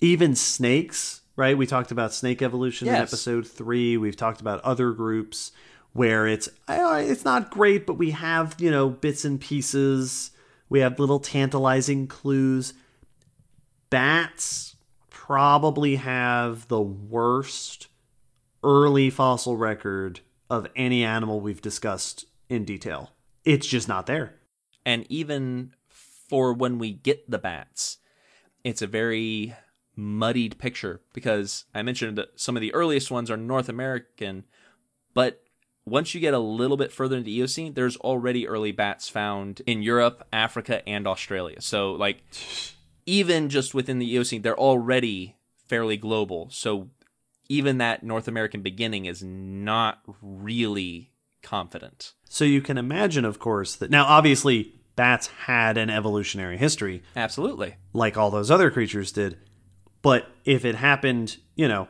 Even 0.00 0.34
snakes, 0.34 1.22
right? 1.36 1.56
We 1.56 1.66
talked 1.66 1.90
about 1.90 2.12
snake 2.12 2.42
evolution 2.42 2.88
in 2.88 2.94
episode 2.94 3.46
three. 3.46 3.96
We've 3.96 4.16
talked 4.16 4.40
about 4.40 4.60
other 4.60 4.90
groups 4.92 5.52
where 5.92 6.26
it's 6.26 6.48
it's 6.68 7.24
not 7.24 7.50
great, 7.50 7.86
but 7.86 7.94
we 7.94 8.10
have 8.10 8.56
you 8.58 8.70
know 8.70 8.90
bits 8.90 9.24
and 9.24 9.40
pieces. 9.40 10.32
We 10.68 10.80
have 10.80 10.98
little 10.98 11.20
tantalizing 11.20 12.08
clues. 12.08 12.74
Bats 13.88 14.76
probably 15.08 15.96
have 15.96 16.68
the 16.68 16.80
worst 16.80 17.88
early 18.62 19.10
fossil 19.10 19.56
record 19.56 20.20
of 20.48 20.68
any 20.76 21.04
animal 21.04 21.40
we've 21.40 21.62
discussed 21.62 22.26
in 22.48 22.64
detail. 22.64 23.10
It's 23.44 23.66
just 23.66 23.88
not 23.88 24.06
there. 24.06 24.34
And 24.84 25.06
even 25.08 25.72
for 25.90 26.52
when 26.52 26.78
we 26.78 26.92
get 26.92 27.30
the 27.30 27.38
bats, 27.38 27.98
it's 28.64 28.82
a 28.82 28.86
very 28.86 29.54
muddied 29.96 30.58
picture 30.58 31.00
because 31.12 31.64
I 31.74 31.82
mentioned 31.82 32.18
that 32.18 32.38
some 32.38 32.56
of 32.56 32.60
the 32.60 32.74
earliest 32.74 33.10
ones 33.10 33.30
are 33.30 33.36
North 33.36 33.68
American, 33.68 34.44
but 35.14 35.42
once 35.86 36.14
you 36.14 36.20
get 36.20 36.34
a 36.34 36.38
little 36.38 36.76
bit 36.76 36.92
further 36.92 37.16
into 37.16 37.26
the 37.26 37.40
Eocene, 37.40 37.74
there's 37.74 37.96
already 37.98 38.46
early 38.46 38.72
bats 38.72 39.08
found 39.08 39.62
in 39.66 39.82
Europe, 39.82 40.26
Africa, 40.32 40.86
and 40.88 41.06
Australia. 41.06 41.60
So, 41.60 41.92
like, 41.92 42.22
even 43.06 43.48
just 43.48 43.72
within 43.72 44.00
the 44.00 44.06
Eocene, 44.06 44.42
they're 44.42 44.58
already 44.58 45.36
fairly 45.68 45.96
global. 45.96 46.48
So, 46.50 46.90
even 47.48 47.78
that 47.78 48.02
North 48.02 48.28
American 48.28 48.62
beginning 48.62 49.06
is 49.06 49.22
not 49.22 50.00
really 50.20 51.12
confident. 51.42 52.12
So 52.28 52.44
you 52.44 52.60
can 52.60 52.78
imagine, 52.78 53.24
of 53.24 53.38
course, 53.38 53.76
that 53.76 53.90
now 53.90 54.04
obviously 54.04 54.74
bats 54.96 55.26
had 55.26 55.76
an 55.76 55.90
evolutionary 55.90 56.56
history 56.56 57.02
Absolutely. 57.14 57.76
like 57.92 58.16
all 58.16 58.30
those 58.30 58.50
other 58.50 58.70
creatures 58.70 59.12
did. 59.12 59.38
But 60.02 60.26
if 60.44 60.64
it 60.64 60.74
happened, 60.74 61.36
you 61.54 61.68
know, 61.68 61.88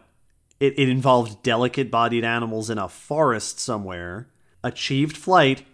it, 0.60 0.78
it 0.78 0.88
involved 0.88 1.42
delicate 1.42 1.90
bodied 1.90 2.24
animals 2.24 2.70
in 2.70 2.78
a 2.78 2.88
forest 2.88 3.60
somewhere, 3.60 4.28
achieved 4.64 5.16
flight, 5.16 5.64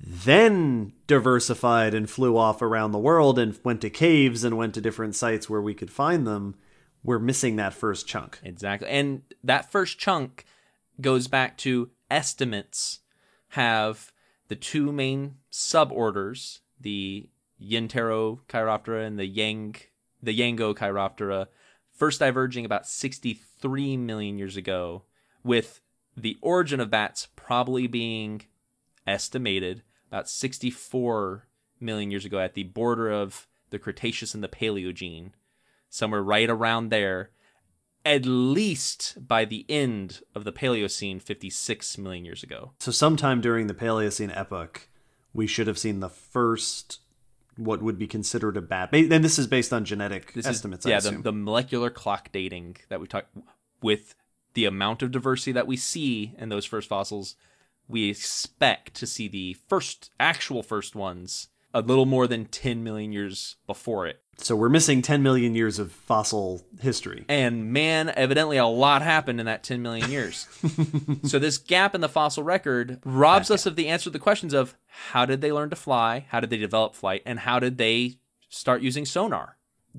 then 0.00 0.92
diversified 1.06 1.94
and 1.94 2.10
flew 2.10 2.36
off 2.36 2.60
around 2.60 2.92
the 2.92 2.98
world 2.98 3.38
and 3.38 3.58
went 3.64 3.80
to 3.82 3.90
caves 3.90 4.44
and 4.44 4.56
went 4.56 4.74
to 4.74 4.80
different 4.80 5.14
sites 5.14 5.48
where 5.48 5.62
we 5.62 5.74
could 5.74 5.90
find 5.90 6.26
them, 6.26 6.56
we're 7.04 7.18
missing 7.18 7.56
that 7.56 7.74
first 7.74 8.08
chunk. 8.08 8.40
Exactly. 8.42 8.88
And 8.88 9.22
that 9.44 9.70
first 9.70 9.98
chunk 9.98 10.44
goes 11.00 11.28
back 11.28 11.56
to 11.58 11.90
estimates 12.10 13.00
have 13.50 14.12
the 14.48 14.56
two 14.56 14.90
main 14.90 15.36
suborders, 15.52 16.60
the 16.80 17.28
Yinpterochiroptera 17.62 19.06
and 19.06 19.18
the 19.18 19.26
Yang 19.26 19.76
the 20.22 20.36
Yango 20.36 20.74
Chiroptera, 20.74 21.48
first 21.92 22.18
diverging 22.20 22.64
about 22.64 22.86
63 22.86 23.96
million 23.98 24.38
years 24.38 24.56
ago, 24.56 25.02
with 25.42 25.82
the 26.16 26.38
origin 26.40 26.80
of 26.80 26.90
bats 26.90 27.28
probably 27.36 27.86
being 27.86 28.42
estimated 29.06 29.82
about 30.08 30.28
64 30.28 31.46
million 31.78 32.10
years 32.10 32.24
ago 32.24 32.38
at 32.38 32.54
the 32.54 32.62
border 32.64 33.10
of 33.10 33.46
the 33.70 33.78
Cretaceous 33.78 34.34
and 34.34 34.42
the 34.42 34.48
Paleogene, 34.48 35.32
somewhere 35.94 36.22
right 36.22 36.50
around 36.50 36.88
there, 36.88 37.30
at 38.04 38.26
least 38.26 39.16
by 39.26 39.44
the 39.44 39.64
end 39.68 40.20
of 40.34 40.44
the 40.44 40.52
Paleocene 40.52 41.22
56 41.22 41.98
million 41.98 42.24
years 42.24 42.42
ago. 42.42 42.72
So 42.80 42.90
sometime 42.90 43.40
during 43.40 43.68
the 43.68 43.74
Paleocene 43.74 44.36
epoch, 44.36 44.88
we 45.32 45.46
should 45.46 45.68
have 45.68 45.78
seen 45.78 46.00
the 46.00 46.08
first 46.08 46.98
what 47.56 47.80
would 47.80 47.96
be 47.98 48.08
considered 48.08 48.56
a 48.56 48.60
bat. 48.60 48.88
And 48.92 49.24
this 49.24 49.38
is 49.38 49.46
based 49.46 49.72
on 49.72 49.84
genetic 49.84 50.32
This 50.32 50.44
estimates. 50.44 50.84
is, 50.84 50.90
yeah, 50.90 50.96
I 50.96 51.14
the, 51.14 51.22
the 51.22 51.32
molecular 51.32 51.88
clock 51.88 52.32
dating 52.32 52.78
that 52.88 53.00
we 53.00 53.06
talk 53.06 53.26
with 53.80 54.16
the 54.54 54.64
amount 54.64 55.02
of 55.02 55.12
diversity 55.12 55.52
that 55.52 55.68
we 55.68 55.76
see 55.76 56.34
in 56.36 56.48
those 56.48 56.64
first 56.64 56.88
fossils, 56.88 57.36
we 57.86 58.10
expect 58.10 58.94
to 58.94 59.06
see 59.06 59.28
the 59.28 59.54
first 59.68 60.10
actual 60.18 60.64
first 60.64 60.96
ones 60.96 61.48
a 61.74 61.82
little 61.82 62.06
more 62.06 62.26
than 62.26 62.46
10 62.46 62.82
million 62.84 63.12
years 63.12 63.56
before 63.66 64.06
it. 64.06 64.22
so 64.38 64.54
we're 64.54 64.68
missing 64.68 65.02
10 65.02 65.22
million 65.22 65.54
years 65.54 65.78
of 65.80 65.90
fossil 65.90 66.64
history. 66.80 67.24
And 67.28 67.72
man, 67.72 68.12
evidently 68.16 68.56
a 68.56 68.66
lot 68.66 69.02
happened 69.02 69.40
in 69.40 69.46
that 69.46 69.64
10 69.64 69.82
million 69.82 70.10
years. 70.10 70.46
so 71.24 71.38
this 71.38 71.58
gap 71.58 71.94
in 71.94 72.00
the 72.00 72.08
fossil 72.08 72.44
record 72.44 73.00
robs 73.04 73.50
us 73.50 73.66
of 73.66 73.74
the 73.76 73.88
answer 73.88 74.04
to 74.04 74.10
the 74.10 74.18
questions 74.18 74.54
of 74.54 74.76
how 74.86 75.26
did 75.26 75.40
they 75.40 75.52
learn 75.52 75.70
to 75.70 75.76
fly, 75.76 76.26
how 76.28 76.40
did 76.40 76.50
they 76.50 76.56
develop 76.56 76.94
flight, 76.94 77.22
and 77.26 77.40
how 77.40 77.58
did 77.58 77.76
they 77.76 78.18
start 78.48 78.82
using 78.82 79.04
sonar. 79.04 79.56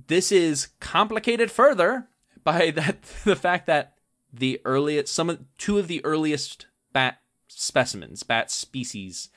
This 0.07 0.31
is 0.31 0.69
complicated 0.79 1.51
further 1.51 2.07
by 2.43 2.71
that 2.75 3.03
the 3.25 3.35
fact 3.35 3.67
that 3.67 3.97
the 4.33 4.61
earliest 4.65 5.13
some 5.13 5.29
of 5.29 5.43
two 5.57 5.77
of 5.77 5.87
the 5.87 6.03
earliest 6.03 6.67
bat 6.93 7.19
specimens, 7.47 8.23
bat 8.23 8.49
species 8.49 9.29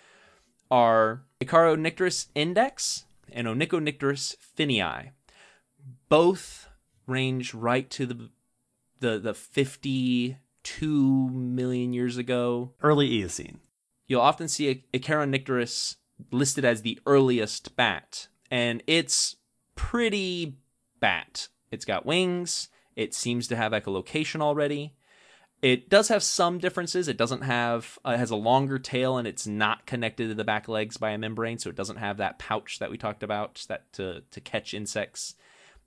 are 0.71 1.23
Icaronycteris 1.41 2.27
index 2.35 3.05
and 3.33 3.47
Onychonycteris 3.47 4.37
finneyi 4.57 5.11
both 6.09 6.69
range 7.07 7.55
right 7.55 7.89
to 7.91 8.07
the 8.07 8.31
the 9.01 9.19
the 9.19 9.35
52 9.35 11.31
million 11.31 11.93
years 11.93 12.17
ago. 12.17 12.73
Early 12.83 13.07
Eocene. 13.07 13.61
You'll 14.07 14.21
often 14.23 14.49
see 14.49 14.85
Icaronycteris 14.93 15.97
listed 16.33 16.65
as 16.65 16.83
the 16.83 16.99
earliest 17.07 17.77
bat, 17.77 18.29
and 18.51 18.83
it's 18.87 19.37
pretty 19.75 20.57
bat. 20.99 21.49
It's 21.71 21.85
got 21.85 22.07
wings. 22.07 22.69
It 22.97 23.15
seems 23.15 23.47
to 23.49 23.57
have 23.57 23.73
echolocation 23.73 24.41
already. 24.41 24.95
It 25.61 25.89
does 25.89 26.09
have 26.09 26.23
some 26.23 26.59
differences. 26.59 27.09
It 27.09 27.17
doesn't 27.17 27.43
have 27.43 27.99
uh, 28.07 28.11
it 28.13 28.19
has 28.19 28.31
a 28.31 28.37
longer 28.37 28.79
tail 28.79 29.17
and 29.17 29.27
it's 29.27 29.47
not 29.47 29.87
connected 29.87 30.29
to 30.29 30.35
the 30.35 30.45
back 30.45 30.69
legs 30.69 30.97
by 30.97 31.11
a 31.11 31.19
membrane, 31.19 31.59
so 31.59 31.69
it 31.69 31.77
doesn't 31.77 31.97
have 31.97 32.17
that 32.19 32.39
pouch 32.39 32.79
that 32.79 32.91
we 32.91 32.97
talked 32.99 33.23
about 33.23 33.65
that 33.69 33.93
to 33.95 34.23
to 34.31 34.41
catch 34.41 34.73
insects. 34.75 35.35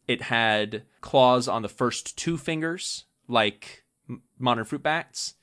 It 0.07 0.23
had 0.23 0.83
claws 0.99 1.47
on 1.47 1.61
the 1.61 1.69
first 1.69 2.17
two 2.17 2.37
fingers, 2.37 3.05
like 3.27 3.83
modern 4.37 4.65
fruit 4.65 4.83
bats, 4.83 5.35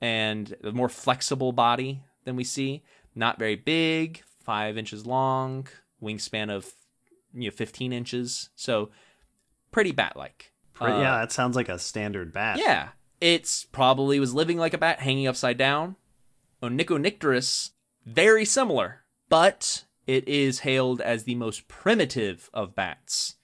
and 0.00 0.54
a 0.62 0.70
more 0.70 0.88
flexible 0.88 1.52
body 1.52 2.02
than 2.24 2.36
we 2.36 2.44
see. 2.44 2.84
Not 3.16 3.38
very 3.38 3.56
big, 3.56 4.22
five 4.44 4.76
inches 4.78 5.04
long, 5.06 5.66
wingspan 6.02 6.50
of 6.50 6.72
you 7.32 7.48
know 7.50 7.54
15 7.56 7.92
inches, 7.92 8.50
so 8.54 8.90
pretty 9.72 9.90
bat-like. 9.90 10.52
Right, 10.80 10.92
Uh, 10.92 11.00
yeah, 11.00 11.18
that 11.18 11.32
sounds 11.32 11.56
like 11.56 11.68
a 11.68 11.78
standard 11.78 12.32
bat. 12.32 12.58
yeah, 12.58 12.90
it's 13.24 13.64
probably 13.64 14.20
was 14.20 14.34
living 14.34 14.58
like 14.58 14.74
a 14.74 14.78
bat, 14.78 15.00
hanging 15.00 15.26
upside 15.26 15.56
down. 15.56 15.96
Onychonycteris, 16.62 17.70
very 18.04 18.44
similar, 18.44 19.04
but 19.30 19.84
it 20.06 20.28
is 20.28 20.60
hailed 20.60 21.00
as 21.00 21.24
the 21.24 21.34
most 21.34 21.66
primitive 21.66 22.50
of 22.52 22.74
bats 22.74 23.36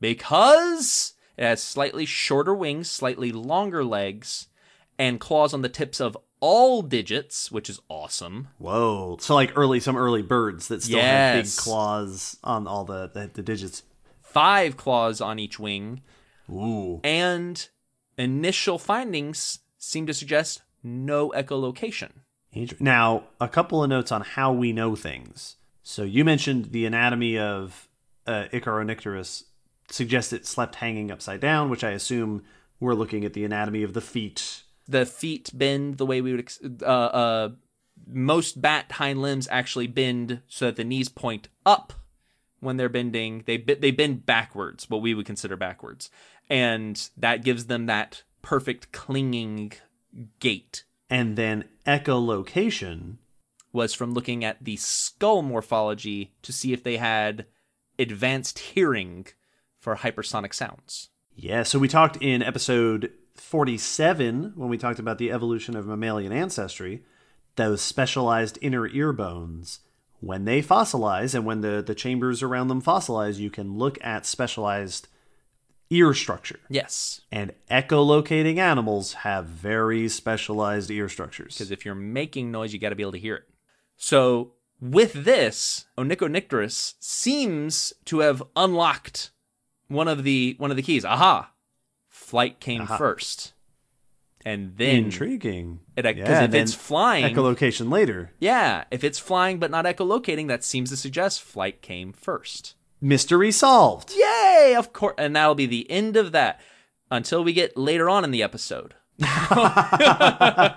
because 0.00 1.14
it 1.36 1.44
has 1.44 1.62
slightly 1.62 2.04
shorter 2.04 2.52
wings, 2.52 2.90
slightly 2.90 3.30
longer 3.30 3.84
legs, 3.84 4.48
and 4.98 5.20
claws 5.20 5.54
on 5.54 5.62
the 5.62 5.68
tips 5.68 6.00
of 6.00 6.18
all 6.40 6.82
digits, 6.82 7.52
which 7.52 7.70
is 7.70 7.78
awesome. 7.88 8.48
Whoa. 8.58 9.16
So 9.20 9.36
like 9.36 9.52
early 9.54 9.78
some 9.78 9.96
early 9.96 10.22
birds 10.22 10.66
that 10.66 10.82
still 10.82 10.98
have 10.98 11.44
big 11.44 11.52
claws 11.56 12.36
on 12.42 12.66
all 12.66 12.84
the, 12.84 13.06
the, 13.06 13.30
the 13.32 13.42
digits. 13.42 13.84
Five 14.22 14.76
claws 14.76 15.20
on 15.20 15.38
each 15.38 15.60
wing, 15.60 16.00
Ooh. 16.50 17.00
and 17.04 17.68
initial 18.20 18.78
findings 18.78 19.60
seem 19.78 20.06
to 20.06 20.14
suggest 20.14 20.62
no 20.82 21.30
echolocation. 21.30 22.10
Now, 22.78 23.24
a 23.40 23.48
couple 23.48 23.82
of 23.82 23.90
notes 23.90 24.10
on 24.12 24.22
how 24.22 24.52
we 24.52 24.72
know 24.72 24.96
things. 24.96 25.56
So 25.82 26.02
you 26.02 26.24
mentioned 26.24 26.72
the 26.72 26.84
anatomy 26.84 27.38
of 27.38 27.88
uh, 28.26 28.46
Icaronycteris 28.52 29.44
suggests 29.88 30.32
it 30.32 30.46
slept 30.46 30.76
hanging 30.76 31.10
upside 31.10 31.40
down, 31.40 31.70
which 31.70 31.84
I 31.84 31.90
assume 31.90 32.42
we're 32.78 32.94
looking 32.94 33.24
at 33.24 33.32
the 33.32 33.44
anatomy 33.44 33.82
of 33.82 33.92
the 33.92 34.00
feet. 34.00 34.62
the 34.88 35.06
feet 35.06 35.50
bend 35.54 35.98
the 35.98 36.06
way 36.06 36.20
we 36.20 36.32
would 36.32 36.40
ex- 36.40 36.60
uh, 36.82 36.84
uh 36.84 37.48
most 38.06 38.60
bat 38.60 38.90
hind 38.92 39.20
limbs 39.22 39.46
actually 39.50 39.86
bend 39.86 40.40
so 40.48 40.66
that 40.66 40.76
the 40.76 40.84
knees 40.84 41.08
point 41.08 41.48
up 41.64 41.92
when 42.60 42.76
they're 42.76 42.88
bending 42.88 43.42
they 43.46 43.58
they 43.58 43.90
bend 43.90 44.24
backwards 44.26 44.88
what 44.88 45.02
we 45.02 45.14
would 45.14 45.26
consider 45.26 45.56
backwards 45.56 46.10
and 46.50 47.08
that 47.16 47.44
gives 47.44 47.66
them 47.66 47.86
that 47.86 48.22
perfect 48.42 48.92
clinging 48.92 49.72
gait 50.40 50.84
And 51.08 51.36
then 51.36 51.64
echolocation. 51.86 53.16
was 53.72 53.94
from 53.94 54.12
looking 54.12 54.44
at 54.44 54.62
the 54.64 54.76
skull 54.76 55.42
morphology 55.42 56.34
to 56.42 56.52
see 56.52 56.72
if 56.72 56.82
they 56.82 56.96
had 56.96 57.46
advanced 57.98 58.58
hearing 58.58 59.26
for 59.78 59.96
hypersonic 59.96 60.52
sounds 60.52 61.10
Yeah, 61.34 61.62
so 61.62 61.78
we 61.78 61.88
talked 61.88 62.16
in 62.20 62.42
episode 62.42 63.12
47 63.36 64.52
when 64.56 64.68
we 64.68 64.76
talked 64.76 64.98
about 64.98 65.18
the 65.18 65.30
evolution 65.30 65.76
of 65.76 65.86
mammalian 65.86 66.32
ancestry, 66.32 67.04
those 67.56 67.80
specialized 67.80 68.58
inner 68.60 68.86
ear 68.88 69.12
bones. 69.12 69.80
When 70.20 70.44
they 70.44 70.60
fossilize 70.62 71.34
and 71.34 71.46
when 71.46 71.62
the, 71.62 71.82
the 71.86 71.94
chambers 71.94 72.42
around 72.42 72.68
them 72.68 72.82
fossilize, 72.82 73.38
you 73.38 73.48
can 73.50 73.78
look 73.78 73.98
at 74.04 74.26
specialized 74.26 75.08
ear 75.90 76.14
structure. 76.14 76.60
yes 76.68 77.20
And 77.32 77.52
echolocating 77.70 78.58
animals 78.58 79.12
have 79.14 79.46
very 79.46 80.08
specialized 80.08 80.90
ear 80.90 81.08
structures. 81.08 81.54
because 81.54 81.70
if 81.70 81.84
you're 81.84 81.94
making 81.94 82.50
noise, 82.52 82.72
you 82.72 82.78
got 82.78 82.90
to 82.90 82.94
be 82.96 83.02
able 83.02 83.12
to 83.12 83.18
hear 83.18 83.34
it. 83.36 83.44
So 83.96 84.52
with 84.80 85.12
this, 85.24 85.86
Onychonycteris 85.98 86.94
seems 87.00 87.92
to 88.06 88.20
have 88.20 88.42
unlocked 88.56 89.30
one 89.88 90.08
of 90.08 90.22
the 90.22 90.54
one 90.58 90.70
of 90.70 90.76
the 90.76 90.82
keys. 90.82 91.04
Aha! 91.04 91.52
Flight 92.08 92.60
came 92.60 92.82
Aha. 92.82 92.96
first, 92.96 93.52
and 94.44 94.76
then 94.76 95.04
Intriguing. 95.06 95.80
because 95.96 96.16
Yeah, 96.16 96.44
if 96.44 96.54
it's 96.54 96.72
flying, 96.74 97.34
Echolocation 97.34 97.90
later. 97.90 98.30
yeah, 98.38 98.84
if 98.90 99.02
it's 99.04 99.18
flying 99.18 99.58
but 99.58 99.70
not 99.70 99.84
echolocating, 99.84 100.46
that 100.48 100.62
seems 100.64 100.90
to 100.90 100.96
suggest 100.96 101.42
flight 101.42 101.82
came 101.82 102.12
first. 102.12 102.74
Mystery 103.00 103.50
solved. 103.52 104.12
Yay! 104.16 104.74
Of 104.76 104.92
course, 104.92 105.14
and 105.18 105.34
that'll 105.34 105.54
be 105.54 105.66
the 105.66 105.90
end 105.90 106.16
of 106.16 106.32
that 106.32 106.60
until 107.10 107.42
we 107.42 107.52
get 107.52 107.76
later 107.76 108.08
on 108.10 108.24
in 108.24 108.30
the 108.30 108.42
episode. 108.42 108.94
now, 109.18 110.76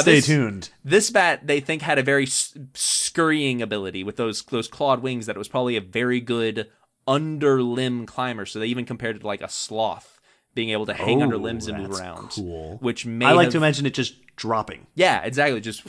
Stay 0.00 0.16
this, 0.16 0.26
tuned. 0.26 0.70
This 0.84 1.10
bat 1.10 1.46
they 1.46 1.60
think 1.60 1.82
had 1.82 1.98
a 1.98 2.02
very 2.02 2.24
s- 2.24 2.56
scurrying 2.74 3.62
ability 3.62 4.04
with 4.04 4.16
those 4.16 4.42
those 4.44 4.68
clawed 4.68 5.02
wings 5.02 5.26
that 5.26 5.36
it 5.36 5.38
was 5.38 5.48
probably 5.48 5.76
a 5.76 5.80
very 5.80 6.20
good 6.20 6.68
under 7.06 7.62
limb 7.62 8.06
climber. 8.06 8.46
So 8.46 8.58
they 8.58 8.66
even 8.66 8.84
compared 8.84 9.16
it 9.16 9.18
to 9.20 9.26
like 9.26 9.42
a 9.42 9.48
sloth 9.48 10.20
being 10.54 10.70
able 10.70 10.86
to 10.86 10.94
hang 10.94 11.22
under 11.22 11.36
Oh, 11.36 11.38
limbs 11.38 11.68
and 11.68 11.78
move 11.78 11.98
around. 11.98 12.30
cool. 12.30 12.78
Which 12.80 13.06
may 13.06 13.26
I 13.26 13.32
like 13.32 13.44
have- 13.46 13.52
to 13.52 13.58
imagine 13.58 13.86
it 13.86 13.94
just 13.94 14.14
dropping. 14.36 14.86
yeah, 14.94 15.22
exactly, 15.22 15.60
just 15.60 15.82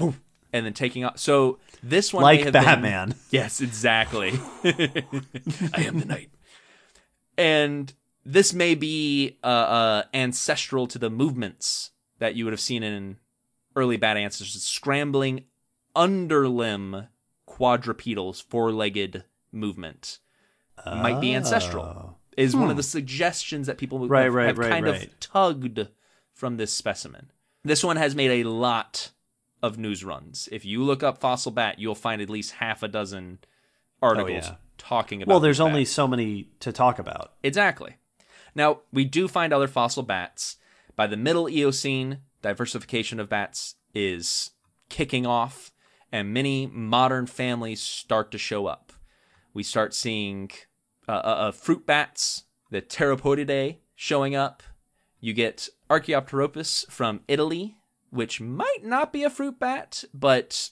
and 0.54 0.66
then 0.66 0.74
taking 0.74 1.04
off. 1.06 1.18
So 1.20 1.60
this 1.84 2.14
one 2.14 2.22
may 2.24 2.26
Like 2.38 2.40
have 2.46 2.54
been- 2.54 2.64
Batman. 2.64 3.16
Yes, 3.32 3.62
exactly. 3.62 4.34
I 4.64 5.84
am 5.84 6.00
the 6.00 6.06
knight. 6.06 6.30
And 7.38 7.94
this 8.26 8.54
may 8.54 8.76
be 8.76 9.38
uh, 9.44 9.48
uh, 9.48 10.04
ancestral 10.14 10.86
to 10.88 11.00
the 11.00 11.10
movements 11.10 11.92
that 12.20 12.36
you 12.36 12.46
would 12.46 12.54
have 12.54 12.60
seen 12.60 12.84
in 12.84 13.18
early 13.76 13.98
bat 13.98 14.18
ancestors, 14.18 14.62
scrambling 14.64 15.46
underlimb 15.96 17.08
quadrupedals, 17.48 18.44
four-legged 18.44 19.24
movement. 19.52 20.20
Might 20.86 21.22
be 21.22 21.34
ancestral. 21.36 21.84
Oh. 21.84 22.16
Is 22.38 22.56
one 22.56 22.72
of 22.72 22.78
the 22.78 22.84
suggestions 22.84 23.68
that 23.68 23.78
people 23.78 24.08
Right, 24.08 24.24
have, 24.24 24.34
right, 24.34 24.48
have 24.48 24.58
right, 24.58 24.70
kind 24.70 24.88
of 24.88 25.20
tugged 25.20 25.88
from 26.34 26.58
this 26.58 26.74
specimen. 26.74 27.30
This 27.64 27.84
one 27.84 27.98
has 27.98 28.16
made 28.16 28.44
a 28.46 28.50
lot 28.50 29.12
of 29.62 29.78
news 29.78 30.04
runs. 30.04 30.50
If 30.52 30.66
you 30.66 30.84
look 30.84 31.04
up 31.04 31.20
fossil 31.20 31.52
bat, 31.52 31.80
you'll 31.80 31.96
find 31.96 32.22
at 32.22 32.30
least 32.30 32.54
half 32.54 32.84
a 32.84 32.88
dozen 32.88 33.40
articles 34.02 34.48
yeah. 34.48 34.56
talking 34.78 35.22
about. 35.22 35.32
Well, 35.32 35.40
there's 35.40 35.58
this 35.58 35.66
bat. 35.66 35.72
only 35.72 35.86
so 35.86 36.08
many 36.08 36.50
to 36.60 36.72
talk 36.72 37.00
about. 37.00 37.34
exactly. 37.44 37.98
Now 38.56 38.82
we 38.92 39.06
do 39.06 39.28
find 39.28 39.54
other 39.54 39.68
fossil 39.68 40.04
bats. 40.04 40.58
By 40.96 41.08
the 41.08 41.18
Middle 41.18 41.50
Eocene, 41.50 42.20
diversification 42.42 43.20
of 43.20 43.30
bats 43.30 43.76
is 43.94 44.52
kicking 44.90 45.26
off, 45.26 45.72
and 46.12 46.34
many 46.34 46.68
modern 46.68 47.28
families 47.28 47.82
start 47.82 48.32
to 48.32 48.38
show 48.38 48.68
up. 48.68 48.92
We 49.54 49.64
start 49.64 49.94
seeing 49.94 50.52
uh, 51.08 51.12
uh, 51.12 51.52
fruit 51.52 51.86
bats, 51.86 52.44
the 52.70 52.82
Pteropodidae 52.82 53.78
showing 53.96 54.36
up. 54.36 54.64
You 55.20 55.34
get 55.34 55.70
Archaeopteropus 55.90 56.90
from 56.90 57.22
Italy, 57.28 57.78
which 58.12 58.40
might 58.40 58.84
not 58.84 59.12
be 59.12 59.24
a 59.24 59.30
fruit 59.30 59.60
bat, 59.60 60.04
but 60.14 60.70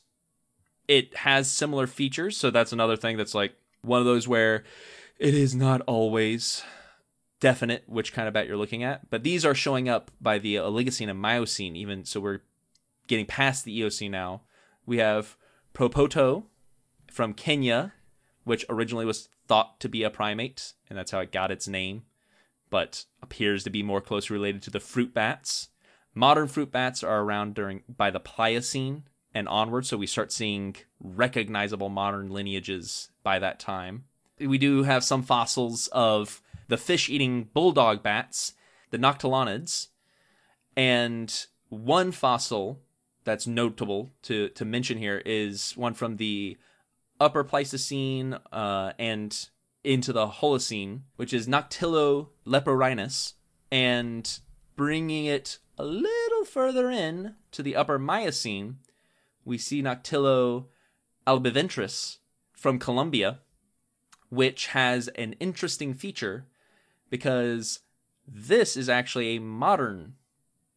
it 0.88 1.16
has 1.18 1.50
similar 1.50 1.88
features. 1.88 2.38
So 2.38 2.52
that's 2.52 2.74
another 2.74 2.96
thing 2.96 3.18
that's 3.18 3.36
like 3.36 3.54
one 3.82 4.00
of 4.00 4.06
those 4.06 4.28
where 4.28 4.64
it 5.18 5.34
is 5.34 5.56
not 5.56 5.82
always 5.82 6.64
definite 7.40 7.84
which 7.88 8.14
kind 8.14 8.28
of 8.28 8.34
bat 8.34 8.48
you're 8.48 8.58
looking 8.58 8.84
at. 8.84 9.10
But 9.10 9.24
these 9.24 9.46
are 9.46 9.56
showing 9.56 9.90
up 9.90 10.12
by 10.20 10.40
the 10.40 10.56
Oligocene 10.56 11.10
and 11.10 11.20
Miocene, 11.20 11.76
even 11.76 12.06
so 12.06 12.20
we're 12.20 12.42
getting 13.08 13.26
past 13.26 13.66
the 13.66 13.78
Eocene 13.80 14.12
now. 14.12 14.42
We 14.86 14.98
have 14.98 15.38
Propotto 15.74 16.44
from 17.12 17.34
Kenya, 17.34 17.94
which 18.44 18.66
originally 18.70 19.06
was 19.06 19.30
thought 19.48 19.80
to 19.80 19.90
be 19.90 20.04
a 20.04 20.10
primate, 20.10 20.74
and 20.90 20.98
that's 20.98 21.12
how 21.12 21.20
it 21.20 21.32
got 21.32 21.52
its 21.52 21.68
name, 21.68 22.04
but 22.70 23.06
appears 23.22 23.64
to 23.64 23.70
be 23.70 23.84
more 23.84 24.02
closely 24.02 24.34
related 24.34 24.62
to 24.64 24.72
the 24.72 24.80
fruit 24.80 25.14
bats. 25.14 25.70
Modern 26.20 26.50
fruit 26.50 26.70
bats 26.70 27.02
are 27.02 27.22
around 27.22 27.56
during 27.56 27.84
by 27.88 28.12
the 28.12 28.20
Pliocene 28.20 29.04
and 29.34 29.48
onward, 29.48 29.86
so 29.86 29.96
we 29.96 30.06
start 30.06 30.34
seeing 30.34 30.76
recognizable 31.00 31.88
modern 31.88 32.30
lineages 32.30 33.10
by 33.24 33.40
that 33.40 33.58
time. 33.58 34.04
We 34.38 34.58
do 34.58 34.84
have 34.84 35.06
some 35.06 35.24
fossils 35.24 35.88
of 35.94 36.42
the 36.68 36.76
fish-eating 36.76 37.52
bulldog 37.54 38.04
bats, 38.04 38.52
the 38.90 38.98
Noctilionids, 38.98 39.88
and 40.76 41.34
one 41.70 42.12
fossil 42.12 42.82
that's 43.24 43.48
notable 43.48 44.10
to 44.24 44.50
to 44.50 44.66
mention 44.66 44.98
here 44.98 45.22
is 45.26 45.72
one 45.78 45.94
from 45.94 46.18
the 46.18 46.58
Upper 47.22 47.46
Pleistocene 47.46 48.38
uh, 48.52 48.92
and 49.00 49.48
into 49.86 50.12
the 50.12 50.28
Holocene, 50.28 51.04
which 51.16 51.34
is 51.34 51.48
Noctilio 51.48 52.28
leporinus, 52.46 53.36
and 53.72 54.40
bringing 54.76 55.24
it 55.26 55.60
a 55.80 55.86
little 55.86 56.44
further 56.44 56.92
in 56.92 57.36
to 57.52 57.64
the 57.64 57.76
Upper 57.78 57.98
Miocene, 57.98 58.80
we 59.46 59.58
see 59.58 59.82
Noctilio 59.82 60.66
albiventris 61.26 62.18
from 62.52 62.78
Colombia, 62.78 63.40
which 64.28 64.68
has 64.68 65.08
an 65.10 65.34
interesting 65.40 65.94
feature 65.94 66.46
because 67.10 67.80
this 68.28 68.76
is 68.76 68.90
actually 68.90 69.30
a 69.30 69.42
modern 69.42 70.16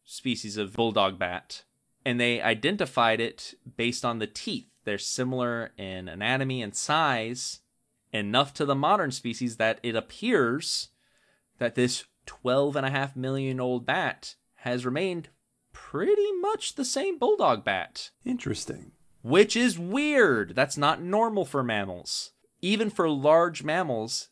species 0.05 0.55
of 0.55 0.73
bulldog 0.73 1.19
bat, 1.19 1.63
and 2.05 2.17
they 2.17 2.41
identified 2.41 3.19
it 3.19 3.55
based 3.75 4.05
on 4.05 4.19
the 4.19 4.27
teeth. 4.27 4.67
They're 4.85 4.97
similar 4.97 5.71
in 5.77 6.07
anatomy 6.07 6.61
and 6.61 6.73
size, 6.73 7.59
enough 8.13 8.53
to 8.53 8.65
the 8.65 8.75
modern 8.75 9.11
species 9.11 9.57
that 9.57 9.79
it 9.83 9.97
appears 9.97 10.89
that 11.57 11.75
this 11.75 12.05
12 12.25 12.77
and 12.77 12.85
a 12.85 12.89
half 12.89 13.17
million 13.17 13.59
old 13.59 13.85
bat 13.85 14.35
has 14.63 14.85
remained 14.85 15.29
pretty 15.73 16.31
much 16.39 16.75
the 16.75 16.85
same 16.85 17.19
bulldog 17.19 17.63
bat. 17.63 18.11
Interesting. 18.25 18.91
Which 19.21 19.55
is 19.55 19.77
weird. 19.77 20.55
That's 20.55 20.77
not 20.77 21.01
normal 21.01 21.45
for 21.45 21.63
mammals. 21.63 22.31
Even 22.61 22.89
for 22.89 23.09
large 23.09 23.63
mammals, 23.63 24.29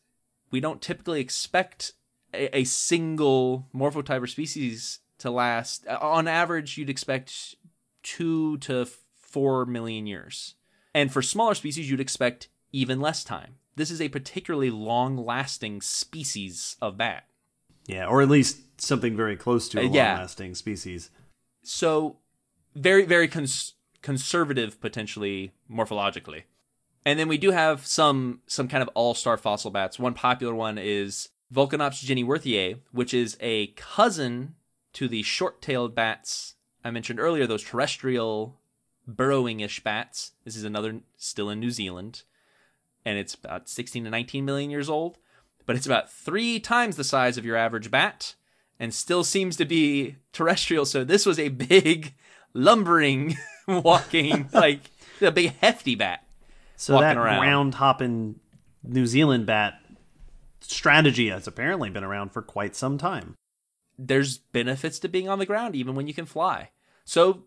we 0.50 0.60
don't 0.60 0.82
typically 0.82 1.20
expect 1.20 1.94
a, 2.34 2.60
a 2.60 2.64
single 2.64 3.68
morphotype 3.76 4.22
or 4.22 4.28
species 4.28 5.00
to 5.18 5.30
last. 5.30 5.86
On 5.88 6.28
average, 6.28 6.78
you'd 6.78 6.90
expect 6.90 7.56
two 8.04 8.58
to 8.60 8.88
four 9.16 9.66
million 9.66 10.08
years. 10.08 10.56
And 10.94 11.12
for 11.12 11.22
smaller 11.22 11.56
species, 11.56 11.90
you'd 11.90 12.00
expect 12.00 12.50
even 12.72 13.02
less 13.02 13.24
time. 13.24 13.56
This 13.76 13.92
is 13.92 14.02
a 14.02 14.10
particularly 14.10 14.70
long 14.70 15.18
lasting 15.18 15.82
species 15.82 16.76
of 16.82 16.98
bat. 16.98 17.26
Yeah, 17.88 18.06
or 18.06 18.22
at 18.22 18.30
least 18.30 18.60
something 18.82 19.16
very 19.16 19.36
close 19.36 19.68
to 19.70 19.80
a 19.80 19.86
Uh, 19.86 19.92
yeah. 19.92 20.12
long 20.14 20.22
lasting 20.22 20.56
species. 20.56 21.10
So, 21.64 22.18
very, 22.76 23.06
very 23.06 23.28
cons- 23.28 23.74
conservative 24.02 24.80
potentially 24.82 25.52
morphologically. 25.70 26.44
And 27.06 27.20
then 27.20 27.28
we 27.28 27.38
do 27.38 27.52
have 27.52 27.86
some 27.88 28.42
some 28.46 28.68
kind 28.68 28.84
of 28.84 28.90
all-star 28.94 29.38
fossil 29.38 29.72
bats. 29.72 29.98
One 29.98 30.14
popular 30.14 30.54
one 30.54 30.78
is 30.78 31.30
Vulcanops 31.54 32.04
jennyworthyae, 32.06 32.80
which 32.92 33.14
is 33.14 33.38
a 33.42 33.68
cousin 33.76 34.56
to 34.94 35.08
the 35.08 35.24
short-tailed 35.24 35.96
bats 35.96 36.56
I 36.84 36.92
mentioned 36.92 37.20
earlier, 37.20 37.46
those 37.48 37.64
terrestrial 37.64 38.60
burrowing-ish 39.08 39.84
bats. 39.84 40.32
This 40.46 40.56
is 40.56 40.64
another 40.64 41.02
still 41.18 41.50
in 41.50 41.60
New 41.60 41.72
Zealand, 41.72 42.24
and 43.06 43.18
it's 43.18 43.34
about 43.36 43.68
16 43.70 44.04
to 44.04 44.10
19 44.10 44.46
million 44.46 44.70
years 44.70 44.90
old, 44.90 45.18
but 45.72 45.78
it's 45.78 45.86
about 45.86 46.12
three 46.12 46.60
times 46.60 46.98
the 46.98 47.04
size 47.06 47.38
of 47.38 47.46
your 47.46 47.56
average 47.56 47.90
bat, 47.90 48.36
and 48.78 48.94
still 48.94 49.24
seems 49.24 49.56
to 49.56 49.64
be 49.64 50.18
terrestrial. 50.34 50.84
So 50.84 51.06
this 51.06 51.26
was 51.26 51.40
a 51.40 51.48
big, 51.48 52.14
lumbering, 52.54 53.38
walking, 53.70 54.50
like 54.54 54.92
a 55.22 55.32
big 55.32 55.56
hefty 55.62 55.96
bat. 55.96 56.26
So 56.76 57.00
that 57.00 57.16
around. 57.16 57.40
ground 57.40 57.76
hopping 57.76 58.42
New 58.84 59.08
Zealand 59.08 59.46
bat 59.46 59.76
strategy 60.60 61.30
has 61.30 61.48
apparently 61.48 61.90
been 61.90 62.04
around 62.04 62.34
for 62.34 62.42
quite 62.42 62.76
some 62.76 62.98
time. 62.98 63.36
there's 63.98 64.40
benefits 64.40 65.00
to 65.00 65.08
being 65.08 65.30
on 65.30 65.40
the 65.40 65.46
ground 65.46 65.74
even 65.74 65.96
when 65.96 66.06
you 66.06 66.14
can 66.14 66.26
fly. 66.26 66.72
So 67.06 67.44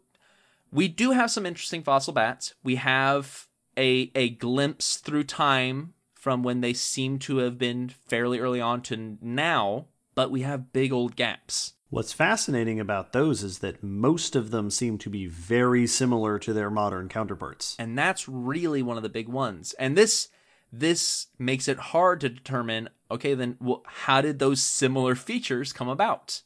we 0.72 0.88
do 0.88 1.10
have 1.10 1.30
some 1.30 1.44
interesting 1.44 1.82
fossil 1.82 2.14
bats. 2.14 2.55
We 2.64 2.76
have 2.76 3.48
a 3.76 4.10
a 4.14 4.30
glimpse 4.30 4.96
through 4.96 5.24
time 5.24 5.92
from 6.24 6.42
when 6.42 6.62
they 6.62 6.72
seem 6.72 7.18
to 7.18 7.36
have 7.36 7.59
been 7.59 7.86
fairly 7.86 8.38
early 8.38 8.59
on 8.59 8.80
to 8.80 9.18
now, 9.20 9.84
but 10.14 10.30
we 10.30 10.40
have 10.40 10.72
big 10.72 10.90
old 10.90 11.16
gaps. 11.16 11.74
What's 11.90 12.14
fascinating 12.14 12.80
about 12.80 13.12
those 13.12 13.42
is 13.42 13.59
that 13.59 13.82
most 13.82 14.34
of 14.34 14.51
them 14.51 14.70
seem 14.70 14.96
to 15.01 15.10
be 15.10 15.26
very 15.26 15.86
similar 15.86 16.38
to 16.38 16.55
their 16.55 16.70
modern 16.70 17.10
counterparts. 17.10 17.76
And 17.78 17.98
that's 17.98 18.26
really 18.26 18.80
one 18.80 18.96
of 18.96 19.02
the 19.02 19.10
big 19.10 19.28
ones. 19.28 19.74
And 19.74 19.98
this 19.98 20.30
this 20.72 21.26
makes 21.38 21.68
it 21.68 21.92
hard 21.92 22.22
to 22.22 22.30
determine 22.30 22.88
okay 23.10 23.34
then 23.34 23.59
well, 23.60 23.82
how 23.86 24.22
did 24.22 24.38
those 24.38 24.62
similar 24.62 25.14
features 25.14 25.74
come 25.74 25.90
about? 25.90 26.40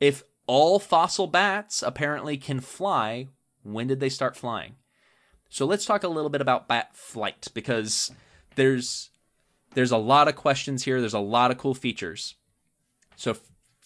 If 0.00 0.22
all 0.46 0.78
fossil 0.78 1.26
bats 1.26 1.82
apparently 1.82 2.38
can 2.38 2.60
fly, 2.60 3.28
when 3.62 3.88
did 3.88 4.00
they 4.00 4.08
start 4.08 4.38
flying? 4.38 4.76
So 5.50 5.66
let's 5.66 5.84
talk 5.84 6.02
a 6.02 6.08
little 6.08 6.30
bit 6.30 6.40
about 6.40 6.66
bat 6.66 6.96
flight 6.96 7.48
because 7.52 8.10
there's 8.56 9.10
there's 9.74 9.92
a 9.92 9.96
lot 9.96 10.28
of 10.28 10.36
questions 10.36 10.84
here, 10.84 11.00
there's 11.00 11.14
a 11.14 11.20
lot 11.20 11.50
of 11.50 11.58
cool 11.58 11.74
features. 11.74 12.34
So 13.16 13.36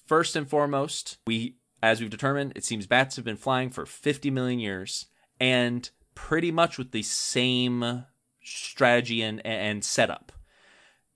first 0.06 0.36
and 0.36 0.48
foremost, 0.48 1.18
we 1.26 1.56
as 1.82 2.00
we've 2.00 2.10
determined, 2.10 2.52
it 2.56 2.64
seems 2.64 2.86
bats 2.86 3.16
have 3.16 3.24
been 3.24 3.36
flying 3.36 3.70
for 3.70 3.84
50 3.84 4.30
million 4.30 4.58
years 4.58 5.06
and 5.38 5.90
pretty 6.14 6.50
much 6.50 6.78
with 6.78 6.92
the 6.92 7.02
same 7.02 8.04
strategy 8.42 9.22
and 9.22 9.44
and 9.44 9.84
setup. 9.84 10.32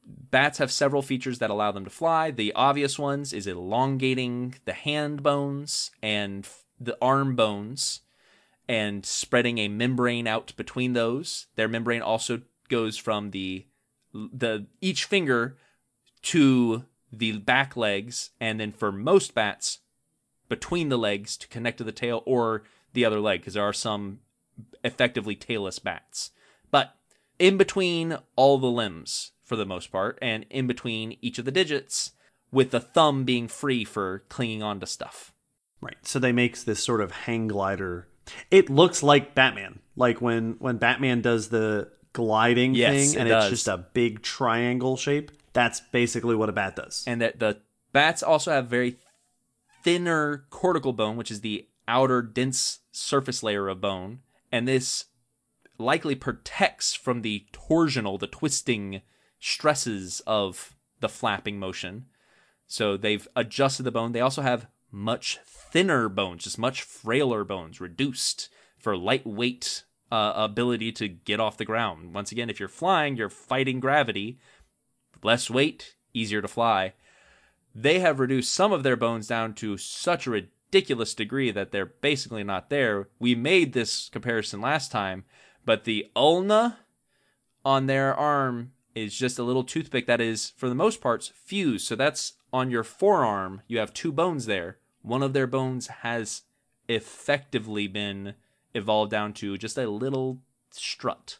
Bats 0.04 0.58
have 0.58 0.72
several 0.72 1.02
features 1.02 1.38
that 1.38 1.50
allow 1.50 1.70
them 1.70 1.84
to 1.84 1.90
fly. 1.90 2.30
The 2.30 2.52
obvious 2.54 2.98
ones 2.98 3.32
is 3.32 3.46
elongating 3.46 4.54
the 4.64 4.72
hand 4.72 5.22
bones 5.22 5.90
and 6.02 6.48
the 6.80 6.96
arm 7.02 7.36
bones 7.36 8.00
and 8.68 9.04
spreading 9.04 9.58
a 9.58 9.68
membrane 9.68 10.26
out 10.26 10.54
between 10.56 10.92
those. 10.92 11.46
Their 11.56 11.68
membrane 11.68 12.02
also 12.02 12.42
goes 12.68 12.96
from 12.96 13.30
the 13.30 13.66
the 14.12 14.66
each 14.80 15.04
finger 15.04 15.56
to 16.22 16.84
the 17.12 17.38
back 17.38 17.76
legs 17.76 18.30
and 18.40 18.60
then 18.60 18.72
for 18.72 18.90
most 18.90 19.34
bats 19.34 19.80
between 20.48 20.88
the 20.88 20.98
legs 20.98 21.36
to 21.36 21.48
connect 21.48 21.78
to 21.78 21.84
the 21.84 21.92
tail 21.92 22.22
or 22.26 22.62
the 22.92 23.04
other 23.04 23.20
leg 23.20 23.40
because 23.40 23.54
there 23.54 23.62
are 23.62 23.72
some 23.72 24.20
effectively 24.82 25.36
tailless 25.36 25.82
bats. 25.82 26.30
But 26.70 26.94
in 27.38 27.56
between 27.56 28.18
all 28.36 28.58
the 28.58 28.66
limbs 28.66 29.32
for 29.44 29.56
the 29.56 29.66
most 29.66 29.92
part 29.92 30.18
and 30.20 30.44
in 30.50 30.66
between 30.66 31.16
each 31.20 31.38
of 31.38 31.44
the 31.44 31.52
digits 31.52 32.12
with 32.50 32.70
the 32.70 32.80
thumb 32.80 33.24
being 33.24 33.48
free 33.48 33.84
for 33.84 34.24
clinging 34.28 34.62
onto 34.62 34.86
stuff. 34.86 35.32
Right. 35.80 35.96
So 36.02 36.18
they 36.18 36.32
make 36.32 36.58
this 36.60 36.82
sort 36.82 37.00
of 37.00 37.12
hang 37.12 37.48
glider. 37.48 38.08
It 38.50 38.68
looks 38.68 39.02
like 39.02 39.34
Batman. 39.34 39.80
Like 39.96 40.20
when 40.20 40.56
when 40.58 40.78
Batman 40.78 41.20
does 41.20 41.48
the 41.48 41.90
gliding 42.22 42.74
Yes, 42.74 42.92
thing 42.92 43.14
it 43.14 43.20
and 43.20 43.28
does. 43.28 43.44
it's 43.52 43.62
just 43.62 43.68
a 43.68 43.78
big 43.92 44.22
triangle 44.22 44.96
shape. 44.96 45.30
That's 45.52 45.80
basically 45.92 46.34
what 46.36 46.48
a 46.48 46.52
bat 46.52 46.74
does. 46.76 47.04
and 47.06 47.20
that 47.20 47.38
the 47.38 47.60
bats 47.92 48.22
also 48.22 48.50
have 48.50 48.66
very 48.66 48.96
thinner 49.82 50.44
cortical 50.50 50.92
bone, 50.92 51.16
which 51.16 51.30
is 51.30 51.40
the 51.40 51.66
outer 51.86 52.20
dense 52.22 52.80
surface 52.92 53.42
layer 53.42 53.68
of 53.68 53.80
bone, 53.80 54.20
and 54.52 54.66
this 54.66 55.04
likely 55.78 56.14
protects 56.14 56.94
from 56.94 57.22
the 57.22 57.46
torsional, 57.52 58.18
the 58.18 58.26
twisting 58.26 59.00
stresses 59.38 60.20
of 60.26 60.74
the 61.00 61.08
flapping 61.08 61.58
motion. 61.58 62.06
So 62.66 62.96
they've 62.96 63.26
adjusted 63.36 63.84
the 63.84 63.92
bone. 63.92 64.12
They 64.12 64.20
also 64.20 64.42
have 64.42 64.66
much 64.90 65.38
thinner 65.46 66.08
bones, 66.08 66.44
just 66.44 66.58
much 66.58 66.82
frailer 66.82 67.44
bones, 67.44 67.80
reduced 67.80 68.48
for 68.76 68.96
lightweight 68.96 69.84
uh, 70.10 70.32
ability 70.36 70.92
to 70.92 71.08
get 71.08 71.40
off 71.40 71.56
the 71.56 71.64
ground. 71.64 72.14
Once 72.14 72.32
again, 72.32 72.50
if 72.50 72.58
you're 72.58 72.68
flying, 72.68 73.16
you're 73.16 73.28
fighting 73.28 73.80
gravity 73.80 74.38
less 75.22 75.50
weight, 75.50 75.96
easier 76.14 76.42
to 76.42 76.48
fly. 76.48 76.94
They 77.74 78.00
have 78.00 78.20
reduced 78.20 78.52
some 78.52 78.72
of 78.72 78.82
their 78.82 78.96
bones 78.96 79.26
down 79.26 79.54
to 79.54 79.76
such 79.76 80.26
a 80.26 80.30
ridiculous 80.30 81.14
degree 81.14 81.50
that 81.50 81.70
they're 81.70 81.86
basically 81.86 82.44
not 82.44 82.70
there. 82.70 83.08
We 83.18 83.34
made 83.34 83.72
this 83.72 84.08
comparison 84.08 84.60
last 84.60 84.90
time, 84.90 85.24
but 85.64 85.84
the 85.84 86.10
ulna 86.16 86.78
on 87.64 87.86
their 87.86 88.14
arm 88.14 88.72
is 88.94 89.16
just 89.16 89.38
a 89.38 89.44
little 89.44 89.64
toothpick 89.64 90.06
that 90.06 90.20
is, 90.20 90.52
for 90.56 90.68
the 90.68 90.74
most 90.74 91.00
part, 91.00 91.30
fused. 91.34 91.86
So 91.86 91.94
that's 91.94 92.34
on 92.52 92.70
your 92.70 92.84
forearm. 92.84 93.62
You 93.68 93.78
have 93.78 93.94
two 93.94 94.12
bones 94.12 94.46
there. 94.46 94.78
One 95.02 95.22
of 95.22 95.32
their 95.32 95.46
bones 95.46 95.86
has 95.88 96.42
effectively 96.88 97.86
been 97.86 98.34
evolved 98.74 99.10
down 99.10 99.32
to 99.34 99.56
just 99.58 99.78
a 99.78 99.88
little 99.88 100.40
strut. 100.70 101.38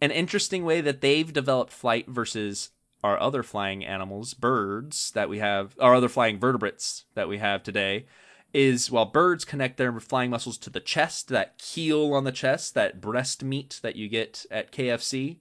An 0.00 0.10
interesting 0.10 0.64
way 0.64 0.80
that 0.80 1.00
they've 1.00 1.32
developed 1.32 1.72
flight 1.72 2.08
versus 2.08 2.70
our 3.02 3.20
other 3.20 3.42
flying 3.42 3.84
animals, 3.84 4.34
birds 4.34 5.10
that 5.12 5.28
we 5.28 5.38
have, 5.38 5.76
our 5.78 5.94
other 5.94 6.08
flying 6.08 6.38
vertebrates 6.38 7.04
that 7.14 7.28
we 7.28 7.38
have 7.38 7.62
today, 7.62 8.06
is 8.52 8.90
while 8.90 9.04
birds 9.04 9.44
connect 9.44 9.76
their 9.76 9.98
flying 10.00 10.30
muscles 10.30 10.56
to 10.56 10.70
the 10.70 10.80
chest, 10.80 11.28
that 11.28 11.58
keel 11.58 12.14
on 12.14 12.24
the 12.24 12.32
chest, 12.32 12.74
that 12.74 13.00
breast 13.00 13.42
meat 13.42 13.80
that 13.82 13.96
you 13.96 14.08
get 14.08 14.46
at 14.50 14.72
KFC, 14.72 15.38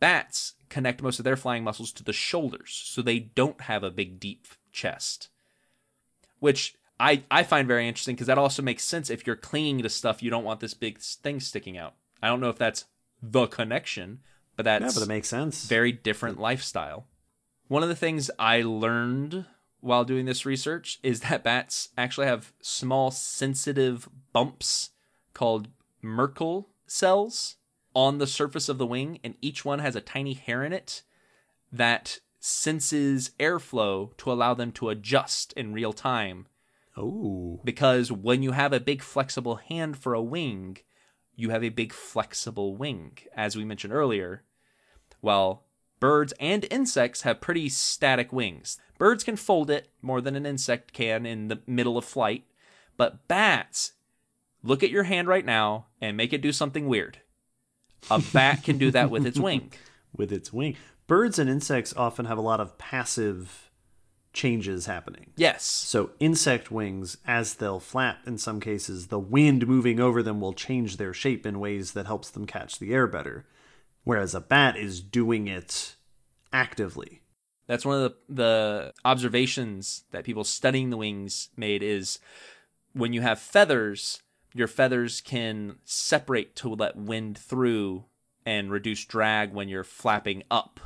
bats 0.00 0.54
connect 0.68 1.02
most 1.02 1.18
of 1.18 1.24
their 1.24 1.36
flying 1.36 1.64
muscles 1.64 1.92
to 1.92 2.02
the 2.02 2.12
shoulders, 2.12 2.82
so 2.84 3.00
they 3.00 3.18
don't 3.18 3.62
have 3.62 3.82
a 3.82 3.90
big, 3.90 4.18
deep 4.20 4.46
chest. 4.72 5.28
Which 6.38 6.74
I, 6.98 7.24
I 7.30 7.42
find 7.42 7.68
very 7.68 7.86
interesting 7.86 8.14
because 8.14 8.26
that 8.28 8.38
also 8.38 8.62
makes 8.62 8.82
sense 8.82 9.10
if 9.10 9.26
you're 9.26 9.36
clinging 9.36 9.82
to 9.82 9.88
stuff, 9.88 10.22
you 10.22 10.30
don't 10.30 10.44
want 10.44 10.60
this 10.60 10.74
big 10.74 10.98
thing 10.98 11.40
sticking 11.40 11.76
out. 11.76 11.94
I 12.22 12.28
don't 12.28 12.40
know 12.40 12.48
if 12.48 12.58
that's 12.58 12.86
the 13.22 13.46
connection, 13.46 14.20
but 14.56 14.64
that's 14.64 14.82
Yeah, 14.82 15.00
but 15.00 15.04
it 15.04 15.08
makes 15.08 15.28
sense. 15.28 15.66
very 15.66 15.92
different 15.92 16.40
lifestyle. 16.40 17.06
One 17.68 17.82
of 17.82 17.88
the 17.88 17.96
things 17.96 18.30
I 18.38 18.62
learned 18.62 19.44
while 19.80 20.04
doing 20.04 20.24
this 20.24 20.46
research 20.46 20.98
is 21.02 21.20
that 21.20 21.44
bats 21.44 21.90
actually 21.98 22.26
have 22.26 22.52
small 22.60 23.10
sensitive 23.10 24.08
bumps 24.32 24.90
called 25.34 25.68
Merkel 26.00 26.70
cells 26.86 27.56
on 27.94 28.18
the 28.18 28.26
surface 28.26 28.68
of 28.68 28.78
the 28.78 28.86
wing, 28.86 29.18
and 29.24 29.34
each 29.40 29.64
one 29.64 29.80
has 29.80 29.96
a 29.96 30.00
tiny 30.00 30.34
hair 30.34 30.62
in 30.62 30.72
it 30.72 31.02
that 31.72 32.20
senses 32.38 33.30
airflow 33.40 34.16
to 34.18 34.30
allow 34.30 34.54
them 34.54 34.70
to 34.72 34.88
adjust 34.88 35.52
in 35.54 35.72
real 35.72 35.92
time. 35.92 36.46
Oh, 36.96 37.60
Because 37.64 38.10
when 38.10 38.42
you 38.42 38.52
have 38.52 38.72
a 38.72 38.80
big 38.80 39.02
flexible 39.02 39.56
hand 39.56 39.98
for 39.98 40.14
a 40.14 40.22
wing, 40.22 40.78
you 41.34 41.50
have 41.50 41.62
a 41.62 41.68
big 41.68 41.92
flexible 41.92 42.74
wing, 42.76 43.18
as 43.34 43.56
we 43.56 43.64
mentioned 43.64 43.92
earlier. 43.92 44.42
well, 45.22 45.64
birds 46.00 46.32
and 46.40 46.66
insects 46.70 47.22
have 47.22 47.40
pretty 47.40 47.68
static 47.68 48.32
wings. 48.32 48.78
Birds 48.98 49.24
can 49.24 49.36
fold 49.36 49.70
it 49.70 49.88
more 50.02 50.20
than 50.20 50.36
an 50.36 50.46
insect 50.46 50.92
can 50.92 51.26
in 51.26 51.48
the 51.48 51.60
middle 51.66 51.98
of 51.98 52.04
flight, 52.04 52.44
but 52.96 53.26
bats, 53.28 53.92
look 54.62 54.82
at 54.82 54.90
your 54.90 55.02
hand 55.04 55.26
right 55.28 55.44
now 55.44 55.86
and 56.00 56.16
make 56.16 56.32
it 56.32 56.40
do 56.42 56.52
something 56.52 56.86
weird. 56.86 57.18
A 58.10 58.22
bat 58.32 58.62
can 58.62 58.78
do 58.78 58.90
that 58.92 59.10
with 59.10 59.26
its 59.26 59.38
wing. 59.48 59.72
with 60.16 60.32
its 60.32 60.52
wing. 60.52 60.76
Birds 61.06 61.38
and 61.38 61.48
insects 61.50 61.94
often 61.96 62.24
have 62.26 62.38
a 62.38 62.42
lot 62.42 62.60
of 62.60 62.78
passive 62.78 63.65
changes 64.36 64.86
happening. 64.86 65.30
Yes. 65.34 65.64
So 65.64 66.10
insect 66.20 66.70
wings, 66.70 67.16
as 67.26 67.54
they'll 67.54 67.80
flap 67.80 68.18
in 68.26 68.38
some 68.38 68.60
cases, 68.60 69.08
the 69.08 69.18
wind 69.18 69.66
moving 69.66 69.98
over 69.98 70.22
them 70.22 70.40
will 70.40 70.52
change 70.52 70.98
their 70.98 71.14
shape 71.14 71.44
in 71.46 71.58
ways 71.58 71.92
that 71.92 72.06
helps 72.06 72.30
them 72.30 72.46
catch 72.46 72.78
the 72.78 72.92
air 72.92 73.06
better. 73.06 73.46
Whereas 74.04 74.34
a 74.34 74.40
bat 74.40 74.76
is 74.76 75.00
doing 75.00 75.48
it 75.48 75.96
actively. 76.52 77.22
That's 77.66 77.84
one 77.84 78.00
of 78.00 78.12
the, 78.28 78.34
the 78.34 78.92
observations 79.04 80.04
that 80.12 80.24
people 80.24 80.44
studying 80.44 80.90
the 80.90 80.96
wings 80.96 81.48
made 81.56 81.82
is 81.82 82.20
when 82.92 83.12
you 83.12 83.22
have 83.22 83.40
feathers, 83.40 84.22
your 84.54 84.68
feathers 84.68 85.20
can 85.20 85.78
separate 85.84 86.54
to 86.56 86.68
let 86.68 86.96
wind 86.96 87.36
through 87.36 88.04
and 88.44 88.70
reduce 88.70 89.04
drag 89.04 89.52
when 89.52 89.68
you're 89.68 89.82
flapping 89.82 90.44
up 90.50 90.78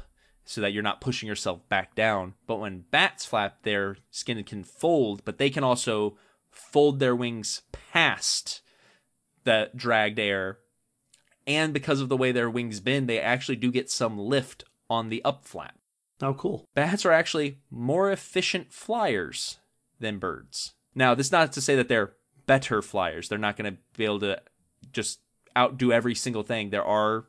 so 0.44 0.60
that 0.60 0.72
you're 0.72 0.82
not 0.82 1.00
pushing 1.00 1.28
yourself 1.28 1.68
back 1.68 1.94
down. 1.94 2.34
But 2.46 2.60
when 2.60 2.84
bats 2.90 3.24
flap, 3.24 3.62
their 3.62 3.98
skin 4.10 4.42
can 4.44 4.64
fold, 4.64 5.22
but 5.24 5.38
they 5.38 5.50
can 5.50 5.64
also 5.64 6.16
fold 6.50 6.98
their 6.98 7.14
wings 7.14 7.62
past 7.72 8.62
the 9.44 9.70
dragged 9.74 10.18
air. 10.18 10.58
And 11.46 11.72
because 11.72 12.00
of 12.00 12.08
the 12.08 12.16
way 12.16 12.32
their 12.32 12.50
wings 12.50 12.80
bend, 12.80 13.08
they 13.08 13.20
actually 13.20 13.56
do 13.56 13.70
get 13.70 13.90
some 13.90 14.18
lift 14.18 14.64
on 14.88 15.08
the 15.08 15.24
up 15.24 15.44
flap. 15.44 15.76
Oh, 16.22 16.34
cool. 16.34 16.66
Bats 16.74 17.06
are 17.06 17.12
actually 17.12 17.58
more 17.70 18.10
efficient 18.10 18.72
flyers 18.72 19.58
than 19.98 20.18
birds. 20.18 20.74
Now, 20.94 21.14
this 21.14 21.26
is 21.26 21.32
not 21.32 21.52
to 21.52 21.60
say 21.60 21.76
that 21.76 21.88
they're 21.88 22.14
better 22.46 22.82
flyers. 22.82 23.28
They're 23.28 23.38
not 23.38 23.56
going 23.56 23.72
to 23.72 23.80
be 23.96 24.04
able 24.04 24.20
to 24.20 24.40
just 24.92 25.20
outdo 25.56 25.92
every 25.92 26.14
single 26.14 26.42
thing. 26.42 26.70
There 26.70 26.84
are 26.84 27.26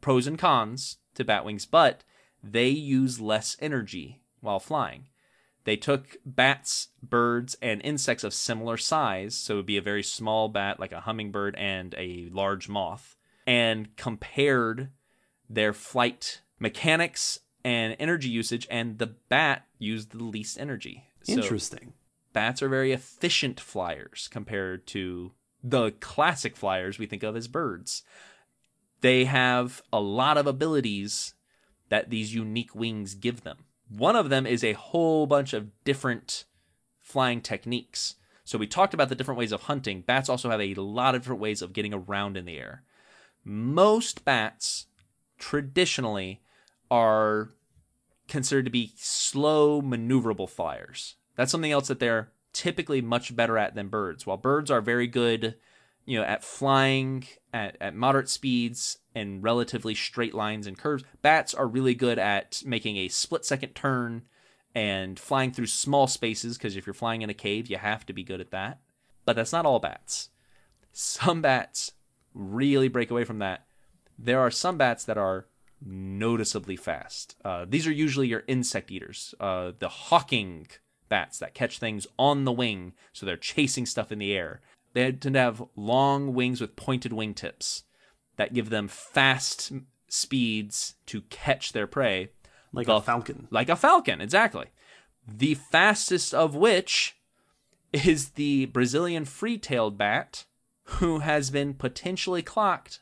pros 0.00 0.26
and 0.26 0.38
cons 0.38 0.98
to 1.14 1.24
bat 1.24 1.44
wings, 1.44 1.66
but 1.66 2.04
they 2.42 2.68
use 2.68 3.20
less 3.20 3.56
energy 3.60 4.20
while 4.40 4.60
flying. 4.60 5.08
They 5.64 5.76
took 5.76 6.16
bats, 6.26 6.88
birds, 7.02 7.56
and 7.62 7.80
insects 7.82 8.24
of 8.24 8.34
similar 8.34 8.76
size, 8.76 9.34
so 9.34 9.54
it 9.54 9.56
would 9.58 9.66
be 9.66 9.76
a 9.76 9.82
very 9.82 10.02
small 10.02 10.48
bat 10.48 10.80
like 10.80 10.92
a 10.92 11.02
hummingbird 11.02 11.54
and 11.56 11.94
a 11.96 12.28
large 12.32 12.68
moth, 12.68 13.16
and 13.46 13.94
compared 13.96 14.90
their 15.48 15.72
flight 15.72 16.40
mechanics 16.58 17.40
and 17.64 17.94
energy 18.00 18.28
usage, 18.28 18.66
and 18.70 18.98
the 18.98 19.06
bat 19.06 19.66
used 19.78 20.10
the 20.10 20.24
least 20.24 20.58
energy. 20.58 21.04
So 21.22 21.34
Interesting. 21.34 21.92
bats 22.32 22.60
are 22.60 22.68
very 22.68 22.92
efficient 22.92 23.60
flyers 23.60 24.28
compared 24.32 24.86
to 24.88 25.32
the 25.62 25.92
classic 25.92 26.56
flyers 26.56 26.98
we 26.98 27.06
think 27.06 27.22
of 27.22 27.36
as 27.36 27.46
birds. 27.46 28.02
They 29.00 29.26
have 29.26 29.80
a 29.92 30.00
lot 30.00 30.38
of 30.38 30.48
abilities 30.48 31.34
that 31.92 32.08
these 32.08 32.34
unique 32.34 32.74
wings 32.74 33.14
give 33.14 33.42
them. 33.42 33.58
One 33.90 34.16
of 34.16 34.30
them 34.30 34.46
is 34.46 34.64
a 34.64 34.72
whole 34.72 35.26
bunch 35.26 35.52
of 35.52 35.68
different 35.84 36.46
flying 37.02 37.42
techniques. 37.42 38.14
So 38.44 38.56
we 38.56 38.66
talked 38.66 38.94
about 38.94 39.10
the 39.10 39.14
different 39.14 39.38
ways 39.38 39.52
of 39.52 39.64
hunting. 39.64 40.00
Bats 40.00 40.30
also 40.30 40.48
have 40.48 40.62
a 40.62 40.72
lot 40.72 41.14
of 41.14 41.20
different 41.20 41.42
ways 41.42 41.60
of 41.60 41.74
getting 41.74 41.92
around 41.92 42.38
in 42.38 42.46
the 42.46 42.56
air. 42.56 42.84
Most 43.44 44.24
bats 44.24 44.86
traditionally 45.38 46.40
are 46.90 47.50
considered 48.26 48.64
to 48.64 48.70
be 48.70 48.94
slow, 48.96 49.82
maneuverable 49.82 50.48
flyers. 50.48 51.16
That's 51.36 51.52
something 51.52 51.72
else 51.72 51.88
that 51.88 52.00
they're 52.00 52.32
typically 52.54 53.02
much 53.02 53.36
better 53.36 53.58
at 53.58 53.74
than 53.74 53.88
birds. 53.88 54.26
While 54.26 54.38
birds 54.38 54.70
are 54.70 54.80
very 54.80 55.08
good, 55.08 55.56
you 56.04 56.18
know, 56.18 56.24
at 56.24 56.44
flying 56.44 57.24
at, 57.52 57.76
at 57.80 57.94
moderate 57.94 58.28
speeds 58.28 58.98
and 59.14 59.42
relatively 59.42 59.94
straight 59.94 60.34
lines 60.34 60.66
and 60.66 60.78
curves, 60.78 61.04
bats 61.22 61.54
are 61.54 61.66
really 61.66 61.94
good 61.94 62.18
at 62.18 62.62
making 62.64 62.96
a 62.96 63.08
split 63.08 63.44
second 63.44 63.74
turn 63.74 64.22
and 64.74 65.18
flying 65.18 65.52
through 65.52 65.66
small 65.66 66.06
spaces 66.06 66.56
because 66.56 66.76
if 66.76 66.86
you're 66.86 66.94
flying 66.94 67.22
in 67.22 67.30
a 67.30 67.34
cave, 67.34 67.68
you 67.68 67.76
have 67.76 68.06
to 68.06 68.12
be 68.12 68.24
good 68.24 68.40
at 68.40 68.50
that. 68.50 68.80
But 69.24 69.36
that's 69.36 69.52
not 69.52 69.66
all 69.66 69.78
bats. 69.78 70.30
Some 70.92 71.42
bats 71.42 71.92
really 72.34 72.88
break 72.88 73.10
away 73.10 73.24
from 73.24 73.38
that. 73.38 73.66
There 74.18 74.40
are 74.40 74.50
some 74.50 74.78
bats 74.78 75.04
that 75.04 75.18
are 75.18 75.46
noticeably 75.84 76.76
fast. 76.76 77.36
Uh, 77.44 77.66
these 77.68 77.86
are 77.86 77.92
usually 77.92 78.28
your 78.28 78.44
insect 78.46 78.90
eaters, 78.90 79.34
uh, 79.40 79.72
the 79.78 79.88
hawking 79.88 80.66
bats 81.08 81.38
that 81.38 81.54
catch 81.54 81.78
things 81.78 82.06
on 82.18 82.44
the 82.44 82.52
wing, 82.52 82.94
so 83.12 83.26
they're 83.26 83.36
chasing 83.36 83.84
stuff 83.84 84.10
in 84.12 84.18
the 84.18 84.32
air. 84.32 84.60
They 84.94 85.10
tend 85.12 85.34
to 85.34 85.40
have 85.40 85.62
long 85.76 86.34
wings 86.34 86.60
with 86.60 86.76
pointed 86.76 87.12
wingtips 87.12 87.82
that 88.36 88.54
give 88.54 88.70
them 88.70 88.88
fast 88.88 89.72
speeds 90.08 90.94
to 91.06 91.22
catch 91.22 91.72
their 91.72 91.86
prey, 91.86 92.30
Like 92.72 92.86
The- 92.86 92.96
a 92.96 93.02
falcon. 93.02 93.48
like 93.50 93.68
a 93.68 93.76
falcon, 93.76 94.20
exactly. 94.20 94.66
The 95.26 95.54
fastest 95.54 96.34
of 96.34 96.54
which 96.54 97.16
is 97.92 98.30
the 98.30 98.66
Brazilian 98.66 99.24
free-tailed 99.24 99.96
bat, 99.98 100.46
who 100.84 101.20
has 101.20 101.50
been 101.50 101.74
potentially 101.74 102.42
clocked 102.42 103.00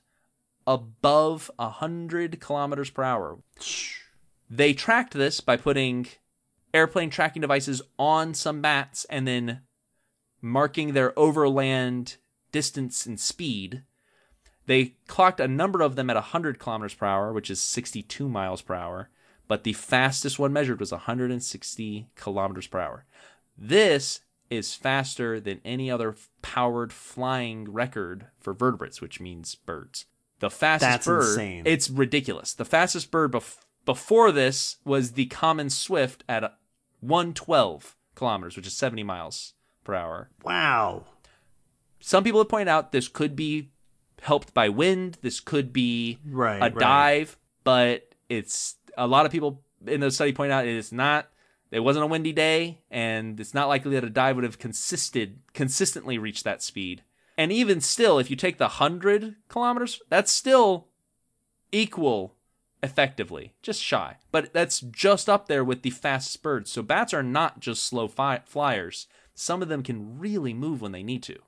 above 0.67 1.51
100 1.59 2.41
kilometers 2.41 2.91
per 2.91 3.03
hour. 3.03 3.39
They 4.49 4.75
tracked 4.75 5.15
this 5.15 5.41
by 5.41 5.57
putting 5.57 6.09
airplane 6.75 7.11
tracking 7.11 7.41
devices 7.43 7.83
on 7.99 8.35
some 8.35 8.61
bats 8.61 9.05
and 9.07 9.27
then 9.27 9.62
marking 10.41 10.93
their 10.93 11.19
overland 11.19 12.17
distance 12.53 13.07
and 13.07 13.19
speed. 13.19 13.83
They 14.67 14.95
clocked 15.07 15.41
a 15.41 15.49
number 15.49 15.81
of 15.81 15.97
them 15.97 16.11
at 16.11 16.17
100 16.17 16.59
kilometers 16.59 16.95
per 16.95 17.07
hour, 17.07 17.33
which 17.33 17.51
is 17.51 17.61
62 17.61 18.29
miles 18.29 18.62
per 18.62 18.75
hour, 18.75 19.11
but 19.49 19.65
the 19.65 19.73
fastest 19.73 20.39
one 20.39 20.53
measured 20.53 20.81
was 20.81 20.93
160 20.93 22.09
kilometers 22.15 22.67
per 22.67 22.81
hour. 22.81 23.05
This 23.59 24.21
is 24.49 24.75
faster 24.75 25.39
than 25.41 25.61
any 25.65 25.91
other 25.91 26.17
powered 26.43 26.93
flying 26.93 27.71
record 27.73 28.27
for 28.41 28.53
vertebrates, 28.53 29.01
which 29.01 29.21
means 29.21 29.55
birds. 29.55 30.07
The 30.41 30.51
fastest 30.51 30.91
That's 30.91 31.07
bird, 31.07 31.23
insane. 31.23 31.62
it's 31.67 31.91
ridiculous. 31.91 32.55
The 32.55 32.65
fastest 32.65 33.11
bird 33.11 33.33
bef- 33.33 33.59
Before 33.85 34.33
this 34.33 34.77
was 34.85 35.12
the 35.12 35.27
common 35.27 35.69
swift 35.71 36.25
at 36.29 36.57
112 37.01 37.97
kilometers, 38.15 38.57
which 38.57 38.67
is 38.67 38.73
70 38.73 39.03
miles 39.03 39.55
per 39.85 39.94
hour. 39.94 40.31
Wow. 40.44 41.05
Some 42.01 42.24
people 42.24 42.40
have 42.40 42.48
pointed 42.48 42.69
out 42.69 42.93
this 42.93 43.09
could 43.09 43.36
be 43.36 43.70
helped 44.23 44.55
by 44.55 44.69
wind. 44.69 45.19
This 45.23 45.40
could 45.40 45.73
be 45.73 46.19
Right. 46.27 46.57
a 46.59 46.61
right. 46.61 46.78
dive, 46.78 47.39
but 47.65 48.15
it's 48.28 48.77
a 48.97 49.07
lot 49.07 49.27
of 49.27 49.32
people 49.32 49.62
in 49.86 50.01
the 50.01 50.11
study 50.11 50.32
point 50.32 50.52
out 50.52 50.66
it 50.66 50.74
is 50.74 50.93
not. 50.93 51.28
It 51.70 51.81
wasn't 51.81 52.05
a 52.05 52.09
windy 52.09 52.32
day, 52.32 52.81
and 52.90 53.39
it's 53.39 53.55
not 53.55 53.69
likely 53.69 53.93
that 53.93 54.02
a 54.05 54.11
dive 54.11 54.35
would 54.36 54.44
have 54.44 54.59
consisted 54.59 55.40
consistently 55.55 56.19
reached 56.19 56.44
that 56.44 56.62
speed. 56.62 57.02
And 57.39 57.52
even 57.52 57.81
still, 57.81 58.19
if 58.19 58.28
you 58.28 58.36
take 58.36 58.59
the 58.59 58.69
hundred 58.69 59.36
kilometers, 59.48 60.02
that's 60.11 60.32
still 60.32 60.89
equal 61.73 62.35
effectively, 62.82 63.55
just 63.62 63.82
shy. 63.82 64.16
But 64.32 64.52
that's 64.52 64.81
just 64.81 65.28
up 65.28 65.47
there 65.48 65.62
with 65.65 65.82
the 65.82 65.90
fastest 65.90 66.43
birds. 66.43 66.70
So 66.73 66.82
bats 66.82 67.15
are 67.15 67.23
not 67.23 67.61
just 67.61 67.82
slow 67.85 68.09
fi- 68.09 68.43
flyers. 68.44 69.07
Some 69.35 69.62
of 69.62 69.69
them 69.69 69.82
can 69.82 70.19
really 70.19 70.52
move 70.52 70.81
when 70.81 70.93
they 70.93 71.02
need 71.02 71.23
to. 71.24 71.39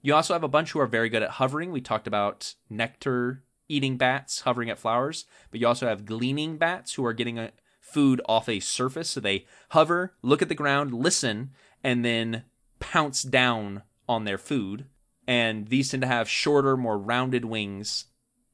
You 0.00 0.14
also 0.14 0.32
have 0.32 0.44
a 0.44 0.48
bunch 0.48 0.72
who 0.72 0.80
are 0.80 0.86
very 0.86 1.08
good 1.08 1.22
at 1.22 1.32
hovering. 1.32 1.72
We 1.72 1.80
talked 1.80 2.06
about 2.06 2.54
nectar 2.70 3.42
eating 3.68 3.96
bats 3.96 4.40
hovering 4.40 4.70
at 4.70 4.78
flowers, 4.78 5.26
but 5.50 5.60
you 5.60 5.66
also 5.66 5.86
have 5.86 6.06
gleaning 6.06 6.56
bats 6.56 6.94
who 6.94 7.04
are 7.04 7.12
getting 7.12 7.38
a 7.38 7.50
food 7.80 8.20
off 8.26 8.48
a 8.48 8.60
surface. 8.60 9.10
So 9.10 9.20
they 9.20 9.46
hover, 9.70 10.14
look 10.22 10.42
at 10.42 10.48
the 10.48 10.54
ground, 10.54 10.94
listen, 10.94 11.50
and 11.82 12.04
then 12.04 12.44
pounce 12.80 13.22
down 13.22 13.82
on 14.08 14.24
their 14.24 14.38
food. 14.38 14.86
And 15.26 15.68
these 15.68 15.90
tend 15.90 16.02
to 16.02 16.08
have 16.08 16.28
shorter, 16.28 16.76
more 16.76 16.98
rounded 16.98 17.44
wings 17.44 18.06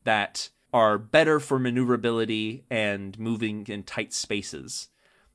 that 0.05 0.51
are 0.73 0.99
better 0.99 1.39
for 1.39 1.59
maneuverability 1.59 2.65
and 2.69 3.16
moving 3.19 3.65
in 3.69 3.85
tight 3.85 4.12
spaces. 4.12 4.89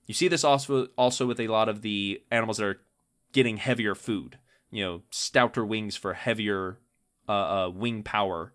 You 0.06 0.14
see 0.14 0.28
this 0.28 0.44
also 0.44 0.88
also 0.98 1.26
with 1.26 1.40
a 1.40 1.48
lot 1.48 1.70
of 1.70 1.82
the 1.82 2.22
animals 2.30 2.58
that 2.58 2.66
are 2.66 2.82
getting 3.32 3.58
heavier 3.58 3.96
food. 3.96 4.38
You 4.72 4.84
know, 4.84 5.02
stouter 5.10 5.66
wings 5.66 5.96
for 5.96 6.14
heavier 6.14 6.78
uh, 7.28 7.66
uh, 7.66 7.70
wing 7.70 8.04
power, 8.04 8.54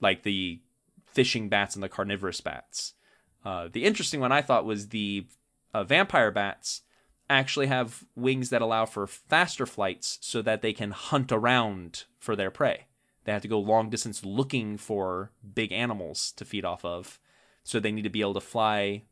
like 0.00 0.22
the 0.22 0.60
fishing 1.04 1.48
bats 1.48 1.74
and 1.74 1.82
the 1.82 1.88
carnivorous 1.88 2.40
bats. 2.40 2.94
Uh, 3.44 3.68
the 3.72 3.84
interesting 3.84 4.20
one 4.20 4.32
I 4.32 4.42
thought 4.42 4.64
was 4.64 4.88
the 4.88 5.26
uh, 5.74 5.84
vampire 5.84 6.30
bats 6.30 6.82
actually 7.28 7.66
have 7.66 8.04
wings 8.14 8.50
that 8.50 8.62
allow 8.62 8.84
for 8.84 9.06
faster 9.06 9.66
flights 9.66 10.18
so 10.20 10.42
that 10.42 10.62
they 10.62 10.72
can 10.72 10.90
hunt 10.90 11.32
around 11.32 12.04
for 12.18 12.36
their 12.36 12.50
prey. 12.50 12.86
They 13.24 13.32
have 13.32 13.42
to 13.42 13.48
go 13.48 13.58
long 13.58 13.90
distance 13.90 14.24
looking 14.24 14.76
for 14.76 15.30
big 15.54 15.72
animals 15.72 16.32
to 16.36 16.44
feed 16.44 16.64
off 16.64 16.84
of. 16.84 17.20
So 17.64 17.78
they 17.78 17.92
need 17.92 18.02
to 18.02 18.10
be 18.10 18.20
able 18.20 18.34
to 18.34 18.40
fly 18.40 19.04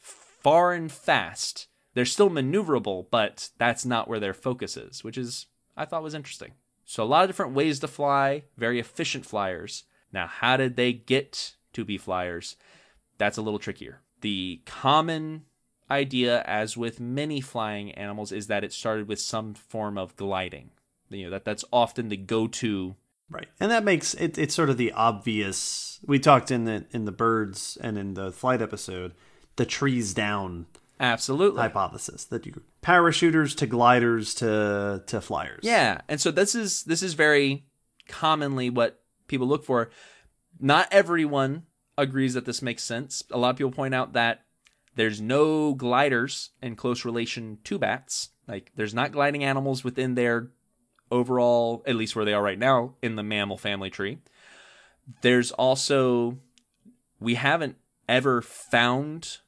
far 0.00 0.72
and 0.72 0.90
fast. 0.90 1.68
They're 1.94 2.04
still 2.04 2.30
maneuverable, 2.30 3.06
but 3.10 3.50
that's 3.58 3.84
not 3.84 4.08
where 4.08 4.20
their 4.20 4.34
focus 4.34 4.76
is, 4.76 5.04
which 5.04 5.18
is 5.18 5.46
I 5.76 5.84
thought 5.84 6.02
was 6.02 6.14
interesting. 6.14 6.52
So 6.84 7.02
a 7.02 7.06
lot 7.06 7.22
of 7.22 7.28
different 7.28 7.54
ways 7.54 7.78
to 7.80 7.88
fly, 7.88 8.44
very 8.56 8.78
efficient 8.78 9.24
flyers. 9.24 9.84
Now, 10.12 10.26
how 10.26 10.56
did 10.56 10.76
they 10.76 10.92
get 10.92 11.54
to 11.72 11.84
be 11.84 11.96
flyers? 11.96 12.56
That's 13.18 13.38
a 13.38 13.42
little 13.42 13.58
trickier. 13.58 14.00
The 14.20 14.60
common 14.66 15.44
idea, 15.90 16.42
as 16.42 16.76
with 16.76 17.00
many 17.00 17.40
flying 17.40 17.92
animals, 17.92 18.32
is 18.32 18.46
that 18.48 18.64
it 18.64 18.72
started 18.72 19.08
with 19.08 19.20
some 19.20 19.54
form 19.54 19.96
of 19.96 20.16
gliding. 20.16 20.70
You 21.08 21.24
know 21.24 21.30
that 21.30 21.44
that's 21.44 21.64
often 21.72 22.08
the 22.08 22.16
go-to 22.16 22.96
Right. 23.32 23.48
And 23.58 23.70
that 23.70 23.82
makes 23.82 24.12
it 24.14 24.36
it's 24.36 24.54
sort 24.54 24.68
of 24.68 24.76
the 24.76 24.92
obvious 24.92 26.00
we 26.06 26.18
talked 26.18 26.50
in 26.50 26.64
the 26.64 26.84
in 26.90 27.06
the 27.06 27.12
birds 27.12 27.78
and 27.80 27.96
in 27.96 28.14
the 28.14 28.30
flight 28.30 28.60
episode, 28.60 29.14
the 29.56 29.64
trees 29.64 30.12
down 30.12 30.66
Absolutely. 31.00 31.60
hypothesis 31.60 32.24
that 32.26 32.46
you 32.46 32.62
parachuters 32.82 33.56
to 33.56 33.66
gliders 33.66 34.34
to 34.34 35.02
to 35.06 35.20
flyers. 35.20 35.60
Yeah, 35.62 36.00
and 36.08 36.20
so 36.20 36.30
this 36.30 36.54
is 36.54 36.84
this 36.84 37.02
is 37.02 37.14
very 37.14 37.66
commonly 38.08 38.70
what 38.70 39.00
people 39.26 39.46
look 39.46 39.64
for. 39.64 39.90
Not 40.60 40.88
everyone 40.90 41.64
agrees 41.98 42.34
that 42.34 42.44
this 42.44 42.62
makes 42.62 42.82
sense. 42.82 43.22
A 43.30 43.38
lot 43.38 43.50
of 43.50 43.56
people 43.56 43.72
point 43.72 43.94
out 43.94 44.12
that 44.12 44.44
there's 44.94 45.20
no 45.20 45.74
gliders 45.74 46.50
in 46.62 46.76
close 46.76 47.04
relation 47.04 47.58
to 47.64 47.78
bats. 47.78 48.30
Like 48.46 48.72
there's 48.76 48.94
not 48.94 49.12
gliding 49.12 49.44
animals 49.44 49.82
within 49.84 50.14
their 50.14 50.50
overall, 51.10 51.82
at 51.86 51.96
least 51.96 52.16
where 52.16 52.24
they 52.24 52.32
are 52.32 52.42
right 52.42 52.58
now, 52.58 52.94
in 53.02 53.16
the 53.16 53.22
mammal 53.22 53.58
family 53.58 53.90
tree. 53.90 54.18
There's 55.22 55.52
also 55.52 56.38
we 57.20 57.34
haven't 57.34 57.76
ever 58.08 58.42
found 58.42 59.38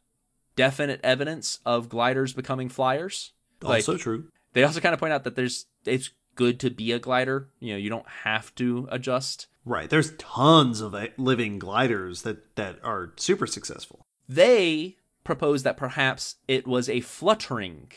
definite 0.57 1.01
evidence 1.03 1.59
of 1.65 1.89
gliders 1.89 2.33
becoming 2.33 2.69
flyers. 2.69 3.33
Like, 3.63 3.79
Also 3.89 3.97
true. 3.97 4.29
they 4.53 4.63
also 4.65 4.81
kind 4.81 4.93
of 4.95 5.01
point 5.01 5.13
out 5.13 5.25
that 5.25 5.37
there's 5.37 5.67
it's 5.85 6.11
good 6.35 6.59
to 6.61 6.71
be 6.71 6.93
a 6.93 6.99
glider. 6.99 7.49
You 7.61 7.73
know, 7.73 7.79
you 7.79 7.89
don't 7.91 8.09
have 8.25 8.55
to 8.57 8.89
adjust. 8.91 9.47
Right. 9.65 9.89
There's 9.89 10.13
tons 10.19 10.81
of 10.81 10.95
uh, 10.95 11.09
living 11.17 11.59
gliders 11.59 12.23
that 12.23 12.57
that 12.57 12.79
are 12.85 13.13
super 13.17 13.47
successful. 13.47 14.05
They 14.29 14.97
propose 15.25 15.63
that 15.63 15.77
perhaps 15.77 16.37
it 16.47 16.67
was 16.67 16.89
a 16.89 17.01
fluttering, 17.01 17.91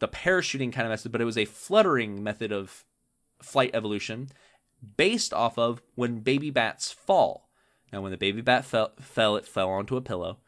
the 0.00 0.08
parachuting 0.08 0.72
kind 0.72 0.86
of 0.86 0.90
method, 0.90 1.12
but 1.12 1.20
it 1.20 1.26
was 1.26 1.38
a 1.38 1.44
fluttering 1.44 2.22
method 2.22 2.50
of 2.52 2.84
flight 3.40 3.70
evolution 3.72 4.30
based 4.96 5.32
off 5.32 5.58
of 5.58 5.82
when 5.94 6.20
baby 6.20 6.50
bats 6.50 6.90
fall. 6.90 7.48
Now, 7.92 8.00
when 8.00 8.10
the 8.12 8.16
baby 8.18 8.40
bat 8.40 8.64
fell, 8.64 8.92
fell 9.00 9.36
it 9.36 9.46
fell 9.46 9.68
onto 9.70 9.96
a 9.96 10.00
pillow. 10.00 10.38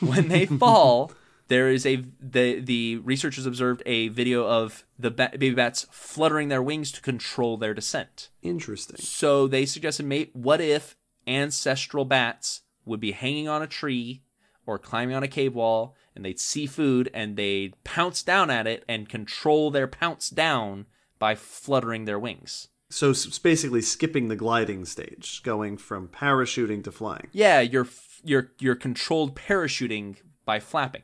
When 0.00 0.28
they 0.28 0.46
fall, 0.62 1.12
there 1.48 1.68
is 1.68 1.86
a 1.86 2.04
the 2.20 2.60
the 2.60 2.96
researchers 2.98 3.46
observed 3.46 3.82
a 3.86 4.08
video 4.08 4.46
of 4.46 4.84
the 4.98 5.10
ba- 5.10 5.30
baby 5.32 5.50
bats 5.50 5.86
fluttering 5.90 6.48
their 6.48 6.62
wings 6.62 6.92
to 6.92 7.00
control 7.00 7.56
their 7.56 7.74
descent. 7.74 8.30
Interesting. 8.42 8.96
So 8.98 9.46
they 9.46 9.66
suggested, 9.66 10.06
mate, 10.06 10.30
what 10.34 10.60
if 10.60 10.96
ancestral 11.26 12.04
bats 12.04 12.62
would 12.84 13.00
be 13.00 13.12
hanging 13.12 13.48
on 13.48 13.62
a 13.62 13.66
tree 13.66 14.22
or 14.64 14.78
climbing 14.78 15.14
on 15.14 15.22
a 15.22 15.28
cave 15.28 15.54
wall 15.54 15.94
and 16.14 16.24
they'd 16.24 16.40
see 16.40 16.66
food 16.66 17.10
and 17.12 17.36
they'd 17.36 17.74
pounce 17.84 18.22
down 18.22 18.50
at 18.50 18.66
it 18.66 18.84
and 18.88 19.08
control 19.08 19.70
their 19.70 19.86
pounce 19.86 20.30
down 20.30 20.86
by 21.18 21.34
fluttering 21.34 22.04
their 22.04 22.18
wings. 22.18 22.68
So 22.88 23.10
it's 23.10 23.38
basically 23.38 23.82
skipping 23.82 24.28
the 24.28 24.36
gliding 24.36 24.84
stage, 24.84 25.42
going 25.42 25.76
from 25.76 26.08
parachuting 26.08 26.84
to 26.84 26.92
flying. 26.92 27.28
Yeah, 27.32 27.60
you're 27.60 27.84
you're 28.26 28.52
you're 28.58 28.74
controlled 28.74 29.34
parachuting 29.36 30.16
by 30.44 30.60
flapping. 30.60 31.02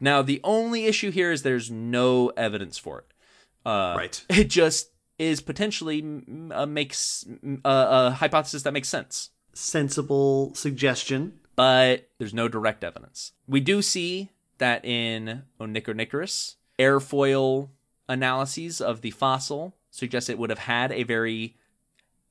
Now 0.00 0.22
the 0.22 0.40
only 0.44 0.86
issue 0.86 1.10
here 1.10 1.30
is 1.32 1.42
there's 1.42 1.70
no 1.70 2.28
evidence 2.36 2.78
for 2.78 3.00
it. 3.00 3.06
Uh, 3.66 3.94
Right. 3.96 4.24
It 4.30 4.48
just 4.48 4.90
is 5.18 5.40
potentially 5.40 6.22
uh, 6.50 6.66
makes 6.66 7.24
mm, 7.28 7.60
a, 7.64 8.10
hypothesis 8.10 8.62
that 8.62 8.72
makes 8.72 8.88
sense. 8.88 9.30
Sensible 9.52 10.54
suggestion. 10.54 11.38
but 11.56 12.08
there's 12.18 12.34
no 12.34 12.48
direct 12.48 12.82
evidence. 12.82 13.32
We 13.46 13.60
do 13.60 13.80
see 13.80 14.30
that 14.58 14.84
in 14.84 15.42
Onychonycteris, 15.60 16.56
airfoil 16.78 17.70
analyses 18.08 18.80
of 18.80 19.00
the 19.02 19.12
fossil 19.12 19.76
suggest 19.90 20.28
it 20.28 20.38
would 20.38 20.50
have 20.50 20.58
had 20.58 20.90
a 20.90 21.04
very 21.04 21.56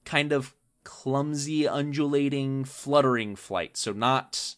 kind 0.03 0.33
of 0.33 0.53
clumsy, 0.83 1.67
undulating, 1.67 2.63
fluttering 2.63 3.35
flight. 3.35 3.77
So 3.77 3.91
not 3.91 4.55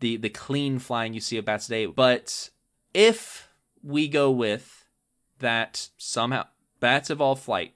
the 0.00 0.16
the 0.16 0.28
clean 0.28 0.78
flying 0.78 1.14
you 1.14 1.20
see 1.20 1.36
of 1.36 1.44
bats 1.44 1.66
today. 1.66 1.86
But 1.86 2.50
if 2.94 3.48
we 3.82 4.08
go 4.08 4.30
with 4.30 4.86
that 5.38 5.88
somehow 5.96 6.46
bats 6.80 7.10
evolve 7.10 7.40
flight, 7.40 7.74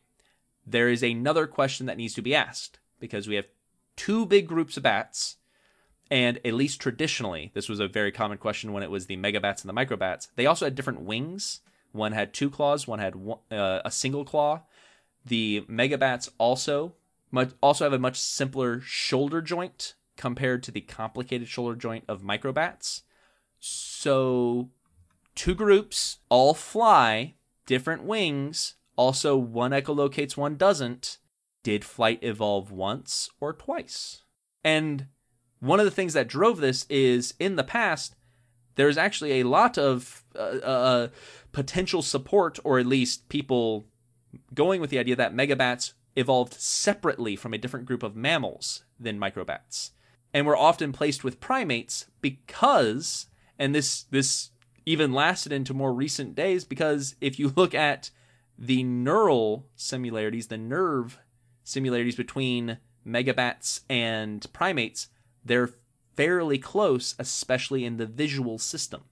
there 0.66 0.88
is 0.88 1.02
another 1.02 1.46
question 1.46 1.86
that 1.86 1.96
needs 1.96 2.14
to 2.14 2.22
be 2.22 2.34
asked 2.34 2.78
because 3.00 3.28
we 3.28 3.36
have 3.36 3.46
two 3.96 4.26
big 4.26 4.46
groups 4.46 4.76
of 4.76 4.82
bats 4.82 5.36
and 6.10 6.38
at 6.44 6.54
least 6.54 6.80
traditionally, 6.80 7.50
this 7.54 7.68
was 7.68 7.80
a 7.80 7.88
very 7.88 8.12
common 8.12 8.38
question 8.38 8.72
when 8.72 8.82
it 8.82 8.90
was 8.90 9.06
the 9.06 9.16
megabats 9.16 9.64
and 9.64 9.68
the 9.68 9.72
microbats. 9.72 10.28
They 10.36 10.46
also 10.46 10.66
had 10.66 10.74
different 10.74 11.00
wings. 11.00 11.60
One 11.92 12.12
had 12.12 12.34
two 12.34 12.50
claws, 12.50 12.86
one 12.86 12.98
had 12.98 13.16
one, 13.16 13.38
uh, 13.50 13.80
a 13.84 13.90
single 13.90 14.24
claw. 14.24 14.62
The 15.24 15.64
megabats 15.68 16.28
also 16.38 16.94
much, 17.34 17.50
also 17.60 17.84
have 17.84 17.92
a 17.92 17.98
much 17.98 18.18
simpler 18.18 18.80
shoulder 18.80 19.42
joint 19.42 19.94
compared 20.16 20.62
to 20.62 20.70
the 20.70 20.80
complicated 20.80 21.48
shoulder 21.48 21.76
joint 21.76 22.04
of 22.08 22.22
microbats. 22.22 23.02
So, 23.58 24.70
two 25.34 25.54
groups 25.54 26.18
all 26.28 26.54
fly 26.54 27.34
different 27.66 28.04
wings. 28.04 28.74
Also, 28.96 29.36
one 29.36 29.72
echolocates, 29.72 30.36
one 30.36 30.56
doesn't. 30.56 31.18
Did 31.62 31.84
flight 31.84 32.18
evolve 32.22 32.70
once 32.70 33.30
or 33.40 33.52
twice? 33.52 34.22
And 34.62 35.08
one 35.60 35.80
of 35.80 35.86
the 35.86 35.90
things 35.90 36.12
that 36.12 36.28
drove 36.28 36.58
this 36.60 36.86
is 36.88 37.34
in 37.38 37.56
the 37.56 37.64
past 37.64 38.14
there's 38.76 38.98
actually 38.98 39.40
a 39.40 39.46
lot 39.46 39.78
of 39.78 40.24
uh, 40.34 40.38
uh, 40.38 41.08
potential 41.52 42.02
support 42.02 42.58
or 42.64 42.78
at 42.78 42.86
least 42.86 43.28
people 43.28 43.84
going 44.52 44.80
with 44.80 44.90
the 44.90 44.98
idea 44.98 45.16
that 45.16 45.34
megabats 45.34 45.92
evolved 46.16 46.54
separately 46.54 47.36
from 47.36 47.52
a 47.52 47.58
different 47.58 47.86
group 47.86 48.02
of 48.02 48.16
mammals 48.16 48.84
than 48.98 49.18
microbats 49.18 49.90
and 50.34 50.46
were 50.46 50.56
often 50.56 50.92
placed 50.92 51.22
with 51.22 51.40
primates 51.40 52.06
because, 52.20 53.26
and 53.58 53.74
this 53.74 54.02
this 54.10 54.50
even 54.84 55.12
lasted 55.12 55.52
into 55.52 55.72
more 55.72 55.94
recent 55.94 56.34
days 56.34 56.64
because 56.64 57.14
if 57.20 57.38
you 57.38 57.52
look 57.56 57.74
at 57.74 58.10
the 58.58 58.82
neural 58.82 59.66
similarities, 59.74 60.48
the 60.48 60.58
nerve 60.58 61.18
similarities 61.62 62.16
between 62.16 62.78
megabats 63.06 63.80
and 63.88 64.46
primates, 64.52 65.08
they're 65.44 65.70
fairly 66.16 66.58
close, 66.58 67.14
especially 67.18 67.84
in 67.84 67.96
the 67.96 68.06
visual 68.06 68.58
system. 68.58 69.02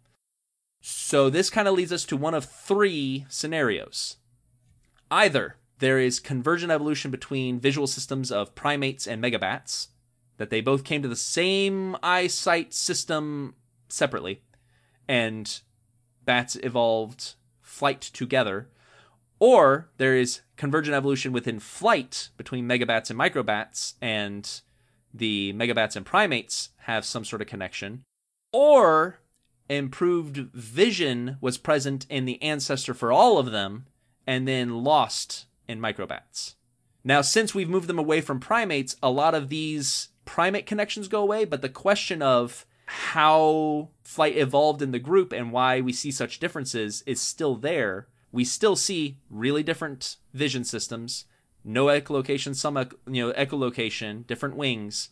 So 0.80 1.30
this 1.30 1.50
kind 1.50 1.68
of 1.68 1.74
leads 1.74 1.92
us 1.92 2.04
to 2.06 2.16
one 2.16 2.34
of 2.34 2.44
three 2.44 3.26
scenarios. 3.28 4.16
Either 5.10 5.56
there 5.78 5.98
is 5.98 6.20
convergent 6.20 6.72
evolution 6.72 7.10
between 7.10 7.60
visual 7.60 7.86
systems 7.86 8.30
of 8.30 8.54
primates 8.54 9.06
and 9.06 9.22
megabats, 9.22 9.88
that 10.36 10.50
they 10.50 10.60
both 10.60 10.84
came 10.84 11.02
to 11.02 11.08
the 11.08 11.16
same 11.16 11.96
eyesight 12.02 12.72
system 12.72 13.54
separately, 13.88 14.42
and 15.08 15.60
bats 16.24 16.56
evolved 16.62 17.34
flight 17.60 18.00
together, 18.00 18.68
or 19.38 19.90
there 19.98 20.16
is 20.16 20.42
convergent 20.56 20.94
evolution 20.94 21.32
within 21.32 21.58
flight 21.58 22.28
between 22.36 22.68
megabats 22.68 23.10
and 23.10 23.18
microbats, 23.18 23.94
and 24.00 24.60
the 25.12 25.52
megabats 25.54 25.96
and 25.96 26.06
primates 26.06 26.70
have 26.82 27.04
some 27.04 27.24
sort 27.24 27.42
of 27.42 27.48
connection, 27.48 28.02
or 28.52 29.20
improved 29.68 30.36
vision 30.36 31.36
was 31.40 31.58
present 31.58 32.06
in 32.08 32.24
the 32.24 32.40
ancestor 32.42 32.94
for 32.94 33.10
all 33.10 33.38
of 33.38 33.50
them 33.50 33.86
and 34.26 34.46
then 34.46 34.84
lost 34.84 35.46
in 35.68 35.80
microbats. 35.80 36.54
Now, 37.04 37.20
since 37.20 37.54
we've 37.54 37.68
moved 37.68 37.88
them 37.88 37.98
away 37.98 38.20
from 38.20 38.40
primates, 38.40 38.96
a 39.02 39.10
lot 39.10 39.34
of 39.34 39.48
these 39.48 40.08
primate 40.24 40.66
connections 40.66 41.08
go 41.08 41.20
away, 41.20 41.44
but 41.44 41.62
the 41.62 41.68
question 41.68 42.22
of 42.22 42.64
how 42.86 43.88
flight 44.02 44.36
evolved 44.36 44.82
in 44.82 44.92
the 44.92 44.98
group 44.98 45.32
and 45.32 45.52
why 45.52 45.80
we 45.80 45.92
see 45.92 46.10
such 46.10 46.38
differences 46.38 47.02
is 47.06 47.20
still 47.20 47.56
there. 47.56 48.08
We 48.30 48.44
still 48.44 48.76
see 48.76 49.18
really 49.30 49.62
different 49.62 50.16
vision 50.32 50.64
systems, 50.64 51.24
no 51.64 51.86
echolocation, 51.86 52.54
some 52.54 52.76
you 53.06 53.26
know 53.26 53.32
echolocation, 53.32 54.26
different 54.26 54.56
wings. 54.56 55.10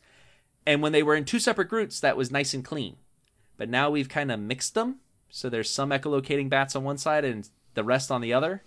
And 0.67 0.83
when 0.83 0.93
they 0.93 1.03
were 1.03 1.17
in 1.17 1.25
two 1.25 1.39
separate 1.39 1.69
groups, 1.69 2.01
that 2.01 2.17
was 2.17 2.31
nice 2.31 2.55
and 2.55 2.65
clean. 2.65 2.97
But 3.57 3.69
now 3.69 3.91
we've 3.91 4.09
kind 4.09 4.31
of 4.31 4.41
mixed 4.41 4.75
them, 4.75 4.97
so 5.29 5.49
there's 5.49 5.71
some 5.71 5.91
echolocating 5.91 6.49
bats 6.49 6.77
on 6.77 6.85
one 6.85 6.99
side 6.99 7.25
and 7.25 7.49
the 7.75 7.85
rest 7.85 8.11
on 8.11 8.21
the 8.21 8.33
other. 8.33 8.63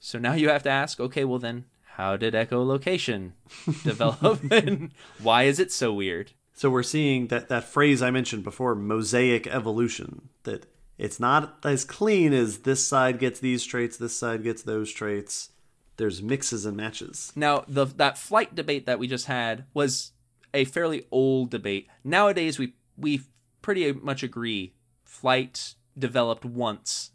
So 0.00 0.18
now 0.18 0.32
you 0.32 0.48
have 0.48 0.62
to 0.64 0.70
ask, 0.70 0.98
okay, 0.98 1.24
well 1.24 1.38
then, 1.38 1.66
how 1.96 2.16
did 2.16 2.32
echolocation 2.32 3.32
develop, 3.84 4.50
and 4.50 4.92
why 5.22 5.44
is 5.44 5.60
it 5.60 5.70
so 5.70 5.92
weird? 5.92 6.32
So 6.54 6.70
we're 6.70 6.82
seeing 6.82 7.28
that 7.28 7.48
that 7.50 7.64
phrase 7.64 8.02
I 8.02 8.10
mentioned 8.10 8.42
before, 8.42 8.74
mosaic 8.74 9.46
evolution, 9.46 10.30
that 10.44 10.66
it's 10.98 11.20
not 11.20 11.58
as 11.64 11.84
clean 11.84 12.32
as 12.32 12.58
this 12.58 12.86
side 12.86 13.18
gets 13.18 13.40
these 13.40 13.64
traits, 13.64 13.96
this 13.98 14.16
side 14.16 14.42
gets 14.42 14.62
those 14.62 14.90
traits. 14.90 15.50
There's 15.98 16.22
mixes 16.22 16.64
and 16.64 16.76
matches. 16.76 17.30
Now, 17.36 17.64
the 17.68 17.84
that 17.84 18.16
flight 18.16 18.54
debate 18.54 18.86
that 18.86 18.98
we 18.98 19.06
just 19.06 19.26
had 19.26 19.64
was 19.74 20.12
a 20.54 20.64
fairly 20.64 21.06
old 21.10 21.50
debate. 21.50 21.88
Nowadays, 22.04 22.58
we 22.58 22.74
we 22.96 23.22
pretty 23.60 23.92
much 23.92 24.22
agree 24.22 24.72
flight 25.04 25.74
developed 25.98 26.44
once, 26.46 27.12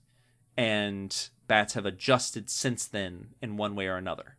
and 0.56 1.30
bats 1.48 1.74
have 1.74 1.86
adjusted 1.86 2.50
since 2.50 2.86
then 2.86 3.30
in 3.42 3.58
one 3.58 3.76
way 3.76 3.88
or 3.88 3.98
another 3.98 4.38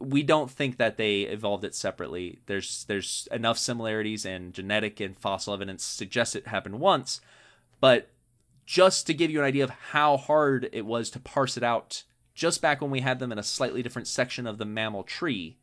we 0.00 0.22
don't 0.22 0.50
think 0.50 0.76
that 0.76 0.96
they 0.96 1.22
evolved 1.22 1.64
it 1.64 1.74
separately. 1.74 2.40
There's 2.46 2.84
there's 2.84 3.28
enough 3.30 3.58
similarities 3.58 4.24
and 4.24 4.52
genetic 4.52 5.00
and 5.00 5.18
fossil 5.18 5.54
evidence 5.54 5.84
suggests 5.84 6.36
it 6.36 6.46
happened 6.46 6.80
once, 6.80 7.20
but 7.80 8.10
just 8.66 9.06
to 9.06 9.14
give 9.14 9.30
you 9.30 9.38
an 9.40 9.46
idea 9.46 9.64
of 9.64 9.70
how 9.70 10.16
hard 10.16 10.68
it 10.72 10.84
was 10.84 11.10
to 11.10 11.20
parse 11.20 11.56
it 11.56 11.62
out 11.62 12.04
just 12.34 12.62
back 12.62 12.80
when 12.80 12.90
we 12.90 13.00
had 13.00 13.18
them 13.18 13.32
in 13.32 13.38
a 13.38 13.42
slightly 13.42 13.82
different 13.82 14.06
section 14.06 14.46
of 14.46 14.58
the 14.58 14.64
mammal 14.64 15.02
tree. 15.02 15.56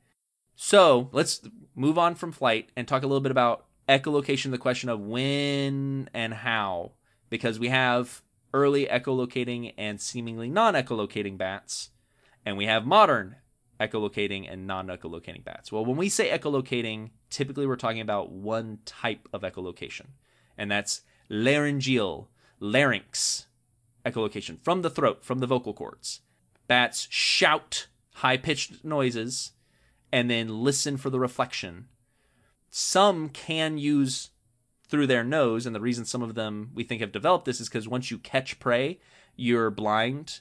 So, 0.55 1.09
let's 1.11 1.41
move 1.75 1.97
on 1.97 2.15
from 2.15 2.31
flight 2.31 2.69
and 2.75 2.87
talk 2.87 3.03
a 3.03 3.07
little 3.07 3.21
bit 3.21 3.31
about 3.31 3.65
echolocation, 3.87 4.51
the 4.51 4.57
question 4.57 4.89
of 4.89 4.99
when 4.99 6.09
and 6.13 6.33
how 6.33 6.93
because 7.29 7.59
we 7.59 7.69
have 7.69 8.21
early 8.55 8.85
echolocating 8.85 9.73
and 9.77 9.99
seemingly 9.99 10.49
non-echolocating 10.49 11.37
bats 11.37 11.89
and 12.45 12.55
we 12.55 12.65
have 12.65 12.85
modern 12.85 13.35
echolocating 13.79 14.51
and 14.51 14.65
non-echolocating 14.65 15.43
bats. 15.43 15.71
Well, 15.71 15.83
when 15.83 15.97
we 15.97 16.07
say 16.07 16.29
echolocating, 16.29 17.09
typically 17.29 17.67
we're 17.67 17.75
talking 17.75 18.01
about 18.01 18.31
one 18.31 18.79
type 18.85 19.27
of 19.33 19.41
echolocation, 19.41 20.07
and 20.57 20.71
that's 20.71 21.01
laryngeal, 21.29 22.29
larynx 22.59 23.47
echolocation 24.05 24.57
from 24.63 24.81
the 24.81 24.89
throat, 24.89 25.25
from 25.25 25.39
the 25.39 25.47
vocal 25.47 25.73
cords. 25.73 26.21
Bats 26.67 27.07
shout 27.09 27.87
high-pitched 28.15 28.85
noises 28.85 29.51
and 30.11 30.29
then 30.29 30.63
listen 30.63 30.95
for 30.95 31.09
the 31.09 31.19
reflection. 31.19 31.87
Some 32.69 33.29
can 33.29 33.77
use 33.77 34.29
through 34.95 35.07
their 35.07 35.25
nose, 35.25 35.65
and 35.65 35.75
the 35.75 35.81
reason 35.81 36.05
some 36.05 36.21
of 36.21 36.35
them 36.35 36.71
we 36.73 36.85
think 36.85 37.01
have 37.01 37.11
developed 37.11 37.43
this 37.43 37.59
is 37.59 37.67
because 37.67 37.85
once 37.85 38.09
you 38.09 38.17
catch 38.17 38.59
prey, 38.59 38.99
you're 39.35 39.69
blind 39.69 40.39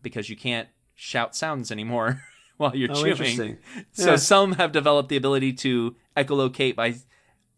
because 0.00 0.30
you 0.30 0.36
can't 0.36 0.68
shout 0.94 1.34
sounds 1.34 1.72
anymore. 1.72 2.22
while 2.56 2.74
you're 2.74 2.90
oh, 2.90 3.14
chewing. 3.14 3.58
So 3.92 4.10
yeah. 4.10 4.16
some 4.16 4.52
have 4.52 4.72
developed 4.72 5.08
the 5.08 5.16
ability 5.16 5.52
to 5.54 5.96
echolocate 6.16 6.76
by 6.76 6.94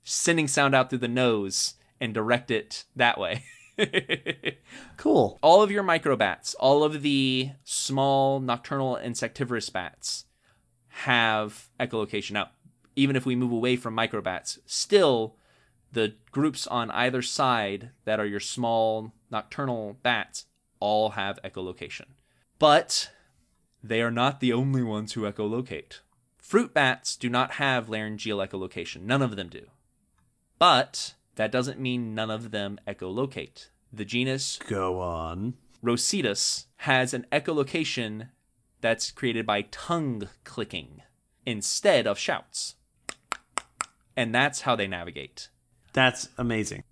sending 0.02 0.48
sound 0.48 0.74
out 0.74 0.90
through 0.90 0.98
the 0.98 1.06
nose 1.06 1.74
and 2.00 2.14
direct 2.14 2.50
it 2.50 2.84
that 2.96 3.18
way. 3.18 3.44
cool. 4.96 5.38
All 5.42 5.62
of 5.62 5.70
your 5.70 5.84
microbats, 5.84 6.54
all 6.58 6.82
of 6.82 7.02
the 7.02 7.50
small 7.62 8.40
nocturnal 8.40 8.96
insectivorous 8.96 9.70
bats 9.70 10.24
have 10.88 11.68
echolocation. 11.78 12.32
Now, 12.32 12.50
even 12.96 13.14
if 13.14 13.24
we 13.24 13.36
move 13.36 13.52
away 13.52 13.76
from 13.76 13.94
microbats, 13.94 14.58
still 14.66 15.36
the 15.92 16.14
groups 16.30 16.66
on 16.66 16.90
either 16.90 17.22
side 17.22 17.90
that 18.04 18.20
are 18.20 18.26
your 18.26 18.40
small 18.40 19.12
nocturnal 19.30 19.96
bats 20.02 20.46
all 20.80 21.10
have 21.10 21.40
echolocation. 21.42 22.06
But 22.58 23.10
they 23.82 24.02
are 24.02 24.10
not 24.10 24.40
the 24.40 24.52
only 24.52 24.82
ones 24.82 25.12
who 25.12 25.22
echolocate. 25.22 26.00
Fruit 26.38 26.72
bats 26.72 27.16
do 27.16 27.28
not 27.28 27.52
have 27.52 27.88
laryngeal 27.88 28.38
echolocation. 28.38 29.02
None 29.02 29.22
of 29.22 29.36
them 29.36 29.48
do. 29.48 29.66
But 30.58 31.14
that 31.36 31.52
doesn't 31.52 31.78
mean 31.78 32.14
none 32.14 32.30
of 32.30 32.50
them 32.50 32.78
echolocate. 32.86 33.68
The 33.92 34.04
genus 34.04 34.58
Go 34.68 35.00
on. 35.00 35.54
Rousettus 35.82 36.66
has 36.78 37.14
an 37.14 37.26
echolocation 37.30 38.30
that's 38.80 39.10
created 39.10 39.46
by 39.46 39.62
tongue 39.62 40.28
clicking 40.44 41.02
instead 41.46 42.06
of 42.06 42.18
shouts. 42.18 42.74
And 44.16 44.34
that's 44.34 44.62
how 44.62 44.74
they 44.74 44.88
navigate. 44.88 45.48
That's 45.92 46.28
amazing. 46.38 46.84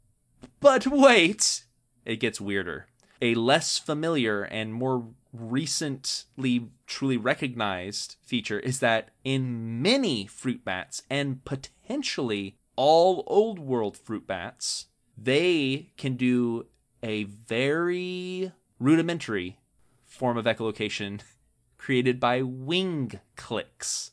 But 0.60 0.86
wait, 0.86 1.64
it 2.04 2.16
gets 2.16 2.40
weirder. 2.40 2.86
A 3.22 3.34
less 3.34 3.78
familiar 3.78 4.42
and 4.42 4.74
more 4.74 5.06
recently 5.32 6.70
truly 6.86 7.16
recognized 7.16 8.16
feature 8.22 8.58
is 8.60 8.80
that 8.80 9.10
in 9.24 9.82
many 9.82 10.26
fruit 10.26 10.64
bats 10.64 11.02
and 11.10 11.44
potentially 11.44 12.56
all 12.76 13.24
old 13.26 13.58
world 13.58 13.96
fruit 13.96 14.26
bats, 14.26 14.86
they 15.16 15.92
can 15.96 16.16
do 16.16 16.66
a 17.02 17.24
very 17.24 18.52
rudimentary 18.78 19.58
form 20.04 20.36
of 20.36 20.44
echolocation 20.44 21.20
created 21.78 22.18
by 22.18 22.42
wing 22.42 23.20
clicks. 23.36 24.12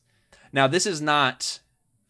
Now, 0.52 0.68
this 0.68 0.86
is 0.86 1.02
not 1.02 1.60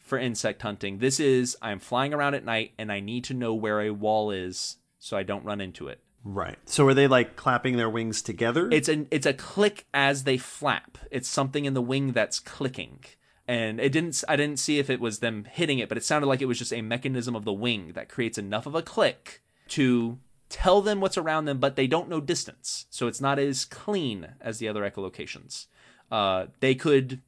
for 0.04 0.20
insect 0.20 0.62
hunting. 0.62 1.00
This 1.00 1.20
is 1.20 1.58
I'm 1.62 1.80
flying 1.80 2.14
around 2.14 2.36
at 2.36 2.46
night 2.46 2.74
and 2.78 2.92
I 2.92 3.00
need 3.00 3.24
to 3.26 3.34
know 3.34 3.56
where 3.56 3.82
a 3.82 3.90
wall 3.90 4.30
is 4.30 4.78
so 5.00 5.18
I 5.18 5.24
don't 5.24 5.46
run 5.46 5.62
into 5.62 5.88
it. 5.88 6.00
Right. 6.24 6.58
So 6.66 6.88
are 6.88 6.94
they 6.94 7.08
like 7.08 7.36
clapping 7.36 7.78
their 7.78 7.90
wings 7.90 8.22
together? 8.22 8.70
It's 8.72 8.88
an 8.88 9.08
it's 9.12 9.26
a 9.26 9.34
click 9.34 9.88
as 9.94 10.24
they 10.24 10.38
flap. 10.38 10.98
It's 11.10 11.28
something 11.28 11.66
in 11.66 11.74
the 11.74 11.82
wing 11.82 12.12
that's 12.12 12.40
clicking. 12.40 13.00
And 13.48 13.80
it 13.80 13.92
didn't 13.92 14.24
I 14.30 14.36
didn't 14.36 14.60
see 14.60 14.80
if 14.80 14.90
it 14.90 15.00
was 15.00 15.20
them 15.20 15.46
hitting 15.46 15.80
it, 15.80 15.90
but 15.90 15.98
it 15.98 16.06
sounded 16.06 16.28
like 16.28 16.42
it 16.42 16.48
was 16.48 16.60
just 16.60 16.74
a 16.74 16.82
mechanism 16.82 17.36
of 17.36 17.46
the 17.46 17.54
wing 17.54 17.94
that 17.96 18.10
creates 18.10 18.38
enough 18.38 18.66
of 18.66 18.76
a 18.76 18.82
click 18.82 19.42
to 19.70 20.20
tell 20.50 20.82
them 20.82 21.02
what's 21.02 21.18
around 21.18 21.46
them, 21.46 21.58
but 21.58 21.76
they 21.76 21.88
don't 21.88 22.10
know 22.10 22.22
distance. 22.22 22.86
So 22.90 23.08
it's 23.08 23.20
not 23.20 23.40
as 23.40 23.66
clean 23.66 24.36
as 24.40 24.60
the 24.60 24.68
other 24.68 24.90
echolocations. 24.90 25.66
Uh, 26.12 26.48
they 26.60 26.76
could, 26.76 27.22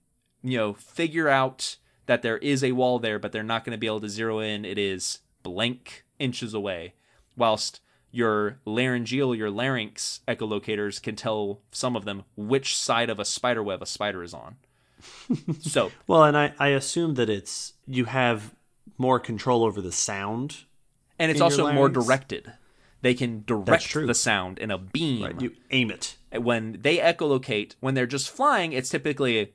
you 0.44 0.58
know, 0.58 0.74
figure 0.74 1.28
out 1.28 1.78
that 2.06 2.22
there 2.22 2.38
is 2.38 2.64
a 2.64 2.74
wall 2.74 3.00
there, 3.00 3.20
but 3.20 3.32
they're 3.32 3.44
not 3.44 3.64
going 3.64 3.72
to 3.72 3.80
be 3.80 3.88
able 3.88 4.02
to 4.02 4.10
zero 4.10 4.40
in. 4.40 4.66
It 4.66 4.78
is 4.78 5.20
blank 5.44 6.06
inches 6.20 6.54
away. 6.54 6.94
Whilst 7.36 7.82
your 8.12 8.60
laryngeal, 8.66 9.36
your 9.36 9.50
larynx 9.50 10.22
echolocators 10.28 11.02
can 11.02 11.16
tell 11.16 11.62
some 11.72 11.96
of 11.96 12.06
them 12.06 12.24
which 12.36 12.78
side 12.78 13.10
of 13.10 13.20
a 13.20 13.26
spider 13.26 13.62
web 13.62 13.82
a 13.82 13.86
spider 13.86 14.24
is 14.24 14.34
on. 14.34 14.56
so 15.60 15.92
well, 16.08 16.24
and 16.24 16.38
I, 16.38 16.54
I 16.58 16.70
assume 16.70 17.16
that 17.16 17.30
it's 17.30 17.74
you 17.86 18.06
have 18.06 18.56
more 18.98 19.20
control 19.20 19.64
over 19.64 19.82
the 19.82 19.92
sound. 19.92 20.64
and 21.20 21.30
it's 21.30 21.42
also 21.42 21.72
more 21.72 21.90
directed. 21.90 22.54
They 23.02 23.14
can 23.14 23.44
direct 23.46 23.94
the 23.94 24.16
sound 24.16 24.58
in 24.58 24.72
a 24.72 24.78
beam. 24.78 25.26
Right, 25.26 25.42
you 25.42 25.52
aim 25.70 25.92
it. 25.92 26.16
when 26.32 26.80
they 26.82 26.98
echolocate, 26.98 27.76
when 27.80 27.94
they're 27.94 28.08
just 28.08 28.32
flying, 28.32 28.74
it's 28.74 28.90
typically 28.90 29.40
a 29.40 29.50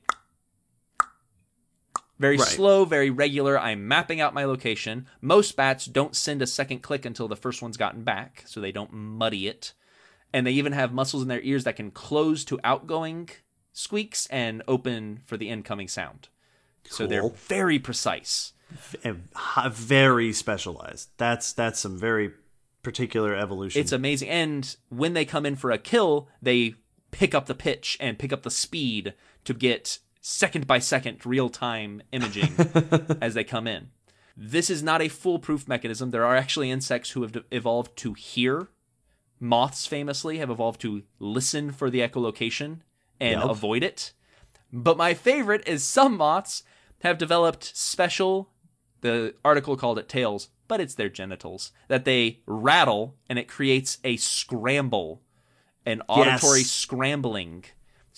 very 2.21 2.37
Right. 2.37 2.47
slow, 2.47 2.85
very 2.85 3.09
regular. 3.09 3.59
I'm 3.59 3.87
mapping 3.87 4.21
out 4.21 4.33
my 4.33 4.45
location. 4.45 5.07
Most 5.19 5.55
bats 5.55 5.85
don't 5.85 6.15
send 6.15 6.41
a 6.41 6.47
second 6.47 6.79
click 6.79 7.03
until 7.03 7.27
the 7.27 7.35
first 7.35 7.61
one's 7.61 7.77
gotten 7.77 8.03
back, 8.03 8.43
so 8.45 8.61
they 8.61 8.71
don't 8.71 8.93
muddy 8.93 9.47
it. 9.47 9.73
And 10.31 10.47
they 10.47 10.51
even 10.51 10.71
have 10.71 10.93
muscles 10.93 11.23
in 11.23 11.27
their 11.27 11.41
ears 11.41 11.65
that 11.65 11.75
can 11.75 11.91
close 11.91 12.45
to 12.45 12.59
outgoing 12.63 13.29
squeaks 13.73 14.27
and 14.27 14.61
open 14.67 15.21
for 15.25 15.35
the 15.35 15.49
incoming 15.49 15.87
sound. 15.87 16.29
So 16.85 17.07
they're 17.07 17.27
very 17.29 17.79
precise. 17.79 18.53
And 19.03 19.27
very 19.71 20.31
specialized. 20.31 21.09
That's 21.17 21.51
that's 21.51 21.79
some 21.79 21.97
very 21.97 22.31
particular 22.83 23.35
evolution. 23.35 23.81
It's 23.81 23.91
amazing. 23.91 24.29
And 24.29 24.75
when 24.89 25.13
they 25.13 25.25
come 25.25 25.45
in 25.45 25.55
for 25.55 25.71
a 25.71 25.77
kill, 25.77 26.29
they 26.41 26.75
pick 27.11 27.35
up 27.35 27.45
the 27.45 27.55
pitch 27.55 27.97
and 27.99 28.17
pick 28.17 28.31
up 28.31 28.43
the 28.43 28.49
speed 28.51 29.13
to 29.43 29.53
get 29.53 29.99
second 30.21 30.67
by 30.67 30.79
second 30.79 31.25
real 31.25 31.49
time 31.49 32.01
imaging 32.11 32.53
as 33.21 33.33
they 33.33 33.43
come 33.43 33.67
in. 33.67 33.89
This 34.37 34.69
is 34.69 34.81
not 34.81 35.01
a 35.01 35.09
foolproof 35.09 35.67
mechanism. 35.67 36.11
There 36.11 36.25
are 36.25 36.35
actually 36.37 36.71
insects 36.71 37.11
who 37.11 37.21
have 37.23 37.37
evolved 37.51 37.97
to 37.97 38.13
hear. 38.13 38.69
Moths 39.39 39.85
famously 39.87 40.37
have 40.37 40.49
evolved 40.49 40.79
to 40.81 41.03
listen 41.19 41.71
for 41.71 41.89
the 41.89 41.99
echolocation 41.99 42.79
and 43.19 43.41
Yep. 43.41 43.49
avoid 43.49 43.83
it. 43.83 44.13
But 44.71 44.97
my 44.97 45.13
favorite 45.13 45.67
is 45.67 45.83
some 45.83 46.15
moths 46.17 46.63
have 47.01 47.17
developed 47.17 47.75
special 47.75 48.51
the 49.01 49.33
article 49.43 49.75
called 49.75 49.97
it 49.97 50.07
tails, 50.07 50.49
but 50.67 50.79
it's 50.79 50.93
their 50.93 51.09
genitals 51.09 51.71
that 51.87 52.05
they 52.05 52.39
rattle 52.45 53.15
and 53.27 53.39
it 53.39 53.47
creates 53.47 53.97
a 54.03 54.15
scramble, 54.17 55.23
an 55.87 56.03
auditory 56.07 56.59
Yes. 56.59 56.69
scrambling. 56.69 57.65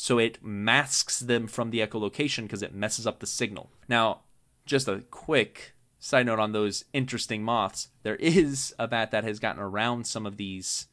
So 0.04 0.20
it 0.20 0.44
masks 0.44 1.18
them 1.18 1.48
from 1.48 1.70
the 1.70 1.80
echolocation 1.80 2.44
because 2.44 2.62
it 2.62 2.76
messes 2.76 3.08
up 3.08 3.22
the 3.22 3.26
signal. 3.26 3.72
Now, 3.88 4.24
just 4.66 4.90
a 4.90 5.06
quick 5.10 5.76
side 5.98 6.26
note 6.26 6.40
on 6.40 6.52
those 6.52 6.84
interesting 6.92 7.42
moths. 7.42 7.88
There 8.02 8.18
is 8.18 8.76
a 8.78 8.86
bat 8.86 9.12
that 9.12 9.24
has 9.24 9.40
gotten 9.40 9.62
around 9.62 10.06
some 10.06 10.26
of 10.26 10.36
these 10.36 10.88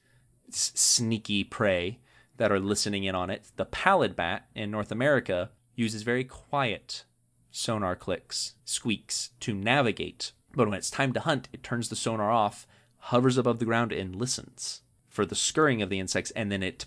s- 0.49 0.71
sneaky 0.77 1.43
prey 1.43 1.99
that 2.37 2.53
are 2.53 2.61
listening 2.61 3.03
in 3.03 3.17
on 3.17 3.31
it. 3.31 3.51
The 3.57 3.65
pallid 3.65 4.15
bat 4.15 4.47
in 4.55 4.71
North 4.71 4.93
America 4.93 5.51
uses 5.75 6.05
very 6.05 6.23
quiet 6.23 7.05
sonar 7.51 7.97
clicks, 7.97 8.55
squeaks 8.65 9.31
to 9.41 9.53
navigate. 9.53 10.31
But 10.55 10.69
when 10.69 10.79
it's 10.79 10.89
time 10.89 11.13
to 11.15 11.21
hunt, 11.21 11.49
it 11.53 11.65
turns 11.65 11.89
the 11.89 11.97
sonar 11.97 12.31
off, 12.31 12.65
hovers 12.99 13.37
above 13.37 13.59
the 13.59 13.65
ground, 13.65 13.91
and 13.91 14.15
listens 14.15 14.83
for 15.09 15.27
the 15.27 15.35
scurrying 15.35 15.83
of 15.83 15.91
the 15.91 15.99
insects, 15.99 16.31
and 16.37 16.53
then 16.53 16.63
it 16.63 16.87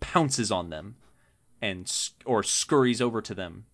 pounces 0.00 0.52
on 0.52 0.68
them 0.68 0.96
and 1.62 1.90
or 2.26 2.42
scurries 2.42 3.00
over 3.00 3.22
to 3.22 3.34
them 3.34 3.64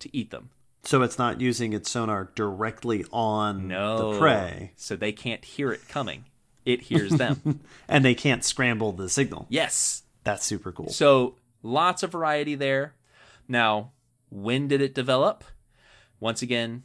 to 0.00 0.14
eat 0.14 0.30
them. 0.30 0.50
so 0.82 1.00
it's 1.02 1.18
not 1.18 1.40
using 1.40 1.72
its 1.72 1.90
sonar 1.90 2.30
directly 2.34 3.06
on 3.12 3.68
No, 3.68 4.12
the 4.12 4.18
prey, 4.18 4.72
so 4.76 4.94
they 4.96 5.12
can't 5.12 5.44
hear 5.44 5.72
it 5.72 5.88
coming. 5.88 6.26
It 6.66 6.82
hears 6.82 7.12
them. 7.12 7.60
and 7.88 8.04
they 8.04 8.14
can't 8.14 8.44
scramble 8.44 8.90
the 8.92 9.08
signal. 9.08 9.46
yes, 9.48 10.02
That's 10.24 10.44
super 10.44 10.72
cool. 10.72 10.88
So 10.90 11.36
lots 11.62 12.02
of 12.02 12.10
variety 12.12 12.56
there. 12.56 12.94
Now, 13.48 13.92
when 14.30 14.66
did 14.68 14.80
it 14.82 14.92
develop? 14.94 15.44
Once 16.18 16.42
again, 16.42 16.82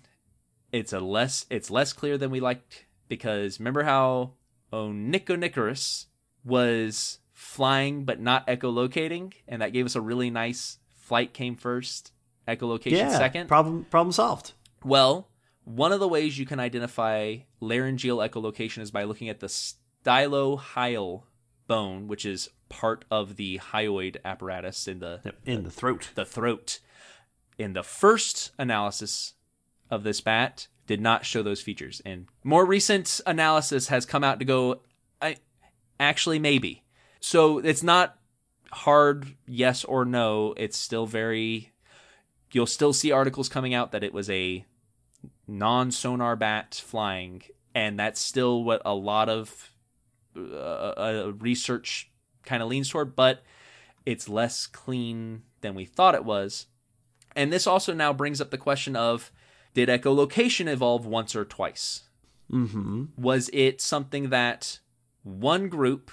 it's 0.71 0.93
a 0.93 0.99
less 0.99 1.45
it's 1.49 1.71
less 1.71 1.91
clear 1.93 2.17
than 2.17 2.29
we 2.29 2.39
liked 2.39 2.85
because 3.09 3.59
remember 3.59 3.83
how 3.83 4.33
Onychonycteris 4.71 6.05
was 6.43 7.19
flying 7.51 8.05
but 8.05 8.17
not 8.21 8.47
echolocating, 8.47 9.33
and 9.45 9.61
that 9.61 9.73
gave 9.73 9.85
us 9.85 9.95
a 9.95 10.01
really 10.01 10.29
nice 10.29 10.77
flight 10.93 11.33
came 11.33 11.57
first, 11.57 12.13
echolocation 12.47 12.91
yeah, 12.91 13.17
second. 13.17 13.47
problem 13.47 13.85
problem 13.89 14.13
solved. 14.13 14.53
Well, 14.85 15.27
one 15.65 15.91
of 15.91 15.99
the 15.99 16.07
ways 16.07 16.39
you 16.39 16.45
can 16.45 16.61
identify 16.61 17.37
laryngeal 17.59 18.19
echolocation 18.19 18.81
is 18.81 18.89
by 18.89 19.03
looking 19.03 19.27
at 19.27 19.41
the 19.41 19.47
stylohyoid 19.47 21.23
bone, 21.67 22.07
which 22.07 22.25
is 22.25 22.49
part 22.69 23.03
of 23.11 23.35
the 23.35 23.59
hyoid 23.59 24.15
apparatus 24.23 24.87
in 24.87 24.99
the 24.99 25.33
in 25.45 25.63
the 25.63 25.71
throat. 25.71 26.11
the 26.15 26.25
throat. 26.25 26.79
In 27.57 27.73
the 27.73 27.83
first 27.83 28.51
analysis 28.57 29.33
of 29.89 30.03
this 30.03 30.21
bat, 30.21 30.67
did 30.87 31.01
not 31.01 31.25
show 31.25 31.43
those 31.43 31.61
features, 31.61 32.01
and 32.05 32.27
more 32.45 32.65
recent 32.65 33.19
analysis 33.25 33.89
has 33.89 34.05
come 34.05 34.23
out 34.23 34.39
to 34.39 34.45
go, 34.45 34.81
I 35.21 35.35
actually 35.99 36.39
maybe. 36.39 36.83
So 37.21 37.59
it's 37.59 37.83
not 37.83 38.17
hard 38.71 39.35
yes 39.47 39.83
or 39.85 40.03
no. 40.03 40.53
It's 40.57 40.77
still 40.77 41.05
very. 41.05 41.71
You'll 42.51 42.65
still 42.65 42.91
see 42.91 43.11
articles 43.13 43.47
coming 43.47 43.73
out 43.73 43.93
that 43.93 44.03
it 44.03 44.13
was 44.13 44.29
a 44.29 44.65
non 45.47 45.91
sonar 45.91 46.35
bat 46.35 46.81
flying, 46.83 47.43
and 47.73 47.97
that's 47.97 48.19
still 48.19 48.63
what 48.63 48.81
a 48.83 48.93
lot 48.93 49.29
of 49.29 49.71
uh, 50.35 50.39
uh, 50.39 51.31
research 51.39 52.11
kind 52.43 52.63
of 52.63 52.69
leans 52.69 52.89
toward, 52.89 53.15
but 53.15 53.43
it's 54.05 54.27
less 54.27 54.65
clean 54.67 55.43
than 55.61 55.75
we 55.75 55.85
thought 55.85 56.15
it 56.15 56.25
was. 56.25 56.65
And 57.35 57.51
this 57.51 57.67
also 57.67 57.93
now 57.93 58.13
brings 58.13 58.41
up 58.41 58.49
the 58.49 58.57
question 58.57 58.95
of 58.95 59.31
did 59.73 59.89
echolocation 59.89 60.67
evolve 60.67 61.05
once 61.05 61.35
or 61.35 61.45
twice? 61.45 62.03
Mm-hmm. 62.51 63.05
Was 63.17 63.49
it 63.53 63.79
something 63.79 64.29
that 64.29 64.79
one 65.23 65.69
group, 65.69 66.11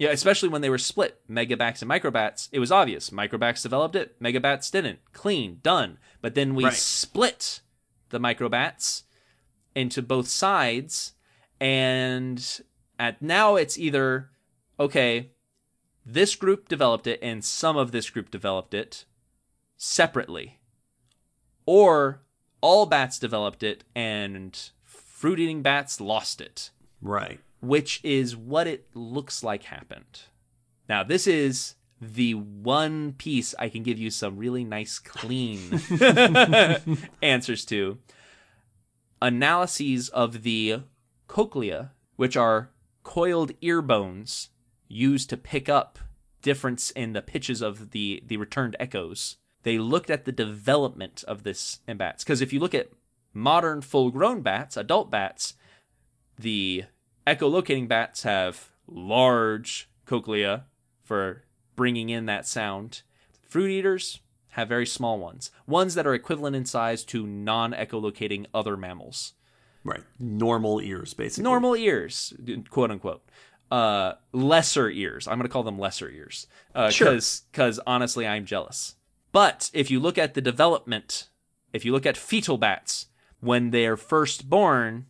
yeah, 0.00 0.08
especially 0.10 0.48
when 0.48 0.62
they 0.62 0.70
were 0.70 0.78
split, 0.78 1.20
megabats 1.30 1.82
and 1.82 1.90
microbats, 1.90 2.48
it 2.52 2.58
was 2.58 2.72
obvious. 2.72 3.10
Microbats 3.10 3.62
developed 3.62 3.94
it, 3.94 4.18
megabats 4.20 4.70
didn't. 4.70 4.98
Clean, 5.12 5.60
done. 5.62 5.98
But 6.22 6.34
then 6.34 6.54
we 6.54 6.64
Right. 6.64 6.72
split 6.72 7.60
the 8.08 8.18
microbats 8.18 9.02
into 9.74 10.00
both 10.02 10.26
sides, 10.26 11.12
and 11.60 12.62
at 12.98 13.20
now 13.20 13.56
it's 13.56 13.78
either 13.78 14.30
okay, 14.78 15.32
this 16.06 16.34
group 16.34 16.66
developed 16.66 17.06
it 17.06 17.18
and 17.22 17.44
some 17.44 17.76
of 17.76 17.92
this 17.92 18.08
group 18.08 18.30
developed 18.30 18.72
it 18.72 19.04
separately, 19.76 20.60
or 21.66 22.22
all 22.62 22.86
bats 22.86 23.18
developed 23.18 23.62
it 23.62 23.84
and 23.94 24.70
fruit 24.82 25.38
eating 25.38 25.60
bats 25.62 26.00
lost 26.00 26.40
it, 26.40 26.70
Right. 27.02 27.40
Which 27.60 28.00
is 28.02 28.36
what 28.36 28.66
it 28.66 28.86
looks 28.94 29.42
like 29.42 29.64
happened. 29.64 30.22
Now, 30.88 31.02
this 31.02 31.26
is 31.26 31.74
the 32.00 32.34
one 32.34 33.12
piece 33.12 33.54
I 33.58 33.68
can 33.68 33.82
give 33.82 33.98
you 33.98 34.10
some 34.10 34.38
really 34.38 34.64
nice, 34.64 34.98
clean 34.98 35.80
answers 37.22 37.64
to. 37.66 37.98
Analyses 39.20 40.08
of 40.08 40.42
the 40.42 40.80
cochlea, 41.28 41.92
which 42.16 42.36
are 42.36 42.70
coiled 43.02 43.52
ear 43.60 43.82
bones 43.82 44.48
used 44.88 45.30
to 45.30 45.36
pick 45.36 45.68
up 45.68 45.98
difference 46.42 46.90
in 46.90 47.12
the 47.12 47.22
pitches 47.22 47.60
of 47.60 47.90
the, 47.90 48.22
the 48.26 48.38
returned 48.38 48.76
echoes. 48.80 49.36
They 49.62 49.78
looked 49.78 50.10
at 50.10 50.24
the 50.24 50.32
development 50.32 51.22
of 51.28 51.42
this 51.42 51.80
in 51.86 51.98
bats. 51.98 52.24
Because 52.24 52.40
if 52.40 52.52
you 52.52 52.60
look 52.60 52.74
at 52.74 52.90
modern 53.34 53.82
full 53.82 54.10
grown 54.10 54.40
bats, 54.40 54.76
adult 54.76 55.10
bats, 55.10 55.54
the 56.38 56.84
echolocating 57.34 57.88
bats 57.88 58.22
have 58.24 58.70
large 58.86 59.88
cochlea 60.06 60.64
for 61.04 61.44
bringing 61.76 62.08
in 62.10 62.26
that 62.26 62.46
sound. 62.46 63.02
Fruit 63.48 63.70
eaters 63.70 64.20
have 64.50 64.68
very 64.68 64.86
small 64.86 65.18
ones, 65.18 65.50
ones 65.66 65.94
that 65.94 66.06
are 66.06 66.14
equivalent 66.14 66.56
in 66.56 66.64
size 66.64 67.04
to 67.04 67.26
non 67.26 67.72
echolocating 67.72 68.46
other 68.52 68.76
mammals. 68.76 69.34
Right. 69.84 70.02
Normal 70.18 70.80
ears, 70.80 71.14
basically. 71.14 71.44
Normal 71.44 71.74
ears, 71.76 72.34
quote 72.68 72.90
unquote. 72.90 73.22
Uh, 73.70 74.14
lesser 74.32 74.90
ears. 74.90 75.28
I'm 75.28 75.38
going 75.38 75.46
to 75.46 75.52
call 75.52 75.62
them 75.62 75.78
lesser 75.78 76.10
ears. 76.10 76.48
Because 76.74 76.94
Sure. 76.94 77.18
because 77.52 77.80
honestly, 77.86 78.26
I'm 78.26 78.44
jealous. 78.44 78.96
But 79.32 79.70
if 79.72 79.90
you 79.90 80.00
look 80.00 80.18
at 80.18 80.34
the 80.34 80.40
development, 80.40 81.28
if 81.72 81.84
you 81.84 81.92
look 81.92 82.04
at 82.04 82.16
fetal 82.16 82.58
bats, 82.58 83.06
when 83.38 83.70
they're 83.70 83.96
first 83.96 84.50
born, 84.50 85.06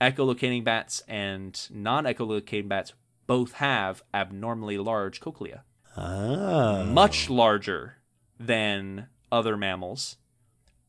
echolocating 0.00 0.64
bats 0.64 1.02
and 1.08 1.68
non 1.70 2.04
echolocating 2.04 2.68
bats 2.68 2.92
both 3.26 3.54
have 3.54 4.02
abnormally 4.14 4.78
large 4.78 5.20
cochlea, 5.20 5.64
Ah. 5.96 6.84
much 6.86 7.28
larger 7.30 7.98
than 8.38 9.08
other 9.32 9.56
mammals. 9.56 10.16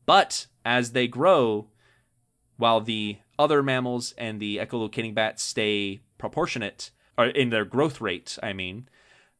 But 0.06 0.46
as 0.64 0.92
they 0.92 1.06
grow, 1.08 1.70
while 2.56 2.80
the 2.80 3.18
other 3.38 3.62
mammals 3.62 4.12
and 4.18 4.40
the 4.40 4.56
echolocating 4.58 5.14
bats 5.14 5.42
stay 5.42 6.00
proportionate, 6.18 6.90
or 7.16 7.26
in 7.26 7.50
their 7.50 7.64
growth 7.64 8.00
rate, 8.00 8.38
I 8.42 8.52
mean, 8.52 8.88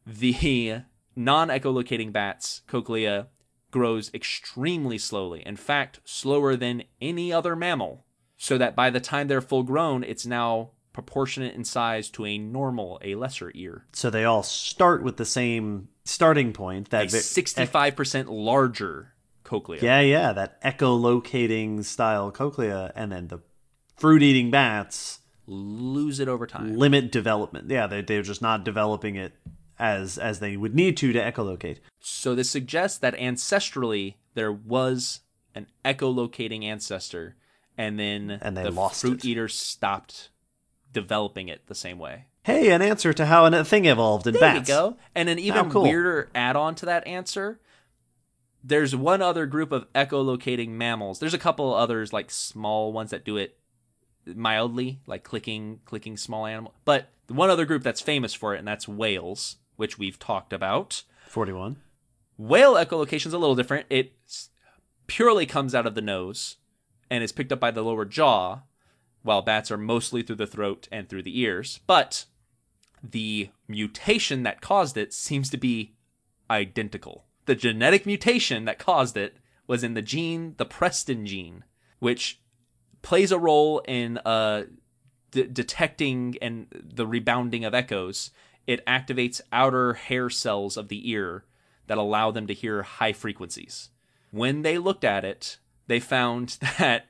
the 0.05 0.81
non 1.15 1.49
echolocating 1.49 2.11
bats' 2.11 2.61
cochlea 2.67 3.27
grows 3.71 4.11
extremely 4.13 4.97
slowly. 4.97 5.45
In 5.45 5.55
fact, 5.55 5.99
slower 6.03 6.55
than 6.55 6.83
any 7.01 7.31
other 7.31 7.55
mammal. 7.55 8.05
So 8.39 8.57
that 8.57 8.75
by 8.75 8.89
the 8.89 8.99
time 9.01 9.27
they're 9.27 9.41
full 9.41 9.61
grown, 9.63 10.03
it's 10.03 10.25
now 10.25 10.71
proportionate 10.93 11.53
in 11.53 11.63
size 11.63 12.09
to 12.09 12.25
a 12.25 12.37
normal, 12.37 12.99
a 13.03 13.13
lesser 13.15 13.51
ear. 13.53 13.85
So 13.93 14.09
they 14.09 14.23
all 14.23 14.41
start 14.41 15.03
with 15.03 15.17
the 15.17 15.25
same 15.25 15.89
starting 16.05 16.53
point. 16.53 16.89
That 16.89 17.11
vi- 17.11 17.17
65% 17.17 18.27
larger 18.29 19.13
cochlea. 19.43 19.81
Yeah, 19.81 19.99
yeah, 19.99 20.33
that 20.33 20.61
echolocating 20.63 21.83
style 21.83 22.31
cochlea, 22.31 22.91
and 22.95 23.11
then 23.11 23.27
the 23.27 23.39
fruit 23.97 24.23
eating 24.23 24.49
bats 24.49 25.19
Lose 25.45 26.19
it 26.19 26.27
over 26.27 26.47
time. 26.47 26.77
limit 26.77 27.11
development. 27.11 27.69
Yeah, 27.69 27.87
they 27.87 28.01
they're 28.01 28.21
just 28.21 28.41
not 28.41 28.63
developing 28.63 29.15
it 29.15 29.33
as 29.77 30.17
as 30.17 30.39
they 30.39 30.55
would 30.55 30.75
need 30.75 30.95
to 30.97 31.11
to 31.11 31.19
echolocate. 31.19 31.79
So 31.99 32.35
this 32.35 32.49
suggests 32.49 32.97
that 32.99 33.15
ancestrally 33.15 34.15
there 34.33 34.51
was 34.51 35.21
an 35.55 35.67
echolocating 35.83 36.63
ancestor, 36.63 37.35
and 37.79 37.97
then 37.97 38.37
And 38.41 38.55
they 38.57 38.63
the 38.63 38.71
lost 38.71 39.01
fruit 39.01 39.23
it. 39.23 39.25
eaters 39.29 39.57
stopped 39.57 40.29
developing 40.91 41.47
it 41.47 41.65
the 41.67 41.73
same 41.75 41.97
way. 41.97 42.25
Hey, 42.43 42.71
an 42.71 42.81
answer 42.81 43.13
to 43.13 43.25
how 43.25 43.45
a 43.45 43.63
thing 43.63 43.85
evolved 43.85 44.27
in 44.27 44.33
There 44.33 44.41
bats. 44.41 44.67
you 44.69 44.75
go. 44.75 44.97
And 45.15 45.29
an 45.29 45.39
even 45.39 45.65
How 45.65 45.71
cool. 45.71 45.83
weirder 45.83 46.29
add-on 46.35 46.75
to 46.75 46.85
that 46.87 47.07
answer. 47.07 47.59
There's 48.63 48.95
one 48.95 49.21
other 49.21 49.45
group 49.45 49.71
of 49.71 49.91
echolocating 49.93 50.69
mammals. 50.69 51.19
There's 51.19 51.33
a 51.33 51.37
couple 51.39 51.73
others 51.73 52.11
like 52.11 52.29
small 52.29 52.91
ones 52.91 53.11
that 53.11 53.23
do 53.23 53.37
it 53.37 53.57
mildly, 54.25 54.99
like 55.07 55.23
clicking 55.23 55.79
clicking 55.85 56.17
small 56.17 56.45
animal. 56.45 56.73
But 56.85 57.09
the 57.27 57.33
one 57.33 57.49
other 57.49 57.65
group 57.65 57.83
that's 57.83 58.01
famous 58.01 58.33
for 58.33 58.53
it, 58.55 58.59
and 58.59 58.67
that's 58.67 58.87
whales, 58.87 59.55
which 59.77 59.97
we've 59.97 60.19
talked 60.19 60.51
about. 60.51 61.03
Forty-one. 61.27 61.77
Whale 62.37 62.73
echolocation 62.73 63.27
is 63.27 63.33
a 63.33 63.37
little 63.37 63.55
different. 63.55 63.85
It 63.89 64.13
purely 65.07 65.45
comes 65.45 65.73
out 65.73 65.85
of 65.87 65.95
the 65.95 66.01
nose 66.01 66.57
and 67.09 67.23
is 67.23 67.31
picked 67.31 67.51
up 67.51 67.59
by 67.59 67.71
the 67.71 67.83
lower 67.83 68.05
jaw, 68.05 68.61
while 69.23 69.41
bats 69.41 69.71
are 69.71 69.77
mostly 69.77 70.21
through 70.21 70.37
the 70.37 70.47
throat 70.47 70.87
and 70.91 71.09
through 71.09 71.23
the 71.23 71.39
ears. 71.39 71.79
But 71.87 72.25
the 73.03 73.49
mutation 73.67 74.43
that 74.43 74.61
caused 74.61 74.97
it 74.97 75.13
seems 75.13 75.49
to 75.49 75.57
be 75.57 75.93
identical. 76.49 77.25
The 77.45 77.55
genetic 77.55 78.05
mutation 78.05 78.65
that 78.65 78.79
caused 78.79 79.17
it 79.17 79.37
was 79.67 79.83
in 79.83 79.93
the 79.93 80.01
gene, 80.01 80.55
the 80.57 80.65
prestin 80.65 81.25
gene, 81.25 81.63
which 81.99 82.41
plays 83.01 83.31
a 83.31 83.39
role 83.39 83.79
in 83.87 84.17
uh, 84.19 84.63
detecting 85.31 86.35
and 86.41 86.67
the 86.71 87.07
rebounding 87.07 87.65
of 87.65 87.73
echoes. 87.73 88.31
It 88.67 88.85
activates 88.85 89.41
outer 89.51 89.93
hair 89.93 90.29
cells 90.29 90.77
of 90.77 90.89
the 90.89 91.09
ear 91.09 91.45
that 91.87 91.97
allow 91.97 92.31
them 92.31 92.47
to 92.47 92.53
hear 92.53 92.83
high 92.83 93.13
frequencies. 93.13 93.89
When 94.31 94.61
they 94.61 94.77
looked 94.77 95.03
at 95.03 95.25
it, 95.25 95.57
they 95.89 95.99
found 95.99 96.57
that 96.79 97.07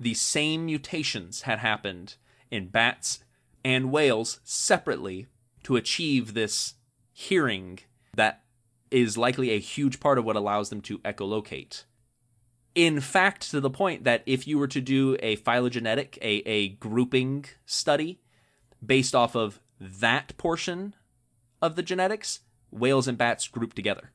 the 0.00 0.14
same 0.14 0.66
mutations 0.66 1.42
had 1.42 1.60
happened 1.60 2.16
in 2.50 2.68
bats 2.68 3.22
and 3.64 3.92
whales 3.92 4.40
separately 4.42 5.28
to 5.62 5.76
achieve 5.76 6.34
this 6.34 6.74
hearing 7.12 7.78
that 8.16 8.42
is 8.90 9.16
likely 9.16 9.50
a 9.50 9.60
huge 9.60 10.00
part 10.00 10.18
of 10.18 10.24
what 10.24 10.36
allows 10.36 10.70
them 10.70 10.80
to 10.80 10.98
echolocate. 11.00 11.84
In 12.74 13.00
fact, 13.00 13.50
to 13.50 13.60
the 13.60 13.70
point 13.70 14.04
that 14.04 14.22
if 14.26 14.48
you 14.48 14.58
were 14.58 14.68
to 14.68 14.80
do 14.80 15.16
a 15.20 15.36
phylogenetic, 15.36 16.18
a, 16.20 16.42
a 16.48 16.68
grouping 16.70 17.44
study 17.64 18.20
based 18.84 19.14
off 19.14 19.36
of 19.36 19.60
that 19.78 20.36
portion 20.36 20.94
of 21.60 21.76
the 21.76 21.82
genetics, 21.82 22.40
whales 22.70 23.06
and 23.06 23.18
bats 23.18 23.46
group 23.46 23.74
together. 23.74 24.10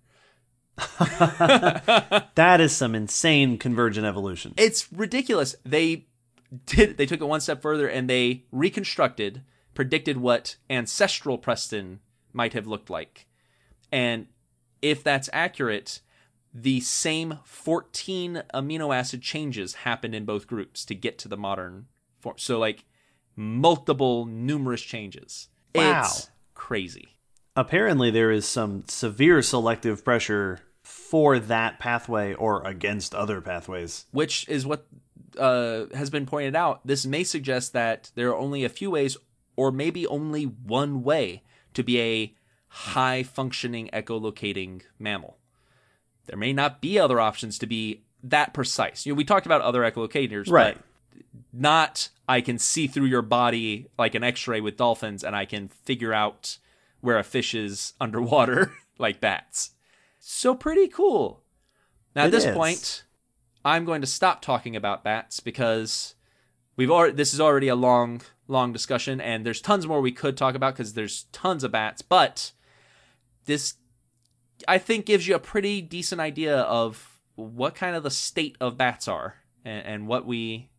That 2.35 2.61
is 2.61 2.75
some 2.75 2.93
insane 2.93 3.57
convergent 3.57 4.05
evolution. 4.05 4.53
It's 4.57 4.91
ridiculous. 4.93 5.55
They 5.65 6.05
did 6.65 6.97
they 6.97 7.05
took 7.05 7.21
it 7.21 7.27
one 7.27 7.41
step 7.41 7.61
further 7.61 7.87
and 7.87 8.09
they 8.09 8.43
reconstructed, 8.51 9.41
predicted 9.73 10.17
what 10.17 10.57
ancestral 10.69 11.37
prestin 11.37 11.99
might 12.31 12.53
have 12.53 12.67
looked 12.67 12.89
like. 12.89 13.27
And 13.91 14.27
if 14.81 15.03
that's 15.03 15.29
accurate, 15.33 16.01
the 16.53 16.79
same 16.81 17.39
14 17.43 18.43
amino 18.53 18.95
acid 18.95 19.21
changes 19.21 19.75
happened 19.75 20.13
in 20.15 20.25
both 20.25 20.47
groups 20.47 20.85
to 20.85 20.95
get 20.95 21.17
to 21.19 21.27
the 21.27 21.37
modern 21.37 21.87
form. 22.19 22.37
So 22.37 22.59
like 22.59 22.85
multiple 23.35 24.25
numerous 24.25 24.81
changes. 24.81 25.49
Wow. 25.73 26.01
It's 26.01 26.29
crazy. 26.53 27.09
Apparently, 27.55 28.11
there 28.11 28.29
is 28.29 28.45
some 28.45 28.83
severe 28.87 29.41
selective 29.41 30.05
pressure 30.05 30.59
for 30.87 31.37
that 31.37 31.79
pathway 31.79 32.33
or 32.33 32.65
against 32.65 33.13
other 33.13 33.41
pathways. 33.41 34.05
which 34.11 34.47
is 34.47 34.65
what 34.65 34.87
uh, 35.37 35.85
has 35.93 36.09
been 36.09 36.25
pointed 36.25 36.55
out. 36.55 36.79
This 36.85 37.05
may 37.05 37.23
suggest 37.23 37.73
that 37.73 38.09
there 38.15 38.29
are 38.29 38.35
only 38.35 38.63
a 38.63 38.69
few 38.69 38.89
ways, 38.91 39.17
or 39.55 39.71
maybe 39.71 40.07
only 40.07 40.43
one 40.45 41.03
way, 41.03 41.43
to 41.73 41.83
be 41.83 41.99
a 42.01 42.33
high 42.69 43.21
functioning 43.23 43.89
echolocating 43.93 44.81
mammal. 44.97 45.37
There 46.25 46.37
may 46.37 46.53
not 46.53 46.81
be 46.81 46.97
other 46.97 47.19
options 47.19 47.59
to 47.59 47.67
be 47.67 48.01
that 48.23 48.53
precise. 48.53 49.05
You 49.05 49.13
know, 49.13 49.17
we 49.17 49.23
talked 49.25 49.45
about 49.45 49.61
other 49.61 49.81
echolocators, 49.81 50.49
Right. 50.49 50.75
but 50.75 50.83
not 51.53 52.09
I 52.27 52.41
can 52.41 52.57
see 52.57 52.87
through 52.87 53.05
your 53.05 53.21
body 53.21 53.87
like 53.97 54.15
an 54.15 54.23
X-ray 54.23 54.61
with 54.61 54.77
dolphins, 54.77 55.23
and 55.23 55.35
I 55.35 55.45
can 55.45 55.67
figure 55.67 56.13
out 56.13 56.57
where 57.01 57.19
a 57.19 57.23
fish 57.23 57.53
is 57.53 57.93
underwater 58.01 58.73
like 58.97 59.19
bats. 59.21 59.71
So 60.29 60.53
pretty 60.55 60.89
cool. 60.89 61.41
Now 62.13 62.23
at 62.23 62.27
It 62.27 62.31
this 62.31 62.43
is. 62.43 62.53
point, 62.53 63.05
I'm 63.63 63.85
going 63.85 64.01
to 64.01 64.07
stop 64.07 64.41
talking 64.41 64.75
about 64.75 65.01
bats 65.01 65.39
because 65.39 66.15
we've 66.75 66.91
already 66.91 67.13
this 67.13 67.33
is 67.33 67.39
already 67.39 67.69
a 67.69 67.75
long 67.75 68.21
long 68.49 68.73
discussion 68.73 69.21
and 69.21 69.45
there's 69.45 69.61
tons 69.61 69.87
more 69.87 70.01
we 70.01 70.11
could 70.11 70.35
talk 70.35 70.53
about 70.53 70.73
because 70.73 70.95
there's 70.95 71.23
tons 71.31 71.63
of 71.63 71.71
bats 71.71 72.01
but 72.01 72.51
this 73.45 73.75
i 74.67 74.77
think 74.77 75.05
gives 75.05 75.27
you 75.27 75.35
a 75.35 75.39
pretty 75.39 75.81
decent 75.81 76.21
idea 76.21 76.59
of 76.59 77.19
what 77.35 77.75
kind 77.75 77.93
of 77.95 78.03
the 78.03 78.11
state 78.11 78.55
of 78.61 78.77
bats 78.77 79.07
are 79.07 79.35
and, 79.65 79.85
and 79.85 80.07
what 80.07 80.25
we 80.25 80.69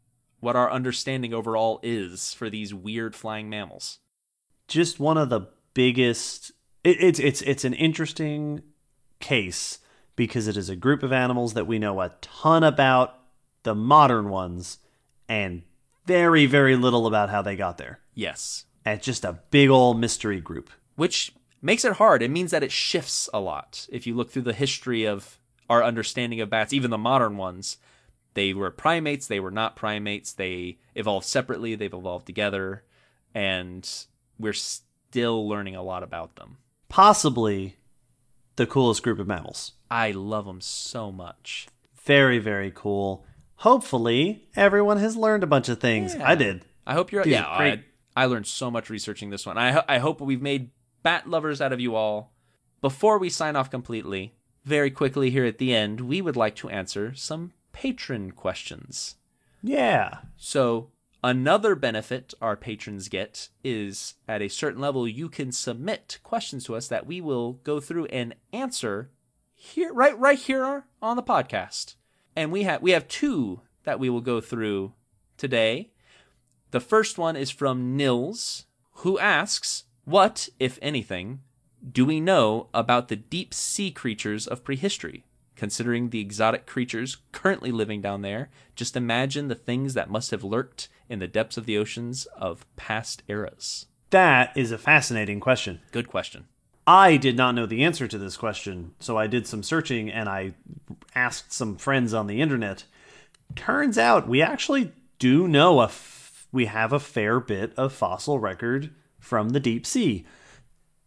what 0.41 0.57
our 0.57 0.71
understanding 0.71 1.35
overall 1.35 1.79
is 1.83 2.33
for 2.33 2.49
these 2.49 2.73
weird 2.73 3.15
flying 3.15 3.51
mammals 3.51 3.99
just 4.67 4.99
one 4.99 5.19
of 5.19 5.29
the 5.29 5.47
biggest 5.75 6.53
it, 6.85 7.03
it's 7.03 7.19
it's 7.19 7.43
it's 7.43 7.65
an 7.65 7.75
interesting 7.75 8.63
case 9.21 9.79
because 10.17 10.49
it 10.49 10.57
is 10.57 10.69
a 10.69 10.77
group 10.77 11.03
of 11.03 11.13
animals 11.13 11.55
that 11.55 11.67
we 11.67 11.79
know 11.79 12.01
a 12.01 12.15
ton 12.21 12.63
about 12.65 13.19
the 13.63 13.75
modern 13.75 14.29
ones 14.29 14.79
and 15.29 15.63
very 16.07 16.47
very 16.47 16.77
little 16.77 17.07
about 17.07 17.31
how 17.31 17.43
they 17.43 17.57
got 17.57 17.79
there 17.79 18.01
yes 18.15 18.65
and 18.85 18.97
it's 18.97 19.07
just 19.07 19.25
a 19.25 19.41
big 19.51 19.69
old 19.69 20.01
mystery 20.01 20.41
group 20.41 20.71
which 20.97 21.33
makes 21.61 21.85
it 21.85 21.95
hard. 21.95 22.23
It 22.23 22.31
means 22.31 22.51
that 22.51 22.63
it 22.63 22.73
shifts 22.73 23.29
a 23.33 23.41
lot. 23.41 23.87
If 23.91 24.07
you 24.07 24.15
look 24.15 24.31
through 24.31 24.43
the 24.43 24.53
history 24.53 25.05
of 25.07 25.39
our 25.69 25.85
understanding 25.85 26.41
of 26.41 26.51
bats, 26.51 26.73
even 26.73 26.91
the 26.91 26.99
modern 26.99 27.37
ones, 27.37 27.77
they 28.35 28.55
were 28.55 28.71
primates, 28.71 29.27
they 29.27 29.41
were 29.41 29.51
not 29.51 29.77
primates, 29.77 30.33
they 30.33 30.79
evolved 30.95 31.27
separately, 31.27 31.75
they've 31.75 31.93
evolved 31.93 32.27
together, 32.27 32.85
and 33.35 33.89
we're 34.39 34.53
still 34.53 35.49
learning 35.49 35.77
a 35.77 35.83
lot 35.83 36.03
about 36.03 36.37
them. 36.37 36.59
possibly 36.89 37.77
the 38.59 38.67
coolest 38.67 39.03
group 39.03 39.19
of 39.19 39.27
mammals 39.27 39.73
I 39.91 40.11
love 40.11 40.45
them 40.45 40.61
so 40.61 41.11
much. 41.11 41.67
very 42.05 42.39
very 42.39 42.71
cool 42.75 43.25
hopefully 43.57 44.49
everyone 44.57 44.99
has 44.99 45.17
learned 45.17 45.43
a 45.43 45.47
bunch 45.49 45.69
of 45.69 45.81
things 45.81 46.15
Yeah. 46.15 46.29
i 46.29 46.35
did 46.35 46.65
I 46.87 46.95
hope 46.95 47.13
you're 47.13 47.23
These 47.25 47.33
yeah. 47.35 47.57
great. 47.59 47.81
I, 48.17 48.23
I 48.23 48.27
learned 48.27 48.47
so 48.47 48.71
much 48.71 48.89
researching 48.89 49.29
this 49.29 49.45
one. 49.45 49.59
I 49.59 49.85
I 49.87 49.99
hope 49.99 50.23
we've 50.23 50.41
made 50.41 50.71
bat 51.03 51.29
lovers 51.29 51.61
out 51.61 51.71
of 51.73 51.81
you 51.81 51.95
all. 51.97 52.33
Before 52.81 53.19
we 53.19 53.29
sign 53.29 53.57
off 53.57 53.71
completely, 53.71 54.35
very 54.65 54.91
quickly 54.91 55.29
here 55.29 55.45
at 55.45 55.59
the 55.59 55.75
end, 55.75 56.01
we 56.01 56.23
would 56.23 56.35
like 56.35 56.57
to 56.57 56.71
answer 56.71 57.13
some 57.15 57.53
patron 57.73 58.31
questions. 58.31 59.17
yeah 59.63 60.21
So, 60.39 60.89
another 61.23 61.75
benefit 61.75 62.35
our 62.41 62.57
patrons 62.57 63.09
get 63.09 63.49
is 63.65 64.15
at 64.27 64.43
a 64.43 64.49
certain 64.49 64.81
level, 64.81 65.07
you 65.09 65.29
can 65.29 65.53
submit 65.53 66.19
questions 66.23 66.65
to 66.65 66.75
us 66.75 66.89
that 66.89 67.07
we 67.07 67.21
will 67.21 67.55
go 67.65 67.81
through 67.81 68.07
and 68.07 68.35
answer 68.53 69.11
here, 69.55 69.93
right, 69.93 70.19
right 70.19 70.39
here 70.39 70.85
on 71.03 71.17
the 71.17 71.23
podcast. 71.23 71.97
And 72.37 72.53
we 72.53 72.63
have 72.63 72.81
we 72.81 72.93
have 72.93 73.09
two 73.09 73.63
that 73.83 73.99
we 73.99 74.09
will 74.09 74.21
go 74.21 74.41
through 74.41 74.93
today. 75.37 75.91
The 76.71 76.81
first 76.81 77.19
one 77.19 77.35
is 77.35 77.51
from 77.51 77.97
Nils, 77.97 78.67
who 79.03 79.19
asks, 79.19 79.85
"What, 80.05 80.49
if 80.61 80.79
anything, 80.81 81.41
do 81.91 82.05
we 82.05 82.21
know 82.21 82.69
about 82.73 83.09
the 83.09 83.17
deep 83.17 83.53
sea 83.53 83.91
creatures 83.91 84.47
of 84.47 84.63
prehistory? 84.63 85.25
Considering 85.57 86.11
the 86.11 86.21
exotic 86.21 86.67
creatures 86.67 87.17
currently 87.33 87.73
living 87.73 88.01
down 88.01 88.23
there, 88.23 88.51
just 88.77 88.97
imagine 88.97 89.49
the 89.49 89.57
things 89.57 89.95
that 89.95 90.11
must 90.11 90.31
have 90.31 90.45
lurked 90.45 90.89
in 91.09 91.19
the 91.19 91.29
depths 91.29 91.57
of 91.57 91.67
the 91.67 91.79
oceans 91.79 92.27
of 92.37 92.67
past 92.77 93.23
eras." 93.29 93.87
that 94.11 94.57
is 94.57 94.73
a 94.73 94.79
fascinating 94.79 95.41
question 95.41 95.81
Good 95.93 96.09
question. 96.09 96.47
I 96.87 97.19
did 97.19 97.37
not 97.37 97.55
know 97.55 97.67
the 97.67 97.85
answer 97.85 98.09
to 98.09 98.17
this 98.17 98.39
question, 98.39 98.95
so 98.99 99.19
I 99.19 99.27
did 99.27 99.47
some 99.47 99.63
searching 99.63 100.11
and 100.11 100.27
I 100.27 100.55
asked 101.15 101.53
some 101.53 101.77
friends 101.77 102.15
on 102.15 102.29
the 102.29 102.41
internet. 102.41 102.85
Turns 103.55 103.99
out 103.99 104.27
we 104.27 104.41
actually 104.41 104.93
do 105.19 105.47
know 105.47 105.81
a 105.81 105.85
f- 105.85 106.47
we 106.51 106.65
have 106.65 106.95
a 106.95 106.99
fair 106.99 107.41
bit 107.41 107.75
of 107.77 107.93
fossil 107.93 108.39
record 108.39 108.91
from 109.19 109.51
the 109.51 109.61
deep 109.61 109.85
sea. 109.85 110.25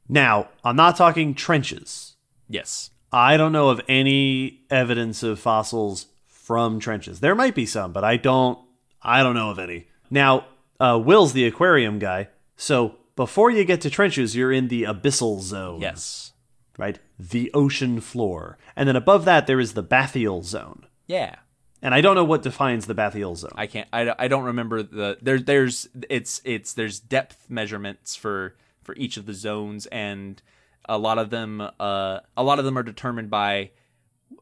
Now, 0.08 0.50
I'm 0.64 0.76
not 0.76 0.98
talking 0.98 1.34
trenches. 1.34 2.16
Yes. 2.48 2.92
I 3.12 3.36
don't 3.36 3.52
know 3.52 3.70
of 3.70 3.82
any 3.88 4.62
evidence 4.70 5.24
of 5.24 5.40
fossils 5.40 6.06
from 6.28 6.80
trenches. 6.80 7.22
There 7.22 7.34
might 7.34 7.56
be 7.56 7.66
some, 7.66 7.92
but 7.92 8.04
I 8.04 8.18
don't 8.18 8.60
I 9.02 9.24
don't 9.24 9.36
know 9.36 9.50
of 9.50 9.58
any. 9.58 9.88
Now, 10.12 10.46
uh, 10.80 11.02
Will's 11.04 11.34
the 11.34 11.46
aquarium 11.46 11.98
guy, 11.98 12.28
so 12.56 12.98
before 13.16 13.50
you 13.50 13.64
get 13.66 13.82
to 13.82 13.90
trenches, 13.90 14.36
you're 14.36 14.52
in 14.52 14.68
the 14.68 14.84
abyssal 14.84 15.42
zone. 15.42 15.82
Yes. 15.82 16.34
Right? 16.78 17.00
The 17.18 17.50
ocean 17.54 18.02
floor. 18.02 18.58
And 18.76 18.88
then 18.88 18.96
above 18.96 19.26
that 19.26 19.48
there 19.48 19.60
is 19.60 19.74
the 19.74 19.84
bathyal 19.84 20.44
zone. 20.44 20.86
Yeah. 21.08 21.36
And 21.82 21.94
I 21.96 22.02
don't 22.02 22.16
know 22.16 22.24
what 22.24 22.44
defines 22.44 22.86
the 22.86 22.94
bathyal 22.96 23.36
zone. 23.36 23.52
I 23.56 23.68
can't. 23.68 23.88
I, 23.92 24.14
I 24.20 24.28
don't 24.28 24.44
remember 24.44 24.84
the 24.84 25.18
there. 25.22 25.40
There's 25.40 25.88
it's 26.10 26.40
it's 26.46 26.74
there's 26.74 27.00
depth 27.00 27.50
measurements 27.50 28.16
for 28.16 28.56
for 28.84 28.96
each 28.96 29.18
of 29.18 29.26
the 29.26 29.34
zones, 29.34 29.88
and 29.88 30.42
a 30.88 30.98
lot 30.98 31.18
of 31.18 31.30
them 31.32 31.62
uh 31.80 32.20
a 32.38 32.44
lot 32.44 32.60
of 32.60 32.66
them 32.66 32.78
are 32.78 32.84
determined 32.84 33.30
by 33.32 33.72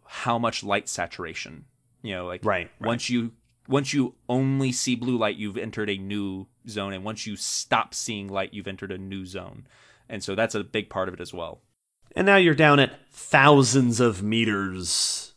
how 0.06 0.38
much 0.38 0.64
light 0.64 0.90
saturation. 0.90 1.66
You 2.02 2.16
know, 2.16 2.26
like 2.28 2.44
Right, 2.44 2.70
right. 2.80 2.88
once 2.88 3.10
you 3.10 3.32
once 3.70 3.94
you 3.94 4.16
only 4.28 4.72
see 4.72 4.96
blue 4.96 5.18
light, 5.18 5.38
you've 5.38 5.58
entered 5.58 5.90
a 5.90 5.98
new 5.98 6.48
zone, 6.68 6.91
and 6.91 7.04
once 7.04 7.28
you 7.28 7.36
stop 7.36 7.94
seeing 7.94 8.28
light, 8.28 8.54
you've 8.54 8.68
entered 8.68 8.91
a 8.91 8.98
new 8.98 9.26
zone, 9.26 9.68
and 10.10 10.24
so 10.24 10.34
that's 10.34 10.56
a 10.56 10.64
big 10.64 10.90
part 10.90 11.08
of 11.08 11.14
it 11.14 11.22
as 11.22 11.34
well. 11.34 11.62
And 12.16 12.26
now 12.26 12.38
you're 12.38 12.56
down 12.56 12.80
at 12.80 13.00
thousands 13.12 14.00
of 14.00 14.24
meters 14.24 15.34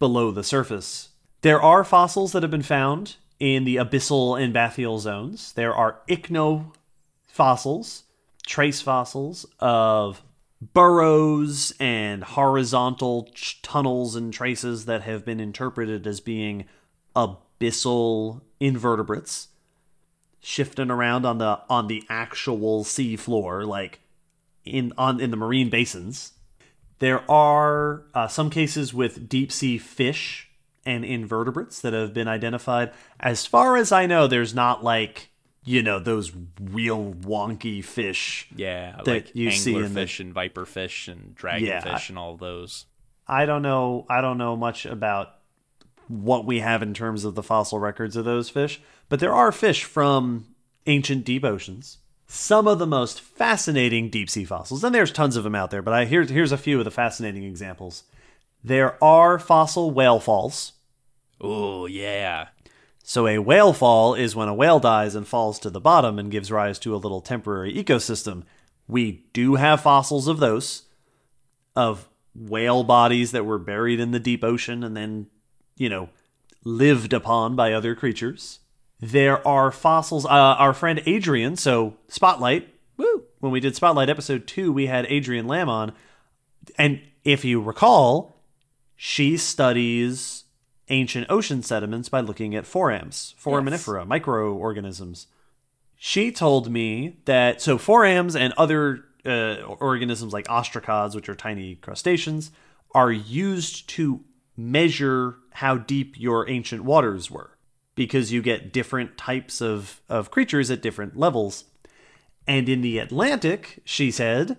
below 0.00 0.32
the 0.32 0.42
surface. 0.42 1.10
There 1.42 1.62
are 1.62 1.84
fossils 1.84 2.32
that 2.32 2.42
have 2.42 2.50
been 2.50 2.62
found 2.62 3.16
in 3.38 3.64
the 3.64 3.76
abyssal 3.76 4.40
and 4.40 4.52
bathyal 4.52 4.98
zones. 4.98 5.52
There 5.52 5.74
are 5.74 6.00
ichno 6.08 6.74
fossils, 7.22 8.02
trace 8.44 8.80
fossils 8.80 9.46
of 9.60 10.22
burrows 10.60 11.72
and 11.78 12.24
horizontal 12.24 13.28
tunnels 13.62 14.16
and 14.16 14.32
traces 14.32 14.84
that 14.86 15.02
have 15.02 15.24
been 15.24 15.40
interpreted 15.40 16.06
as 16.06 16.20
being 16.20 16.64
abyssal 17.62 18.40
invertebrates 18.60 19.48
shifting 20.40 20.90
around 20.90 21.24
on 21.24 21.38
the 21.38 21.60
on 21.68 21.86
the 21.86 22.02
actual 22.08 22.82
sea 22.84 23.16
floor 23.16 23.64
like 23.64 24.00
in 24.64 24.92
on 24.98 25.20
in 25.20 25.30
the 25.30 25.36
marine 25.36 25.70
basins. 25.70 26.32
There 26.98 27.28
are 27.30 28.04
uh, 28.14 28.28
some 28.28 28.48
cases 28.50 28.94
with 28.94 29.28
deep 29.28 29.50
sea 29.50 29.76
fish 29.78 30.48
and 30.86 31.04
invertebrates 31.04 31.80
that 31.80 31.92
have 31.92 32.14
been 32.14 32.28
identified. 32.28 32.92
As 33.18 33.44
far 33.44 33.76
as 33.76 33.90
I 33.90 34.06
know, 34.06 34.26
there's 34.28 34.54
not 34.54 34.84
like 34.84 35.30
you 35.64 35.82
know 35.82 35.98
those 35.98 36.32
real 36.60 37.12
wonky 37.14 37.84
fish. 37.84 38.48
Yeah, 38.54 38.96
That 39.04 39.06
like 39.06 39.34
you 39.34 39.50
see 39.50 39.74
in 39.74 39.94
the- 39.94 40.00
anglerfish 40.00 40.20
and 40.20 40.34
viperfish 40.34 41.08
and 41.08 41.36
Yeah. 41.60 41.80
dragonfish 41.82 42.08
and 42.08 42.18
all 42.18 42.36
those. 42.36 42.86
I 43.26 43.46
don't 43.46 43.62
know. 43.62 44.06
I 44.10 44.20
don't 44.20 44.38
know 44.38 44.56
much 44.56 44.86
about 44.86 45.34
what 46.12 46.44
we 46.44 46.60
have 46.60 46.82
in 46.82 46.94
terms 46.94 47.24
of 47.24 47.34
the 47.34 47.42
fossil 47.42 47.78
records 47.78 48.16
of 48.16 48.24
those 48.24 48.50
fish, 48.50 48.80
but 49.08 49.20
there 49.20 49.34
are 49.34 49.50
fish 49.52 49.84
from 49.84 50.46
ancient 50.86 51.24
deep 51.24 51.44
oceans. 51.44 51.98
Some 52.26 52.66
of 52.66 52.78
the 52.78 52.86
most 52.86 53.20
fascinating 53.20 54.08
deep 54.08 54.30
sea 54.30 54.44
fossils, 54.44 54.84
and 54.84 54.94
there's 54.94 55.12
tons 55.12 55.36
of 55.36 55.44
them 55.44 55.54
out 55.54 55.70
there. 55.70 55.82
But 55.82 55.94
I 55.94 56.04
here's 56.04 56.30
here's 56.30 56.52
a 56.52 56.58
few 56.58 56.78
of 56.78 56.84
the 56.84 56.90
fascinating 56.90 57.44
examples. 57.44 58.04
There 58.64 59.02
are 59.02 59.38
fossil 59.38 59.90
whale 59.90 60.20
falls. 60.20 60.72
Oh 61.40 61.86
yeah, 61.86 62.48
So 63.02 63.26
a 63.26 63.38
whale 63.38 63.72
fall 63.72 64.14
is 64.14 64.36
when 64.36 64.48
a 64.48 64.54
whale 64.54 64.78
dies 64.78 65.14
and 65.14 65.26
falls 65.26 65.58
to 65.60 65.70
the 65.70 65.80
bottom 65.80 66.18
and 66.18 66.30
gives 66.30 66.52
rise 66.52 66.78
to 66.80 66.94
a 66.94 66.96
little 66.96 67.20
temporary 67.20 67.74
ecosystem. 67.74 68.44
We 68.86 69.24
do 69.32 69.56
have 69.56 69.80
fossils 69.80 70.28
of 70.28 70.38
those, 70.38 70.82
of 71.74 72.08
whale 72.34 72.84
bodies 72.84 73.32
that 73.32 73.44
were 73.44 73.58
buried 73.58 73.98
in 74.00 74.12
the 74.12 74.20
deep 74.20 74.44
ocean 74.44 74.84
and 74.84 74.96
then, 74.96 75.26
you 75.82 75.88
know, 75.88 76.08
lived 76.62 77.12
upon 77.12 77.56
by 77.56 77.72
other 77.72 77.96
creatures. 77.96 78.60
There 79.00 79.46
are 79.46 79.72
fossils. 79.72 80.24
Uh, 80.24 80.28
our 80.28 80.72
friend 80.72 81.00
Adriane, 81.00 81.58
so 81.58 81.96
Spotlight, 82.06 82.72
woo. 82.96 83.24
when 83.40 83.50
we 83.50 83.58
did 83.58 83.74
Spotlight 83.74 84.08
episode 84.08 84.46
two, 84.46 84.72
we 84.72 84.86
had 84.86 85.06
Adriane 85.06 85.48
Lam 85.48 85.68
on. 85.68 85.92
And 86.78 87.00
if 87.24 87.44
you 87.44 87.60
recall, 87.60 88.36
she 88.94 89.36
studies 89.36 90.44
ancient 90.88 91.26
ocean 91.28 91.64
sediments 91.64 92.08
by 92.08 92.20
looking 92.20 92.54
at 92.54 92.64
forams, 92.64 93.34
foraminifera, 93.42 94.06
microorganisms. 94.06 95.26
She 95.96 96.30
told 96.30 96.70
me 96.70 97.16
that 97.24 97.60
so 97.60 97.76
forams 97.76 98.36
and 98.36 98.52
other 98.56 99.04
uh, 99.26 99.62
organisms 99.62 100.32
like 100.32 100.46
ostracods, 100.46 101.16
which 101.16 101.28
are 101.28 101.34
tiny 101.34 101.74
crustaceans, 101.74 102.52
are 102.94 103.10
used 103.10 103.88
to 103.88 104.20
measure 104.70 105.36
how 105.52 105.76
deep 105.76 106.18
your 106.18 106.48
ancient 106.48 106.84
waters 106.84 107.30
were 107.30 107.56
because 107.94 108.32
you 108.32 108.40
get 108.42 108.72
different 108.72 109.18
types 109.18 109.60
of, 109.60 110.00
of 110.08 110.30
creatures 110.30 110.70
at 110.70 110.80
different 110.82 111.16
levels. 111.16 111.64
And 112.46 112.68
in 112.68 112.80
the 112.80 112.98
Atlantic, 112.98 113.80
she 113.84 114.10
said, 114.10 114.58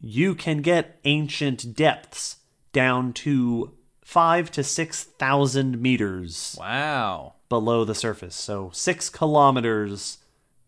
you 0.00 0.34
can 0.34 0.62
get 0.62 0.98
ancient 1.04 1.74
depths 1.74 2.36
down 2.72 3.12
to 3.12 3.72
five 4.04 4.50
to 4.52 4.62
six 4.64 5.04
thousand 5.04 5.80
meters 5.82 6.56
Wow. 6.58 7.34
below 7.48 7.84
the 7.84 7.94
surface. 7.94 8.34
So 8.34 8.70
six 8.72 9.08
kilometers 9.10 10.18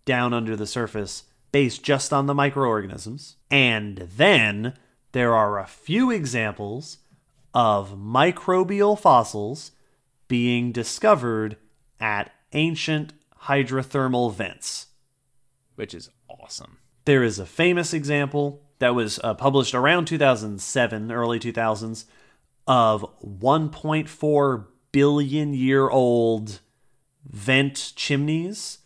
down 0.05 0.35
under 0.35 0.57
the 0.57 0.67
surface, 0.67 1.25
based 1.53 1.83
just 1.83 2.13
on 2.13 2.27
the 2.27 2.35
microorganisms. 2.35 3.37
And 3.51 3.99
then 4.17 4.75
there 5.13 5.35
are 5.35 5.59
a 5.59 5.67
few 5.67 6.11
examples 6.11 6.99
of 7.55 7.97
microbial 7.97 8.99
fossils 8.99 9.73
being 10.29 10.73
discovered 10.73 11.57
at 12.01 12.33
ancient 12.53 13.13
hydrothermal 13.45 14.33
vents. 14.33 14.87
Which 15.75 15.95
is 15.95 16.11
awesome. 16.29 16.79
There 17.05 17.23
is 17.23 17.39
a 17.39 17.47
famous 17.47 17.93
example 17.93 18.63
that 18.79 18.95
was 18.95 19.19
uh, 19.23 19.35
published 19.35 19.75
around 19.75 20.07
2007, 20.07 21.13
early 21.13 21.39
2000s, 21.39 22.05
of 22.67 23.05
1.4 23.25 24.67
billion 24.93 25.55
year 25.55 25.89
old 25.89 26.61
vent 27.25 27.93
chimneys 27.97 28.79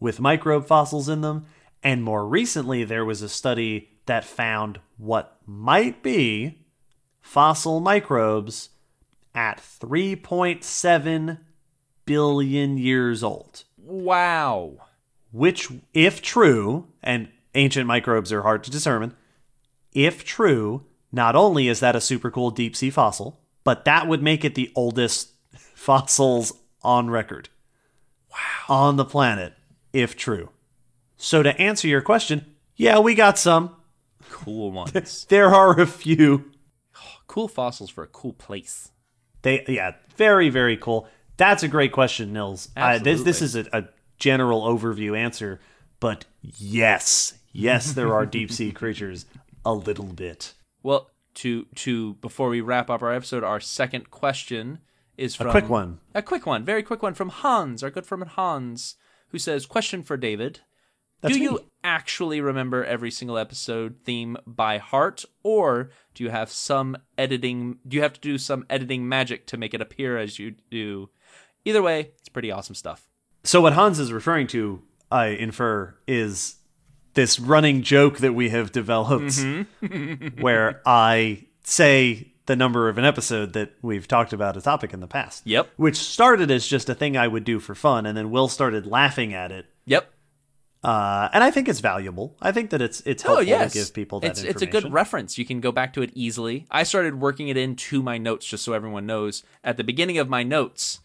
with 0.00 0.20
microbe 0.20 0.66
fossils 0.66 1.08
in 1.08 1.20
them. 1.20 1.46
And 1.82 2.02
more 2.02 2.26
recently, 2.26 2.84
there 2.84 3.04
was 3.04 3.22
a 3.22 3.28
study 3.28 3.90
that 4.06 4.24
found 4.24 4.80
what 4.96 5.38
might 5.46 6.02
be 6.02 6.66
fossil 7.28 7.78
microbes 7.78 8.70
at 9.34 9.58
3.7 9.58 11.38
billion 12.06 12.78
years 12.78 13.22
old 13.22 13.64
Wow. 13.76 14.72
which, 15.30 15.68
if 15.92 16.22
true, 16.22 16.86
and 17.02 17.28
ancient 17.54 17.86
microbes 17.86 18.32
are 18.32 18.42
hard 18.42 18.64
to 18.64 18.70
determine, 18.70 19.14
if 19.92 20.24
true, 20.24 20.86
not 21.12 21.36
only 21.36 21.68
is 21.68 21.80
that 21.80 21.94
a 21.96 22.00
super 22.00 22.30
cool 22.30 22.50
deep 22.50 22.74
sea 22.74 22.88
fossil, 22.90 23.38
but 23.62 23.84
that 23.84 24.08
would 24.08 24.22
make 24.22 24.42
it 24.42 24.54
the 24.54 24.72
oldest 24.74 25.28
fossils 25.74 26.52
on 26.82 27.10
record. 27.10 27.50
Wow. 28.30 28.86
On 28.86 28.96
the 28.96 29.04
planet, 29.04 29.52
if 29.92 30.16
true. 30.16 30.48
So 31.18 31.42
to 31.42 31.58
answer 31.60 31.88
your 31.88 32.00
question, 32.02 32.46
yeah, 32.76 32.98
we 33.00 33.14
got 33.14 33.38
some. 33.38 33.76
Cool 34.30 34.72
ones. 34.82 35.26
There 35.28 35.54
are 35.54 35.78
a 35.78 35.86
few. 35.86 36.52
Cool 37.38 37.46
fossils 37.46 37.88
for 37.88 38.02
a 38.02 38.08
cool 38.08 38.32
place. 38.32 38.90
They 39.42 39.64
yeah, 39.68 39.92
very 40.16 40.48
very 40.48 40.76
cool. 40.76 41.06
That's 41.36 41.62
a 41.62 41.68
great 41.68 41.92
question, 41.92 42.32
Nils. 42.32 42.68
Uh, 42.76 42.98
this 42.98 43.22
this 43.22 43.40
is 43.40 43.54
a, 43.54 43.64
a 43.72 43.84
general 44.18 44.62
overview 44.62 45.16
answer, 45.16 45.60
but 46.00 46.24
yes, 46.42 47.34
yes, 47.52 47.92
there 47.92 48.12
are 48.12 48.26
deep 48.26 48.50
sea 48.50 48.72
creatures. 48.80 49.24
A 49.64 49.72
little 49.72 50.06
bit. 50.06 50.54
Well, 50.82 51.10
to 51.34 51.66
to 51.76 52.14
before 52.14 52.48
we 52.48 52.60
wrap 52.60 52.90
up 52.90 53.02
our 53.02 53.14
episode, 53.14 53.44
our 53.44 53.60
second 53.60 54.10
question 54.10 54.80
is 55.16 55.36
from 55.36 55.46
A 55.46 55.50
quick 55.52 55.68
one. 55.68 56.00
A 56.16 56.22
quick 56.22 56.44
one, 56.44 56.64
very 56.64 56.82
quick 56.82 57.04
one 57.04 57.14
from 57.14 57.28
Hans, 57.28 57.84
our 57.84 57.90
good 57.90 58.04
friend 58.04 58.24
Hans, 58.24 58.96
who 59.28 59.38
says, 59.38 59.64
"Question 59.64 60.02
for 60.02 60.16
David: 60.16 60.62
That's 61.20 61.34
Do 61.34 61.40
me. 61.40 61.46
you 61.46 61.64
actually 61.82 62.40
remember 62.40 62.84
every 62.84 63.10
single 63.10 63.38
episode 63.38 63.96
theme 64.04 64.36
by 64.46 64.78
heart, 64.78 65.24
or 65.42 65.90
do 66.14 66.22
you 66.24 66.30
have 66.30 66.50
some 66.50 66.96
editing? 67.16 67.78
Do 67.86 67.96
you 67.96 68.02
have 68.02 68.12
to 68.14 68.20
do 68.20 68.38
some 68.38 68.64
editing 68.70 69.08
magic 69.08 69.46
to 69.48 69.56
make 69.56 69.74
it 69.74 69.80
appear 69.80 70.16
as 70.16 70.38
you 70.38 70.54
do? 70.70 71.10
Either 71.64 71.82
way, 71.82 72.12
it's 72.18 72.28
pretty 72.28 72.50
awesome 72.50 72.74
stuff. 72.74 73.08
So 73.44 73.60
what 73.60 73.72
Hans 73.72 73.98
is 73.98 74.12
referring 74.12 74.46
to, 74.48 74.82
I 75.10 75.26
infer, 75.26 75.96
is 76.06 76.56
this 77.14 77.40
running 77.40 77.82
joke 77.82 78.18
that 78.18 78.34
we 78.34 78.50
have 78.50 78.70
developed, 78.70 79.38
mm-hmm. 79.38 80.40
where 80.40 80.80
I 80.86 81.46
say 81.64 82.32
the 82.46 82.56
number 82.56 82.88
of 82.88 82.96
an 82.96 83.04
episode 83.04 83.52
that 83.52 83.72
we've 83.82 84.08
talked 84.08 84.32
about 84.32 84.56
a 84.56 84.60
topic 84.60 84.94
in 84.94 85.00
the 85.00 85.06
past. 85.06 85.46
Yep. 85.46 85.68
Which 85.76 85.96
started 85.96 86.50
as 86.50 86.66
just 86.66 86.88
a 86.88 86.94
thing 86.94 87.16
I 87.16 87.28
would 87.28 87.44
do 87.44 87.58
for 87.58 87.74
fun, 87.74 88.06
and 88.06 88.16
then 88.16 88.30
Will 88.30 88.48
started 88.48 88.86
laughing 88.86 89.34
at 89.34 89.50
it. 89.50 89.66
Yep. 89.84 90.10
Uh, 90.84 91.28
and 91.32 91.42
I 91.42 91.50
think 91.50 91.68
it's 91.68 91.80
valuable. 91.80 92.36
I 92.40 92.52
think 92.52 92.70
that 92.70 92.80
it's 92.80 93.00
it's 93.04 93.24
Oh 93.24 93.28
helpful 93.28 93.46
yes, 93.48 93.72
to 93.72 93.78
give 93.78 93.92
people 93.94 94.20
that 94.20 94.30
it's 94.30 94.42
it's 94.42 94.62
a 94.62 94.66
good 94.66 94.92
reference. 94.92 95.36
You 95.36 95.44
can 95.44 95.60
go 95.60 95.72
back 95.72 95.92
to 95.94 96.02
it 96.02 96.10
easily. 96.14 96.66
I 96.70 96.84
started 96.84 97.20
working 97.20 97.48
it 97.48 97.56
into 97.56 98.00
my 98.02 98.16
notes 98.16 98.46
just 98.46 98.64
so 98.64 98.72
everyone 98.74 99.04
knows. 99.04 99.42
At 99.64 99.76
the 99.76 99.82
beginning 99.84 100.18
of 100.18 100.28
my 100.28 100.44
notes, 100.44 101.00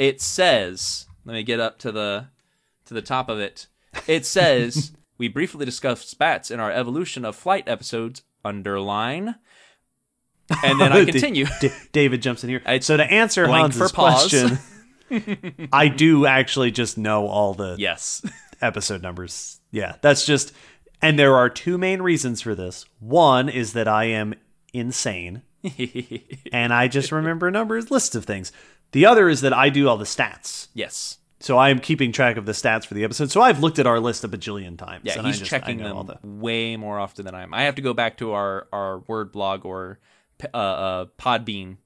it 0.00 0.20
says, 0.20 1.06
"Let 1.24 1.34
me 1.34 1.42
get 1.44 1.60
up 1.60 1.78
to 1.80 1.92
the 1.92 2.26
to 2.86 2.94
the 2.94 3.02
top 3.02 3.28
of 3.28 3.38
it." 3.38 3.68
It 4.08 4.26
says, 4.26 4.90
"We 5.18 5.28
briefly 5.28 5.64
discussed 5.64 6.18
bats 6.18 6.50
in 6.50 6.58
our 6.58 6.72
evolution 6.72 7.24
of 7.24 7.36
flight 7.36 7.68
episodes." 7.68 8.22
Underline, 8.44 9.36
and 10.64 10.80
then 10.80 10.92
I 10.92 11.04
continue. 11.10 11.46
D- 11.60 11.70
David 11.92 12.20
jumps 12.20 12.42
in 12.44 12.50
here. 12.50 12.62
I- 12.66 12.80
so 12.80 12.96
to 12.96 13.04
answer 13.04 13.46
Hans's 13.46 13.90
question, 13.92 14.58
I 15.72 15.88
do 15.88 16.26
actually 16.26 16.70
just 16.72 16.98
know 16.98 17.26
all 17.28 17.54
the 17.54 17.76
yes, 17.78 18.22
episode 18.64 19.02
numbers. 19.02 19.60
Yeah, 19.70 19.96
that's 20.02 20.24
just. 20.26 20.52
And 21.02 21.18
there 21.18 21.36
are 21.36 21.50
two 21.50 21.76
main 21.76 22.00
reasons 22.02 22.40
for 22.40 22.54
this. 22.54 22.86
One 22.98 23.48
is 23.48 23.74
that 23.74 23.86
I 23.88 24.04
am 24.04 24.34
insane, 24.72 25.42
and 26.52 26.72
I 26.72 26.88
just 26.88 27.12
remember 27.12 27.50
numbers, 27.50 27.90
lists 27.90 28.14
of 28.14 28.24
things. 28.24 28.52
The 28.92 29.06
other 29.06 29.28
is 29.28 29.40
that 29.42 29.52
I 29.52 29.68
do 29.70 29.88
all 29.88 29.96
the 29.98 30.04
stats. 30.04 30.68
yes, 30.72 31.18
So 31.40 31.58
I 31.58 31.70
am 31.70 31.80
keeping 31.80 32.12
track 32.12 32.36
of 32.36 32.46
the 32.46 32.52
stats 32.52 32.86
for 32.86 32.94
the 32.94 33.02
episode. 33.04 33.30
So 33.30 33.42
I've 33.42 33.58
looked 33.60 33.78
at 33.80 33.86
our 33.88 33.98
list 34.00 34.22
a 34.24 34.28
bajillion 34.28 34.78
times. 34.78 35.02
yeah. 35.04 35.20
He's 35.20 35.40
just- 35.40 35.50
checking 35.50 35.80
I 35.82 35.88
know 35.88 35.96
all 35.96 36.04
them 36.04 36.18
the- 36.22 36.28
way 36.28 36.76
more 36.76 36.98
often 37.00 37.24
than 37.24 37.34
I 37.34 37.42
am. 37.42 37.52
I 37.52 37.62
have 37.64 37.74
to 37.74 37.82
go 37.82 37.92
back 37.92 38.18
to 38.18 38.32
our 38.32 38.68
our 38.72 39.00
word 39.00 39.32
blog 39.32 39.64
or 39.66 39.98
uh, 40.54 40.56
uh, 40.56 41.04
Podbean 41.18 41.78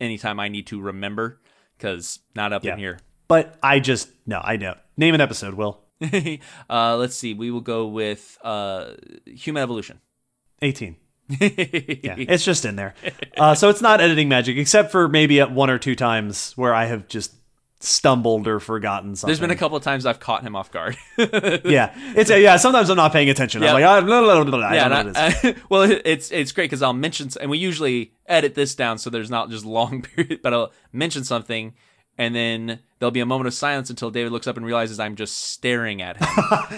anytime 0.00 0.38
I 0.40 0.48
need 0.48 0.68
to 0.68 0.80
remember 0.80 1.40
because 1.76 2.20
not 2.36 2.52
up 2.52 2.64
Yeah. 2.64 2.74
in 2.74 2.78
here. 2.78 2.98
But 3.26 3.58
I 3.62 3.80
just 3.80 4.08
no, 4.26 4.40
I 4.42 4.56
know. 4.56 4.74
Name 4.96 5.14
an 5.14 5.20
episode, 5.20 5.54
Will. 5.54 5.80
uh, 6.70 6.96
let's 6.96 7.14
see. 7.14 7.34
We 7.34 7.50
will 7.50 7.60
go 7.60 7.86
with 7.86 8.38
uh, 8.42 8.92
human 9.26 9.62
evolution. 9.62 10.00
Eighteen. 10.62 10.96
Yeah, 11.40 12.14
it's 12.16 12.44
just 12.44 12.64
in 12.64 12.76
there. 12.76 12.94
Uh, 13.36 13.54
so 13.54 13.68
it's 13.68 13.82
not 13.82 14.00
editing 14.00 14.28
magic, 14.30 14.56
except 14.56 14.90
for 14.90 15.08
maybe 15.08 15.40
at 15.40 15.50
one 15.52 15.68
or 15.68 15.78
two 15.78 15.94
times 15.94 16.52
where 16.56 16.72
I 16.74 16.86
have 16.86 17.06
just 17.08 17.34
stumbled 17.80 18.48
or 18.48 18.58
forgotten 18.60 19.14
something. 19.14 19.28
There's 19.28 19.40
been 19.40 19.50
a 19.50 19.56
couple 19.56 19.76
of 19.76 19.82
times 19.84 20.06
I've 20.06 20.20
caught 20.20 20.42
him 20.42 20.56
off 20.56 20.70
guard. 20.70 20.96
yeah, 21.18 21.92
it's 22.16 22.30
a, 22.30 22.40
yeah. 22.40 22.56
Sometimes 22.56 22.88
I'm 22.88 22.96
not 22.96 23.12
paying 23.12 23.28
attention. 23.30 23.62
Yeah. 23.62 23.68
I'm 23.68 23.74
like, 23.74 23.84
ah, 23.84 24.00
blah, 24.00 24.20
blah, 24.22 24.42
blah, 24.44 24.58
blah, 24.58 24.66
I 24.66 24.76
don't 24.76 24.90
know 24.90 24.96
and 24.96 25.14
what 25.14 25.26
it 25.26 25.28
is. 25.28 25.44
I- 25.44 25.48
I- 25.50 25.54
well, 25.68 25.82
it's 26.04 26.30
it's 26.32 26.52
great 26.52 26.64
because 26.64 26.82
I'll 26.82 26.92
mention, 26.94 27.28
and 27.40 27.50
we 27.50 27.58
usually 27.58 28.12
edit 28.26 28.54
this 28.54 28.74
down 28.74 28.96
so 28.98 29.10
there's 29.10 29.30
not 29.30 29.50
just 29.50 29.64
long 29.66 30.02
period, 30.02 30.40
but 30.42 30.54
I'll 30.54 30.72
mention 30.92 31.24
something, 31.24 31.74
and 32.18 32.34
then 32.34 32.80
there'll 32.98 33.10
be 33.12 33.20
a 33.20 33.26
moment 33.26 33.46
of 33.46 33.54
silence 33.54 33.88
until 33.90 34.10
David 34.10 34.32
looks 34.32 34.46
up 34.46 34.56
and 34.56 34.66
realizes 34.66 34.98
I'm 35.00 35.16
just 35.16 35.36
staring 35.36 36.02
at 36.02 36.16
him. 36.18 36.28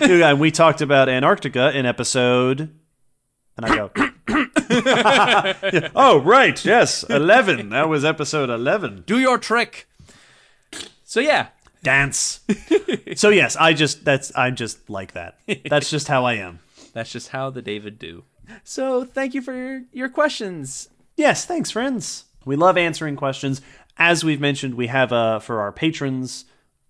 Yeah, 0.20 0.30
and 0.30 0.40
we 0.40 0.50
talked 0.50 0.80
about 0.80 1.08
Antarctica 1.08 1.76
in 1.76 1.86
episode, 1.86 2.70
and 3.56 3.66
I 3.66 3.74
go, 3.74 3.90
Yeah. 4.68 5.88
oh 5.96 6.20
right, 6.20 6.62
yes, 6.64 7.02
eleven. 7.04 7.70
That 7.70 7.88
was 7.88 8.04
episode 8.04 8.50
eleven. 8.50 9.02
Do 9.06 9.18
your 9.18 9.38
trick. 9.38 9.88
So 11.04 11.20
yeah, 11.20 11.48
Dance. 11.82 12.40
so 13.16 13.30
yes, 13.30 13.56
I 13.56 13.72
just 13.72 14.04
that's 14.04 14.30
I'm 14.36 14.54
just 14.56 14.88
like 14.88 15.12
that. 15.12 15.38
That's 15.68 15.90
just 15.90 16.08
how 16.08 16.24
I 16.24 16.34
am. 16.34 16.60
that's 16.92 17.10
just 17.10 17.28
how 17.30 17.50
the 17.50 17.62
David 17.62 17.98
do. 17.98 18.24
So 18.64 19.04
thank 19.04 19.34
you 19.34 19.42
for 19.42 19.52
your, 19.54 19.82
your 19.92 20.08
questions. 20.08 20.88
Yes, 21.16 21.44
thanks, 21.46 21.70
friends. 21.70 22.24
We 22.44 22.56
love 22.56 22.76
answering 22.78 23.16
questions. 23.16 23.60
As 23.96 24.24
we've 24.24 24.40
mentioned, 24.40 24.74
we 24.74 24.86
have 24.88 25.12
uh, 25.12 25.38
for 25.40 25.60
our 25.60 25.72
patrons. 25.72 26.44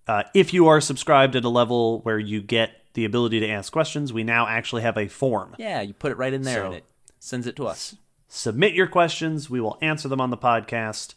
Uh, 0.06 0.24
if 0.34 0.52
you 0.54 0.66
are 0.68 0.80
subscribed 0.80 1.36
at 1.36 1.44
a 1.44 1.48
level 1.48 2.00
where 2.02 2.18
you 2.18 2.40
get 2.42 2.72
the 2.94 3.04
ability 3.04 3.40
to 3.40 3.48
ask 3.48 3.72
questions, 3.72 4.12
we 4.12 4.24
now 4.24 4.46
actually 4.46 4.82
have 4.82 4.96
a 4.96 5.08
form. 5.08 5.54
Yeah, 5.58 5.80
you 5.80 5.92
put 5.94 6.12
it 6.12 6.18
right 6.18 6.32
in 6.32 6.42
there 6.42 6.56
So- 6.62 6.66
and 6.66 6.74
it 6.74 6.84
sends 7.18 7.46
it 7.46 7.56
to 7.56 7.66
us. 7.66 7.96
Submit 8.28 8.74
your 8.74 8.86
questions. 8.86 9.50
We 9.50 9.60
will 9.60 9.76
answer 9.80 10.08
them 10.08 10.20
on 10.20 10.30
the 10.30 10.36
podcast. 10.36 11.14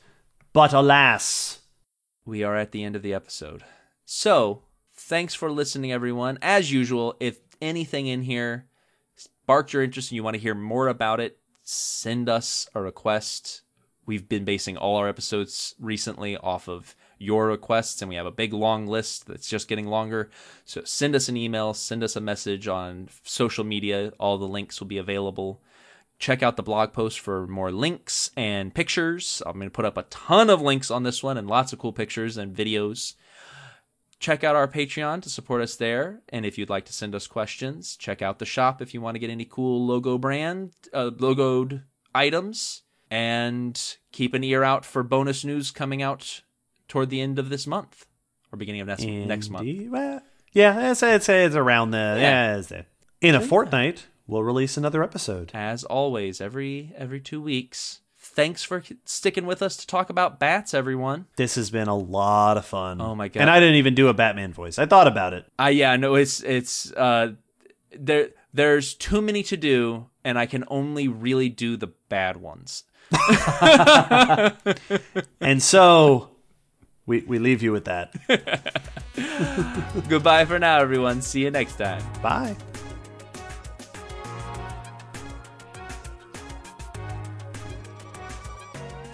But 0.52 0.74
alas, 0.74 1.60
we 2.26 2.44
are 2.44 2.56
at 2.56 2.72
the 2.72 2.84
end 2.84 2.96
of 2.96 3.02
the 3.04 3.14
episode. 3.14 3.64
So, 4.06 4.64
thanks 4.94 5.34
for 5.34 5.52
listening, 5.52 5.92
everyone. 5.92 6.38
As 6.42 6.72
usual, 6.72 7.16
if 7.20 7.40
anything 7.62 8.08
in 8.08 8.24
here 8.24 8.66
sparked 9.16 9.74
your 9.74 9.84
interest 9.84 10.10
and 10.12 10.16
you 10.16 10.24
want 10.24 10.36
to 10.36 10.42
hear 10.42 10.56
more 10.56 10.88
about 10.88 11.20
it, 11.20 11.38
send 11.64 12.30
us 12.30 12.68
a 12.76 12.82
request. 12.82 13.62
We've 14.06 14.28
been 14.28 14.46
basing 14.46 14.78
all 14.78 14.98
our 14.98 15.08
episodes 15.08 15.76
recently 15.80 16.36
off 16.38 16.68
of 16.68 16.96
your 17.18 17.48
requests, 17.48 18.02
and 18.02 18.10
we 18.10 18.16
have 18.16 18.26
a 18.26 18.32
big 18.32 18.54
long 18.54 18.86
list 18.86 19.28
that's 19.28 19.48
just 19.48 19.68
getting 19.68 19.88
longer. 19.88 20.30
So, 20.66 20.82
send 20.84 21.16
us 21.16 21.30
an 21.30 21.38
email, 21.38 21.74
send 21.74 22.04
us 22.04 22.16
a 22.16 22.22
message 22.22 22.68
on 22.68 23.08
social 23.24 23.64
media. 23.64 24.12
All 24.20 24.38
the 24.38 24.48
links 24.48 24.80
will 24.80 24.88
be 24.88 24.98
available 24.98 25.62
check 26.24 26.42
out 26.42 26.56
the 26.56 26.64
blog 26.64 26.94
post 26.94 27.20
for 27.20 27.46
more 27.48 27.70
links 27.70 28.32
and 28.38 28.74
pictures. 28.74 29.44
I'm 29.46 29.56
going 29.56 29.68
to 29.68 29.72
put 29.72 29.84
up 29.84 29.98
a 29.98 30.04
ton 30.04 30.50
of 30.50 30.62
links 30.62 30.90
on 30.90 31.04
this 31.04 31.22
one 31.22 31.38
and 31.38 31.50
lots 31.50 31.74
of 31.74 31.80
cool 31.80 31.92
pictures 31.92 32.38
and 32.38 32.56
videos. 32.56 33.16
Check 34.20 34.42
out 34.42 34.56
our 34.56 34.70
Patreon 34.70 35.22
to 35.24 35.30
support 35.30 35.62
us 35.62 35.76
there. 35.76 36.22
And 36.30 36.46
if 36.46 36.58
you'd 36.58 36.70
like 36.70 36.86
to 36.86 36.94
send 36.94 37.14
us 37.14 37.28
questions, 37.28 37.98
check 37.98 38.22
out 38.22 38.40
the 38.40 38.46
shop 38.46 38.82
if 38.82 38.94
you 38.94 39.02
want 39.02 39.16
to 39.16 39.20
get 39.20 39.30
any 39.30 39.44
cool 39.44 39.86
logo 39.86 40.18
brand, 40.18 40.72
uh, 40.94 41.10
logoed 41.10 41.84
items. 42.16 42.84
And 43.14 43.80
keep 44.12 44.34
an 44.34 44.44
ear 44.44 44.64
out 44.64 44.86
for 44.86 45.04
bonus 45.04 45.46
news 45.46 45.70
coming 45.70 46.02
out 46.02 46.42
toward 46.88 47.12
the 47.12 47.22
end 47.22 47.38
of 47.38 47.50
this 47.50 47.68
month 47.68 48.08
or 48.52 48.58
beginning 48.58 48.82
of 48.82 48.88
next, 48.88 49.04
next 49.06 49.50
month. 49.52 49.68
Well, 49.90 50.22
yeah, 50.52 50.90
I'd 50.92 50.98
say, 50.98 51.46
it's 51.46 51.56
around 51.56 51.92
the 51.92 51.98
Yeah. 51.98 52.16
yeah. 52.18 52.58
it's 52.58 52.70
there. 52.70 52.86
In 53.22 53.36
a 53.36 53.42
fortnight, 53.42 54.08
we'll 54.26 54.44
release 54.44 54.78
another 54.78 55.04
episode. 55.04 55.52
as 55.54 55.84
always 55.84 56.42
every 56.42 56.92
every 56.98 57.20
two 57.20 57.40
weeks 57.42 58.00
thanks 58.18 58.64
for 58.64 58.82
sticking 59.06 59.46
with 59.46 59.62
us 59.62 59.78
to 59.78 59.86
talk 59.86 60.10
about 60.10 60.40
bats 60.40 60.74
everyone 60.74 61.26
This 61.36 61.54
has 61.56 61.70
been 61.70 61.88
a 61.88 61.96
lot 61.96 62.58
of 62.58 62.66
fun. 62.66 63.00
Oh 63.00 63.14
my 63.14 63.28
God. 63.28 63.42
And 63.42 63.50
I 63.50 63.60
didn't 63.60 63.76
even 63.76 63.94
do 63.96 64.08
a 64.08 64.14
Batman 64.14 64.54
voice. 64.54 64.80
I 64.80 64.86
thought 64.88 65.08
about 65.08 65.34
it. 65.34 65.46
i 65.60 65.70
yeah 65.70 65.96
no 65.98 66.16
it's 66.16 66.42
it's 66.42 66.92
uh 66.94 67.34
there 67.92 68.30
there's 68.54 68.94
too 68.96 69.22
many 69.22 69.44
to 69.44 69.58
do 69.58 70.08
and 70.24 70.40
i 70.40 70.46
can 70.46 70.64
only 70.68 71.08
really 71.08 71.50
do 71.50 71.76
the 71.78 71.92
bad 72.10 72.38
ones 72.38 72.84
And 75.42 75.62
so 75.62 76.30
we 77.06 77.22
we 77.22 77.40
leave 77.40 77.62
you 77.62 77.72
with 77.72 77.86
that. 77.86 78.14
goodbye 80.10 80.46
for 80.46 80.58
now 80.58 80.80
everyone 80.80 81.22
see 81.22 81.42
you 81.42 81.52
next 81.52 81.76
time 81.76 82.02
Bye. 82.22 82.56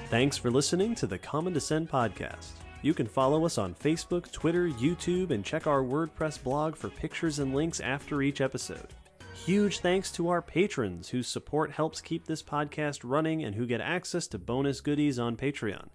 Thanks 0.10 0.38
for 0.38 0.50
listening 0.50 0.96
to 0.96 1.06
the 1.06 1.20
Common 1.20 1.54
Descent 1.54 1.92
podcast. 1.92 2.54
You 2.82 2.96
can 2.96 3.06
follow 3.06 3.46
us 3.46 3.60
on 3.60 3.76
Facebook, 3.76 4.32
Twitter, 4.32 4.68
YouTube, 4.68 5.30
and 5.30 5.46
check 5.46 5.68
our 5.68 5.84
WordPress 5.84 6.42
blog 6.42 6.76
for 6.76 6.90
pictures 6.90 7.38
and 7.38 7.54
links 7.54 7.80
after 7.80 8.24
each 8.24 8.42
episode. 8.42 8.88
Huge 9.46 9.80
thanks 9.80 10.12
to 10.12 10.30
our 10.30 10.42
patrons 10.42 11.10
whose 11.10 11.28
support 11.28 11.72
helps 11.72 12.02
keep 12.02 12.26
this 12.26 12.44
podcast 12.44 13.00
running 13.04 13.44
and 13.44 13.56
who 13.56 13.66
get 13.66 13.82
access 13.82 14.28
to 14.28 14.38
bonus 14.38 14.80
goodies 14.80 15.18
on 15.18 15.36
Patreon. 15.36 15.88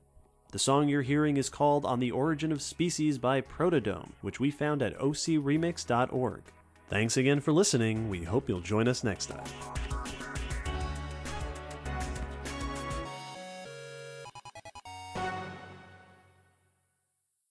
The 0.50 0.58
song 0.58 0.88
you're 0.88 1.02
hearing 1.02 1.36
is 1.36 1.48
called 1.48 1.84
On 1.84 2.00
the 2.00 2.10
Origin 2.10 2.50
of 2.50 2.62
Species 2.62 3.18
by 3.18 3.40
Protodome, 3.40 4.12
which 4.22 4.40
we 4.40 4.50
found 4.50 4.82
at 4.82 4.98
ocremix.org. 4.98 6.42
Thanks 6.88 7.16
again 7.16 7.40
for 7.40 7.52
listening. 7.52 8.08
We 8.08 8.22
hope 8.22 8.48
you'll 8.48 8.60
join 8.60 8.88
us 8.88 9.04
next 9.04 9.26
time. 9.26 9.93